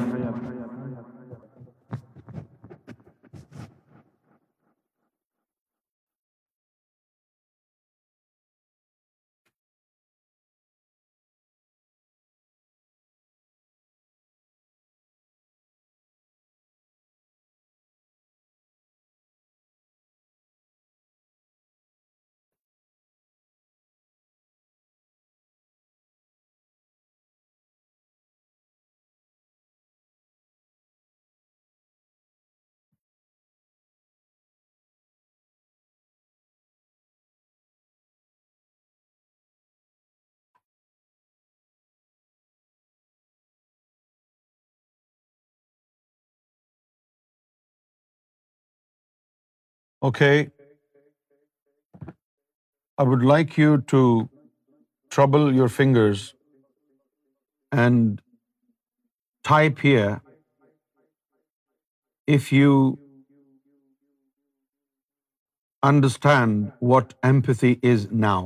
Okay, 50.06 50.34
I 53.04 53.04
would 53.12 53.24
like 53.30 53.54
you 53.60 53.78
to 53.92 54.00
trouble 55.16 55.46
your 55.60 55.68
fingers 55.78 56.24
and 57.84 58.20
type 59.50 59.82
here 59.86 60.12
if 62.38 62.52
you 62.58 62.76
understand 65.92 66.70
what 66.94 67.18
empathy 67.32 67.74
is 67.94 68.06
now. 68.28 68.40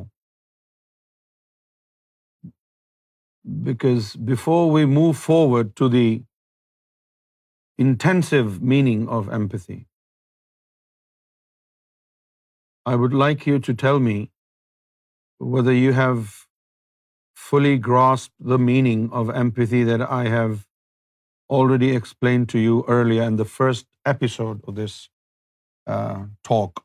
Because 3.68 4.16
before 4.32 4.64
we 4.78 4.88
move 4.96 5.22
forward 5.28 5.76
to 5.84 5.94
the 6.00 6.08
intensive 7.90 8.58
meaning 8.76 9.06
of 9.22 9.38
empathy, 9.44 9.78
I 12.92 12.96
would 13.00 13.16
like 13.22 13.46
you 13.50 13.60
to 13.68 13.76
tell 13.82 14.00
me 14.06 14.16
whether 15.56 15.76
you 15.76 15.92
have 15.98 16.34
fully 17.50 17.74
grasped 17.88 18.48
the 18.54 18.60
meaning 18.66 19.04
of 19.22 19.32
empathy 19.42 19.82
that 19.90 20.06
I 20.18 20.22
have 20.36 20.56
already 21.58 21.90
explained 22.00 22.50
to 22.54 22.64
you 22.66 22.82
earlier 22.96 23.28
in 23.32 23.40
the 23.44 23.50
first 23.58 23.88
episode 24.14 24.70
of 24.72 24.80
this 24.82 24.98
uh, 25.96 26.20
talk. 26.50 26.84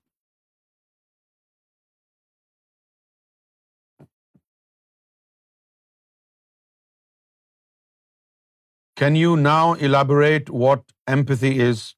Can 9.02 9.16
you 9.18 9.36
now 9.48 9.62
elaborate 9.80 10.56
what 10.64 10.98
empathy 11.18 11.58
is 11.70 11.90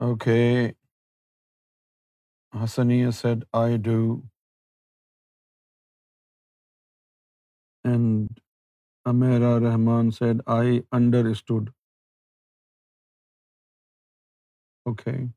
Okay. 0.00 0.74
Hassania 2.54 3.12
said, 3.12 3.44
I 3.52 3.76
do. 3.76 4.24
And 7.84 8.40
Amira 9.06 9.60
Rahman 9.60 10.12
said, 10.12 10.40
I 10.46 10.84
understood. 10.92 11.72
Okay. 14.86 15.28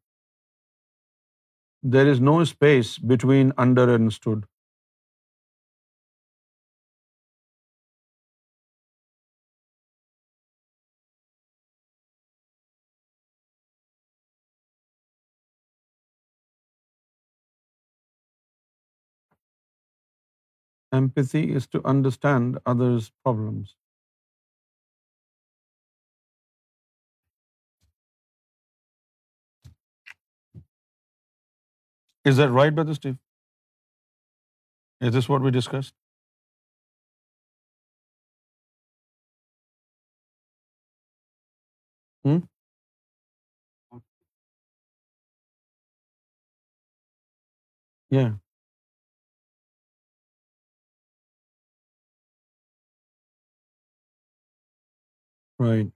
There 1.83 2.07
is 2.07 2.19
no 2.19 2.43
space 2.43 2.99
between 2.99 3.53
under 3.57 3.95
and 3.95 4.13
stood. 4.13 4.39
Empathy 20.93 21.53
is 21.53 21.67
to 21.67 21.81
understand 21.85 22.57
others' 22.65 23.11
problems. 23.23 23.75
Is 32.25 32.37
that 32.37 32.49
right, 32.51 32.73
Brother 32.73 32.93
Steve? 32.93 33.17
Is 34.99 35.13
this 35.13 35.27
what 35.27 35.41
we 35.41 35.49
discussed? 35.49 35.93
Hmm? 42.23 42.39
Yeah. 48.11 48.33
Right. 55.61 55.91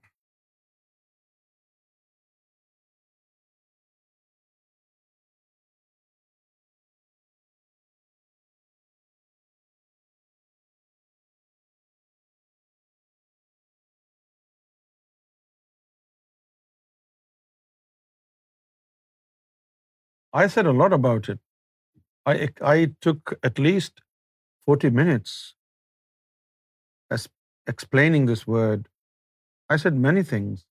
I 20.32 20.46
said 20.46 20.66
a 20.66 20.72
lot 20.72 20.92
about 20.92 21.28
it. 21.28 21.40
I 22.24 22.90
took 23.00 23.36
at 23.42 23.58
least 23.58 24.00
40 24.66 24.90
minutes 24.90 25.54
as 27.10 27.28
explaining 27.66 28.26
this 28.26 28.46
word 28.46 28.84
I 29.74 29.76
said 29.82 29.98
many 30.08 30.22
things. 30.32 30.64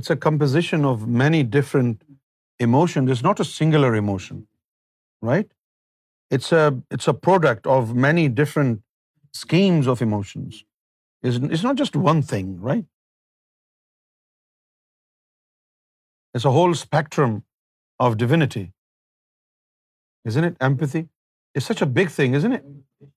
It's 0.00 0.10
a 0.14 0.16
composition 0.28 0.86
of 0.90 1.08
many 1.24 1.42
different 1.58 2.66
emotions. 2.66 3.10
It's 3.10 3.22
not 3.22 3.40
a 3.44 3.46
singular 3.50 3.94
emotion, 4.02 4.46
right? 5.30 5.52
It's 6.36 7.06
a 7.14 7.16
product 7.28 7.70
of 7.76 7.94
many 8.06 8.28
different 8.42 8.82
schemes 9.40 9.90
of 9.94 10.02
emotions. 10.08 10.64
It's 11.24 11.66
not 11.68 11.80
just 11.84 11.98
one 12.08 12.22
thing, 12.32 12.48
right? 12.70 12.84
It's 16.34 16.46
a 16.52 16.54
whole 16.56 16.74
spectrum 16.82 17.42
of 18.06 18.16
divinity. 18.24 18.66
Isn't 20.30 20.44
it? 20.50 20.56
Empathy 20.70 21.02
is 21.54 21.66
such 21.66 21.82
a 21.88 21.92
big 21.98 22.16
thing, 22.18 22.40
isn't 22.42 22.60
it? 22.60 23.08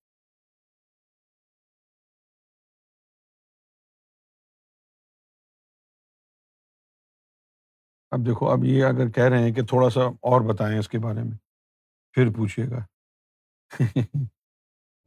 اب 8.15 8.25
دیکھو 8.25 8.49
اب 8.49 8.63
یہ 8.65 8.83
اگر 8.85 9.09
کہہ 9.15 9.27
رہے 9.29 9.43
ہیں 9.43 9.53
کہ 9.53 9.61
تھوڑا 9.69 9.89
سا 9.93 10.01
اور 10.31 10.41
بتائیں 10.51 10.77
اس 10.79 10.87
کے 10.89 10.99
بارے 11.05 11.21
میں 11.23 11.37
پھر 12.13 12.29
پوچھیے 12.35 12.65
گا 12.69 12.83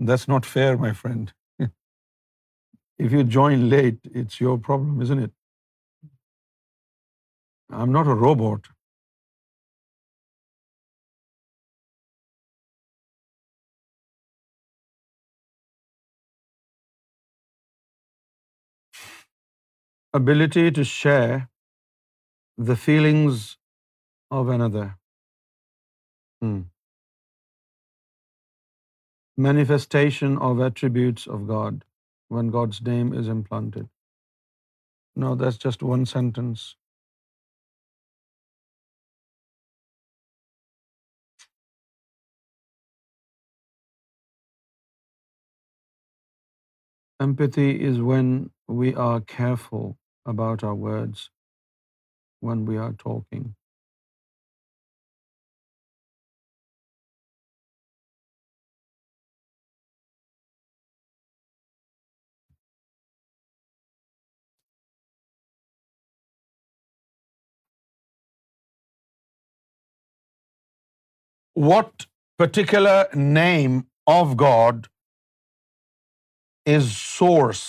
this 0.08 0.28
not 0.28 0.46
fair 0.46 0.74
my 0.82 0.92
friend 0.94 1.30
if 3.04 3.12
you 3.12 3.20
join 3.30 3.64
late 3.68 4.06
it's 4.14 4.40
your 4.42 4.58
problem 4.66 5.00
is 5.00 5.10
I 5.10 5.24
am 7.80 7.90
not 7.92 8.06
a 8.14 8.18
robot 8.24 8.66
ability 20.20 20.68
to 20.76 20.82
share 20.98 21.38
the 22.58 22.76
feelings 22.76 23.56
of 24.32 24.48
another. 24.48 24.96
Hmm. 26.40 26.62
Manifestation 29.36 30.36
of 30.38 30.60
attributes 30.60 31.28
of 31.28 31.46
God 31.46 31.84
when 32.26 32.50
God's 32.50 32.82
name 32.82 33.12
is 33.12 33.28
implanted. 33.28 33.88
No, 35.14 35.36
that's 35.36 35.56
just 35.56 35.84
one 35.84 36.04
sentence. 36.04 36.74
Empathy 47.20 47.80
is 47.80 48.00
when 48.00 48.50
we 48.66 48.94
are 48.94 49.20
careful 49.20 49.96
about 50.26 50.64
our 50.64 50.74
words 50.74 51.26
when 52.40 52.66
we 52.70 52.76
are 52.86 52.92
talking. 53.06 53.46
What 71.54 72.04
particular 72.40 72.98
name 73.14 73.80
of 74.12 74.36
God 74.42 74.86
is 76.76 76.92
source 76.98 77.64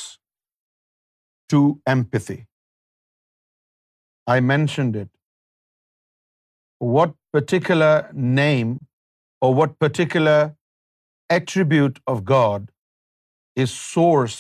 to 1.56 1.64
empathy? 1.98 2.38
I 4.34 4.38
mentioned 4.52 4.98
it. 5.03 5.10
What 6.95 7.16
particular 7.38 7.94
name 8.41 8.76
or 9.45 9.49
what 9.61 9.80
particular 9.86 10.38
attribute 11.38 11.99
of 12.16 12.24
God 12.36 12.70
is 13.66 13.76
source 13.90 14.40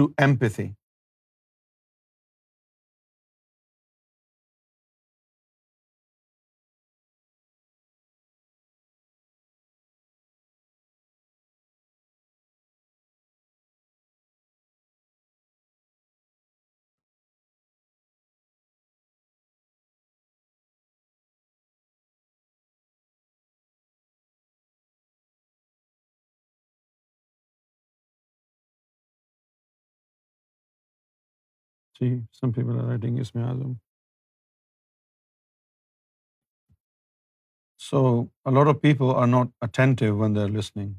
to 0.00 0.08
empathy? 0.30 0.70
Some 32.40 32.52
پیپلائٹنگ 32.54 33.18
اس 33.20 33.34
میں 33.34 33.44
Azam 33.44 33.72
so 37.90 38.02
a lot 38.50 38.66
of 38.74 38.80
people 38.82 39.14
are 39.16 39.26
not 39.26 39.48
attentive 39.64 40.16
when 40.18 40.34
they 40.34 40.40
are 40.42 40.48
listening 40.58 40.92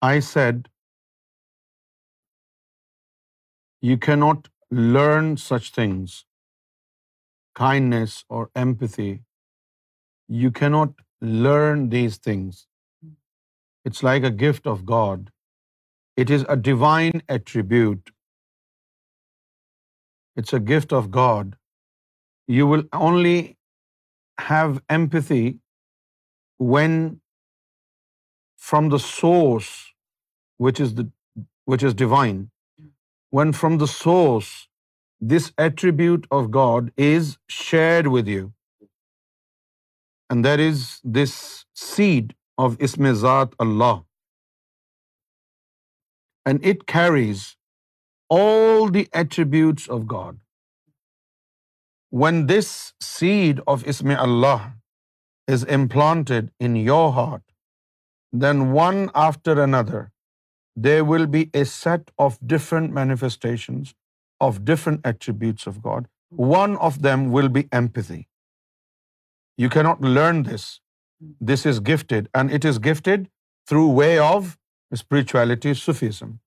I 0.00 0.20
said, 0.20 0.68
you 3.80 3.96
cannot 3.96 4.48
learn 4.70 5.36
such 5.36 5.72
things, 5.72 6.24
kindness 7.54 8.24
or 8.28 8.50
empathy. 8.54 9.22
You 10.28 10.50
cannot 10.52 10.92
learn 11.20 11.88
these 11.88 12.16
things. 12.16 12.66
It's 13.84 14.02
like 14.02 14.22
a 14.22 14.30
gift 14.30 14.66
of 14.66 14.84
God. 14.84 15.32
It 16.16 16.30
is 16.30 16.44
a 16.48 16.56
divine 16.56 17.22
attribute. 17.28 18.10
It's 20.36 20.52
a 20.52 20.60
gift 20.60 20.92
of 20.92 21.10
God. 21.10 21.56
You 22.46 22.66
will 22.66 22.84
only 22.92 23.56
have 24.52 24.80
empathy 24.88 25.58
when 26.58 27.16
from 28.68 28.88
the 28.90 28.96
source 29.02 29.66
which 30.64 30.80
is 30.80 30.90
which 31.72 31.84
is 31.84 31.94
divine 31.98 32.42
when 33.36 33.52
from 33.60 33.76
the 33.80 33.86
source 33.92 34.48
this 35.30 35.48
attribute 35.64 36.26
of 36.38 36.44
God 36.54 36.90
is 37.06 37.30
share 37.60 38.06
with 38.16 38.28
you 38.28 38.46
and 40.30 40.44
there 40.46 40.60
is 40.68 40.82
this 41.22 41.34
seed 41.84 42.32
of 42.66 42.72
اسم 42.88 43.12
ذات 43.22 43.54
Allah 43.66 43.94
and 46.46 46.66
it 46.74 46.82
carries 46.94 47.42
all 48.40 48.92
the 48.94 49.04
attributes 49.18 49.90
of 49.96 50.00
God 50.10 50.38
when 52.24 52.48
this 52.48 52.66
seed 53.16 53.60
of 53.72 53.82
اسم 53.92 54.10
Allah 54.18 54.70
is 55.52 55.68
implanted 55.78 56.50
in 56.64 56.76
your 56.76 57.08
heart 57.22 57.47
then 58.32 58.72
one 58.72 59.10
after 59.14 59.60
another, 59.62 60.10
there 60.76 61.04
will 61.04 61.26
be 61.26 61.48
a 61.54 61.64
set 61.64 62.10
of 62.18 62.38
different 62.46 62.92
manifestations 62.92 63.94
of 64.40 64.64
different 64.64 65.00
attributes 65.04 65.66
of 65.66 65.80
God. 65.82 66.06
One 66.30 66.76
of 66.76 67.02
them 67.02 67.30
will 67.32 67.48
be 67.48 67.68
empathy. 67.72 68.28
You 69.56 69.68
cannot 69.68 70.00
learn 70.00 70.42
this. 70.44 70.80
This 71.40 71.66
is 71.66 71.80
gifted, 71.80 72.28
and 72.32 72.50
it 72.50 72.64
is 72.64 72.78
gifted 72.78 73.28
through 73.66 73.88
way 73.88 74.18
of 74.18 74.56
spirituality, 74.94 75.74
Sufism. 75.74 76.40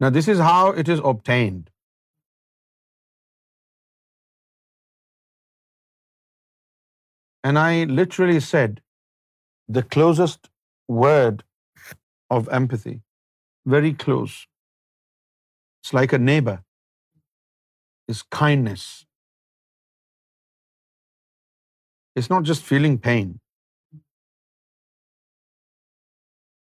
Now, 0.00 0.10
this 0.10 0.28
is 0.28 0.38
how 0.38 0.72
it 0.72 0.88
is 0.88 1.00
obtained. 1.04 1.70
And 7.42 7.58
I 7.58 7.84
literally 7.84 8.40
said 8.40 8.74
the 9.68 9.82
closest 9.82 10.50
word 10.88 11.42
of 12.36 12.48
empathy, 12.48 13.00
very 13.76 13.92
close. 14.04 14.46
It's 15.80 15.92
like 15.92 16.12
a 16.12 16.18
neighbor, 16.18 16.58
is 18.08 18.22
kindness. 18.38 19.06
It's 22.14 22.30
not 22.30 22.44
just 22.44 22.62
feeling 22.62 22.98
pain. 22.98 23.40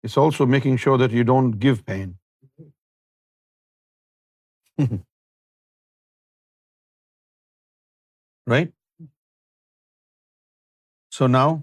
It's 0.03 0.19
also 0.19 0.45
making 0.45 0.77
sure 0.77 0.99
that 0.99 1.11
you 1.11 1.25
don't 1.25 1.59
give 1.67 1.85
pain. 1.87 2.17
Right? 8.53 8.75
So 11.09 11.27
now, 11.27 11.63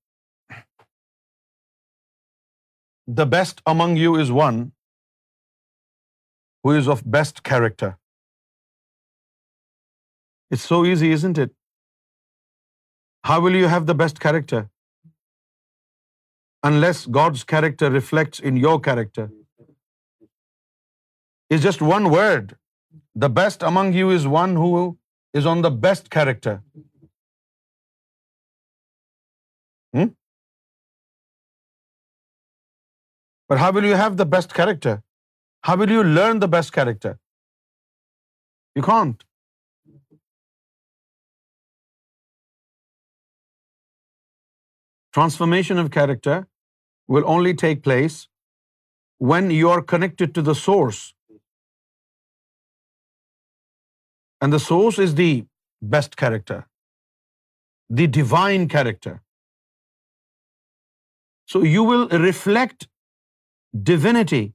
the 3.19 3.29
best 3.31 3.63
among 3.71 3.95
you 4.01 4.11
is 4.23 4.29
one 4.41 4.59
who 6.65 6.75
is 6.81 6.91
of 6.93 7.01
best 7.15 7.41
character. 7.49 7.89
It's 10.55 10.67
so 10.73 10.77
easy, 10.91 11.09
isn't 11.17 11.41
it? 11.45 11.57
How 13.29 13.39
will 13.45 13.57
you 13.61 13.67
have 13.73 13.89
the 13.89 13.97
best 14.03 14.21
character 14.25 14.61
unless 16.69 17.03
God's 17.17 17.43
character 17.53 17.91
reflects 17.97 18.45
in 18.51 18.63
your 18.63 18.77
character? 18.87 19.27
It's 21.49 21.63
just 21.67 21.85
one 21.91 22.09
word. 22.15 22.55
The 23.23 23.31
best 23.41 23.67
among 23.69 23.93
you 23.99 24.15
is 24.17 24.31
one 24.37 24.55
who 24.61 24.71
is 25.41 25.51
on 25.53 25.67
the 25.67 25.75
best 25.89 26.15
character. 26.17 26.55
Hmm? 29.99 30.09
But 33.51 33.59
how 33.59 33.71
will 33.75 33.85
you 33.87 33.95
have 33.99 34.13
the 34.19 34.25
best 34.33 34.53
character? 34.57 34.91
How 35.67 35.73
will 35.79 35.91
you 35.93 36.01
learn 36.17 36.37
the 36.41 36.47
best 36.51 36.73
character? 36.75 37.09
You 38.77 38.83
can't. 38.83 39.23
Transformation 45.17 45.81
of 45.83 45.89
character 45.95 46.37
will 47.15 47.27
only 47.33 47.51
take 47.61 47.81
place 47.87 48.19
when 49.31 49.51
you 49.55 49.67
are 49.71 49.81
connected 49.93 50.31
to 50.37 50.43
the 50.49 50.55
source. 50.59 51.01
And 54.39 54.57
the 54.57 54.61
source 54.67 55.01
is 55.07 55.17
the 55.19 55.33
best 55.97 56.15
character, 56.23 56.61
the 58.01 58.07
divine 58.19 58.69
character. 58.75 59.15
So 61.49 61.63
you 61.75 61.83
will 61.91 62.09
reflect 62.29 62.89
divinity. 63.71 64.53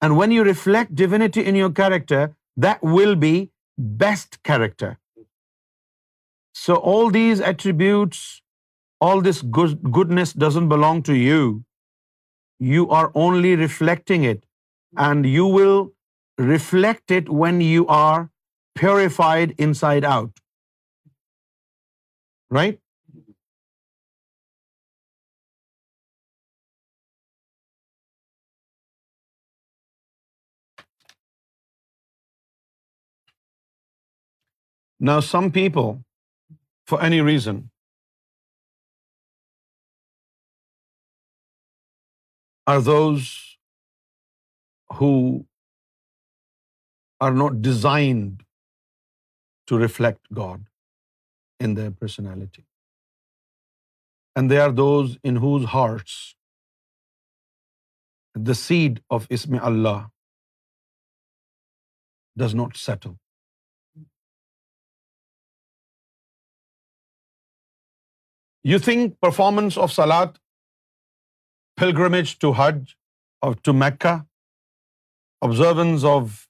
And 0.00 0.16
when 0.16 0.30
you 0.30 0.42
reflect 0.44 0.94
divinity 0.94 1.44
in 1.44 1.56
your 1.56 1.70
character, 1.70 2.36
that 2.56 2.82
will 2.82 3.16
be 3.16 3.50
best 3.76 4.42
character. 4.44 4.98
So 6.52 6.74
all 6.74 7.10
these 7.10 7.40
attributes, 7.40 8.42
all 9.00 9.20
this 9.20 9.42
goodness 9.42 10.32
doesn't 10.32 10.68
belong 10.68 11.02
to 11.04 11.14
you. 11.14 11.64
You 12.58 12.88
are 12.90 13.10
only 13.14 13.54
reflecting 13.56 14.24
it. 14.24 14.44
And 14.96 15.26
you 15.26 15.46
will 15.46 15.92
reflect 16.38 17.10
it 17.10 17.28
when 17.28 17.60
you 17.60 17.86
are 17.86 18.30
purified 18.74 19.54
inside 19.58 20.04
out. 20.04 20.30
Right? 22.50 22.76
Now, 35.00 35.20
some 35.20 35.52
people, 35.52 35.90
for 36.84 37.00
any 37.00 37.20
reason, 37.20 37.70
are 42.66 42.80
those 42.80 43.28
who 44.94 45.46
are 47.20 47.32
not 47.32 47.62
designed 47.62 48.42
to 49.68 49.78
reflect 49.78 50.20
God 50.32 50.66
in 51.60 51.74
their 51.74 51.92
personality. 51.92 52.64
And 54.34 54.50
they 54.50 54.58
are 54.58 54.72
those 54.72 55.16
in 55.22 55.36
whose 55.36 55.66
hearts 55.76 56.34
the 58.34 58.54
seed 58.54 59.00
of 59.10 59.28
Ism 59.30 59.58
Allah 59.60 60.10
does 62.36 62.54
not 62.54 62.76
settle. 62.76 63.16
You 68.70 68.78
think 68.86 69.20
performance 69.24 69.74
of 69.82 69.92
Salat, 69.98 70.34
pilgrimage 71.82 72.32
to 72.44 72.48
Hajj 72.58 72.96
or 73.46 73.52
to 73.68 73.72
Mecca, 73.82 74.14
observance 75.46 76.04
of 76.10 76.42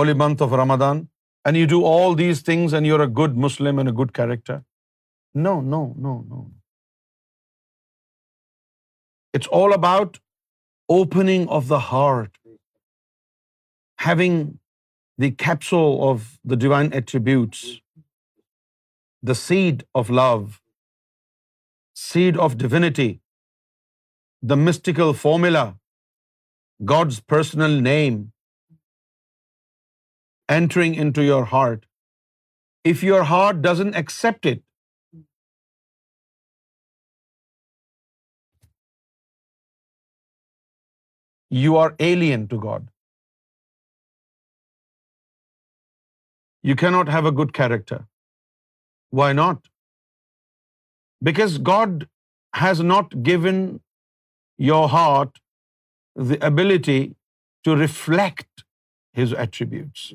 holy 0.00 0.14
month 0.22 0.44
of 0.46 0.52
Ramadan, 0.62 1.00
and 1.44 1.60
you 1.60 1.70
do 1.74 1.80
all 1.92 2.16
these 2.22 2.42
things 2.48 2.76
and 2.78 2.90
you're 2.90 3.02
a 3.06 3.12
good 3.20 3.36
Muslim 3.46 3.82
and 3.82 3.92
a 3.94 3.96
good 4.00 4.12
character? 4.18 4.56
No. 5.46 5.54
It's 9.38 9.50
all 9.58 9.78
about 9.80 10.20
opening 11.00 11.48
of 11.60 11.68
the 11.68 11.80
heart, 11.92 12.36
having 14.10 14.36
the 15.26 15.32
capsule 15.46 15.96
of 16.10 16.26
the 16.52 16.60
divine 16.66 16.92
attributes, 17.00 17.66
the 19.32 19.36
seed 19.46 19.88
of 20.02 20.20
love, 20.24 20.46
seed 22.02 22.38
of 22.44 22.58
divinity, 22.58 23.08
the 24.52 24.58
mystical 24.68 25.12
formula, 25.24 25.64
God's 26.92 27.20
personal 27.34 27.80
name 27.88 28.20
entering 30.48 30.94
into 31.06 31.24
your 31.24 31.44
heart. 31.56 31.84
If 32.92 33.02
your 33.02 33.22
heart 33.32 33.60
doesn't 33.62 34.00
accept 34.02 34.46
it, 34.52 34.64
you 41.62 41.76
are 41.84 41.94
alien 42.10 42.48
to 42.48 42.58
God. 42.66 42.90
You 46.70 46.76
cannot 46.76 47.08
have 47.16 47.26
a 47.32 47.36
good 47.40 47.54
character. 47.62 48.00
Why 49.20 49.32
not? 49.44 49.60
Because 51.22 51.58
God 51.58 52.08
has 52.54 52.80
not 52.80 53.22
given 53.22 53.80
your 54.56 54.88
heart 54.88 55.40
the 56.16 56.38
ability 56.46 57.14
to 57.64 57.76
reflect 57.76 58.64
His 59.12 59.32
attributes. 59.32 60.14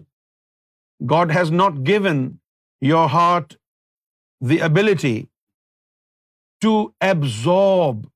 God 1.05 1.31
has 1.31 1.51
not 1.51 1.83
given 1.83 2.39
your 2.81 3.07
heart 3.07 3.57
the 4.39 4.59
ability 4.59 5.29
to 6.61 6.93
absorb 7.01 8.09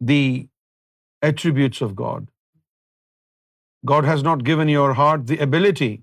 the 0.00 0.48
attributes 1.22 1.80
of 1.80 1.94
God. 1.96 2.28
God 3.86 4.04
has 4.04 4.22
not 4.22 4.44
given 4.44 4.68
your 4.68 4.94
heart 4.94 5.26
the 5.26 5.38
ability 5.38 6.02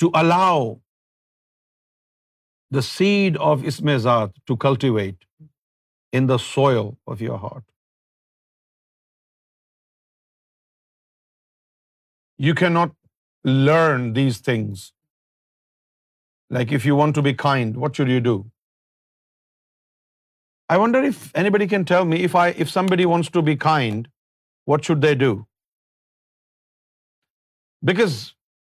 to 0.00 0.10
allow 0.14 0.78
the 2.76 2.84
seed 2.88 3.36
of 3.50 3.66
Ism-e-Zat 3.72 4.40
to 4.50 4.56
cultivate 4.64 5.28
in 6.20 6.30
the 6.32 6.40
soil 6.46 6.88
of 7.14 7.26
your 7.26 7.38
heart. 7.44 7.64
You 12.46 12.54
cannot 12.62 12.96
learn 13.68 14.06
these 14.18 14.38
things. 14.48 14.86
Like 16.58 16.72
if 16.78 16.88
you 16.88 16.96
want 17.00 17.16
to 17.20 17.24
be 17.28 17.34
kind, 17.44 17.78
what 17.84 17.98
should 17.98 18.10
you 18.14 18.22
do? 18.30 18.36
I 20.74 20.76
wonder 20.80 21.02
if 21.12 21.22
anybody 21.42 21.66
can 21.70 21.86
tell 21.90 22.06
me 22.10 22.18
if 22.64 22.72
somebody 22.74 23.06
wants 23.12 23.32
to 23.36 23.42
be 23.48 23.54
kind, 23.68 24.10
what 24.72 24.88
should 24.88 25.06
they 25.06 25.14
do? 25.22 25.30
Because, 27.92 28.18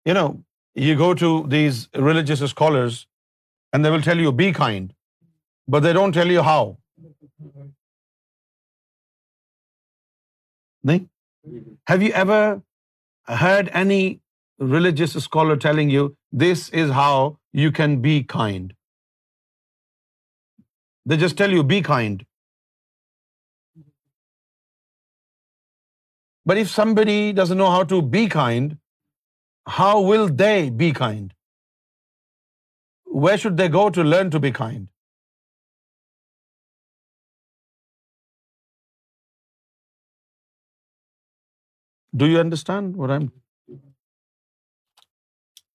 you 0.09 0.13
know, 0.19 0.29
you 0.87 0.93
go 0.99 1.09
to 1.19 1.33
these 1.57 1.87
religious 2.11 2.47
scholars 2.57 3.01
and 3.73 3.85
they 3.85 3.91
will 3.93 4.05
tell 4.07 4.19
you 4.23 4.31
be 4.39 4.47
kind, 4.59 4.91
but 5.75 5.85
they 5.85 5.93
don't 5.97 6.19
tell 6.19 6.33
you 6.33 6.43
how. 6.47 6.61
Nahi? 10.89 11.07
Have 11.91 12.05
you 12.07 12.11
ever 12.23 12.41
heard 13.41 13.71
any 13.79 14.01
religious 14.75 15.17
scholar 15.25 15.57
telling 15.65 15.89
you 15.93 16.03
this 16.43 16.63
is 16.83 16.93
how 16.97 17.15
you 17.63 17.71
can 17.79 17.97
be 18.05 18.13
kind? 18.35 18.77
They 21.05 21.17
just 21.25 21.37
tell 21.41 21.57
you 21.57 21.65
be 21.73 21.81
kind. 21.89 22.23
But 26.51 26.57
if 26.61 26.73
somebody 26.75 27.19
doesn't 27.41 27.63
know 27.63 27.73
how 27.73 27.83
to 27.95 28.01
be 28.15 28.23
kind, 28.35 28.77
how 29.79 29.93
will 30.09 30.35
they 30.45 30.57
be 30.85 30.95
kind? 31.05 31.31
Where 33.21 33.37
should 33.37 33.57
they 33.61 33.69
go 33.73 33.83
to 33.95 34.03
learn 34.03 34.31
to 34.33 34.39
be 34.43 34.51
kind? 34.59 34.85
Do 42.21 42.29
you 42.29 42.39
understand 42.39 42.97
what 43.01 43.13
I'm? 43.15 43.27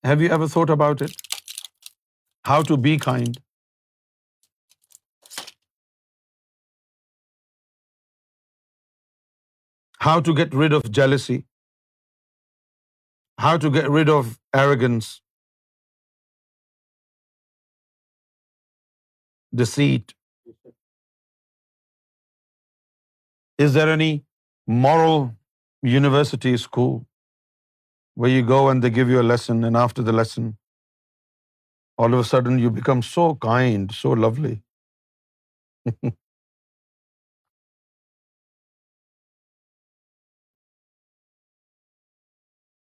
Have 0.09 0.25
you 0.25 0.31
ever 0.39 0.49
thought 0.57 0.73
about 0.77 1.05
it? 1.07 1.39
How 2.51 2.59
to 2.73 2.77
be 2.89 2.97
kind? 3.07 3.39
How 10.09 10.19
to 10.29 10.35
get 10.43 10.59
rid 10.65 10.79
of 10.81 10.91
jealousy? 11.03 11.39
How 13.47 13.57
to 13.67 13.75
get 13.81 13.91
rid 14.01 14.15
of 14.19 14.37
arrogance? 14.65 15.15
deceit? 19.63 20.15
Is 23.67 23.77
there 23.79 23.91
any 23.97 24.11
moral 24.87 25.29
university, 25.97 26.53
school, 26.69 26.95
where 28.23 28.33
you 28.35 28.47
go 28.53 28.61
and 28.73 28.87
they 28.87 28.93
give 29.01 29.13
you 29.15 29.21
a 29.23 29.29
lesson, 29.31 29.67
and 29.69 29.81
after 29.83 30.05
the 30.09 30.15
lesson, 30.21 30.49
all 32.05 32.17
of 32.19 32.25
a 32.25 32.31
sudden 32.31 32.59
you 32.65 32.71
become 32.79 33.05
so 33.11 33.27
kind, 33.51 34.01
so 34.05 34.17
lovely? 34.29 34.55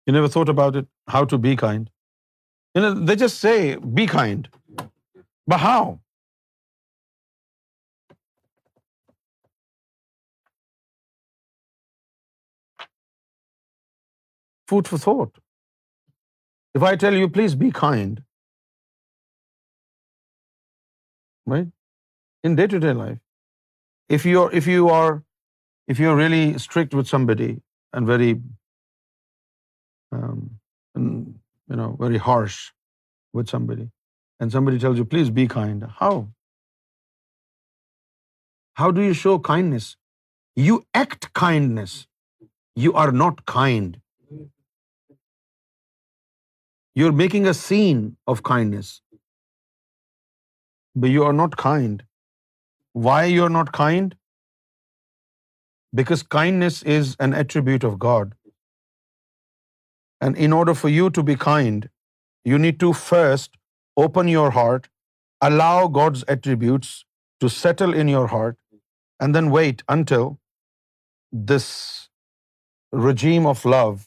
You 0.08 0.14
never 0.14 0.28
thought 0.34 0.50
about 0.52 0.76
it, 0.80 0.90
how 1.12 1.20
to 1.30 1.38
be 1.44 1.52
kind? 1.60 1.88
They 3.10 3.14
just 3.22 3.40
say, 3.48 3.58
be 4.02 4.12
kind. 4.18 4.52
But 4.76 5.66
how? 5.70 5.86
food 14.72 14.90
for 14.92 14.98
thought. 15.06 15.40
If 16.80 16.86
I 16.90 16.92
tell 17.04 17.18
you, 17.20 17.30
please 17.38 17.56
be 17.62 17.70
kind, 17.80 18.20
right? 21.54 21.72
In 22.44 22.60
day-to-day 22.60 22.94
life, 23.00 23.18
if 24.20 24.28
you're 24.28 25.16
really 26.24 26.44
strict 26.66 27.00
with 27.02 27.10
somebody 27.14 27.50
and 27.94 28.12
very 28.14 28.30
um, 30.20 30.38
very 32.06 32.24
harsh 32.30 32.62
with 33.34 33.52
somebody, 33.58 33.90
and 34.40 34.48
somebody 34.52 34.80
tells 34.86 35.04
you, 35.04 35.06
please 35.12 35.30
be 35.38 35.46
kind, 35.60 35.82
how 36.00 38.90
do 39.00 39.10
you 39.12 39.20
show 39.26 39.38
kindness? 39.52 39.86
You 40.58 40.86
act 41.04 41.22
kindness. 41.42 41.94
You 42.86 42.92
are 43.04 43.12
not 43.24 43.46
kind. 43.60 43.92
You're 47.00 47.16
making 47.20 47.48
a 47.52 47.56
scene 47.60 48.04
of 48.34 48.42
kindness. 48.50 48.90
But 51.04 51.10
you 51.14 51.26
are 51.30 51.38
not 51.40 51.58
kind. 51.64 52.06
Why 53.08 53.18
you 53.32 53.44
are 53.48 53.56
not 53.56 53.72
kind? 53.78 54.14
Because 56.02 56.24
kindness 56.36 56.78
is 56.94 57.12
an 57.28 57.36
attribute 57.42 57.88
of 57.90 58.00
God. 58.06 58.32
And 60.22 60.42
in 60.48 60.58
order 60.60 60.78
for 60.84 60.94
you 60.94 61.10
to 61.20 61.26
be 61.32 61.38
kind, 61.44 61.90
you 62.54 62.62
need 62.68 62.80
to 62.86 62.94
first 63.02 63.62
open 64.08 64.32
your 64.38 64.50
heart, 64.62 64.90
allow 65.52 65.78
God's 66.02 66.26
attributes 66.38 66.98
to 67.42 67.56
settle 67.58 68.02
in 68.06 68.16
your 68.16 68.26
heart, 68.38 68.60
and 69.20 69.36
then 69.36 69.54
wait 69.60 69.88
until 70.00 70.28
this 71.50 71.72
regime 73.12 73.56
of 73.56 73.70
love 73.80 74.04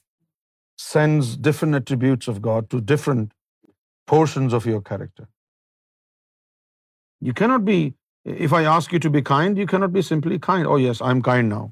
sends 0.85 1.37
different 1.49 1.79
attributes 1.79 2.31
of 2.33 2.41
God 2.49 2.71
to 2.75 2.81
different 2.93 3.33
portions 4.15 4.55
of 4.59 4.69
your 4.73 4.83
character. 4.91 5.29
You 7.27 7.35
cannot 7.41 7.65
be, 7.71 7.79
if 8.47 8.53
I 8.59 8.63
ask 8.77 8.93
you 8.97 9.01
to 9.07 9.13
be 9.19 9.23
kind, 9.31 9.59
you 9.63 9.67
cannot 9.73 9.93
be 9.99 10.05
simply 10.11 10.39
kind. 10.51 10.71
Oh 10.75 10.79
yes, 10.89 11.05
I'm 11.11 11.27
kind 11.33 11.59
now. 11.61 11.67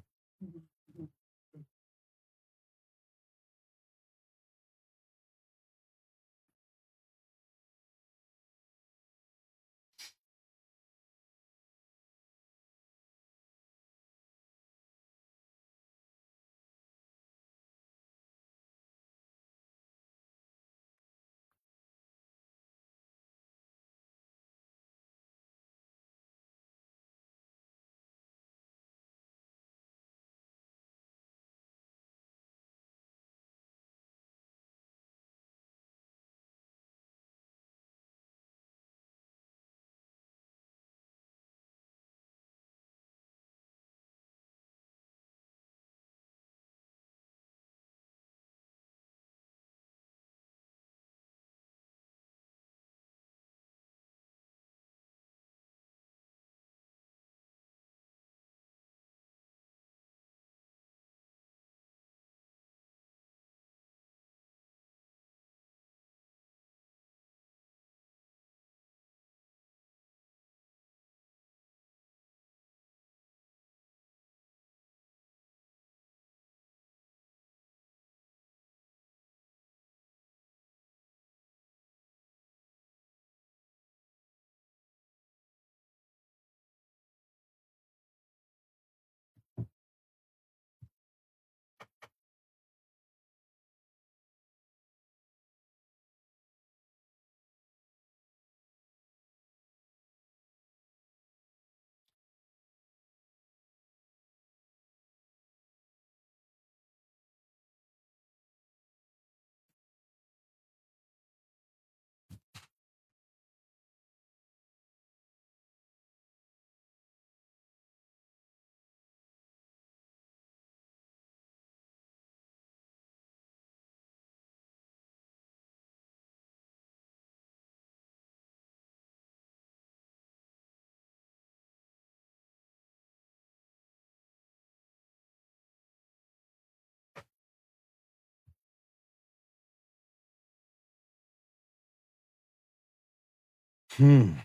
ہوں 144.01 144.37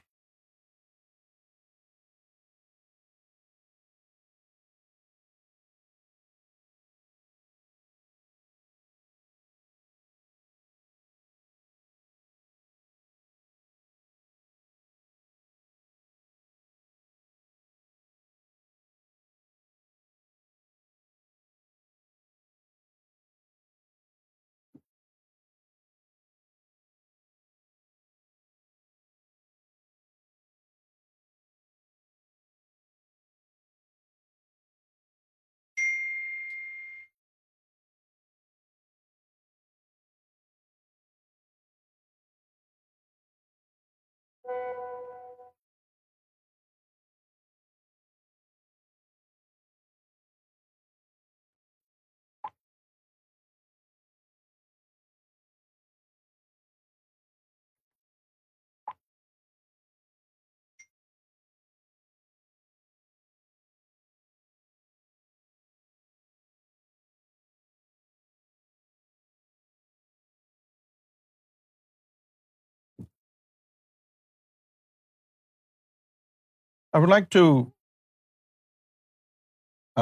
I 76.98 77.00
would 77.04 77.12
like 77.12 77.30
to 77.34 77.42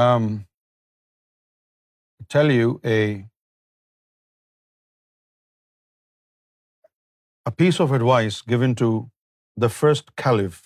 um, 0.04 0.24
tell 2.36 2.54
you 2.54 2.72
a 2.94 3.04
piece 7.60 7.80
of 7.84 7.94
advice 8.00 8.42
given 8.54 8.74
to 8.82 8.90
the 9.64 9.70
first 9.76 10.12
caliph 10.24 10.60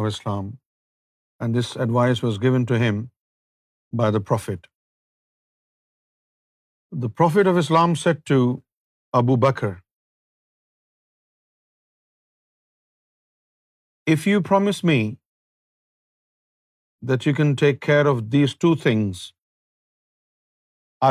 of 0.00 0.08
Islam, 0.10 0.50
and 1.40 1.60
this 1.60 1.76
advice 1.88 2.24
was 2.26 2.42
given 2.48 2.66
to 2.72 2.80
him 2.86 3.00
by 4.04 4.10
the 4.18 4.22
Prophet. 4.32 4.68
The 7.04 7.14
Prophet 7.22 7.54
of 7.54 7.64
Islam 7.64 8.00
said 8.02 8.28
to 8.34 8.44
Abu 9.22 9.42
Bakr 9.48 9.70
If 14.10 14.24
you 14.28 14.38
promise 14.48 14.80
me 14.88 14.98
that 17.10 17.26
you 17.26 17.34
can 17.40 17.54
take 17.60 17.78
care 17.86 18.06
of 18.12 18.24
these 18.32 18.54
two 18.64 18.72
things, 18.84 19.20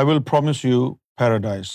I 0.00 0.02
will 0.10 0.22
promise 0.32 0.60
you 0.70 0.80
paradise." 1.22 1.72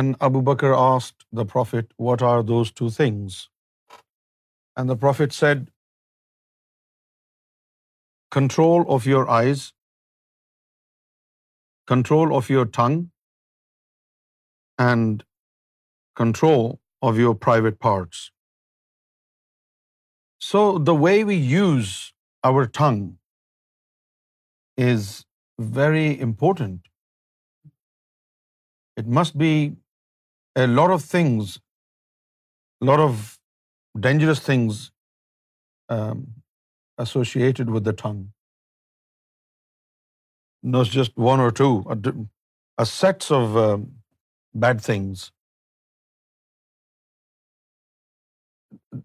And 0.00 0.18
Abu 0.28 0.42
Bakr 0.50 0.74
asked 0.82 1.26
the 1.40 1.48
Prophet, 1.54 1.88
"What 2.08 2.26
are 2.32 2.42
those 2.52 2.74
two 2.82 2.90
things?" 2.98 3.40
And 4.80 4.94
the 4.94 5.00
Prophet 5.06 5.38
said, 5.38 5.64
"Control 8.38 8.86
of 8.98 9.10
your 9.12 9.26
eyes, 9.40 9.66
control 11.96 12.38
of 12.40 12.54
your 12.56 12.68
tongue, 12.80 13.02
and 14.92 15.28
control 16.24 16.74
of 17.10 17.26
your 17.26 17.38
private 17.50 17.84
parts." 17.90 18.24
So 20.48 20.60
the 20.88 20.94
way 21.02 21.14
we 21.28 21.36
use 21.50 21.92
our 22.48 22.66
tongue 22.78 23.04
is 24.90 25.06
very 25.78 26.10
important. 26.26 26.90
It 29.02 29.08
must 29.18 29.38
be 29.42 29.54
a 30.64 30.66
lot 30.66 30.94
of 30.96 31.02
things, 31.14 31.56
a 32.82 32.86
lot 32.90 33.02
of 33.06 33.24
dangerous 34.08 34.44
things 34.50 34.84
um, 35.96 36.22
associated 37.06 37.74
with 37.78 37.84
the 37.90 37.96
tongue. 38.04 38.22
Not 40.76 40.94
just 40.98 41.18
one 41.30 41.44
or 41.48 41.50
two, 41.62 41.72
a 42.86 42.86
sets 42.92 43.34
of 43.40 43.60
um, 43.64 43.90
bad 44.68 44.86
things. 44.92 45.26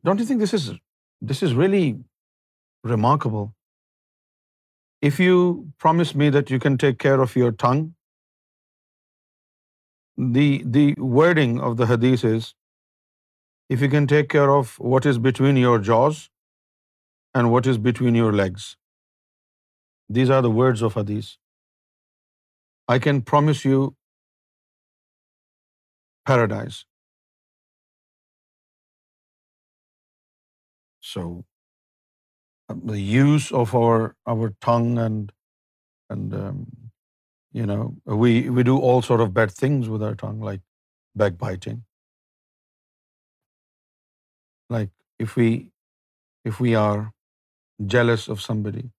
Don't 0.05 0.19
you 0.19 0.31
think 0.31 0.47
this 0.47 0.57
is 0.61 0.71
this 1.29 1.43
is 1.45 1.57
really 1.61 1.87
remarkable. 2.91 3.49
If 5.09 5.19
you 5.23 5.35
promise 5.83 6.13
me 6.21 6.29
that 6.35 6.53
you 6.53 6.59
can 6.65 6.79
take 6.83 6.97
care 7.05 7.19
of 7.25 7.35
your 7.39 7.51
tongue, 7.63 7.83
the 10.39 10.87
wording 11.19 11.55
of 11.69 11.77
the 11.81 11.87
hadith 11.93 12.25
is, 12.31 12.49
if 13.75 13.85
you 13.85 13.89
can 13.95 14.11
take 14.15 14.29
care 14.35 14.49
of 14.57 14.75
what 14.93 15.09
is 15.13 15.23
between 15.31 15.61
your 15.63 15.77
jaws 15.91 16.25
and 17.39 17.53
what 17.55 17.71
is 17.73 17.81
between 17.89 18.19
your 18.21 18.35
legs. 18.43 18.69
These 20.19 20.37
are 20.37 20.43
the 20.47 20.55
words 20.61 20.85
of 20.89 21.01
hadith. 21.01 21.33
I 22.97 23.01
can 23.07 23.25
promise 23.33 23.65
you 23.71 23.81
paradise. 26.31 26.79
So 31.01 31.21
um, 32.69 32.81
the 32.93 33.01
use 33.01 33.51
of 33.51 33.75
our 33.77 34.49
tongue 34.67 34.97
and 35.07 36.33
um, 36.43 36.59
we 38.23 38.63
do 38.71 38.77
all 38.77 39.01
sort 39.01 39.21
of 39.21 39.33
bad 39.33 39.51
things 39.51 39.89
with 39.89 40.03
our 40.03 40.15
tongue, 40.15 40.39
like 40.39 40.61
backbiting. 41.15 41.83
Like 44.69 44.91
if 45.19 45.35
we 45.35 46.75
are 46.75 47.13
jealous 47.85 48.27
of 48.27 48.41
somebody, 48.41 48.91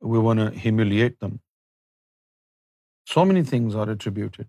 we 0.00 0.18
want 0.18 0.38
to 0.38 0.50
humiliate 0.66 1.18
them. 1.20 1.40
So 3.06 3.24
many 3.24 3.42
things 3.42 3.74
are 3.74 3.90
attributed 3.90 4.44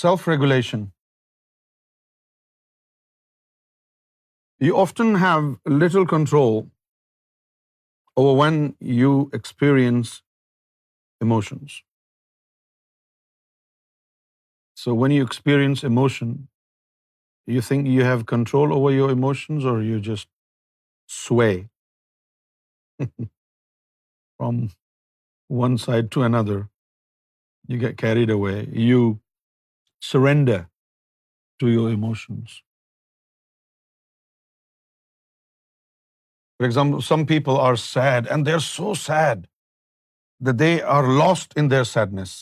Self-regulation. 0.00 0.92
You 4.58 4.76
often 4.82 5.16
have 5.22 5.48
little 5.82 6.06
control 6.06 6.68
over 8.16 8.32
when 8.38 8.60
you 8.80 9.28
experience 9.32 10.22
emotions. 11.20 11.82
So 14.82 14.94
when 14.94 15.10
you 15.10 15.22
experience 15.24 15.84
emotion, 15.84 16.30
you 17.46 17.60
think 17.60 17.88
you 17.88 18.04
have 18.04 18.24
control 18.24 18.72
over 18.72 18.90
your 18.90 19.10
emotions, 19.10 19.64
or 19.64 19.82
you 19.82 20.00
just 20.08 20.28
sway 21.06 21.68
from 24.36 24.70
one 25.48 25.76
side 25.86 26.10
to 26.12 26.22
another. 26.22 26.68
You 27.66 27.78
get 27.82 27.98
carried 27.98 28.30
away. 28.30 28.68
You 28.90 29.18
surrender 30.10 30.58
to 31.62 31.72
your 31.72 31.88
emotions. 31.94 32.58
For 36.58 36.66
example, 36.66 37.02
some 37.10 37.26
people 37.32 37.58
are 37.64 37.76
sad, 37.84 38.30
and 38.32 38.46
they're 38.46 38.66
so 38.68 38.94
sad 39.02 39.46
that 40.48 40.58
they 40.62 40.74
are 40.96 41.04
lost 41.08 41.56
in 41.62 41.68
their 41.74 41.84
sadness. 41.92 42.34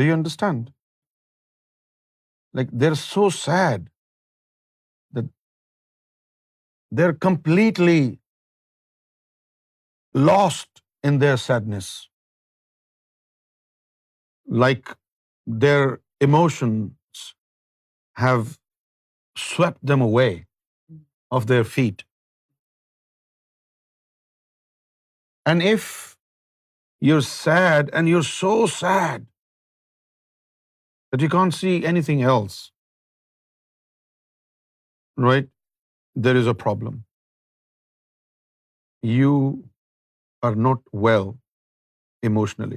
Do 0.00 0.06
you 0.08 0.16
understand? 0.20 0.72
Like, 2.60 2.72
they're 2.82 3.02
so 3.02 3.30
sad 3.38 3.88
that 5.18 5.32
they're 6.98 7.18
completely 7.28 8.18
lost 10.30 10.82
in 11.00 11.24
their 11.24 11.40
sadness. 11.48 11.92
Like 14.66 14.94
their 15.46 15.98
emotions 16.20 16.92
have 18.16 18.58
swept 19.38 19.78
them 19.86 20.00
away 20.00 20.46
of 21.30 21.46
their 21.46 21.64
feet. 21.64 22.04
And 25.46 25.62
if 25.62 26.16
you're 27.00 27.22
sad, 27.22 27.90
and 27.92 28.08
you're 28.08 28.22
so 28.22 28.66
sad 28.66 29.26
that 31.12 31.20
you 31.20 31.28
can't 31.28 31.54
see 31.54 31.84
anything 31.84 32.22
else, 32.22 32.72
right, 35.16 35.48
there 36.16 36.36
is 36.36 36.48
a 36.48 36.54
problem. 36.54 37.04
You 39.02 39.70
are 40.42 40.56
not 40.56 40.80
well 40.90 41.38
emotionally. 42.22 42.74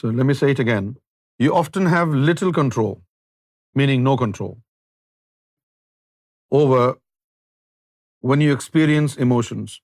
So 0.00 0.10
let 0.14 0.26
me 0.28 0.34
say 0.38 0.50
it 0.52 0.62
again. 0.62 0.88
You 1.44 1.52
often 1.58 1.86
have 1.92 2.14
little 2.28 2.52
control, 2.58 2.94
meaning 3.82 4.02
no 4.06 4.16
control, 4.22 4.54
over 6.58 6.80
when 8.30 8.42
you 8.46 8.56
experience 8.56 9.16
emotions. 9.26 9.76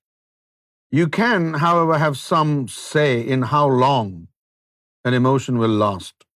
You 0.99 1.07
can, 1.19 1.47
however, 1.63 1.97
have 2.03 2.19
some 2.23 2.51
say 2.75 3.11
in 3.35 3.47
how 3.53 3.63
long 3.83 4.11
an 5.11 5.15
emotion 5.19 5.61
will 5.63 5.77
last 5.83 6.27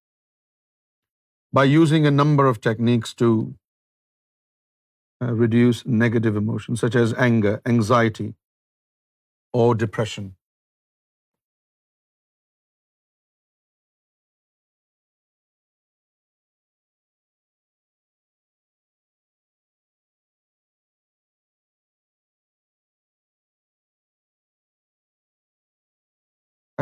by 1.61 1.65
using 1.73 2.07
a 2.07 2.15
number 2.15 2.47
of 2.53 2.59
techniques 2.69 3.13
to 3.23 3.31
uh, 3.41 5.33
reduce 5.43 5.83
negative 6.01 6.41
emotions, 6.43 6.81
such 6.87 6.97
as 7.03 7.15
anger, 7.29 7.55
anxiety, 7.75 8.27
or 9.53 9.69
depression. 9.85 10.33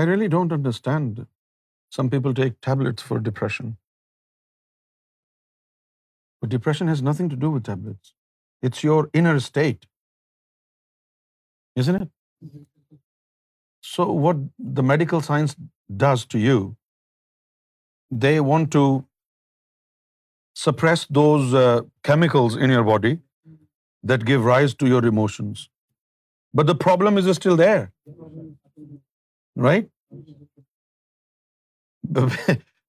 I 0.02 0.03
really 0.12 0.28
don't 0.36 0.53
understand. 0.57 1.26
Some 1.98 2.12
people 2.14 2.38
take 2.40 2.62
tablets 2.68 3.10
for 3.10 3.20
depression. 3.28 3.74
But 6.41 6.53
depression 6.56 6.90
has 6.94 7.03
nothing 7.10 7.30
to 7.34 7.38
do 7.44 7.52
with 7.56 7.68
tablets. 7.72 8.14
It's 8.70 8.84
your 8.84 9.02
inner 9.22 9.36
state. 9.48 9.88
Isn't 11.84 12.02
it? 12.06 12.10
So 13.94 14.07
what 14.26 14.41
the 14.80 14.86
medical 14.90 15.24
science 15.28 15.56
does 16.06 16.26
to 16.34 16.41
you, 16.45 16.60
they 18.26 18.36
want 18.52 18.72
to 18.78 18.84
suppress 20.66 21.06
those 21.20 21.53
uh, 21.62 21.64
chemicals 22.10 22.57
in 22.68 22.76
your 22.76 22.84
body 22.91 23.14
that 24.12 24.28
give 24.32 24.45
rise 24.52 24.76
to 24.84 24.90
your 24.94 25.03
emotions. 25.14 25.70
But 26.53 26.70
the 26.72 26.78
problem 26.88 27.24
is 27.24 27.34
still 27.41 27.64
there 27.66 28.52
right? 29.56 29.90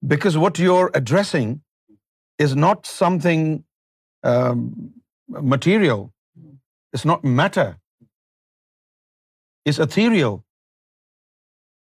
Because 0.07 0.37
what 0.37 0.59
you're 0.59 0.91
addressing 0.93 1.61
is 2.37 2.55
not 2.55 2.85
something 2.85 3.63
um, 4.23 4.93
material. 5.27 6.13
It's 6.93 7.03
not 7.03 7.23
matter. 7.23 7.79
It's 9.65 9.79
ethereal. 9.79 10.45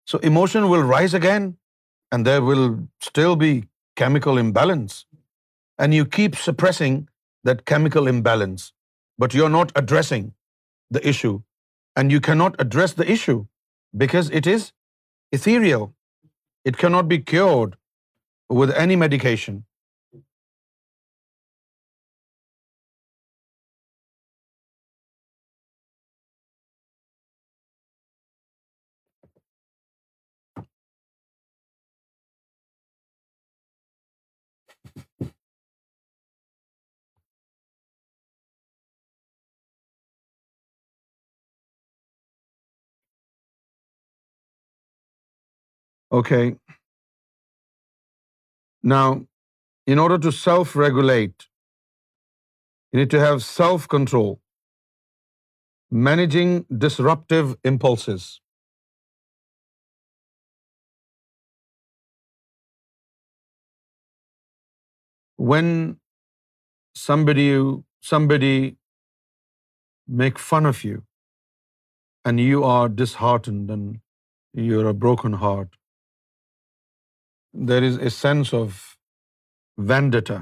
So 0.05 0.17
emotion 0.19 0.69
will 0.69 0.81
rise 0.81 1.13
again, 1.13 1.57
and 2.11 2.25
there 2.25 2.41
will 2.41 2.79
still 3.01 3.35
be 3.35 3.51
chemical 3.95 4.37
imbalance. 4.37 5.05
And 5.77 5.93
you 5.93 6.05
keep 6.05 6.35
suppressing 6.35 7.07
that 7.43 7.65
chemical 7.65 8.07
imbalance, 8.07 8.71
but 9.17 9.33
you're 9.33 9.55
not 9.59 9.71
addressing 9.75 10.33
the 10.89 11.05
issue. 11.07 11.41
And 11.97 12.11
you 12.11 12.21
cannot 12.25 12.55
address 12.59 12.93
the 12.93 13.11
issue 13.17 13.41
because 13.97 14.29
it 14.29 14.45
is 14.47 14.71
ethereal. 15.31 15.93
It 16.63 16.77
cannot 16.77 17.07
be 17.07 17.19
cured 17.33 17.75
with 18.61 18.77
any 18.85 19.01
medication. 19.07 19.57
Okay. 46.17 46.57
Now, 48.81 49.25
in 49.85 49.99
order 49.99 50.17
to 50.25 50.31
self-regulate, 50.31 51.45
you 52.91 52.99
need 52.99 53.11
to 53.11 53.19
have 53.19 53.43
self-control, 53.49 54.33
managing 56.09 56.55
disruptive 56.85 57.53
impulses. 57.63 58.27
When 65.51 65.97
somebody 67.05 68.77
make 70.21 70.39
fun 70.39 70.65
of 70.65 70.83
you 70.83 71.03
and 72.25 72.39
you 72.39 72.63
are 72.75 72.89
disheartened 72.89 73.75
and 73.77 74.63
you're 74.71 74.87
a 74.87 75.01
broken 75.05 75.43
heart, 75.43 75.67
there 77.67 77.83
is 77.83 77.97
a 78.03 78.09
sense 78.09 78.53
of 78.53 78.73
when 79.89 80.09
data 80.11 80.33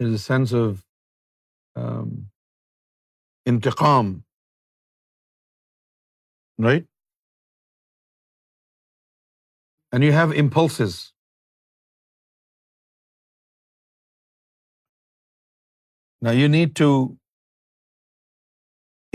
is 0.00 0.10
a 0.10 0.16
sense 0.18 0.52
of 0.54 0.78
انتقام 3.50 4.12
right 6.66 6.86
and 9.92 10.04
you 10.04 10.12
have 10.12 10.30
impulses 10.44 10.94
نا 16.24 16.30
you 16.40 16.48
need 16.54 16.76
to 16.78 16.86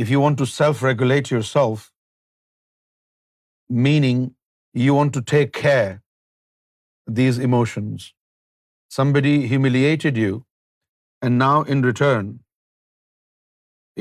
if 0.01 0.11
you 0.11 0.21
want 0.21 0.37
to 0.37 0.45
self 0.45 0.83
regulate 0.83 1.31
yourself 1.53 1.89
meaning 3.87 4.27
you 4.85 4.95
want 4.95 5.13
to 5.13 5.21
take 5.31 5.63
here 5.65 5.95
these 7.17 7.39
emotions. 7.47 8.13
Somebody 8.97 9.35
humiliated 9.47 10.17
you, 10.17 10.37
and 11.21 11.37
now 11.47 11.63
in 11.63 11.81
return, 11.81 12.31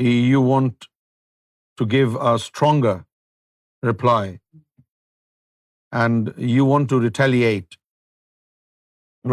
you 0.09 0.41
want 0.53 0.87
to 1.81 1.85
give 1.95 2.15
a 2.29 2.37
stronger 2.39 2.95
reply, 3.91 4.23
and 6.05 6.33
you 6.55 6.65
want 6.71 6.89
to 6.93 6.99
retaliate, 7.07 7.77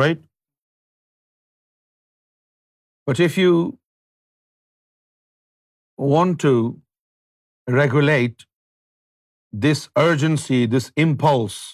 right? 0.02 0.22
But 3.06 3.20
if 3.28 3.38
you 3.38 3.78
want 6.14 6.40
to 6.40 6.52
regulate 7.80 8.46
this 9.58 9.88
urgency, 9.96 10.66
this 10.76 10.92
impulse 11.08 11.66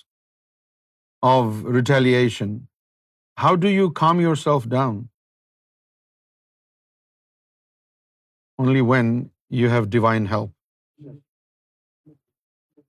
of 1.31 1.65
retaliation, 1.79 2.55
how 3.43 3.55
do 3.65 3.73
you 3.75 3.91
calm 4.01 4.21
yourself 4.21 4.67
down? 4.73 4.97
Only 8.65 8.83
when 8.95 9.15
you 9.61 9.71
have 9.75 9.89
divine 9.99 10.27
help. 10.35 10.51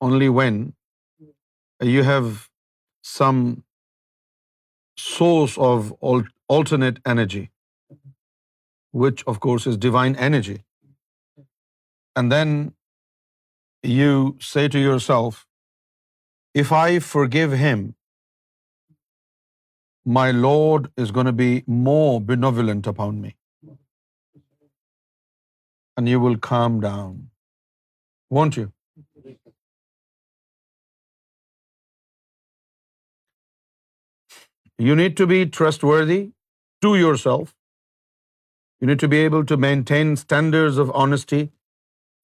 Only 0.09 0.29
when 0.39 0.59
you 1.93 2.03
have 2.09 2.27
some 3.13 3.39
source 5.07 5.57
of 5.69 5.93
alternate 6.57 7.01
energy, 7.13 7.43
which 9.03 9.23
of 9.33 9.39
course 9.39 9.67
is 9.71 9.81
divine 9.89 10.15
energy. 10.29 10.59
And 12.17 12.31
then 12.31 12.73
you 13.99 14.13
say 14.51 14.67
to 14.75 14.79
yourself, 14.89 15.45
if 16.53 16.79
I 16.85 16.87
forgive 17.15 17.59
him, 17.67 17.91
my 20.05 20.31
Lord 20.31 20.91
is 20.97 21.11
going 21.11 21.25
to 21.25 21.31
be 21.31 21.63
more 21.65 22.19
benevolent 22.19 22.85
upon 22.85 23.21
me, 23.21 23.35
and 25.97 26.09
you 26.09 26.19
will 26.19 26.37
calm 26.37 26.79
down, 26.81 27.29
won't 28.29 28.57
you? 28.57 28.71
You 34.77 34.95
need 34.95 35.15
to 35.17 35.27
be 35.27 35.45
trustworthy 35.45 36.31
to 36.81 36.95
yourself. 36.95 37.55
You 38.81 38.87
need 38.87 38.99
to 38.99 39.07
be 39.07 39.19
able 39.19 39.45
to 39.45 39.55
maintain 39.55 40.17
standards 40.17 40.77
of 40.77 40.91
honesty 40.91 41.51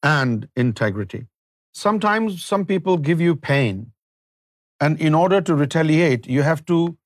and 0.03 0.49
integrity. 0.55 1.27
Sometimes 1.71 2.43
some 2.43 2.65
people 2.65 2.97
give 2.97 3.21
you 3.21 3.35
pain, 3.35 3.93
and 4.81 4.99
in 4.99 5.15
order 5.15 5.39
to 5.39 5.55
retaliate, 5.55 6.27
you 6.27 6.41
have 6.41 6.65
to 6.65 6.97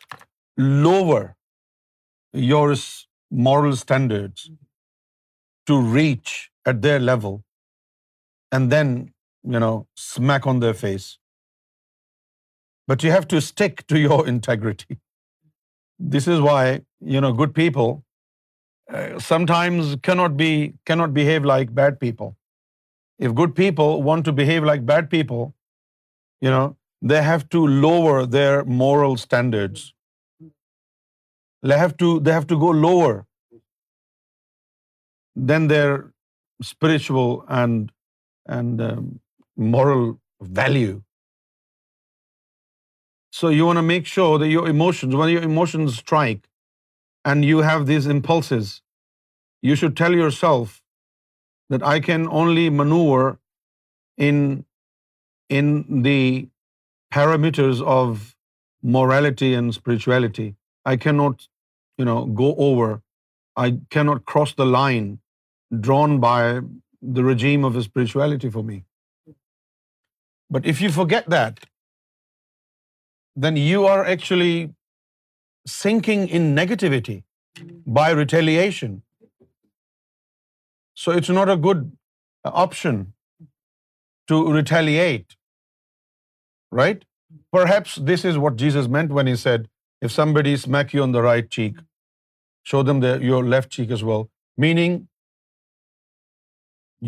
lower 0.57 1.35
your 2.33 2.75
moral 3.31 3.75
standards 3.75 4.49
mm-hmm. 4.49 4.59
to 5.65 5.79
reach 5.79 6.51
at 6.65 6.81
their 6.81 6.99
level 6.99 7.43
and 8.51 8.71
then, 8.71 9.09
smack 9.95 10.45
on 10.47 10.59
their 10.59 10.73
face. 10.73 11.17
But 12.87 13.03
you 13.03 13.11
have 13.11 13.27
to 13.27 13.41
stick 13.41 13.85
to 13.87 13.99
your 13.99 14.25
integrity. 14.27 14.99
This 15.99 16.29
is 16.29 16.39
why, 16.39 16.83
good 17.01 17.53
people 17.53 18.05
uh, 18.89 19.19
sometimes 19.19 19.97
cannot 20.05 21.13
behave 21.13 21.43
like 21.43 21.75
bad 21.75 21.99
people. 21.99 22.37
If 23.19 23.35
good 23.35 23.53
people 23.53 24.01
want 24.01 24.23
to 24.25 24.31
behave 24.31 24.63
like 24.63 24.85
bad 24.85 25.09
people, 25.09 25.55
they 26.39 27.21
have 27.21 27.49
to 27.49 27.67
lower 27.67 28.25
their 28.25 28.63
moral 28.63 29.17
standards 29.17 29.81
they 31.71 31.77
have 31.79 32.47
to 32.53 32.57
go 32.63 32.71
lower 32.85 33.13
than 35.51 35.67
their 35.73 35.91
spiritual 36.71 37.45
and 37.47 38.77
um, 38.83 39.19
moral 39.75 40.05
value. 40.61 40.95
So 43.37 43.49
you 43.49 43.65
want 43.65 43.79
to 43.81 43.89
make 43.91 44.05
sure 44.05 44.39
that 44.41 44.51
your 44.53 44.65
emotions, 44.69 45.15
when 45.15 45.29
your 45.29 45.43
emotions 45.43 45.95
strike 46.05 46.43
and 47.25 47.45
you 47.45 47.63
have 47.69 47.85
these 47.85 48.07
impulses, 48.17 48.81
you 49.61 49.75
should 49.75 49.95
tell 49.97 50.15
yourself 50.19 50.81
that 51.69 51.85
I 51.91 51.99
can 52.09 52.27
only 52.41 52.69
maneuver 52.81 53.37
in 54.17 54.65
the 56.09 56.49
parameters 57.15 57.81
of 57.95 58.35
morality 58.83 59.53
and 59.53 59.73
spirituality. 59.81 60.53
I 60.85 60.97
cannot 61.07 61.41
go 62.01 62.55
over. 62.57 63.01
I 63.55 63.79
cannot 63.89 64.25
cross 64.25 64.53
the 64.55 64.65
line 64.65 65.19
drawn 65.79 66.19
by 66.19 66.61
the 67.01 67.23
regime 67.23 67.63
of 67.63 67.81
spirituality 67.83 68.49
for 68.49 68.63
me. 68.63 68.83
But 70.49 70.65
if 70.65 70.81
you 70.81 70.91
forget 70.91 71.29
that, 71.29 71.59
then 73.35 73.55
you 73.55 73.85
are 73.85 74.05
actually 74.05 74.73
sinking 75.67 76.27
in 76.27 76.55
negativity 76.55 77.23
by 77.85 78.11
retaliation. 78.11 79.03
So 80.95 81.11
it's 81.11 81.29
not 81.29 81.49
a 81.49 81.57
good 81.57 81.91
uh, 82.45 82.51
option 82.53 83.13
to 84.27 84.53
retaliate, 84.53 85.35
right? 86.71 87.03
Perhaps 87.51 87.95
this 87.95 88.23
is 88.23 88.37
what 88.37 88.55
Jesus 88.55 88.87
meant 88.87 89.11
when 89.11 89.27
he 89.27 89.35
said, 89.35 89.61
if 90.05 90.11
somebody 90.13 90.51
smacks 90.61 90.93
you 90.95 91.01
on 91.01 91.13
the 91.15 91.21
right 91.23 91.49
cheek, 91.55 91.75
show 92.69 92.79
them 92.87 93.01
your 93.25 93.41
left 93.51 93.69
cheek 93.75 93.91
as 93.97 94.03
well, 94.09 94.25
meaning 94.57 94.97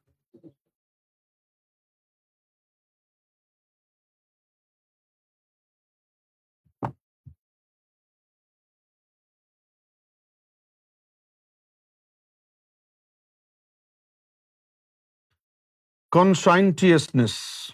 Conscientiousness 16.18 17.66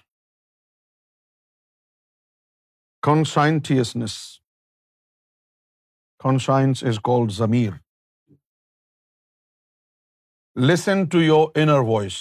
conscientiousness. 3.07 4.15
Conscience 6.25 6.83
is 6.91 7.01
called 7.09 7.35
zamir. 7.41 7.73
Listen 10.71 11.05
to 11.15 11.21
your 11.23 11.43
inner 11.63 11.79
voice. 11.89 12.19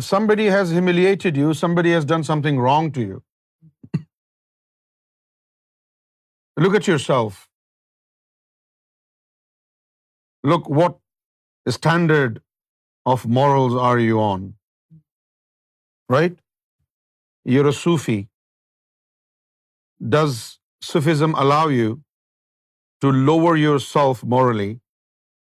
If 0.00 0.06
somebody 0.06 0.46
has 0.56 0.74
humiliated 0.76 1.40
you, 1.42 1.54
somebody 1.62 1.92
has 1.96 2.06
done 2.12 2.24
something 2.28 2.60
wrong 2.64 2.92
to 2.98 3.08
you, 3.08 3.18
look 6.64 6.78
at 6.80 6.88
yourself. 6.90 7.42
Look, 10.52 10.72
what 10.80 10.98
standard 11.78 12.40
of 13.14 13.28
morals 13.40 13.82
are 13.90 13.98
you 14.08 14.24
on? 14.30 14.48
Right? 16.18 16.32
you're 17.52 17.70
a 17.72 17.74
Sufi, 17.80 18.20
does 20.16 20.36
Sufism 20.90 21.34
allow 21.42 21.66
you 21.76 21.90
to 23.02 23.10
lower 23.12 23.56
yourself 23.56 24.22
morally 24.34 24.70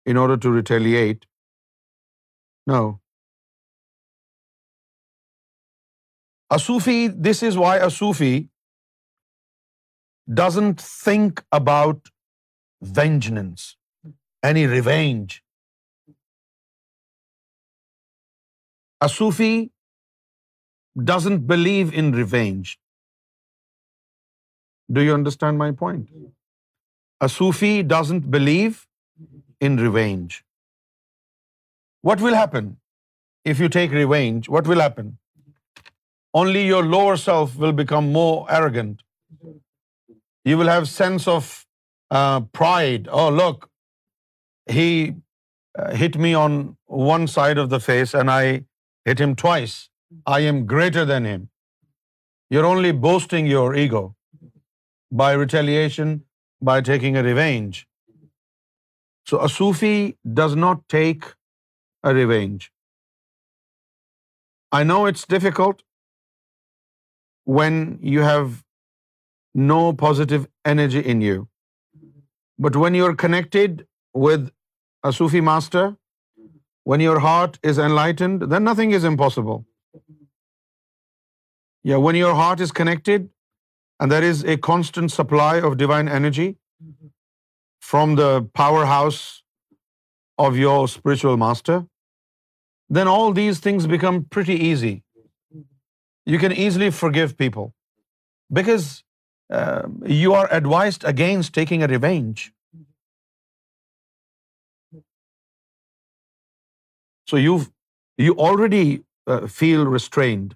in 0.04 0.16
order 0.16 0.36
to 0.44 0.50
retaliate? 0.50 1.26
No. 2.66 2.80
A 6.50 6.58
Sufi, 6.58 6.98
this 7.28 7.42
is 7.42 7.56
why 7.56 7.76
a 7.76 7.90
Sufi 7.90 8.48
doesn't 10.42 10.80
think 10.88 11.44
about 11.60 12.12
vengeance, 13.00 13.76
any 14.42 14.66
revenge. 14.66 15.42
A 19.00 19.08
Sufi 19.08 19.68
doesn't 21.10 21.46
believe 21.52 21.94
in 22.02 22.12
revenge. 22.22 22.78
Do 24.96 25.02
you 25.06 25.14
understand 25.14 25.58
my 25.58 25.70
point? 25.82 26.08
A 27.20 27.28
Sufi 27.28 27.74
doesn't 27.82 28.30
believe 28.30 28.84
in 29.68 29.78
revenge. 29.86 30.42
What 32.10 32.20
will 32.20 32.34
happen 32.34 32.70
if 33.52 33.60
you 33.60 33.68
take 33.78 33.92
revenge? 33.92 34.48
What 34.48 34.68
will 34.72 34.80
happen? 34.80 35.18
Only 36.40 36.66
your 36.66 36.82
lower 36.84 37.16
self 37.24 37.56
will 37.62 37.72
become 37.80 38.12
more 38.12 38.46
arrogant. 38.58 39.02
You 40.50 40.58
will 40.58 40.70
have 40.74 40.88
sense 40.88 41.28
of 41.28 41.52
uh, 42.10 42.40
pride. 42.60 43.08
Oh, 43.10 43.30
look, 43.30 43.70
he 44.66 44.88
uh, 45.78 45.90
hit 46.02 46.18
me 46.18 46.34
on 46.34 46.76
one 46.86 47.26
side 47.28 47.58
of 47.58 47.70
the 47.74 47.80
face 47.80 48.14
and 48.14 48.30
I 48.30 48.44
hit 49.04 49.26
him 49.26 49.36
twice. 49.46 49.78
I 50.26 50.40
am 50.50 50.64
greater 50.72 51.04
than 51.12 51.26
him. 51.32 51.48
You're 52.50 52.66
only 52.70 52.92
boasting 53.04 53.46
your 53.50 53.74
ego 53.84 54.04
by 55.20 55.32
retaliation, 55.44 56.22
by 56.70 56.80
taking 56.88 57.16
a 57.16 57.22
revenge. 57.22 57.86
So 59.28 59.40
a 59.46 59.48
Sufi 59.48 60.16
does 60.40 60.56
not 60.56 60.88
take 60.88 61.28
a 62.02 62.14
revenge. 62.14 62.72
I 64.78 64.84
know 64.84 65.06
it's 65.06 65.26
difficult 65.36 65.82
when 67.44 67.98
you 68.02 68.22
have 68.22 68.62
no 69.54 69.80
positive 70.04 70.46
energy 70.64 71.02
in 71.14 71.20
you. 71.20 71.46
But 72.58 72.76
when 72.76 72.94
you're 72.94 73.14
connected 73.24 73.86
with 74.26 74.50
a 75.02 75.12
Sufi 75.12 75.40
master, 75.40 75.84
when 76.84 77.00
your 77.00 77.18
heart 77.18 77.58
is 77.72 77.78
enlightened, 77.78 78.50
then 78.54 78.64
nothing 78.64 78.98
is 79.00 79.12
impossible. 79.14 79.60
Yeah, 81.90 82.00
when 82.08 82.16
your 82.16 82.34
heart 82.38 82.60
is 82.60 82.72
connected 82.80 83.28
and 83.98 84.12
there 84.16 84.30
is 84.32 84.42
a 84.44 84.58
constant 84.70 85.12
supply 85.12 85.60
of 85.68 85.76
divine 85.76 86.08
energy 86.18 86.48
mm-hmm. 86.48 87.06
from 87.92 88.14
the 88.22 88.30
powerhouse 88.60 89.22
of 90.38 90.56
your 90.62 90.88
spiritual 90.88 91.36
master, 91.36 91.86
then 92.98 93.08
all 93.08 93.32
these 93.32 93.60
things 93.66 93.86
become 93.96 94.24
pretty 94.38 94.56
easy. 94.70 94.94
Mm-hmm. 94.94 96.32
You 96.34 96.42
can 96.46 96.56
easily 96.66 96.90
forgive 97.02 97.36
people 97.36 97.70
because 98.60 98.88
um, 99.50 100.00
you 100.22 100.34
are 100.34 100.48
advised 100.62 101.10
against 101.12 101.54
taking 101.60 101.82
a 101.82 101.86
revenge. 101.88 102.52
Mm-hmm. 102.70 105.02
So 107.26 107.36
you 108.28 108.34
already 108.50 109.00
uh, 109.26 109.46
feel 109.60 109.80
restrained. 110.00 110.50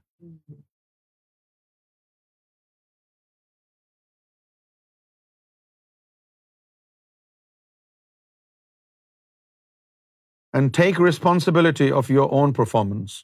and 10.58 10.72
take 10.82 11.00
responsibility 11.10 11.86
of 12.00 12.10
your 12.16 12.26
own 12.40 12.54
performance. 12.58 13.14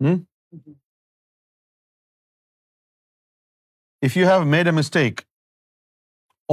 Hmm? 0.00 0.08
Mm-hmm. 0.08 0.78
If 4.06 4.18
you 4.18 4.24
have 4.32 4.48
made 4.54 4.70
a 4.72 4.74
mistake, 4.82 5.24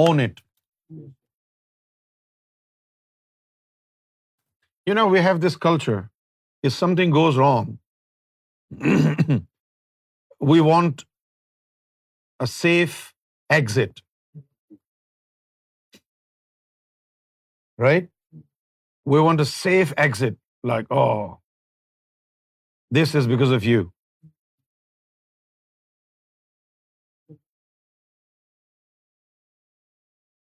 own 0.05 0.23
it. 0.25 0.41
You 4.89 4.95
know, 4.99 5.07
we 5.15 5.23
have 5.29 5.43
this 5.45 5.57
culture. 5.69 6.01
If 6.69 6.75
something 6.75 7.15
goes 7.15 7.41
wrong, 7.43 7.73
we 10.53 10.67
want 10.71 11.07
a 12.47 12.53
safe 12.59 12.99
exit. 13.61 13.97
right? 17.87 18.09
We 19.13 19.21
want 19.27 19.43
a 19.43 19.47
safe 19.51 19.93
exit, 20.05 20.37
like, 20.71 20.91
oh, 21.01 21.39
this 22.99 23.15
is 23.21 23.29
because 23.33 23.55
of 23.59 23.69
you. 23.71 23.83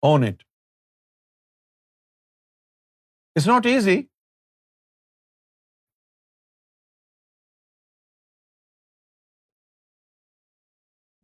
Own 0.09 0.25
it. 0.29 0.41
It's 3.37 3.47
not 3.51 3.67
easy. 3.73 4.09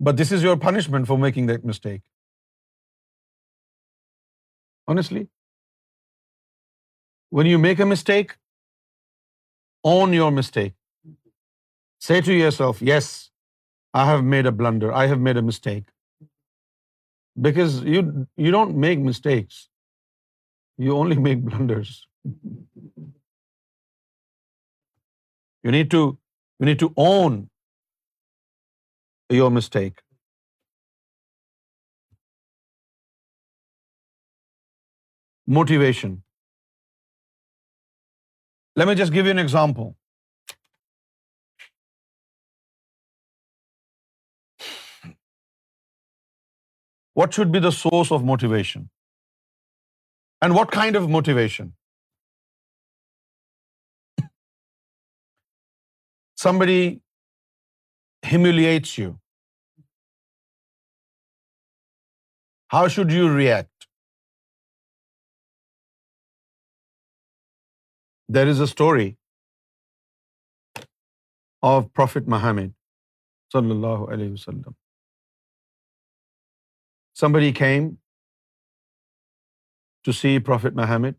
But 0.00 0.20
this 0.20 0.30
is 0.36 0.44
your 0.46 0.56
punishment 0.66 1.08
for 1.08 1.18
making 1.24 1.50
that 1.50 1.66
mistake. 1.72 2.04
Honestly. 4.94 5.24
When 7.36 7.48
you 7.50 7.60
make 7.62 7.80
a 7.84 7.86
mistake, 7.92 8.30
own 9.92 10.14
your 10.18 10.30
mistake. 10.38 10.74
Say 12.06 12.18
to 12.28 12.34
yourself, 12.38 12.82
yes, 12.90 13.08
I 14.02 14.04
have 14.10 14.22
made 14.34 14.46
a 14.50 14.52
blunder. 14.60 14.92
I 15.00 15.06
have 15.12 15.26
made 15.28 15.40
a 15.40 15.44
mistake. 15.50 15.86
Because 17.46 17.74
you 17.86 18.50
don't 18.56 18.78
make 18.84 19.02
mistakes. 19.08 19.60
You 20.86 20.96
only 21.02 21.18
make 21.28 21.44
blunders. 21.48 21.94
You 25.66 25.74
need 25.74 26.80
to 26.84 26.92
own 27.08 27.40
your 29.40 29.50
mistake. 29.58 30.00
Motivation. 35.60 36.16
Let 38.80 38.86
me 38.88 38.94
just 38.98 39.12
give 39.14 39.28
you 39.28 39.32
an 39.34 39.42
example. 39.42 39.88
What 47.20 47.38
should 47.38 47.50
be 47.56 47.62
the 47.64 47.72
source 47.78 48.12
of 48.16 48.28
motivation? 48.28 48.84
And 50.46 50.56
what 50.58 50.70
kind 50.76 51.00
of 51.00 51.08
motivation? 51.16 51.72
Somebody 56.44 56.80
humiliates 58.34 58.96
you. 58.98 59.16
How 62.76 62.86
should 62.96 63.18
you 63.18 63.32
react? 63.42 63.64
There 68.34 68.46
is 68.50 68.58
a 68.60 68.64
story 68.64 69.08
of 71.68 71.84
prophet 71.98 72.26
Muhammad 72.32 72.70
صلی 73.52 73.70
اللہ 73.74 74.02
علیہ 74.14 74.32
وسلم 74.32 74.72
somebody 77.20 77.52
came 77.62 77.88
to 80.04 80.12
see 80.18 80.36
prophet 80.46 80.76
Muhammad 80.80 81.12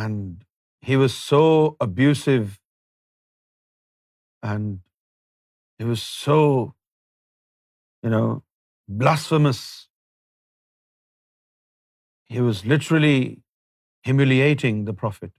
and 0.00 0.44
he 0.88 0.96
was 1.02 1.12
so 1.12 1.40
abusive 1.84 2.30
and 4.50 4.74
he 5.80 5.88
was 5.88 6.00
so 6.02 6.38
you 8.02 8.10
know 8.18 8.22
blasphemous 8.98 9.60
he 12.34 12.40
was 12.40 12.64
literally 12.74 13.16
humiliating 14.10 14.84
the 14.90 14.96
prophet. 15.04 15.32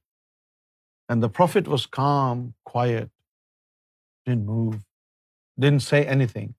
And 1.10 1.26
the 1.28 1.34
prophet 1.38 1.70
was 1.76 1.86
calm, 2.00 2.42
quiet, 2.74 3.10
didn't 4.26 4.52
move, 4.52 4.80
didn't 5.66 5.86
say 5.90 6.04
anything. 6.16 6.54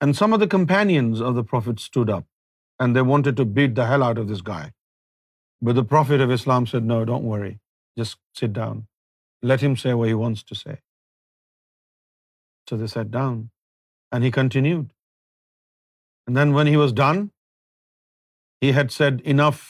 And 0.00 0.16
some 0.18 0.32
of 0.34 0.40
the 0.42 0.52
companions 0.52 1.20
of 1.20 1.34
the 1.34 1.48
prophet 1.50 1.80
stood 1.80 2.10
up 2.10 2.24
and 2.84 2.96
they 2.96 3.02
wanted 3.10 3.36
to 3.40 3.44
beat 3.58 3.76
the 3.76 3.86
hell 3.88 4.04
out 4.06 4.18
of 4.18 4.30
this 4.30 4.46
guy. 4.48 4.62
But 5.66 5.76
the 5.78 5.84
Prophet 5.90 6.22
of 6.24 6.30
Islam 6.36 6.64
said, 6.66 6.88
no, 6.92 6.96
don't 7.10 7.26
worry. 7.32 7.52
Just 8.00 8.16
sit 8.40 8.52
down. 8.52 8.80
Let 9.42 9.60
him 9.60 9.76
say 9.82 9.92
what 10.00 10.08
he 10.12 10.16
wants 10.22 10.42
to 10.48 10.56
say. 10.60 10.74
So 12.68 12.78
they 12.80 12.88
sat 12.88 13.12
down 13.20 13.38
and 14.10 14.28
he 14.28 14.32
continued. 14.40 14.90
Then 16.36 16.52
when 16.56 16.68
he 16.72 16.78
was 16.82 16.92
done, 16.98 17.20
he 18.64 18.70
had 18.78 18.92
said 18.98 19.22
enough 19.32 19.62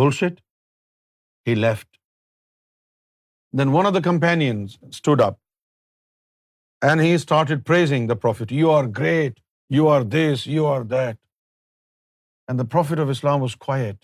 bullshit, 0.00 0.38
he 1.48 1.54
left. 1.54 1.88
Then 3.60 3.74
one 3.78 3.90
of 3.90 3.94
the 3.96 4.06
companions 4.06 4.78
stood 5.00 5.24
up 5.26 5.40
and 6.88 7.04
he 7.08 7.12
started 7.26 7.68
praising 7.70 8.08
the 8.12 8.18
Prophet. 8.24 8.56
You 8.60 8.72
are 8.76 8.86
great, 9.02 9.38
you 9.76 9.86
are 9.96 10.02
this, 10.16 10.46
you 10.56 10.66
are 10.72 10.84
that. 10.96 11.22
And 12.48 12.60
the 12.62 12.70
Prophet 12.78 13.04
of 13.04 13.14
Islam 13.18 13.46
was 13.48 13.60
quiet. 13.68 14.02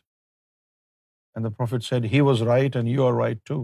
And 1.35 1.45
the 1.45 1.57
Prophet 1.63 1.85
said, 1.89 2.09
he 2.17 2.23
was 2.29 2.49
right 2.55 2.79
and 2.81 2.97
you 2.99 3.05
are 3.09 3.17
right 3.23 3.45
too. 3.51 3.61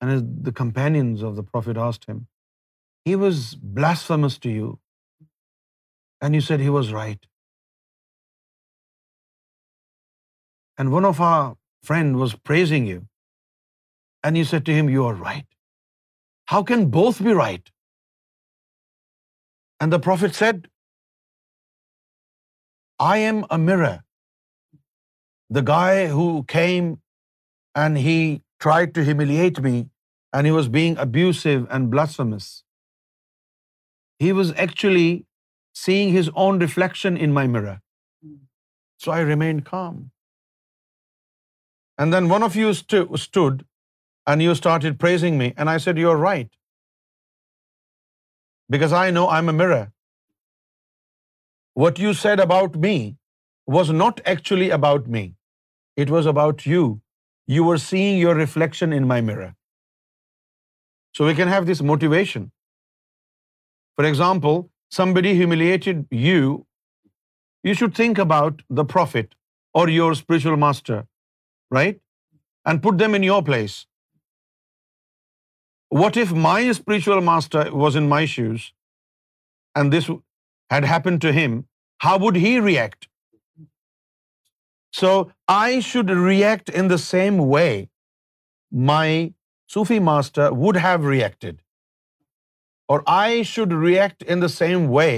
And 0.00 0.32
the 0.48 0.56
companions 0.64 1.22
of 1.30 1.36
the 1.42 1.50
Prophet 1.54 1.84
asked 1.90 2.10
him, 2.14 2.24
he 3.06 3.14
was 3.18 3.40
blasphemous 3.78 4.36
to 4.44 4.52
you, 4.52 4.68
and 6.20 6.38
you 6.38 6.46
said 6.46 6.62
he 6.62 6.72
was 6.76 6.94
right. 6.94 7.28
And 10.78 10.94
one 10.94 11.06
of 11.10 11.20
our 11.26 11.44
friend 11.90 12.16
was 12.22 12.34
praising 12.50 12.88
you, 12.92 13.04
and 14.24 14.40
you 14.40 14.48
said 14.52 14.66
to 14.70 14.74
him, 14.78 14.90
you 14.94 15.06
are 15.10 15.14
right. 15.28 15.46
How 16.54 16.62
can 16.72 16.84
both 16.98 17.22
be 17.28 17.36
right? 17.42 17.72
And 19.80 19.96
the 19.96 20.02
Prophet 20.08 20.40
said, 20.40 20.68
I 23.12 23.14
am 23.30 23.40
a 23.58 23.62
mirror. 23.70 23.94
The 25.60 25.66
guy 25.72 25.94
who 26.16 26.28
came 26.58 26.92
and 27.86 28.04
he 28.08 28.20
tried 28.68 28.94
to 28.98 29.08
humiliate 29.12 29.66
me, 29.70 29.76
and 30.34 30.52
he 30.52 30.58
was 30.60 30.76
being 30.82 31.02
abusive 31.08 31.66
and 31.70 31.92
blasphemous, 31.98 32.54
he 34.24 34.32
was 34.42 34.52
actually 34.66 35.08
seeing 35.84 36.12
his 36.16 36.28
own 36.44 36.60
reflection 36.66 37.16
in 37.26 37.34
my 37.38 37.46
mirror. 37.54 37.74
Hmm. 38.26 38.36
So 39.02 39.12
I 39.16 39.20
remained 39.30 39.64
calm. 39.72 39.96
And 42.02 42.14
then 42.14 42.30
one 42.34 42.46
of 42.46 42.56
you 42.60 42.70
stood 42.76 43.64
and 44.32 44.46
you 44.46 44.54
started 44.60 44.98
praising 45.04 45.38
me. 45.42 45.52
And 45.56 45.70
I 45.74 45.76
said, 45.84 46.00
you're 46.04 46.20
right. 46.22 46.50
Because 48.74 48.96
I 49.02 49.04
know 49.18 49.28
I'm 49.36 49.52
a 49.52 49.56
mirror. 49.62 49.84
What 51.84 52.02
you 52.04 52.12
said 52.20 52.42
about 52.46 52.76
me 52.86 52.96
was 53.76 53.90
not 54.02 54.20
actually 54.34 54.70
about 54.78 55.12
me. 55.16 55.24
It 56.04 56.10
was 56.16 56.26
about 56.32 56.66
you. 56.72 56.82
You 57.54 57.64
were 57.64 57.78
seeing 57.86 58.18
your 58.18 58.34
reflection 58.40 58.94
in 58.98 59.08
my 59.12 59.20
mirror. 59.30 59.52
So 61.16 61.26
we 61.26 61.34
can 61.36 61.56
have 61.56 61.72
this 61.72 61.86
motivation 61.94 62.44
for 63.98 64.04
example, 64.06 64.58
somebody 64.96 65.34
humiliated 65.36 66.02
you, 66.26 66.40
you 67.66 67.74
should 67.78 67.94
think 68.00 68.18
about 68.24 68.62
the 68.80 68.86
prophet 68.94 69.34
or 69.80 69.84
your 69.90 70.10
spiritual 70.20 70.58
master, 70.64 70.98
right? 71.78 72.00
And 72.66 72.84
put 72.86 72.98
them 72.98 73.14
in 73.18 73.28
your 73.30 73.42
place. 73.50 73.76
What 76.00 76.16
if 76.22 76.32
my 76.48 76.60
spiritual 76.80 77.22
master 77.30 77.62
was 77.82 77.98
in 78.00 78.08
my 78.14 78.24
shoes 78.36 78.70
and 79.74 79.92
this 79.92 80.10
had 80.76 80.90
happened 80.94 81.22
to 81.26 81.34
him? 81.40 81.60
How 82.04 82.16
would 82.24 82.40
he 82.44 82.54
react? 82.60 83.08
So 85.02 85.10
I 85.60 85.80
should 85.88 86.10
react 86.28 86.74
in 86.80 86.88
the 86.88 87.02
same 87.10 87.44
way 87.56 87.70
my 88.90 89.06
Sufi 89.74 90.00
master 90.08 90.50
would 90.64 90.84
have 90.88 91.14
reacted 91.16 91.54
or 92.88 93.02
I 93.14 93.42
should 93.52 93.72
react 93.84 94.22
in 94.34 94.44
the 94.46 94.52
same 94.56 94.88
way 94.96 95.12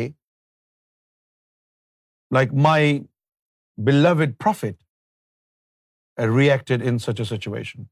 like 2.36 2.55
my 2.68 2.80
beloved 3.88 4.32
prophet 4.44 4.78
uh, 4.78 6.28
reacted 6.38 6.86
in 6.92 7.02
such 7.08 7.20
a 7.24 7.26
situation. 7.32 7.84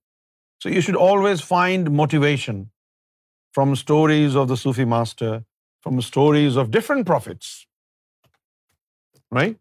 So 0.64 0.72
you 0.72 0.82
should 0.86 0.98
always 1.08 1.44
find 1.50 1.92
motivation 2.00 2.64
from 3.58 3.76
stories 3.82 4.34
of 4.42 4.50
the 4.52 4.58
Sufi 4.62 4.88
master, 4.94 5.32
from 5.86 6.02
stories 6.08 6.58
of 6.62 6.74
different 6.76 7.06
prophets. 7.12 7.54
Right? 9.40 9.56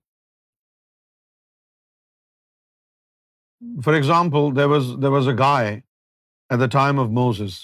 For 3.88 3.94
example, 4.00 4.52
there 4.62 5.14
was 5.18 5.30
a 5.32 5.38
guy 5.42 5.84
at 6.56 6.60
the 6.66 6.74
time 6.80 7.06
of 7.06 7.18
Moses 7.24 7.64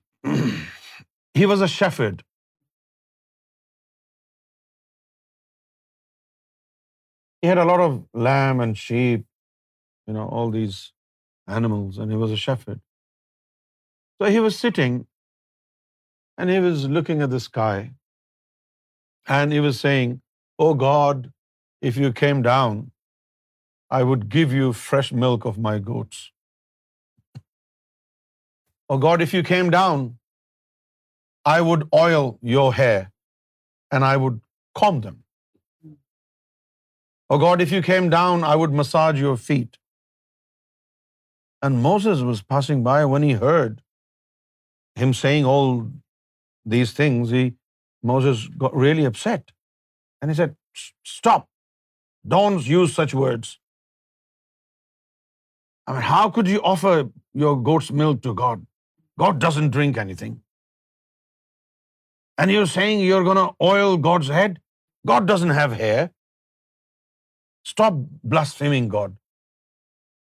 if 21.86 21.97
you 21.99 22.10
came 22.19 22.43
down 22.43 22.81
I 23.94 24.05
would 24.05 24.25
give 24.35 24.47
you 24.57 24.70
fresh 24.73 25.12
milk 25.20 25.47
of 25.47 25.59
my 25.65 25.81
goats 25.86 26.28
Oh 28.93 28.99
God, 29.03 29.23
if 29.25 29.35
you 29.35 29.43
came 29.49 29.69
down, 29.70 30.01
I 31.57 31.59
would 31.67 31.83
oil 31.97 32.25
your 32.53 32.70
hair 32.79 33.11
and 33.91 34.05
I 34.05 34.15
would 34.23 34.41
comb 34.81 34.97
them. 35.05 35.20
Oh 37.35 37.39
God, 37.45 37.62
if 37.65 37.75
you 37.77 37.81
came 37.89 38.09
down, 38.15 38.47
I 38.53 38.57
would 38.61 38.75
massage 38.81 39.20
your 39.25 39.37
feet. 39.49 39.79
And 41.67 41.83
Moses 41.85 42.25
was 42.31 42.43
passing 42.55 42.83
by 42.89 42.99
when 43.12 43.27
he 43.29 43.39
heard 43.45 43.77
him 45.05 45.15
saying 45.20 45.47
all 45.53 45.70
these 46.75 46.95
things. 47.01 47.35
Moses 48.12 48.43
got 48.65 48.77
really 48.87 49.05
upset. 49.11 49.55
And 50.23 50.33
he 50.33 50.37
said, 50.41 50.57
stop. 51.12 51.47
Don't 52.35 52.67
use 52.70 52.99
such 52.99 53.15
words. 53.23 53.55
I 55.87 55.95
mean, 55.95 56.05
how 56.09 56.25
could 56.39 56.53
you 56.55 56.61
offer 56.73 56.97
your 57.45 57.55
goat's 57.70 57.95
milk 58.03 58.27
to 58.29 58.35
God? 58.43 58.59
God 59.23 59.39
doesn't 59.47 59.77
drink 59.77 59.99
anything. 60.03 60.37
And 62.39 62.53
you're 62.55 62.73
saying 62.75 63.01
you're 63.07 63.25
going 63.25 63.41
to 63.41 63.70
oil 63.70 63.97
God's 64.07 64.31
head? 64.37 64.55
God 65.11 65.27
doesn't 65.31 65.57
have 65.59 65.77
hair. 65.81 65.99
Stop 67.73 67.99
blaspheming 68.35 68.89
God. 68.95 69.19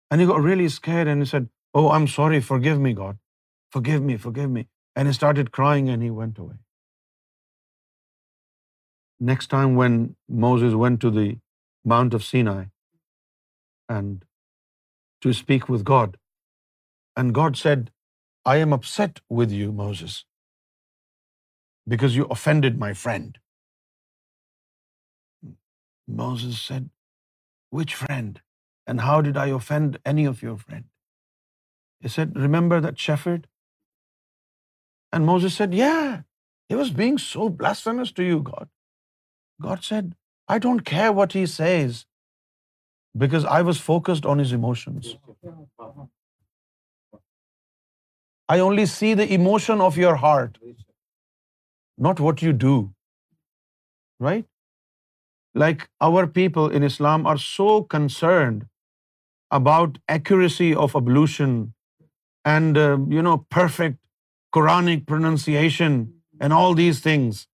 And 0.10 0.22
he 0.22 0.28
got 0.32 0.48
really 0.48 0.70
scared 0.76 1.12
and 1.14 1.24
he 1.24 1.30
said, 1.34 1.52
"Oh, 1.80 1.88
I'm 1.98 2.08
sorry, 2.16 2.40
forgive 2.48 2.82
me, 2.88 2.96
God. 3.02 3.22
Forgive 3.78 4.08
me, 4.10 4.18
forgive 4.26 4.52
me." 4.56 4.66
And 4.96 5.12
he 5.12 5.16
started 5.18 5.54
crying 5.60 5.94
and 5.94 6.06
he 6.08 6.12
went 6.22 6.42
away. 6.46 6.60
Next 9.32 9.54
time 9.54 9.78
when 9.84 10.00
Moses 10.48 10.76
went 10.86 11.04
to 11.06 11.14
the 11.20 11.30
Mount 11.94 12.18
of 12.18 12.28
Sinai 12.32 12.62
and 14.00 14.18
to 15.26 15.40
speak 15.46 15.74
with 15.76 15.90
God, 15.96 16.22
and 17.22 17.40
God 17.42 17.66
said, 17.66 17.90
I 18.44 18.58
am 18.58 18.74
upset 18.74 19.20
with 19.30 19.52
you, 19.52 19.72
Moses, 19.72 20.26
because 21.88 22.16
you 22.16 22.26
offended 22.30 22.80
my 22.80 22.94
friend. 22.94 23.38
Moses 26.08 26.60
said, 26.60 26.90
which 27.70 27.94
friend? 27.96 28.42
And 28.88 29.02
how 29.02 29.22
did 29.22 29.38
I 29.38 29.50
offend 29.50 30.00
any 30.04 30.26
of 30.26 30.42
your 30.42 30.58
friend? 30.58 30.86
He 32.00 32.10
said, 32.10 32.36
remember 32.36 32.82
that 32.82 32.98
shepherd? 32.98 33.48
And 35.14 35.26
Moses 35.26 35.54
said, 35.54 35.74
yeah, 35.74 36.22
he 36.68 36.76
was 36.76 36.90
being 36.90 37.20
so 37.20 37.48
blasphemous 37.48 38.12
to 38.14 38.24
you, 38.24 38.42
God. 38.42 38.70
God 39.62 39.84
said, 39.84 40.16
I 40.48 40.58
don't 40.58 40.82
care 40.82 41.12
what 41.12 41.34
he 41.34 41.46
says, 41.46 42.06
because 43.16 43.46
I 43.46 43.62
was 43.62 43.88
focused 43.92 44.26
on 44.26 44.40
his 44.40 44.52
emotions. 44.52 45.16
I 48.54 48.56
only 48.68 48.86
see 48.94 49.12
the 49.18 49.28
emotion 49.36 49.84
of 49.88 50.00
your 50.02 50.16
heart, 50.24 50.58
not 52.08 52.22
what 52.26 52.42
you 52.46 52.54
do, 52.64 52.78
right? 54.28 54.46
Like 55.64 55.86
our 56.08 56.24
people 56.40 56.76
in 56.80 56.88
Islam 56.88 57.28
are 57.34 57.38
so 57.44 57.68
concerned 57.96 58.66
about 59.60 60.02
accuracy 60.18 60.70
of 60.86 61.00
ablution 61.04 61.58
and 62.54 62.82
uh, 63.22 63.38
perfect 63.60 63.98
Quranic 64.56 65.06
pronunciation 65.12 65.98
and 66.40 66.60
all 66.60 66.80
these 66.84 67.02
things, 67.08 67.46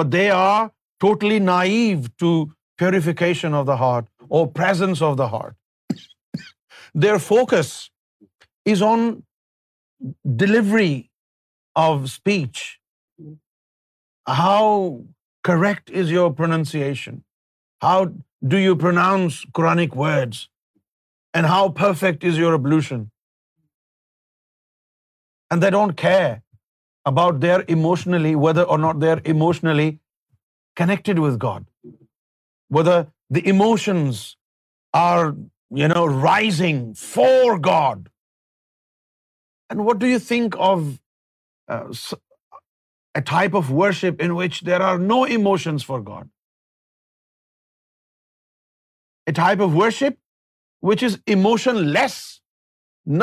but 0.00 0.12
they 0.18 0.28
are 0.40 0.62
totally 1.06 1.40
naive 1.48 2.06
to 2.24 2.34
purification 2.84 3.58
of 3.62 3.66
the 3.72 3.80
heart 3.86 4.08
or 4.28 4.46
presence 4.60 5.02
of 5.08 5.16
the 5.22 5.28
heart. 5.34 6.00
Their 7.04 7.18
focus 7.32 7.76
is 8.74 8.88
on 8.94 9.12
delivery 10.42 10.94
of 11.86 12.10
speech, 12.12 12.62
hmm. 13.22 13.32
how 14.42 14.66
correct 15.50 15.94
is 16.02 16.12
your 16.16 16.28
pronunciation? 16.40 17.24
How 17.86 17.98
do 18.54 18.62
you 18.66 18.76
pronounce 18.76 19.40
Quranic 19.58 19.96
words? 20.04 20.48
And 21.38 21.46
how 21.46 21.62
perfect 21.80 22.24
is 22.30 22.38
your 22.38 22.52
ablution? 22.54 23.10
And 25.50 25.62
they 25.62 25.70
don't 25.70 25.96
care 26.02 26.42
about 27.12 27.40
their 27.40 27.64
emotionally, 27.76 28.34
whether 28.44 28.62
or 28.62 28.78
not 28.78 29.00
they're 29.00 29.22
emotionally 29.34 29.88
connected 30.76 31.18
with 31.18 31.38
God, 31.38 31.66
whether 32.68 32.98
the 33.38 33.44
emotions 33.54 34.24
are, 34.92 35.34
rising 36.20 36.78
for 37.02 37.58
God. 37.72 38.00
And 39.72 39.86
what 39.88 40.00
do 40.00 40.08
you 40.12 40.18
think 40.30 40.56
of 40.68 40.80
uh, 41.74 42.16
a 43.20 43.22
type 43.30 43.54
of 43.60 43.70
worship 43.78 44.26
in 44.26 44.34
which 44.38 44.58
there 44.68 44.80
are 44.88 44.98
no 45.12 45.18
emotions 45.36 45.86
for 45.90 45.98
God? 46.08 46.30
A 49.32 49.34
type 49.44 49.68
of 49.68 49.80
worship 49.82 50.20
which 50.90 51.06
is 51.10 51.18
emotionless. 51.36 52.18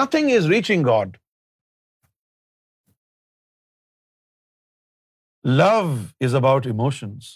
Nothing 0.02 0.34
is 0.38 0.50
reaching 0.56 0.90
God. 0.90 1.22
Love 5.64 5.92
is 6.28 6.42
about 6.44 6.74
emotions. 6.76 7.34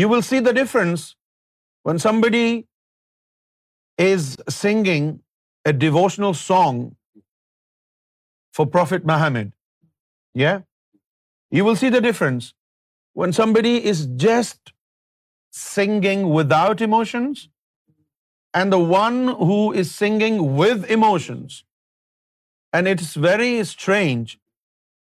You 0.00 0.12
will 0.12 0.28
see 0.28 0.38
the 0.42 0.60
difference 0.64 1.08
when 1.88 2.06
somebody 2.10 2.52
is 3.98 4.36
singing 4.48 5.20
a 5.64 5.72
devotional 5.72 6.34
song 6.34 6.96
for 8.52 8.66
Prophet 8.66 9.04
Muhammad. 9.06 9.52
Yeah? 10.34 10.62
You 11.50 11.64
will 11.64 11.76
see 11.76 11.88
the 11.88 12.00
difference. 12.00 12.54
When 13.12 13.32
somebody 13.32 13.84
is 13.84 14.06
just 14.16 14.72
singing 15.50 16.30
without 16.30 16.80
emotions 16.80 17.48
and 18.54 18.72
the 18.72 18.78
one 18.78 19.28
who 19.28 19.72
is 19.72 19.94
singing 19.94 20.56
with 20.56 20.90
emotions. 20.90 21.64
And 22.72 22.88
it's 22.88 23.14
very 23.14 23.62
strange 23.64 24.38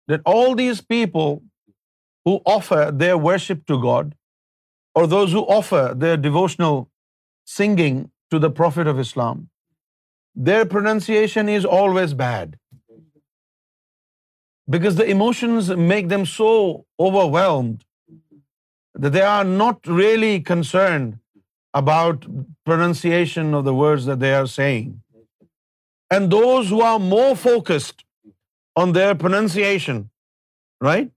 that 0.08 0.22
all 0.26 0.56
these 0.56 0.82
people 0.82 1.42
who 2.26 2.42
offer 2.46 2.92
their 2.94 3.18
worship 3.18 3.66
to 3.68 3.80
God, 3.80 4.14
or 4.94 5.08
those 5.08 5.32
who 5.32 5.44
offer 5.46 5.94
their 5.96 6.18
devotional 6.18 6.90
singing 7.46 8.10
to 8.32 8.40
the 8.46 8.52
Prophet 8.60 8.88
of 8.88 9.00
Islam, 9.06 9.40
their 10.50 10.66
pronunciation 10.74 11.50
is 11.58 11.66
always 11.78 12.12
bad, 12.26 12.58
because 14.76 15.00
the 15.00 15.08
emotions 15.14 15.72
make 15.94 16.12
them 16.14 16.28
so 16.34 16.52
overwhelmed 17.08 19.02
that 19.06 19.16
they 19.16 19.26
are 19.32 19.48
not 19.50 19.92
really 20.02 20.36
concerned 20.50 21.18
about 21.82 22.28
pronunciation 22.70 23.58
of 23.60 23.66
the 23.66 23.74
words 23.84 24.06
that 24.12 24.22
they 24.24 24.34
are 24.36 24.50
saying. 24.54 24.88
And 26.14 26.34
those 26.36 26.70
who 26.70 26.80
are 26.92 27.00
more 27.00 27.36
focused 27.44 28.06
on 28.82 28.94
their 29.00 29.16
pronunciation, 29.24 30.02
right, 30.90 31.12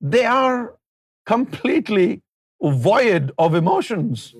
they 0.00 0.24
are 0.38 0.72
completely 1.32 2.08
void 2.88 3.30
of 3.48 3.60
emotions. 3.64 4.30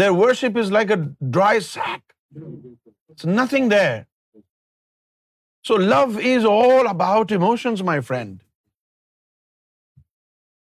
Their 0.00 0.14
worship 0.22 0.58
is 0.62 0.74
like 0.76 0.90
a 0.94 0.98
dry 1.36 1.54
sack. 1.68 2.02
It's 3.12 3.26
nothing 3.38 3.70
there. 3.76 4.00
So 5.68 5.78
love 5.90 6.18
is 6.32 6.44
all 6.54 6.88
about 6.90 7.32
emotions, 7.36 7.82
my 7.90 7.96
friend. 8.08 8.34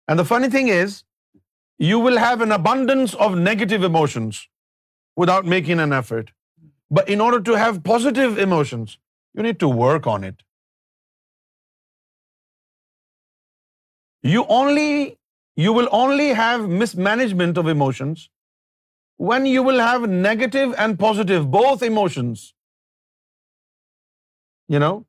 And 0.07 0.21
the 0.23 0.27
funny 0.31 0.49
thing 0.55 0.69
is, 0.75 0.97
you 1.91 1.97
will 2.03 2.19
have 2.25 2.43
an 2.47 2.55
abundance 2.57 3.15
of 3.25 3.39
negative 3.47 3.87
emotions 3.89 4.41
without 5.23 5.49
making 5.55 5.81
an 5.87 5.95
effort. 6.01 6.31
But 6.99 7.11
in 7.17 7.25
order 7.29 7.41
to 7.49 7.57
have 7.61 7.81
positive 7.89 8.39
emotions, 8.47 8.97
you 9.35 9.47
need 9.47 9.59
to 9.65 9.71
work 9.85 10.11
on 10.15 10.29
it. 10.29 10.37
You 14.33 15.71
will 15.79 15.91
only 16.03 16.29
have 16.35 16.71
mismanagement 16.85 17.63
of 17.63 17.75
emotions 17.77 18.23
when 19.17 19.45
you 19.45 19.63
will 19.63 19.79
have 19.79 20.09
negative 20.09 20.73
and 20.77 20.99
positive, 20.99 21.51
both 21.51 21.83
emotions, 21.83 22.53
you 24.67 24.79
know, 24.79 25.05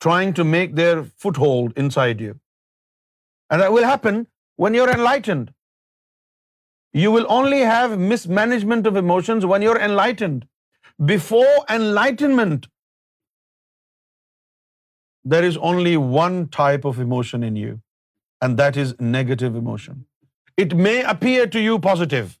trying 0.00 0.32
to 0.34 0.44
make 0.44 0.74
their 0.74 1.04
foothold 1.04 1.72
inside 1.76 2.20
you. 2.20 2.40
And 3.50 3.60
that 3.60 3.72
will 3.72 3.84
happen 3.84 4.26
when 4.56 4.74
you're 4.74 4.90
enlightened. 4.90 5.52
You 6.92 7.12
will 7.12 7.26
only 7.28 7.60
have 7.60 7.98
mismanagement 7.98 8.86
of 8.86 8.96
emotions 8.96 9.46
when 9.46 9.62
you're 9.62 9.78
enlightened. 9.78 10.46
Before 11.04 11.64
enlightenment, 11.68 12.66
there 15.24 15.44
is 15.44 15.56
only 15.58 15.96
one 15.96 16.48
type 16.48 16.84
of 16.84 16.98
emotion 16.98 17.42
in 17.42 17.54
you, 17.54 17.80
and 18.40 18.56
that 18.56 18.76
is 18.76 18.94
negative 18.98 19.54
emotion. 19.54 20.06
It 20.56 20.74
may 20.74 21.02
appear 21.02 21.46
to 21.46 21.60
you 21.60 21.78
positive, 21.78 22.40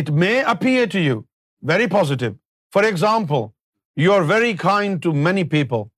It 0.00 0.12
may 0.22 0.34
appear 0.52 0.82
to 0.94 1.00
you 1.04 1.16
very 1.70 1.88
positive. 1.94 2.36
For 2.74 2.82
example, 2.88 3.48
you 4.02 4.12
are 4.18 4.32
very 4.34 4.52
kind 4.60 5.00
to 5.06 5.14
many 5.28 5.42
people, 5.54 5.88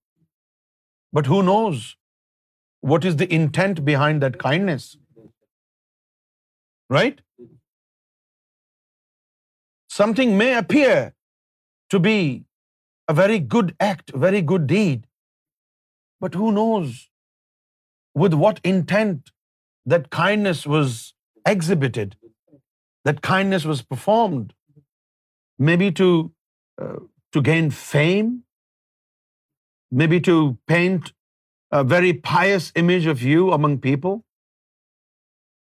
but 1.18 1.28
who 1.32 1.40
knows 1.48 1.82
what 2.92 3.04
is 3.10 3.18
the 3.22 3.28
intent 3.38 3.82
behind 3.88 4.24
that 4.24 4.38
kindness? 4.44 4.86
Right? 6.96 7.20
Something 9.98 10.34
may 10.42 10.48
appear 10.62 10.96
to 11.96 12.00
be 12.08 12.18
a 13.14 13.16
very 13.22 13.38
good 13.56 13.74
act, 13.90 14.14
a 14.20 14.22
very 14.24 14.42
good 14.54 14.66
deed, 14.72 15.04
but 16.24 16.40
who 16.40 16.52
knows 16.58 16.98
with 18.24 18.34
what 18.46 18.66
intent 18.74 19.32
that 19.94 20.10
kindness 20.18 20.66
was 20.78 20.98
exhibited? 21.54 22.10
that 23.08 23.22
kindness 23.28 23.64
was 23.72 23.82
performed 23.94 24.52
maybe 25.58 25.88
uh, 26.06 26.92
to 27.36 27.42
gain 27.50 27.70
fame, 27.70 28.30
maybe 29.90 30.20
to 30.32 30.36
paint 30.74 31.12
a 31.70 31.84
very 31.92 32.12
pious 32.34 32.72
image 32.82 33.06
of 33.06 33.22
you 33.22 33.46
among 33.58 33.78
people. 33.86 34.20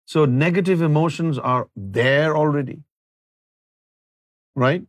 So 0.06 0.24
negative 0.24 0.82
emotions 0.82 1.38
are 1.38 1.68
there 1.98 2.36
already, 2.36 2.80
right? 4.54 4.82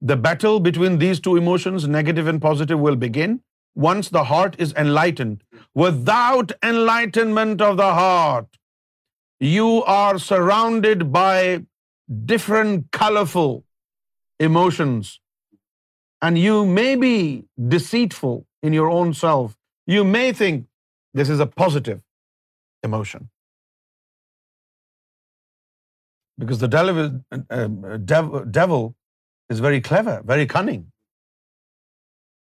The 0.00 0.16
battle 0.28 0.60
between 0.60 0.98
these 0.98 1.20
two 1.20 1.36
emotions, 1.36 1.88
negative 1.88 2.26
and 2.28 2.40
positive, 2.40 2.78
will 2.78 2.96
begin 2.96 3.40
once 3.74 4.08
the 4.08 4.24
heart 4.24 4.56
is 4.66 4.74
enlightened. 4.74 5.38
Without 5.74 6.58
enlightenment 6.74 7.70
of 7.72 7.78
the 7.78 7.92
heart, 8.02 8.50
you 9.40 9.82
are 9.84 10.18
surrounded 10.18 11.10
by 11.12 11.64
different 12.26 12.90
colorful 12.92 13.64
emotions, 14.38 15.20
and 16.20 16.38
you 16.38 16.64
may 16.64 16.94
be 16.96 17.46
deceitful 17.68 18.46
in 18.62 18.72
your 18.72 18.88
own 18.88 19.14
self. 19.14 19.56
You 19.86 20.04
may 20.04 20.32
think 20.32 20.66
this 21.12 21.28
is 21.28 21.40
a 21.40 21.46
positive 21.46 22.00
emotion, 22.82 23.28
because 26.38 26.60
the 26.60 26.68
devil 26.68 27.24
uh, 27.30 28.76
uh, 28.78 28.92
is 29.48 29.60
very 29.60 29.80
clever, 29.80 30.22
very 30.24 30.46
cunning, 30.46 30.92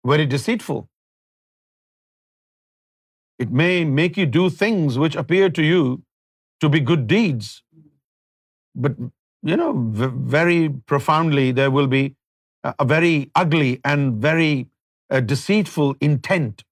very 0.05 0.27
deceitful. 0.27 0.89
It 3.39 3.53
may 3.53 3.85
make 3.85 4.17
you 4.17 4.27
do 4.27 4.51
things 4.51 4.99
which 4.99 5.15
appear 5.15 5.51
to 5.51 5.63
you 5.63 5.97
to 6.65 6.71
be 6.75 6.81
good 6.91 7.07
deeds, 7.15 7.51
but 8.87 9.01
you 9.51 9.57
know, 9.61 9.73
very 10.39 10.61
profoundly 10.93 11.51
there 11.59 11.73
will 11.79 11.91
be 11.95 12.05
a 12.71 12.85
very 12.93 13.15
ugly 13.43 13.73
and 13.93 14.17
very 14.27 14.53
uh, 15.11 15.21
deceitful 15.33 15.95
intent, 16.09 16.65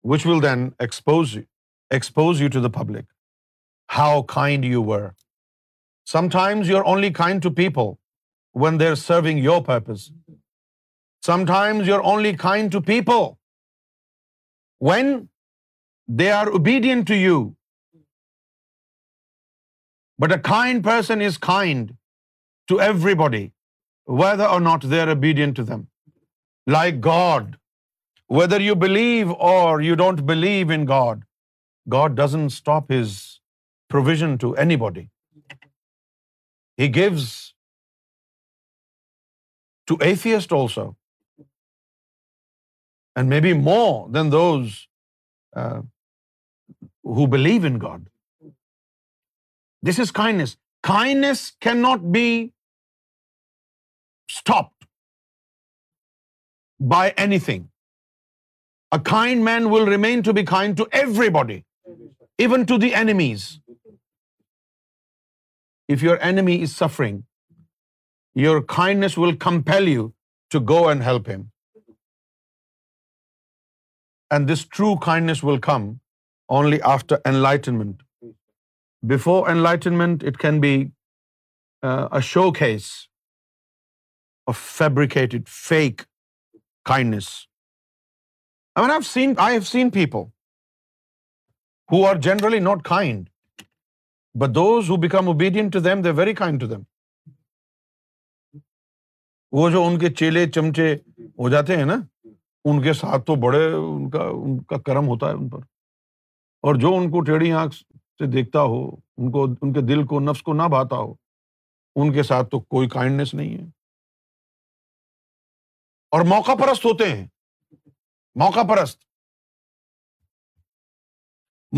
which 0.00 0.26
will 0.30 0.40
then 0.46 0.62
expose 0.84 2.46
you 2.46 2.48
to 2.56 2.62
the 2.68 2.72
public, 2.78 3.06
how 4.00 4.12
kind 4.34 4.70
you 4.74 4.84
were. 4.92 5.08
Sometimes 6.12 6.68
you're 6.68 6.86
only 6.94 7.10
kind 7.18 7.42
to 7.48 7.50
people 7.60 7.98
when 8.64 8.78
they're 8.78 9.00
serving 9.02 9.44
your 9.48 9.60
purpose. 9.70 10.10
Sometimes 11.28 11.86
you're 11.86 12.06
only 12.12 12.32
kind 12.38 12.78
to 12.78 12.86
people 12.92 13.28
when 14.90 15.18
they 16.06 16.30
are 16.30 16.48
obedient 16.48 17.06
to 17.08 17.16
you. 17.16 17.56
But 20.18 20.32
a 20.32 20.38
kind 20.38 20.84
person 20.84 21.22
is 21.22 21.38
kind 21.38 21.96
to 22.68 22.80
everybody, 22.80 23.52
whether 24.04 24.46
or 24.46 24.60
not 24.60 24.82
they 24.82 25.00
are 25.00 25.10
obedient 25.10 25.56
to 25.56 25.64
them. 25.64 25.88
Like 26.66 27.00
God, 27.00 27.56
whether 28.26 28.60
you 28.60 28.74
believe 28.74 29.30
or 29.30 29.80
you 29.80 29.96
don't 29.96 30.26
believe 30.26 30.70
in 30.70 30.84
God, 30.84 31.24
God 31.88 32.14
doesn't 32.14 32.50
stop 32.50 32.90
His 32.90 33.40
provision 33.88 34.36
to 34.38 34.54
anybody. 34.56 35.10
He 36.76 36.88
gives 36.88 37.54
to 39.86 39.98
atheists 40.00 40.52
also, 40.52 40.96
and 43.16 43.28
maybe 43.28 43.54
more 43.54 44.08
than 44.10 44.30
those 44.30 44.78
uh, 45.58 45.82
who 47.18 47.26
believe 47.30 47.64
in 47.70 47.78
God. 47.84 48.02
This 49.88 49.98
is 50.04 50.12
kindness. 50.18 50.52
Kindness 50.88 51.42
cannot 51.66 52.04
be 52.16 52.52
stopped 54.34 54.86
by 56.94 57.02
anything. 57.26 57.66
A 58.92 59.00
kind 59.10 59.44
man 59.48 59.68
will 59.74 59.90
remain 59.96 60.24
to 60.28 60.36
be 60.40 60.46
kind 60.52 60.76
to 60.82 60.88
everybody, 61.02 61.58
even 62.46 62.66
to 62.66 62.78
the 62.86 62.94
enemies. 63.02 63.50
If 65.88 66.06
your 66.08 66.18
enemy 66.32 66.60
is 66.68 66.76
suffering, 66.84 67.22
your 68.46 68.58
kindness 68.80 69.16
will 69.16 69.40
compel 69.50 69.96
you 69.96 70.12
to 70.50 70.68
go 70.74 70.84
and 70.94 71.10
help 71.12 71.32
him. 71.36 71.48
And 74.34 74.50
this 74.52 74.66
true 74.76 74.94
kindness 75.06 75.42
will 75.44 75.60
come 75.60 75.88
only 76.56 76.78
after 76.94 77.16
enlightenment 77.34 78.02
before 79.12 79.48
enlightenment 79.62 80.24
it 80.28 80.36
can 80.42 80.60
be 80.60 80.74
showcase 82.58 82.84
fabricated 84.56 85.48
fake 85.56 86.02
kindness 86.88 87.26
I 88.76 88.86
mean 88.86 88.90
have 88.94 89.02
seen 89.08 89.34
I 89.46 89.54
have 89.54 89.64
seen 89.70 89.90
people 89.98 90.24
who 91.92 92.06
are 92.08 92.16
generally 92.22 92.58
not 92.60 92.82
kind 92.88 93.28
but 94.40 94.54
those 94.54 94.90
who 94.90 94.96
become 95.00 95.28
obedient 95.28 95.72
to 95.72 95.80
them 95.88 96.02
they 96.02 96.10
very 96.22 96.34
kind 96.42 96.60
to 96.60 96.66
them 96.66 96.82
وہ 99.58 99.68
جو 99.70 99.82
ان 99.86 99.98
کے 99.98 100.10
چیلے 100.20 100.46
چمچے 100.54 100.92
ہو 101.38 101.48
جاتے 101.50 101.76
ہیں 101.76 101.84
نا 101.92 101.96
ان 102.68 102.82
کے 102.82 102.92
ساتھ 102.92 103.24
تو 103.26 103.34
بڑے 103.48 103.64
ان 103.74 104.08
کا 104.10 104.22
ان 104.32 104.58
کا 104.70 104.78
کرم 104.86 105.06
ہوتا 105.08 105.28
ہے 105.28 105.34
ان 105.34 105.48
پر 105.50 105.58
اور 106.66 106.74
جو 106.80 106.94
ان 106.96 107.10
کو 107.10 107.20
ٹیڑھی 107.24 107.52
آنکھ 107.60 107.74
سے 107.74 108.26
دیکھتا 108.30 108.60
ہو 108.72 108.82
ان 108.94 109.30
کو 109.32 109.44
ان 109.62 109.72
کے 109.72 109.80
دل 109.88 110.06
کو 110.06 110.20
نفس 110.20 110.42
کو 110.48 110.52
نہ 110.54 110.62
بھاتا 110.76 110.96
ہو 110.96 111.12
ان 112.02 112.12
کے 112.12 112.22
ساتھ 112.22 112.48
تو 112.50 112.60
کوئی 112.74 112.88
کائنڈنیس 112.88 113.32
نہیں 113.34 113.56
ہے 113.58 113.66
اور 116.16 116.24
موقع 116.34 116.54
پرست 116.60 116.84
ہوتے 116.84 117.08
ہیں 117.10 117.26
موقع 118.44 118.62
پرست 118.68 118.98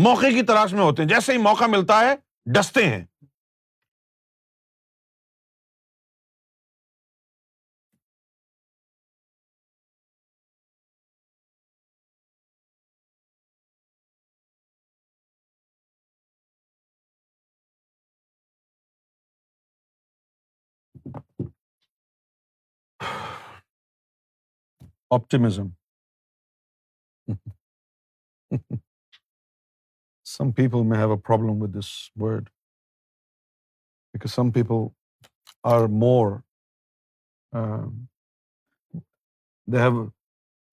موقع 0.05 0.29
کی 0.35 0.41
تلاش 0.45 0.73
میں 0.73 0.81
ہوتے 0.83 1.01
ہیں 1.03 1.09
جیسے 1.09 1.33
ہی 1.33 1.37
موقع 1.41 1.65
ملتا 1.71 1.99
ہے 2.05 2.13
ڈستے 2.53 2.85
ہیں 2.89 3.03
optimism. 25.17 25.67
Some 30.31 30.53
people 30.59 30.83
may 30.91 30.99
have 31.03 31.13
a 31.17 31.19
problem 31.29 31.63
with 31.65 31.77
this 31.77 31.91
word 32.23 32.49
because 34.15 34.35
some 34.37 34.49
people 34.55 34.81
are 35.71 35.85
more, 36.03 36.29
um, 37.59 37.85
they 39.75 39.83
have 39.83 40.01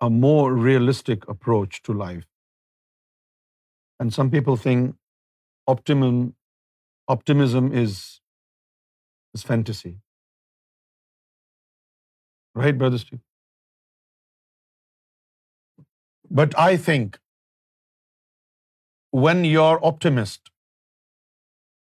a 0.09 0.11
more 0.17 0.49
realistic 0.69 1.29
approach 1.35 1.79
to 1.89 1.99
life. 2.03 2.25
And 4.01 4.07
some 4.19 4.33
people 4.37 4.61
think 4.67 5.73
optimism 7.19 7.73
is 7.87 7.93
fantasy. 9.51 9.95
Right, 12.67 12.81
Brother 12.85 13.05
Steve? 13.07 13.19
But 16.39 16.57
I 16.63 16.77
think 16.89 17.17
when 19.27 19.45
you're 19.53 19.85
optimist, 19.89 20.53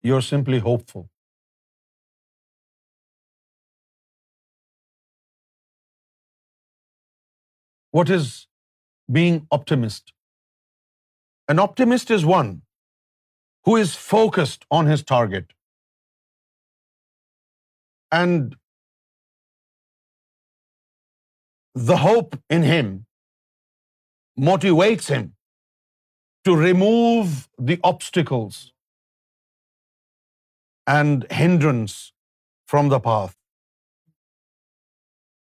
you're 0.09 0.25
simply 0.29 0.57
hopeful. 0.65 1.05
What 7.99 8.11
is 8.17 8.27
being 9.19 9.39
optimist? 9.57 10.13
An 11.53 11.63
optimist 11.65 12.11
is 12.17 12.27
one 12.31 12.51
who 13.63 13.77
is 13.85 13.95
focused 14.09 14.67
on 14.79 14.93
his 14.93 15.03
target 15.13 15.57
and 18.21 18.59
the 21.73 22.03
hope 22.05 22.39
in 22.59 22.71
him 22.73 22.95
motivates 24.37 25.07
him 25.07 25.33
to 26.43 26.55
remove 26.55 27.47
the 27.57 27.79
obstacles 27.83 28.71
and 30.85 31.25
hindrance 31.31 32.11
from 32.67 32.89
the 32.89 32.99
path. 32.99 33.35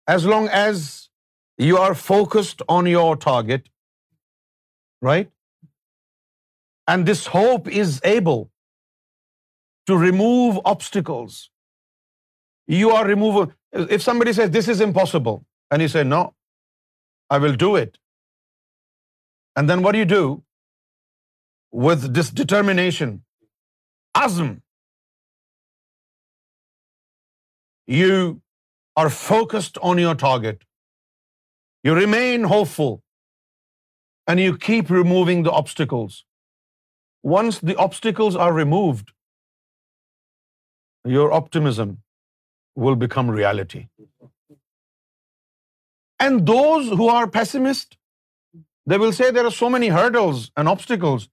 As 0.08 0.26
long 0.26 0.48
as 0.48 1.10
you 1.58 1.78
are 1.78 1.96
focused 1.96 2.62
on 2.68 2.86
your 2.86 3.16
target, 3.16 3.70
right? 5.02 5.32
And 6.88 7.06
this 7.06 7.28
hope 7.28 7.68
is 7.68 8.00
able 8.04 8.52
to 9.88 9.98
remove 9.98 10.60
obstacles. 10.66 11.50
You 12.68 12.92
are 12.92 13.06
removing. 13.06 13.54
If 13.72 14.02
somebody 14.02 14.34
says, 14.34 14.52
this 14.52 14.68
is 14.68 14.82
impossible, 14.82 15.46
and 15.72 15.82
you 15.82 15.88
say, 15.88 16.04
no, 16.04 16.34
I 17.30 17.40
will 17.40 17.56
do 17.56 17.76
it. 17.76 17.98
And 19.56 19.70
then 19.70 19.84
what 19.84 19.98
do 19.98 20.00
you 20.00 20.10
do 20.14 20.26
with 21.88 22.08
this 22.18 22.32
determination? 22.42 23.16
Azm. 24.24 24.50
You 28.00 28.42
are 29.04 29.10
focused 29.10 29.78
on 29.90 30.04
your 30.06 30.16
target. 30.26 30.68
You 31.86 31.94
remain 31.98 32.44
hopeful 32.56 33.00
and 34.28 34.46
you 34.46 34.58
keep 34.68 34.94
removing 35.02 35.44
the 35.48 35.56
obstacles. 35.62 36.24
Once 37.38 37.60
the 37.70 37.76
obstacles 37.88 38.36
are 38.36 38.54
removed, 38.54 39.14
your 41.16 41.32
optimism 41.34 41.98
will 42.76 42.96
become 42.96 43.32
reality. 43.40 43.86
And 46.20 46.46
those 46.56 46.94
who 47.02 47.10
are 47.18 47.26
pessimist, 47.42 47.90
they 48.92 48.98
will 49.02 49.14
say 49.18 49.28
there 49.36 49.50
are 49.50 49.58
so 49.58 49.68
many 49.74 49.90
hurdles 49.96 50.40
and 50.62 50.70
obstacles. 50.70 51.26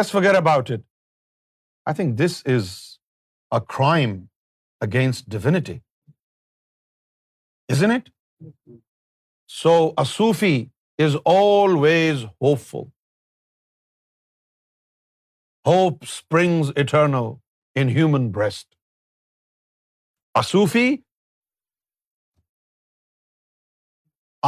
Let's 0.00 0.12
forget 0.16 0.36
about 0.40 0.68
it. 0.74 0.82
I 1.90 1.92
think 2.00 2.12
this 2.20 2.36
is 2.56 2.68
a 3.58 3.60
crime 3.76 4.12
against 4.86 5.28
divinity, 5.34 5.74
isn't 7.76 7.94
it? 7.94 8.12
So 9.54 9.72
a 10.04 10.04
Sufi 10.12 10.52
is 11.08 11.16
always 11.32 12.22
hopeful. 12.46 12.86
Hope 15.70 16.08
springs 16.12 16.72
eternal 16.84 17.28
in 17.82 17.92
human 17.98 18.30
breast. 18.36 18.68
A 20.44 20.46
Sufi 20.54 20.86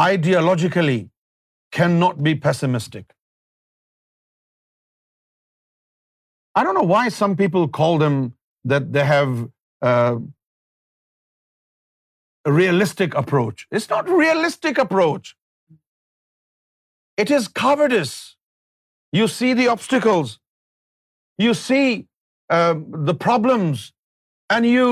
ideologically 0.07 0.99
cannot 1.77 2.23
be 2.27 2.35
pessimistic. 2.47 3.07
I 6.59 6.65
don't 6.67 6.81
know 6.81 6.89
why 6.93 7.03
some 7.19 7.37
people 7.43 7.69
call 7.81 7.99
them 8.03 8.17
that 8.73 8.87
they 8.97 9.05
have 9.09 9.33
uh, 9.91 10.15
a 12.51 12.53
realistic 12.59 13.19
approach. 13.23 13.67
It's 13.79 13.89
not 13.95 14.09
a 14.15 14.17
realistic 14.21 14.81
approach. 14.87 15.35
It 17.25 17.35
is 17.39 17.51
cowardice. 17.61 18.17
You 19.19 19.29
see 19.35 19.51
the 19.61 19.69
obstacles. 19.75 20.33
You 21.45 21.53
see 21.63 21.87
um, 22.57 22.83
the 23.11 23.17
problems 23.29 23.85
and 24.57 24.73
you 24.73 24.89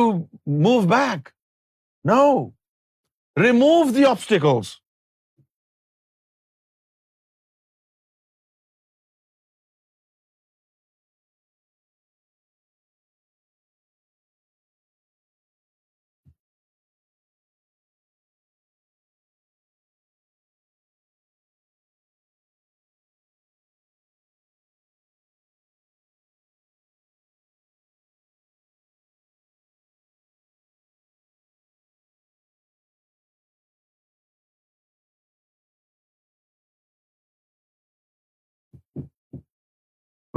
move 0.68 0.88
back. 0.94 1.34
No. 2.14 2.22
Remove 3.48 3.98
the 4.00 4.08
obstacles. 4.14 4.72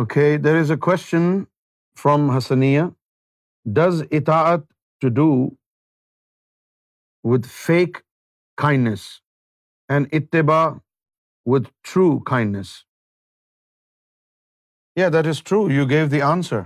Okay 0.02 0.26
there 0.44 0.56
is 0.56 0.72
a 0.72 0.76
question 0.86 1.22
from 2.00 2.30
Husnia 2.36 2.82
does 3.76 4.02
اطاعت 4.18 4.66
to 5.02 5.08
do 5.16 5.26
with 7.32 7.46
fake 7.52 7.98
kindness 8.62 9.06
and 9.94 10.08
اتباع 10.20 10.66
with 11.54 11.64
true 11.94 12.06
kindness 12.30 12.74
یا 15.00 15.08
that 15.14 15.28
is 15.30 15.44
true 15.50 15.62
you 15.76 15.88
gave 15.90 16.06
the 16.12 16.22
answer 16.32 16.62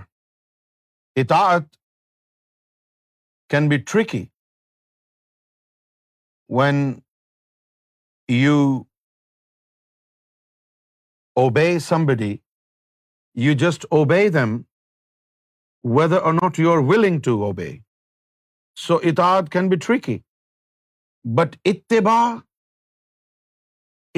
اطاعت 1.24 1.72
can 3.56 3.68
be 3.68 3.78
tricky 3.92 4.24
when 6.58 6.84
you 8.42 8.58
obey 11.40 11.78
somebody 12.06 12.36
you 13.40 13.52
just 13.58 13.84
obey 13.96 14.28
them 14.28 14.50
whether 15.98 16.22
or 16.28 16.32
not 16.32 16.58
you 16.58 16.70
are 16.72 16.78
willing 16.88 17.20
to 17.24 17.32
obey 17.44 17.68
so 18.86 18.96
اتاد 19.10 19.48
can 19.52 19.68
be 19.68 19.76
tricky 19.86 20.16
but 21.38 21.56
Utba 21.72 22.18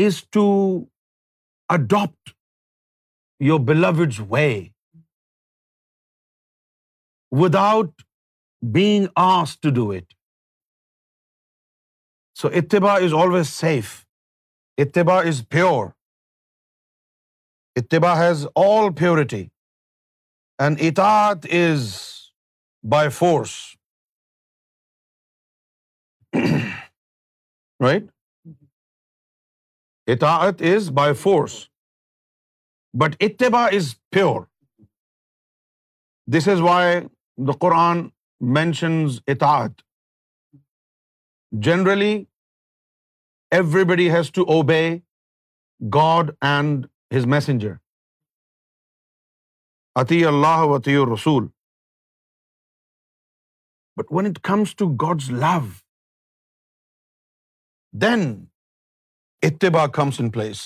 is 0.06 0.22
to 0.36 0.42
adopt 1.74 2.30
your 3.48 3.60
beloved's 3.68 4.20
way 4.30 4.48
without 7.42 8.02
being 8.74 9.06
as 9.30 9.58
to 9.60 9.70
do 9.74 9.90
it 9.96 10.14
so 12.40 12.48
اتباع 12.62 12.96
is 13.04 13.14
always 13.22 13.48
safe 13.60 13.94
اتبا 14.86 15.20
is 15.28 15.48
pure 15.50 15.93
اتباع 17.80 18.14
has 18.16 18.46
all 18.56 18.92
purity 18.98 19.44
and 20.64 20.80
اطاعت 20.88 21.46
is 21.60 21.88
by 22.90 23.08
force 23.12 23.50
right 27.84 28.04
اطاعت 30.12 30.62
is 30.74 30.88
by 30.98 31.14
force 31.22 31.56
but 33.02 33.16
اتباع 33.28 33.64
is 33.76 33.94
pure 34.14 34.40
this 36.36 36.48
is 36.48 36.60
why 36.68 37.00
the 37.46 37.52
Quran 37.60 38.08
mentions 38.60 39.18
اطاعت 39.34 39.80
generally 41.64 42.14
everybody 43.94 44.10
has 44.16 44.30
to 44.34 44.42
obey 44.58 44.80
God 45.94 46.30
and 46.54 46.86
his 47.16 47.24
messenger 47.34 47.72
اتی 50.00 50.24
اللہ 50.26 50.62
وتی 50.70 50.94
رسول 51.12 51.46
but 53.96 54.12
when 54.16 54.26
it 54.26 54.40
comes 54.48 54.74
to 54.76 54.86
God's 55.02 55.30
love 55.30 55.58
then 58.06 58.24
اتباع 59.48 59.86
comes 60.00 60.20
in 60.20 60.30
place 60.38 60.64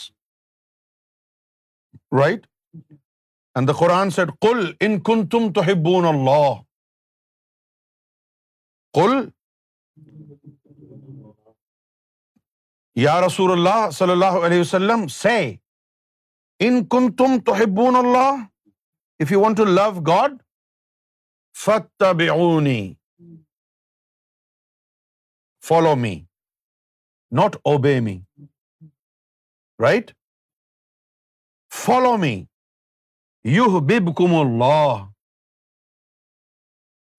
right 2.21 2.47
and 3.55 3.69
the 3.69 3.73
Quran 3.81 4.11
says 4.19 4.29
کل 4.49 4.65
ان 4.87 4.99
کن 5.11 5.27
تم 5.37 5.53
تو 5.55 5.63
ہبون 5.71 6.05
اللہ 6.15 6.61
کل 9.01 9.17
یا 13.05 13.21
رسول 13.27 13.51
اللہ 13.53 13.89
صلی 13.99 14.13
اللہ 14.13 14.45
علیہ 14.47 14.61
وسلم 14.61 15.07
سے 15.23 15.39
ان 16.67 16.85
کن 16.91 17.11
تم 17.19 17.39
تو 17.47 17.55
ہبون 17.57 17.97
اللہ 17.97 18.37
if 19.23 19.33
you 19.33 19.41
want 19.41 19.57
to 19.57 19.65
love 19.65 19.91
God 20.09 20.33
گاڈی 21.69 22.93
follow 25.69 25.95
me 26.07 26.15
not 27.41 27.57
obey 27.73 27.99
me 28.09 28.19
right 29.87 30.11
follow 31.85 32.17
me 32.27 32.35
you 33.57 33.79
بب 33.93 34.15
کم 34.17 34.35
اللہ 34.41 35.07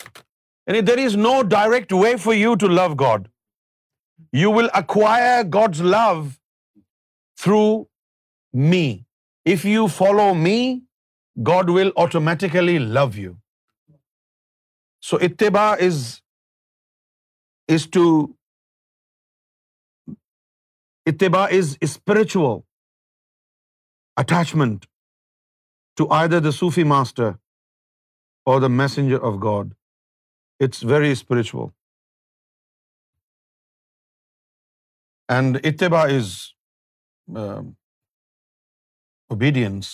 یعنی 0.05 0.81
there 0.87 1.05
is 1.05 1.15
no 1.17 1.41
direct 1.51 1.93
way 2.03 2.15
for 2.23 2.33
you 2.35 2.53
to 2.61 2.67
love 2.75 2.93
God 3.07 3.27
you 4.41 4.51
will 4.57 4.67
acquire 4.81 5.41
God's 5.53 5.81
love 5.95 6.11
through 7.41 7.63
me 8.71 8.87
if 9.53 9.63
you 9.65 9.85
follow 9.97 10.33
me 10.41 10.59
God 11.47 11.69
will 11.75 11.89
automatically 12.03 12.77
love 12.93 13.05
you 13.21 13.33
so 15.09 15.17
is 15.57 16.21
is 17.75 17.87
to 17.93 18.01
Utba 21.11 21.43
is 21.57 21.77
spiritual 21.81 22.57
attachment 24.21 24.85
to 25.97 26.11
I 26.15 26.29
the 26.43 26.51
Sufi 26.59 26.83
master 26.89 27.29
or 28.51 28.61
the 28.61 28.67
messenger 28.81 29.19
of 29.29 29.41
God 29.43 29.73
it's 30.63 30.83
very 30.85 31.11
spiritual 31.11 31.67
and 35.33 35.57
اتباع 35.65 36.03
is 36.17 36.31
obedience 39.33 39.87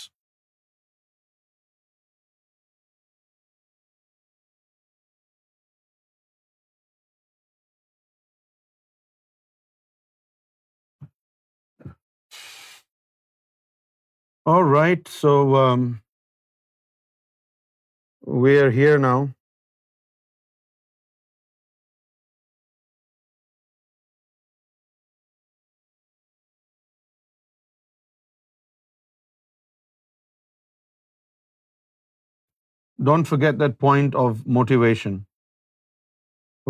right 14.74 15.08
so 15.20 15.32
we 18.42 18.58
are 18.60 18.68
here 18.78 18.98
now 19.00 19.24
Don't 33.08 33.30
forget 33.30 33.62
that 33.62 33.80
point 33.86 34.18
of 34.24 34.36
motivation. 34.58 35.16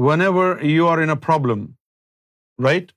Whenever 0.06 0.46
you 0.76 0.86
are 0.92 1.00
in 1.08 1.14
a 1.14 1.20
problem, 1.26 1.64
right? 2.68 2.92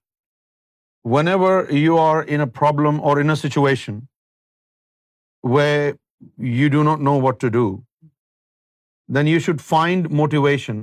Whenever 1.16 1.50
you 1.80 1.98
are 2.04 2.22
in 2.36 2.44
a 2.44 2.52
problem 2.60 3.00
or 3.10 3.12
in 3.22 3.34
a 3.34 3.40
situation 3.42 4.00
where 5.56 5.94
you 6.58 6.68
do 6.76 6.84
not 6.88 7.04
know 7.08 7.16
what 7.26 7.40
to 7.42 7.50
do, 7.58 7.64
then 9.18 9.30
you 9.32 9.42
should 9.46 9.64
find 9.66 10.10
motivation 10.22 10.80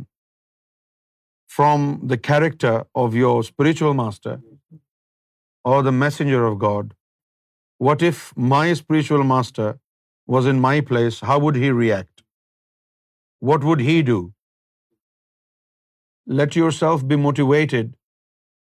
from 1.56 1.86
the 2.14 2.20
character 2.30 2.76
of 3.06 3.18
your 3.22 3.36
spiritual 3.50 3.98
master 4.02 4.40
or 5.74 5.78
the 5.84 5.98
messenger 6.04 6.46
of 6.46 6.60
God. 6.66 6.94
What 7.90 8.10
if 8.10 8.24
my 8.56 8.66
spiritual 8.82 9.28
master 9.36 9.72
was 10.38 10.52
in 10.54 10.66
my 10.66 10.76
place? 10.94 11.24
How 11.32 11.40
would 11.48 11.64
he 11.66 11.78
react? 11.86 12.04
what 13.40 13.64
would 13.64 13.80
he 13.80 14.02
do? 14.02 14.34
Let 16.26 16.56
yourself 16.56 17.08
be 17.08 17.16
motivated 17.16 17.96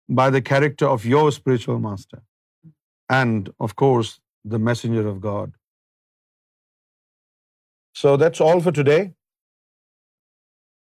by 0.08 0.30
the 0.30 0.42
character 0.42 0.86
of 0.86 1.05
your 1.05 1.30
spiritual 1.32 1.78
master 1.78 2.22
and, 3.08 3.50
of 3.58 3.76
course, 3.76 4.20
the 4.44 4.58
messenger 4.58 5.06
of 5.06 5.20
God. 5.20 5.55
So 7.92 8.16
that's 8.16 8.40
all 8.40 8.60
for 8.60 8.72
today. 8.72 9.14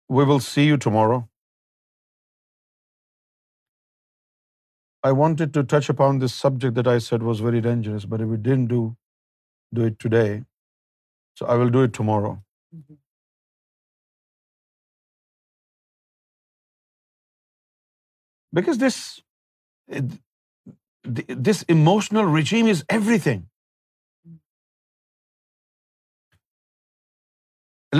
We 0.08 0.24
will 0.24 0.40
see 0.40 0.64
you 0.64 0.76
tomorrow. 0.76 1.28
I 5.02 5.12
wanted 5.12 5.52
to 5.54 5.64
touch 5.64 5.90
upon 5.90 6.18
this 6.18 6.32
subject 6.32 6.74
that 6.76 6.86
I 6.86 6.98
said 6.98 7.22
was 7.22 7.40
very 7.40 7.60
dangerous, 7.60 8.06
but 8.06 8.22
we 8.22 8.38
didn't 8.38 8.68
do 8.68 8.96
it 9.76 9.98
today. 9.98 10.44
So 11.34 11.44
I 11.44 11.56
will 11.56 11.68
do 11.68 11.82
it 11.82 11.92
tomorrow. 11.92 12.42
Mm-hmm. 12.74 12.92
Because 18.58 18.78
this 21.48 21.62
emotional 21.76 22.32
regime 22.38 22.70
is 22.74 22.84
everything. 22.98 23.44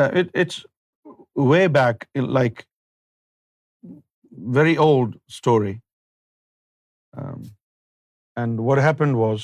Uh, 0.00 0.22
it's 0.44 0.56
way 1.52 1.66
back, 1.76 2.08
like 2.40 2.66
very 4.58 4.76
old 4.88 5.20
story. 5.40 5.80
Um, 7.18 7.46
and 8.40 8.58
what 8.64 8.78
happen 8.82 9.14
was 9.18 9.42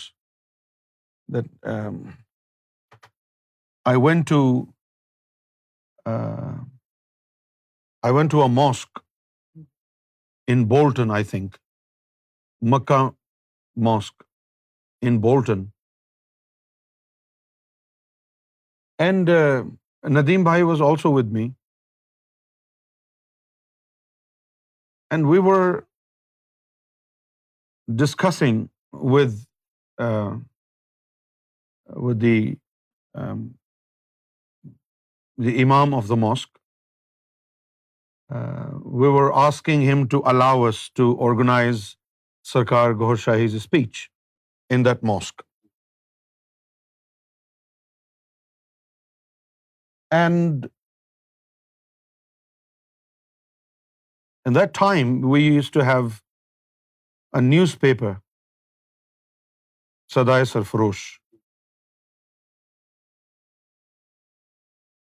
I 3.91 3.97
went 4.03 4.29
to 4.29 4.41
I 8.03 8.13
went 8.17 8.31
to 8.31 8.43
a 8.43 8.49
mosque 8.55 8.99
in 10.55 10.63
Bolton 10.75 11.11
I 11.15 11.25
think 11.31 11.57
Makkah 12.75 12.99
mosque 13.85 14.23
in 15.09 15.21
Bolton 15.23 15.65
and 19.07 19.31
Nadeem 20.19 20.45
bhai 20.51 20.63
was 20.71 20.83
also 20.91 21.13
with 21.17 21.33
me 21.39 21.49
and 25.17 25.27
we 25.33 25.39
were 25.51 25.67
discussing 28.05 28.65
with 29.01 29.39
with 32.09 32.21
the 32.21 32.55
the 35.45 35.63
imam 35.63 35.95
of 35.95 36.09
the 36.09 36.17
mosque 36.27 36.51
we 39.01 39.09
were 39.17 39.31
asking 39.47 39.83
him 39.93 40.07
to 40.11 40.19
us 40.69 40.91
to 40.97 41.11
organize 41.29 41.85
Sarkar 42.53 42.93
Gohar 43.01 43.17
Shahi's 43.25 43.55
speech 43.55 44.09
in 44.75 44.85
that 44.85 45.05
mosque 45.11 45.43
and 50.19 50.67
in 54.47 54.55
time 54.55 55.15
we 55.33 55.43
use 55.47 55.71
to 55.75 55.81
have 55.91 56.05
a 57.37 57.41
newspaper 57.81 58.13
Sadaye 60.15 60.45
Sarfarosh 60.45 60.99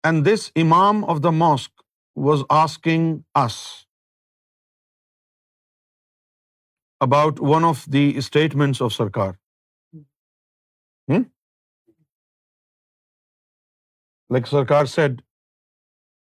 and 0.07 0.25
this 0.27 0.49
imam 0.63 1.03
of 1.13 1.17
the 1.23 1.29
mosque 1.39 1.81
was 2.27 2.43
asking 2.59 3.17
us 3.43 3.55
about 7.07 7.39
one 7.51 7.65
of 7.69 7.85
the 7.93 8.05
statements 8.23 8.81
of 8.81 8.93
Sarkar 8.97 9.31
like 14.33 14.47
Sarkar 14.55 14.85
said 14.97 15.21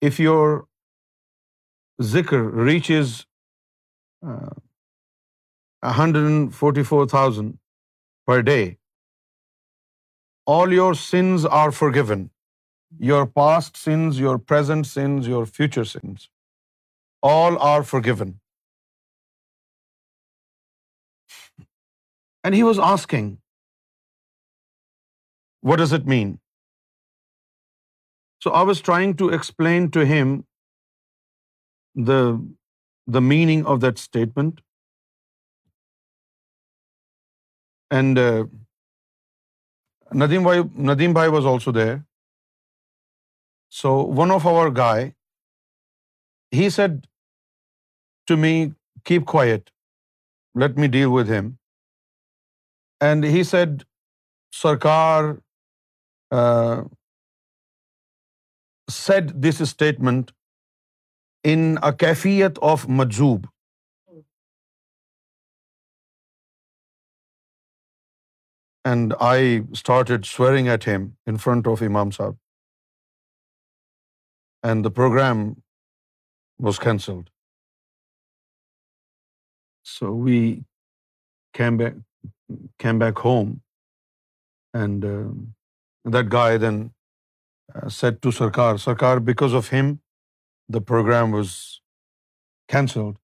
if 0.08 0.19
your 0.27 0.60
zikr 2.18 2.50
reach 2.74 2.92
is 3.00 3.14
hundred 5.98 6.30
and 6.38 6.53
forty 6.56 6.84
four 6.93 7.08
thousand 7.19 7.61
per 8.27 8.42
day. 8.42 8.77
All 10.53 10.74
your 10.74 10.93
sins 11.08 11.45
are 11.61 11.72
forgiven. 11.72 12.30
Your 13.09 13.25
past 13.40 13.77
sins, 13.83 14.19
your 14.24 14.38
present 14.51 14.88
sins, 14.88 15.27
your 15.33 15.43
future 15.59 15.85
sins. 15.92 16.27
All 17.33 17.59
are 17.74 17.83
forgiven. 17.95 18.38
And 22.48 22.58
he 22.59 22.64
was 22.67 22.80
asking, 22.88 23.30
what 25.72 25.83
does 25.83 25.93
it 26.00 26.09
mean? 26.14 26.33
So 28.45 28.51
I 28.59 28.64
was 28.69 28.82
trying 28.90 29.14
to 29.24 29.30
explain 29.38 29.88
to 29.98 30.06
him 30.08 30.33
the 31.95 33.25
meaning 33.32 33.66
of 33.75 33.88
that 33.88 34.06
statement. 34.09 34.61
And 37.95 38.17
Nadeem 40.23 40.43
bhai 40.43 40.59
Nadeem 40.93 41.13
bhai 41.13 41.30
was 41.31 41.45
also 41.51 41.72
there 41.73 41.93
so 43.81 43.89
one 44.19 44.31
of 44.35 44.45
our 44.47 44.67
guy 44.77 45.03
he 46.57 46.69
said 46.77 46.91
to 48.27 48.38
me 48.43 48.51
keep 49.05 49.25
quiet 49.31 49.69
let 50.61 50.80
me 50.80 50.88
deal 50.97 51.05
with 51.15 51.30
him 51.35 51.51
and 53.07 53.25
he 53.35 53.43
said 53.51 53.83
Sarkar 54.61 55.31
said 59.01 59.31
this 59.47 59.61
statement 59.67 60.31
in 61.53 61.73
کیفیت 62.05 62.59
of 62.72 62.85
مجوب 63.01 63.45
And 68.92 69.14
I 69.22 69.64
started 69.82 70.25
swearing 70.25 70.67
at 70.67 70.83
him 70.83 71.16
in 71.25 71.38
front 71.38 71.67
of 71.67 71.82
Imam 71.82 72.11
Sahib. 72.11 72.38
And 74.72 74.83
the 74.83 74.92
program 74.92 75.45
was 76.59 76.80
cancelled. 76.80 77.30
So 79.83 80.11
we 80.11 80.64
came 81.53 81.77
back 81.77 83.17
home, 83.17 83.61
and 84.74 85.06
um, 85.06 85.56
that 86.06 86.30
guy 86.30 86.58
then 86.58 86.93
uh, 87.75 87.90
said 87.90 88.22
to 88.22 88.30
Sarkar, 88.30 89.24
because 89.24 89.53
of 89.53 89.67
him, 89.69 90.00
the 90.69 90.82
program 90.82 91.32
was 91.32 91.82
cancelled. 92.69 93.17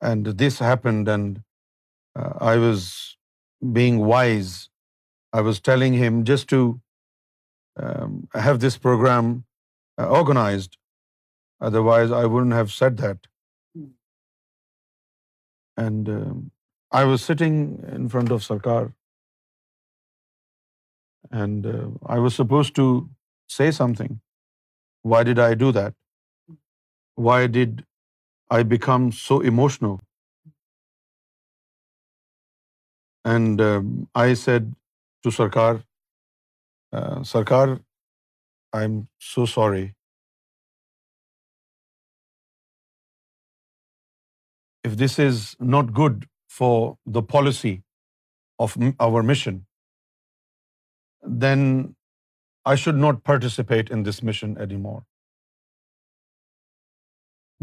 And 0.00 0.26
this 0.44 0.58
happened, 0.58 1.08
and 1.08 1.42
I 2.52 2.56
was 2.56 2.86
being 3.78 3.98
wise. 4.12 4.70
I 5.32 5.40
was 5.40 5.60
telling 5.60 5.94
him 6.04 6.24
just 6.24 6.48
to 6.48 6.60
um, 7.76 8.28
have 8.46 8.60
this 8.60 8.78
program 8.78 9.44
uh, 9.98 10.06
organized. 10.06 10.78
Otherwise, 11.60 12.10
I 12.10 12.24
wouldn't 12.24 12.54
have 12.54 12.70
said 12.72 12.98
that. 12.98 13.26
Hmm. 13.76 13.86
And 15.76 16.08
um, 16.08 16.50
I 16.92 17.04
was 17.04 17.22
sitting 17.22 17.56
in 17.92 18.08
front 18.08 18.30
of 18.30 18.42
Sarkar. 18.42 18.92
And 21.30 21.66
uh, 21.66 21.88
I 22.06 22.18
was 22.18 22.34
supposed 22.34 22.76
to 22.76 23.08
say 23.48 23.70
something. 23.70 24.20
Why 25.02 25.24
did 25.24 25.38
I 25.38 25.54
do 25.54 25.72
that? 25.72 25.94
Hmm. 26.48 26.54
Why 27.14 27.46
did 27.48 27.84
I 28.50 28.62
become 28.62 29.10
so 29.10 29.40
emotional? 29.40 30.00
And 33.32 33.60
um, 33.66 33.90
I 34.14 34.34
said 34.34 34.72
to 35.22 35.30
Sarkar, 35.30 35.82
uh, 36.92 37.20
Sarkar, 37.32 37.80
I'm 38.80 38.98
so 39.18 39.46
sorry. 39.46 39.84
If 44.88 44.96
this 45.02 45.18
is 45.26 45.42
not 45.58 45.94
good 45.94 46.26
for 46.48 46.74
the 47.06 47.22
policy 47.22 47.74
of 48.58 48.76
our 49.08 49.22
mission, 49.22 49.64
then 51.44 51.60
I 52.66 52.74
should 52.74 53.02
not 53.06 53.24
participate 53.24 53.90
in 53.90 54.02
this 54.02 54.22
mission 54.22 54.58
anymore. 54.58 55.04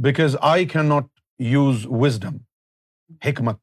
Because 0.09 0.35
I 0.37 0.65
cannot 0.65 1.11
use 1.55 1.85
wisdom, 2.03 2.47
hikmat, 3.27 3.59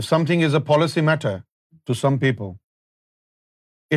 if 0.00 0.06
something 0.06 0.42
is 0.46 0.54
a 0.58 0.64
policy 0.68 1.02
matter 1.08 1.34
to 1.90 1.94
some 1.98 2.16
people, 2.24 2.48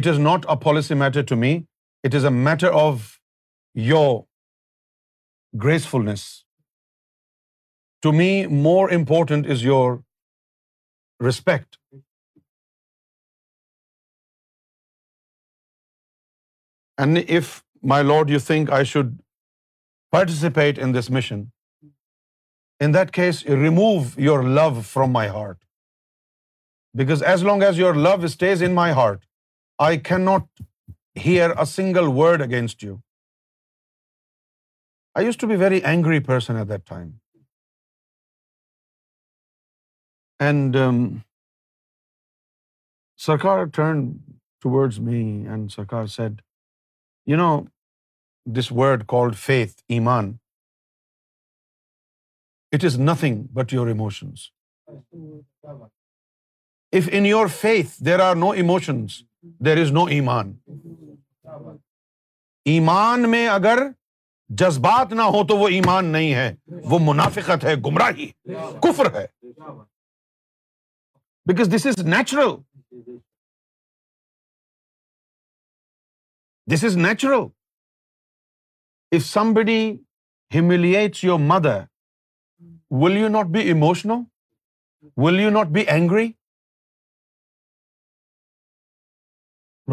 it 0.01 0.06
is 0.11 0.19
not 0.25 0.45
a 0.56 0.58
policy 0.66 0.99
matter 1.01 1.24
to 1.32 1.38
me. 1.45 1.51
It 2.09 2.17
is 2.19 2.27
a 2.30 2.35
matter 2.49 2.69
of 2.82 3.09
your 3.91 4.25
gracefulness. 5.66 6.27
To 8.08 8.16
me, 8.19 8.30
more 8.69 8.85
important 8.98 9.51
is 9.56 9.67
your 9.67 9.85
respect. 11.30 11.80
And 17.06 17.24
if, 17.40 17.56
my 17.98 18.03
Lord, 18.11 18.38
you 18.38 18.45
think 18.51 18.77
I 18.77 18.85
should 18.93 19.17
participate 20.17 20.85
in 20.85 20.93
this 20.98 21.09
mission, 21.17 21.48
in 22.88 22.93
that 22.99 23.17
case, 23.17 23.41
remove 23.69 24.14
your 24.30 24.43
love 24.61 24.85
from 24.98 25.22
my 25.24 25.32
heart. 25.40 25.58
Because 26.95 27.22
as 27.22 27.43
long 27.43 27.64
as 27.64 27.77
your 27.77 27.93
love 27.95 28.30
stays 28.30 28.61
in 28.61 28.74
my 28.74 28.91
heart, 28.99 29.22
I 29.77 29.98
cannot 29.98 30.48
hear 31.25 31.53
a 31.58 31.66
single 31.66 32.09
word 32.22 32.41
against 32.41 32.83
you. 32.83 33.01
I 35.16 35.22
used 35.22 35.40
to 35.40 35.48
be 35.48 35.56
a 35.56 35.64
very 35.64 35.83
angry 35.83 36.19
person 36.22 36.56
at 36.56 36.67
that 36.69 36.85
time. 36.85 37.22
And 40.40 40.75
um, 40.75 41.24
Sarkar 43.17 43.72
turned 43.72 44.40
towards 44.61 44.99
me 44.99 45.19
and 45.45 45.69
Sarkar 45.69 46.09
said, 46.09 46.41
you 47.25 47.35
know, 47.35 47.67
this 48.45 48.72
word 48.72 49.06
called 49.08 49.35
faith, 49.35 49.83
iman, 49.91 50.40
it 52.72 52.83
is 52.83 52.98
nothing 52.98 53.48
but 53.51 53.72
your 53.72 53.90
emotions. 53.90 54.51
If 56.98 57.09
in 57.14 57.26
your 57.26 57.48
faith 57.59 58.03
there 58.06 58.19
are 58.27 58.35
no 58.35 58.50
emotions 58.61 59.22
there 59.66 59.77
is 59.82 59.92
no 59.93 60.03
ایمان 60.16 60.51
ایمان 62.74 63.30
میں 63.32 63.48
اگر 63.48 63.77
جذبات 64.61 65.11
نہ 65.18 65.22
ہو 65.35 65.45
تو 65.48 65.58
وہ 65.58 65.68
ایمان 65.76 66.06
نہیں 66.16 66.34
ہے 66.34 66.51
وہ 66.92 67.00
منافقت 67.08 67.64
ہے 67.66 67.74
گمراہی 67.85 68.27
کفر 68.85 69.11
ہے 69.18 69.26
because 71.51 71.69
this 71.76 71.85
is 71.88 72.01
natural 72.16 72.56
this 76.74 76.84
is 76.90 76.98
natural 77.08 77.45
if 79.18 79.26
somebody 79.53 79.82
humiliates 80.56 81.24
your 81.24 81.40
mother 81.53 81.80
will 83.06 83.18
you 83.18 83.27
not 83.38 83.53
be 83.53 83.59
emotional 83.76 84.24
will 85.26 85.40
you 85.40 85.50
not 85.61 85.68
be 85.74 85.82
angry 85.95 86.30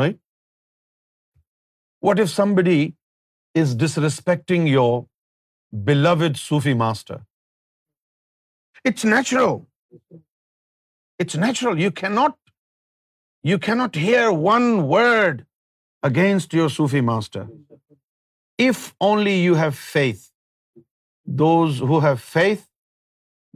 right? 0.01 0.17
What 2.09 2.23
if 2.25 2.33
somebody 2.33 2.81
is 3.63 3.75
disrespecting 3.83 4.69
your 4.73 4.91
beloved 5.91 6.43
Sufi 6.43 6.75
master? 6.83 7.19
It's 8.91 9.07
natural. 9.13 9.57
It's 11.25 11.39
natural. 11.45 11.81
You 13.53 13.59
cannot 13.69 14.03
hear 14.09 14.27
one 14.49 14.71
word 14.95 15.45
against 16.13 16.57
your 16.61 16.71
Sufi 16.79 17.05
master. 17.11 17.47
If 18.71 18.87
only 19.11 19.37
you 19.41 19.61
have 19.65 19.77
faith. 19.99 20.31
Those 21.45 21.79
who 21.91 21.99
have 22.03 22.21
faith, 22.39 22.65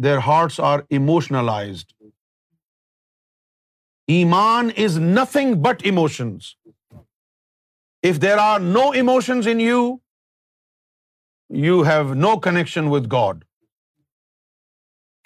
their 0.08 0.20
hearts 0.32 0.60
are 0.72 0.80
emotionalized. 1.02 1.88
ایمان 4.12 4.70
is 4.84 4.96
nothing 5.00 5.54
but 5.64 5.82
emotions 5.88 6.44
if 8.08 8.20
there 8.22 8.38
are 8.42 8.60
no 8.60 8.80
emotions 9.00 9.48
in 9.48 9.60
you 9.60 9.82
you 11.64 11.82
have 11.88 12.14
no 12.14 12.34
connection 12.46 12.88
with 12.92 13.06
God 13.12 13.44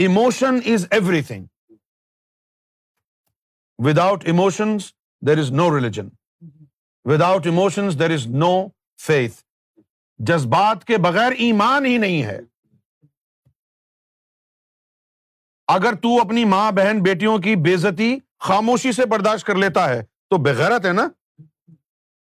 emotion 0.07 0.55
is 0.73 0.87
everything 1.29 1.47
without 3.87 4.25
emotions 4.33 4.91
there 5.29 5.39
is 5.45 5.51
no 5.61 5.71
religion 5.77 6.09
without 7.29 7.45
there 7.99 8.11
is 8.19 8.27
no 8.45 8.53
faith 9.07 9.41
جذبات 10.33 10.85
کے 10.91 10.99
بغیر 11.07 11.33
ایمان 11.47 11.87
ہی 11.87 11.97
نہیں 12.07 12.23
ہے 12.31 12.39
اگر 15.79 15.95
تو 16.03 16.21
اپنی 16.21 16.45
ماں 16.57 16.71
بہن 16.83 17.03
بیٹیوں 17.03 17.39
کی 17.49 17.57
بےزتی 17.69 18.17
خاموشی 18.45 18.91
سے 18.93 19.05
برداشت 19.11 19.47
کر 19.47 19.55
لیتا 19.61 19.89
ہے 19.89 20.01
تو 20.31 20.37
بغیرت 20.47 20.87
ہے 20.87 20.91
نا 20.93 21.05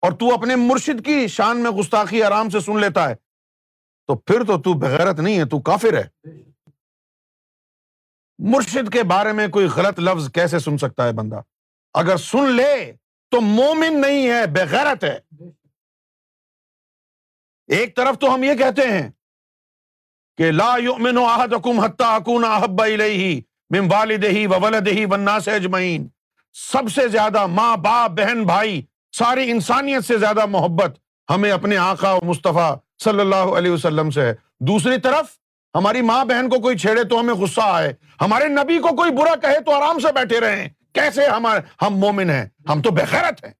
اور 0.06 0.12
تو 0.18 0.32
اپنے 0.34 0.54
مرشد 0.56 1.04
کی 1.04 1.26
شان 1.36 1.62
میں 1.62 1.70
گستاخی 1.78 2.22
آرام 2.22 2.50
سے 2.50 2.60
سن 2.66 2.78
لیتا 2.80 3.08
ہے 3.08 3.14
تو 4.08 4.16
پھر 4.26 4.44
تو 4.48 4.58
تو 4.62 4.72
بغیرت 4.84 5.20
نہیں 5.20 5.38
ہے 5.38 5.44
تو 5.54 5.60
کافر 5.70 5.96
ہے 5.98 6.02
مرشد 8.52 8.92
کے 8.92 9.02
بارے 9.14 9.32
میں 9.38 9.46
کوئی 9.56 9.66
غلط 9.76 9.98
لفظ 10.08 10.30
کیسے 10.34 10.58
سن 10.68 10.78
سکتا 10.84 11.06
ہے 11.06 11.12
بندہ 11.20 11.40
اگر 12.02 12.16
سن 12.30 12.48
لے 12.56 12.74
تو 13.30 13.40
مومن 13.46 14.00
نہیں 14.00 14.26
ہے 14.30 14.44
بغیرت 14.58 15.04
ہے 15.04 15.16
ایک 17.76 17.96
طرف 17.96 18.18
تو 18.20 18.34
ہم 18.34 18.42
یہ 18.44 18.54
کہتے 18.62 18.86
ہیں 18.90 19.10
کہ 20.38 20.50
لا 20.52 20.70
احدکم 21.34 21.80
اکون 21.88 22.44
احب 22.50 22.80
الیہی 22.82 23.34
اجمعین 25.46 26.08
سب 26.72 26.90
سے 26.94 27.06
زیادہ 27.08 27.44
ماں 27.50 27.76
باپ 27.84 28.10
بہن 28.16 28.44
بھائی 28.46 28.80
ساری 29.18 29.50
انسانیت 29.50 30.04
سے 30.06 30.18
زیادہ 30.18 30.44
محبت 30.50 30.98
ہمیں 31.30 31.50
اپنے 31.50 31.76
آخا 31.76 32.14
مصطفیٰ 32.26 32.74
صلی 33.04 33.20
اللہ 33.20 33.56
علیہ 33.58 33.70
وسلم 33.72 34.10
سے 34.10 34.22
ہے 34.26 34.34
دوسری 34.68 34.98
طرف 35.04 35.32
ہماری 35.76 36.02
ماں 36.08 36.24
بہن 36.24 36.48
کو 36.48 36.58
کوئی 36.62 36.76
چھیڑے 36.78 37.04
تو 37.10 37.20
ہمیں 37.20 37.34
غصہ 37.34 37.60
آئے 37.64 37.92
ہمارے 38.20 38.48
نبی 38.48 38.78
کو 38.82 38.88
کوئی 38.96 39.10
برا 39.12 39.34
کہے 39.42 39.60
تو 39.66 39.74
آرام 39.74 39.98
سے 40.00 40.12
بیٹھے 40.14 40.40
رہے 40.40 40.68
کیسے 40.94 41.26
ہمارے 41.26 41.60
ہم 41.84 41.96
مومن 42.00 42.30
ہیں 42.30 42.44
ہم 42.68 42.82
تو 42.82 42.90
بےخیرت 42.98 43.44
ہیں 43.44 43.52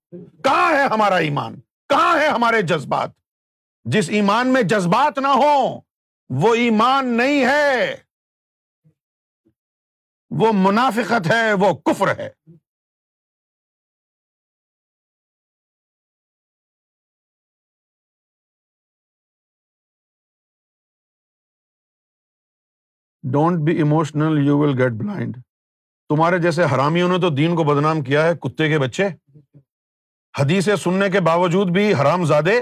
کہاں 0.44 0.70
ہے 0.76 0.82
ہمارا 0.92 1.16
ایمان 1.28 1.58
کہاں 1.90 2.18
ہے 2.20 2.26
ہمارے 2.28 2.60
جذبات 2.72 3.10
جس 3.94 4.08
ایمان 4.18 4.52
میں 4.52 4.62
جذبات 4.74 5.18
نہ 5.18 5.32
ہو 5.42 5.56
وہ 6.42 6.54
ایمان 6.54 7.16
نہیں 7.16 7.44
ہے 7.46 7.94
وہ 10.40 10.50
منافقت 10.56 11.30
ہے 11.30 11.52
وہ 11.60 11.72
کفر 11.90 12.16
ہے 12.18 12.28
don't 23.32 23.58
be 23.66 23.72
emotional 23.82 24.46
you 24.46 24.56
will 24.58 24.78
get 24.78 24.92
blind 25.02 25.36
تمہارے 26.08 26.38
جیسے 26.38 26.62
حرامیوں 26.74 27.08
نے 27.08 27.18
تو 27.20 27.28
دین 27.34 27.54
کو 27.56 27.64
بدنام 27.64 28.00
کیا 28.04 28.24
ہے 28.26 28.34
کتے 28.42 28.68
کے 28.68 28.78
بچے 28.78 29.06
حدیثیں 30.40 30.74
سننے 30.82 31.08
کے 31.10 31.20
باوجود 31.28 31.70
بھی 31.74 31.92
حرام 32.00 32.24
زادے 32.30 32.60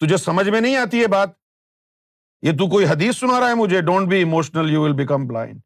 تجھے 0.00 0.16
سمجھ 0.16 0.48
میں 0.48 0.60
نہیں 0.60 0.76
آتی 0.76 0.98
یہ 0.98 1.06
بات 1.16 1.28
یہ 2.46 2.52
تو 2.58 2.68
کوئی 2.70 2.86
حدیث 2.86 3.16
سنا 3.20 3.40
رہا 3.40 3.48
ہے 3.48 3.54
مجھے 3.60 3.80
don't 3.86 4.08
be 4.08 4.16
emotional 4.18 4.70
you 4.72 4.82
will 4.82 4.92
become 4.96 5.26
blind 5.26 5.60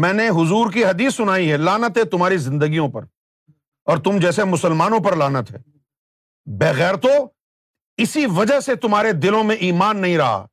میں 0.00 0.12
نے 0.12 0.28
حضور 0.36 0.70
کی 0.72 0.84
حدیث 0.84 1.14
سنائی 1.14 1.50
ہے 1.50 1.56
لانت 1.56 1.96
ہے 1.98 2.04
تمہاری 2.10 2.36
زندگیوں 2.48 2.88
پر 2.90 3.04
اور 3.90 3.98
تم 4.04 4.18
جیسے 4.20 4.44
مسلمانوں 4.44 4.98
پر 5.04 5.16
لانت 5.16 5.50
ہے 5.52 5.58
بغیر 6.60 6.96
تو 7.02 7.08
اسی 8.02 8.24
وجہ 8.36 8.58
سے 8.60 8.74
تمہارے 8.84 9.10
دلوں 9.24 9.44
میں 9.44 9.56
ایمان 9.68 10.00
نہیں 10.00 10.16
رہا 10.18 10.46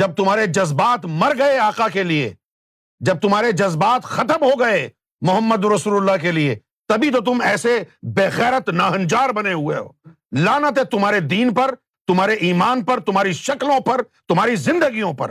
جب 0.00 0.14
تمہارے 0.16 0.46
جذبات 0.58 1.04
مر 1.22 1.32
گئے 1.38 1.58
آقا 1.58 1.88
کے 1.92 2.02
لیے 2.02 2.32
جب 3.06 3.20
تمہارے 3.22 3.50
جذبات 3.62 4.04
ختم 4.12 4.42
ہو 4.44 4.58
گئے 4.60 4.88
محمد 5.26 5.64
رسول 5.74 5.96
اللہ 5.96 6.20
کے 6.22 6.32
لیے 6.32 6.54
تبھی 6.88 7.10
تو 7.10 7.20
تم 7.24 7.40
ایسے 7.44 7.78
بےغیرت 8.16 8.68
ناہنجار 8.68 9.30
بنے 9.36 9.52
ہوئے 9.52 9.76
ہو 9.76 9.88
لانت 10.44 10.78
ہے 10.78 10.84
تمہارے 10.90 11.20
دین 11.34 11.52
پر 11.54 11.74
تمہارے 12.08 12.32
ایمان 12.48 12.84
پر 12.84 13.00
تمہاری 13.06 13.32
شکلوں 13.32 13.78
پر 13.86 14.00
تمہاری 14.28 14.56
زندگیوں 14.66 15.12
پر 15.18 15.30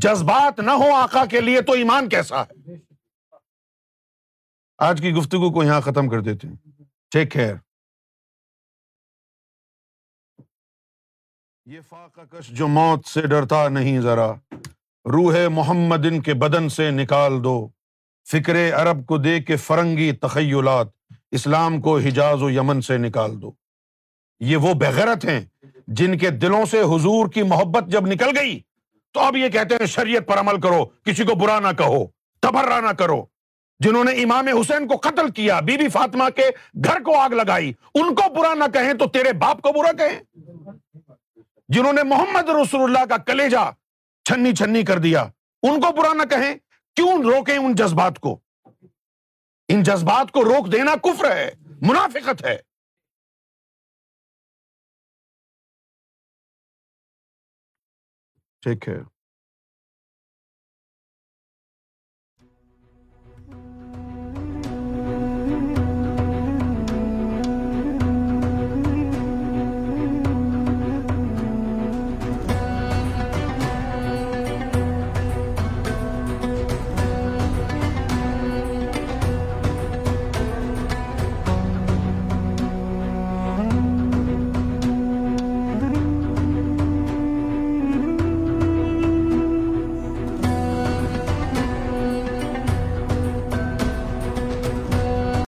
جذبات 0.00 0.58
نہ 0.60 0.70
ہو 0.80 0.92
آقا 0.94 1.24
کے 1.30 1.40
لیے 1.40 1.60
تو 1.66 1.72
ایمان 1.78 2.08
کیسا 2.08 2.42
ہے 2.42 2.74
آج 4.88 5.00
کی 5.02 5.12
گفتگو 5.14 5.50
کو 5.52 5.62
یہاں 5.64 5.80
ختم 5.80 6.08
کر 6.10 6.20
دیتے 6.28 6.48
ہیں 6.48 6.84
ٹیک 7.12 7.30
کیئر 7.32 7.54
یہ 11.72 11.80
فاقہ 11.88 12.20
کش 12.36 12.48
جو 12.58 12.68
موت 12.68 13.06
سے 13.08 13.20
ڈرتا 13.26 13.68
نہیں 13.68 14.00
ذرا 14.06 14.30
روح 15.12 15.36
محمد 15.56 16.06
ان 16.10 16.20
کے 16.22 16.34
بدن 16.44 16.68
سے 16.78 16.90
نکال 17.02 17.42
دو 17.44 17.56
فکر 18.30 18.56
عرب 18.80 19.06
کو 19.06 19.16
دے 19.18 19.38
کے 19.42 19.56
فرنگی 19.66 20.10
تخیلات 20.22 20.88
اسلام 21.38 21.80
کو 21.82 21.96
حجاز 22.06 22.42
و 22.42 22.50
یمن 22.50 22.80
سے 22.88 22.96
نکال 23.06 23.40
دو 23.42 23.52
یہ 24.50 24.56
وہ 24.66 24.74
بغیرت 24.80 25.24
ہیں 25.24 25.40
جن 26.00 26.16
کے 26.18 26.30
دلوں 26.44 26.64
سے 26.70 26.80
حضور 26.96 27.28
کی 27.34 27.42
محبت 27.52 27.88
جب 27.92 28.06
نکل 28.12 28.38
گئی 28.38 28.60
تو 29.14 29.20
اب 29.20 29.36
یہ 29.36 29.48
کہتے 29.52 29.74
ہیں 29.80 29.86
شریعت 29.86 30.26
پر 30.26 30.38
عمل 30.40 30.60
کرو 30.60 30.84
کسی 31.04 31.24
کو 31.30 31.34
برا 31.40 31.58
نہ 31.60 31.72
کہو 31.78 32.04
تبرہ 32.42 32.80
نہ 32.80 32.92
کرو 32.98 33.24
جنہوں 33.84 34.04
نے 34.04 34.10
امام 34.22 34.48
حسین 34.60 34.86
کو 34.88 34.96
قتل 35.08 35.28
کیا 35.36 35.58
بی 35.66 35.76
بی 35.76 35.88
فاطمہ 35.92 36.28
کے 36.36 36.42
گھر 36.88 37.02
کو 37.04 37.18
آگ 37.18 37.30
لگائی 37.40 37.72
ان 38.00 38.14
کو 38.14 38.28
برا 38.34 38.52
نہ 38.54 38.64
کہیں 38.74 38.92
تو 38.98 39.06
تیرے 39.16 39.32
باپ 39.42 39.60
کو 39.62 39.72
برا 39.80 39.92
کہیں 39.98 40.18
جنہوں 41.74 41.92
نے 41.92 42.02
محمد 42.14 42.48
رسول 42.60 42.82
اللہ 42.82 43.04
کا 43.08 43.16
کلیجا 43.32 43.64
چھنی 44.28 44.54
چھنی 44.54 44.82
کر 44.92 44.98
دیا 45.08 45.22
ان 45.68 45.80
کو 45.80 45.90
برا 46.00 46.12
نہ 46.22 46.28
کہیں 46.34 46.54
کیوں 46.96 47.16
روکیں 47.22 47.56
ان 47.56 47.74
جذبات 47.74 48.18
کو 48.20 48.36
ان 49.72 49.82
جذبات 49.82 50.30
کو 50.32 50.44
روک 50.44 50.72
دینا 50.72 50.94
کفر 51.04 51.30
ہے 51.36 51.48
منافقت 51.88 52.44
ہے 52.44 52.56
ٹھیک 58.62 58.88
ہے 58.88 59.02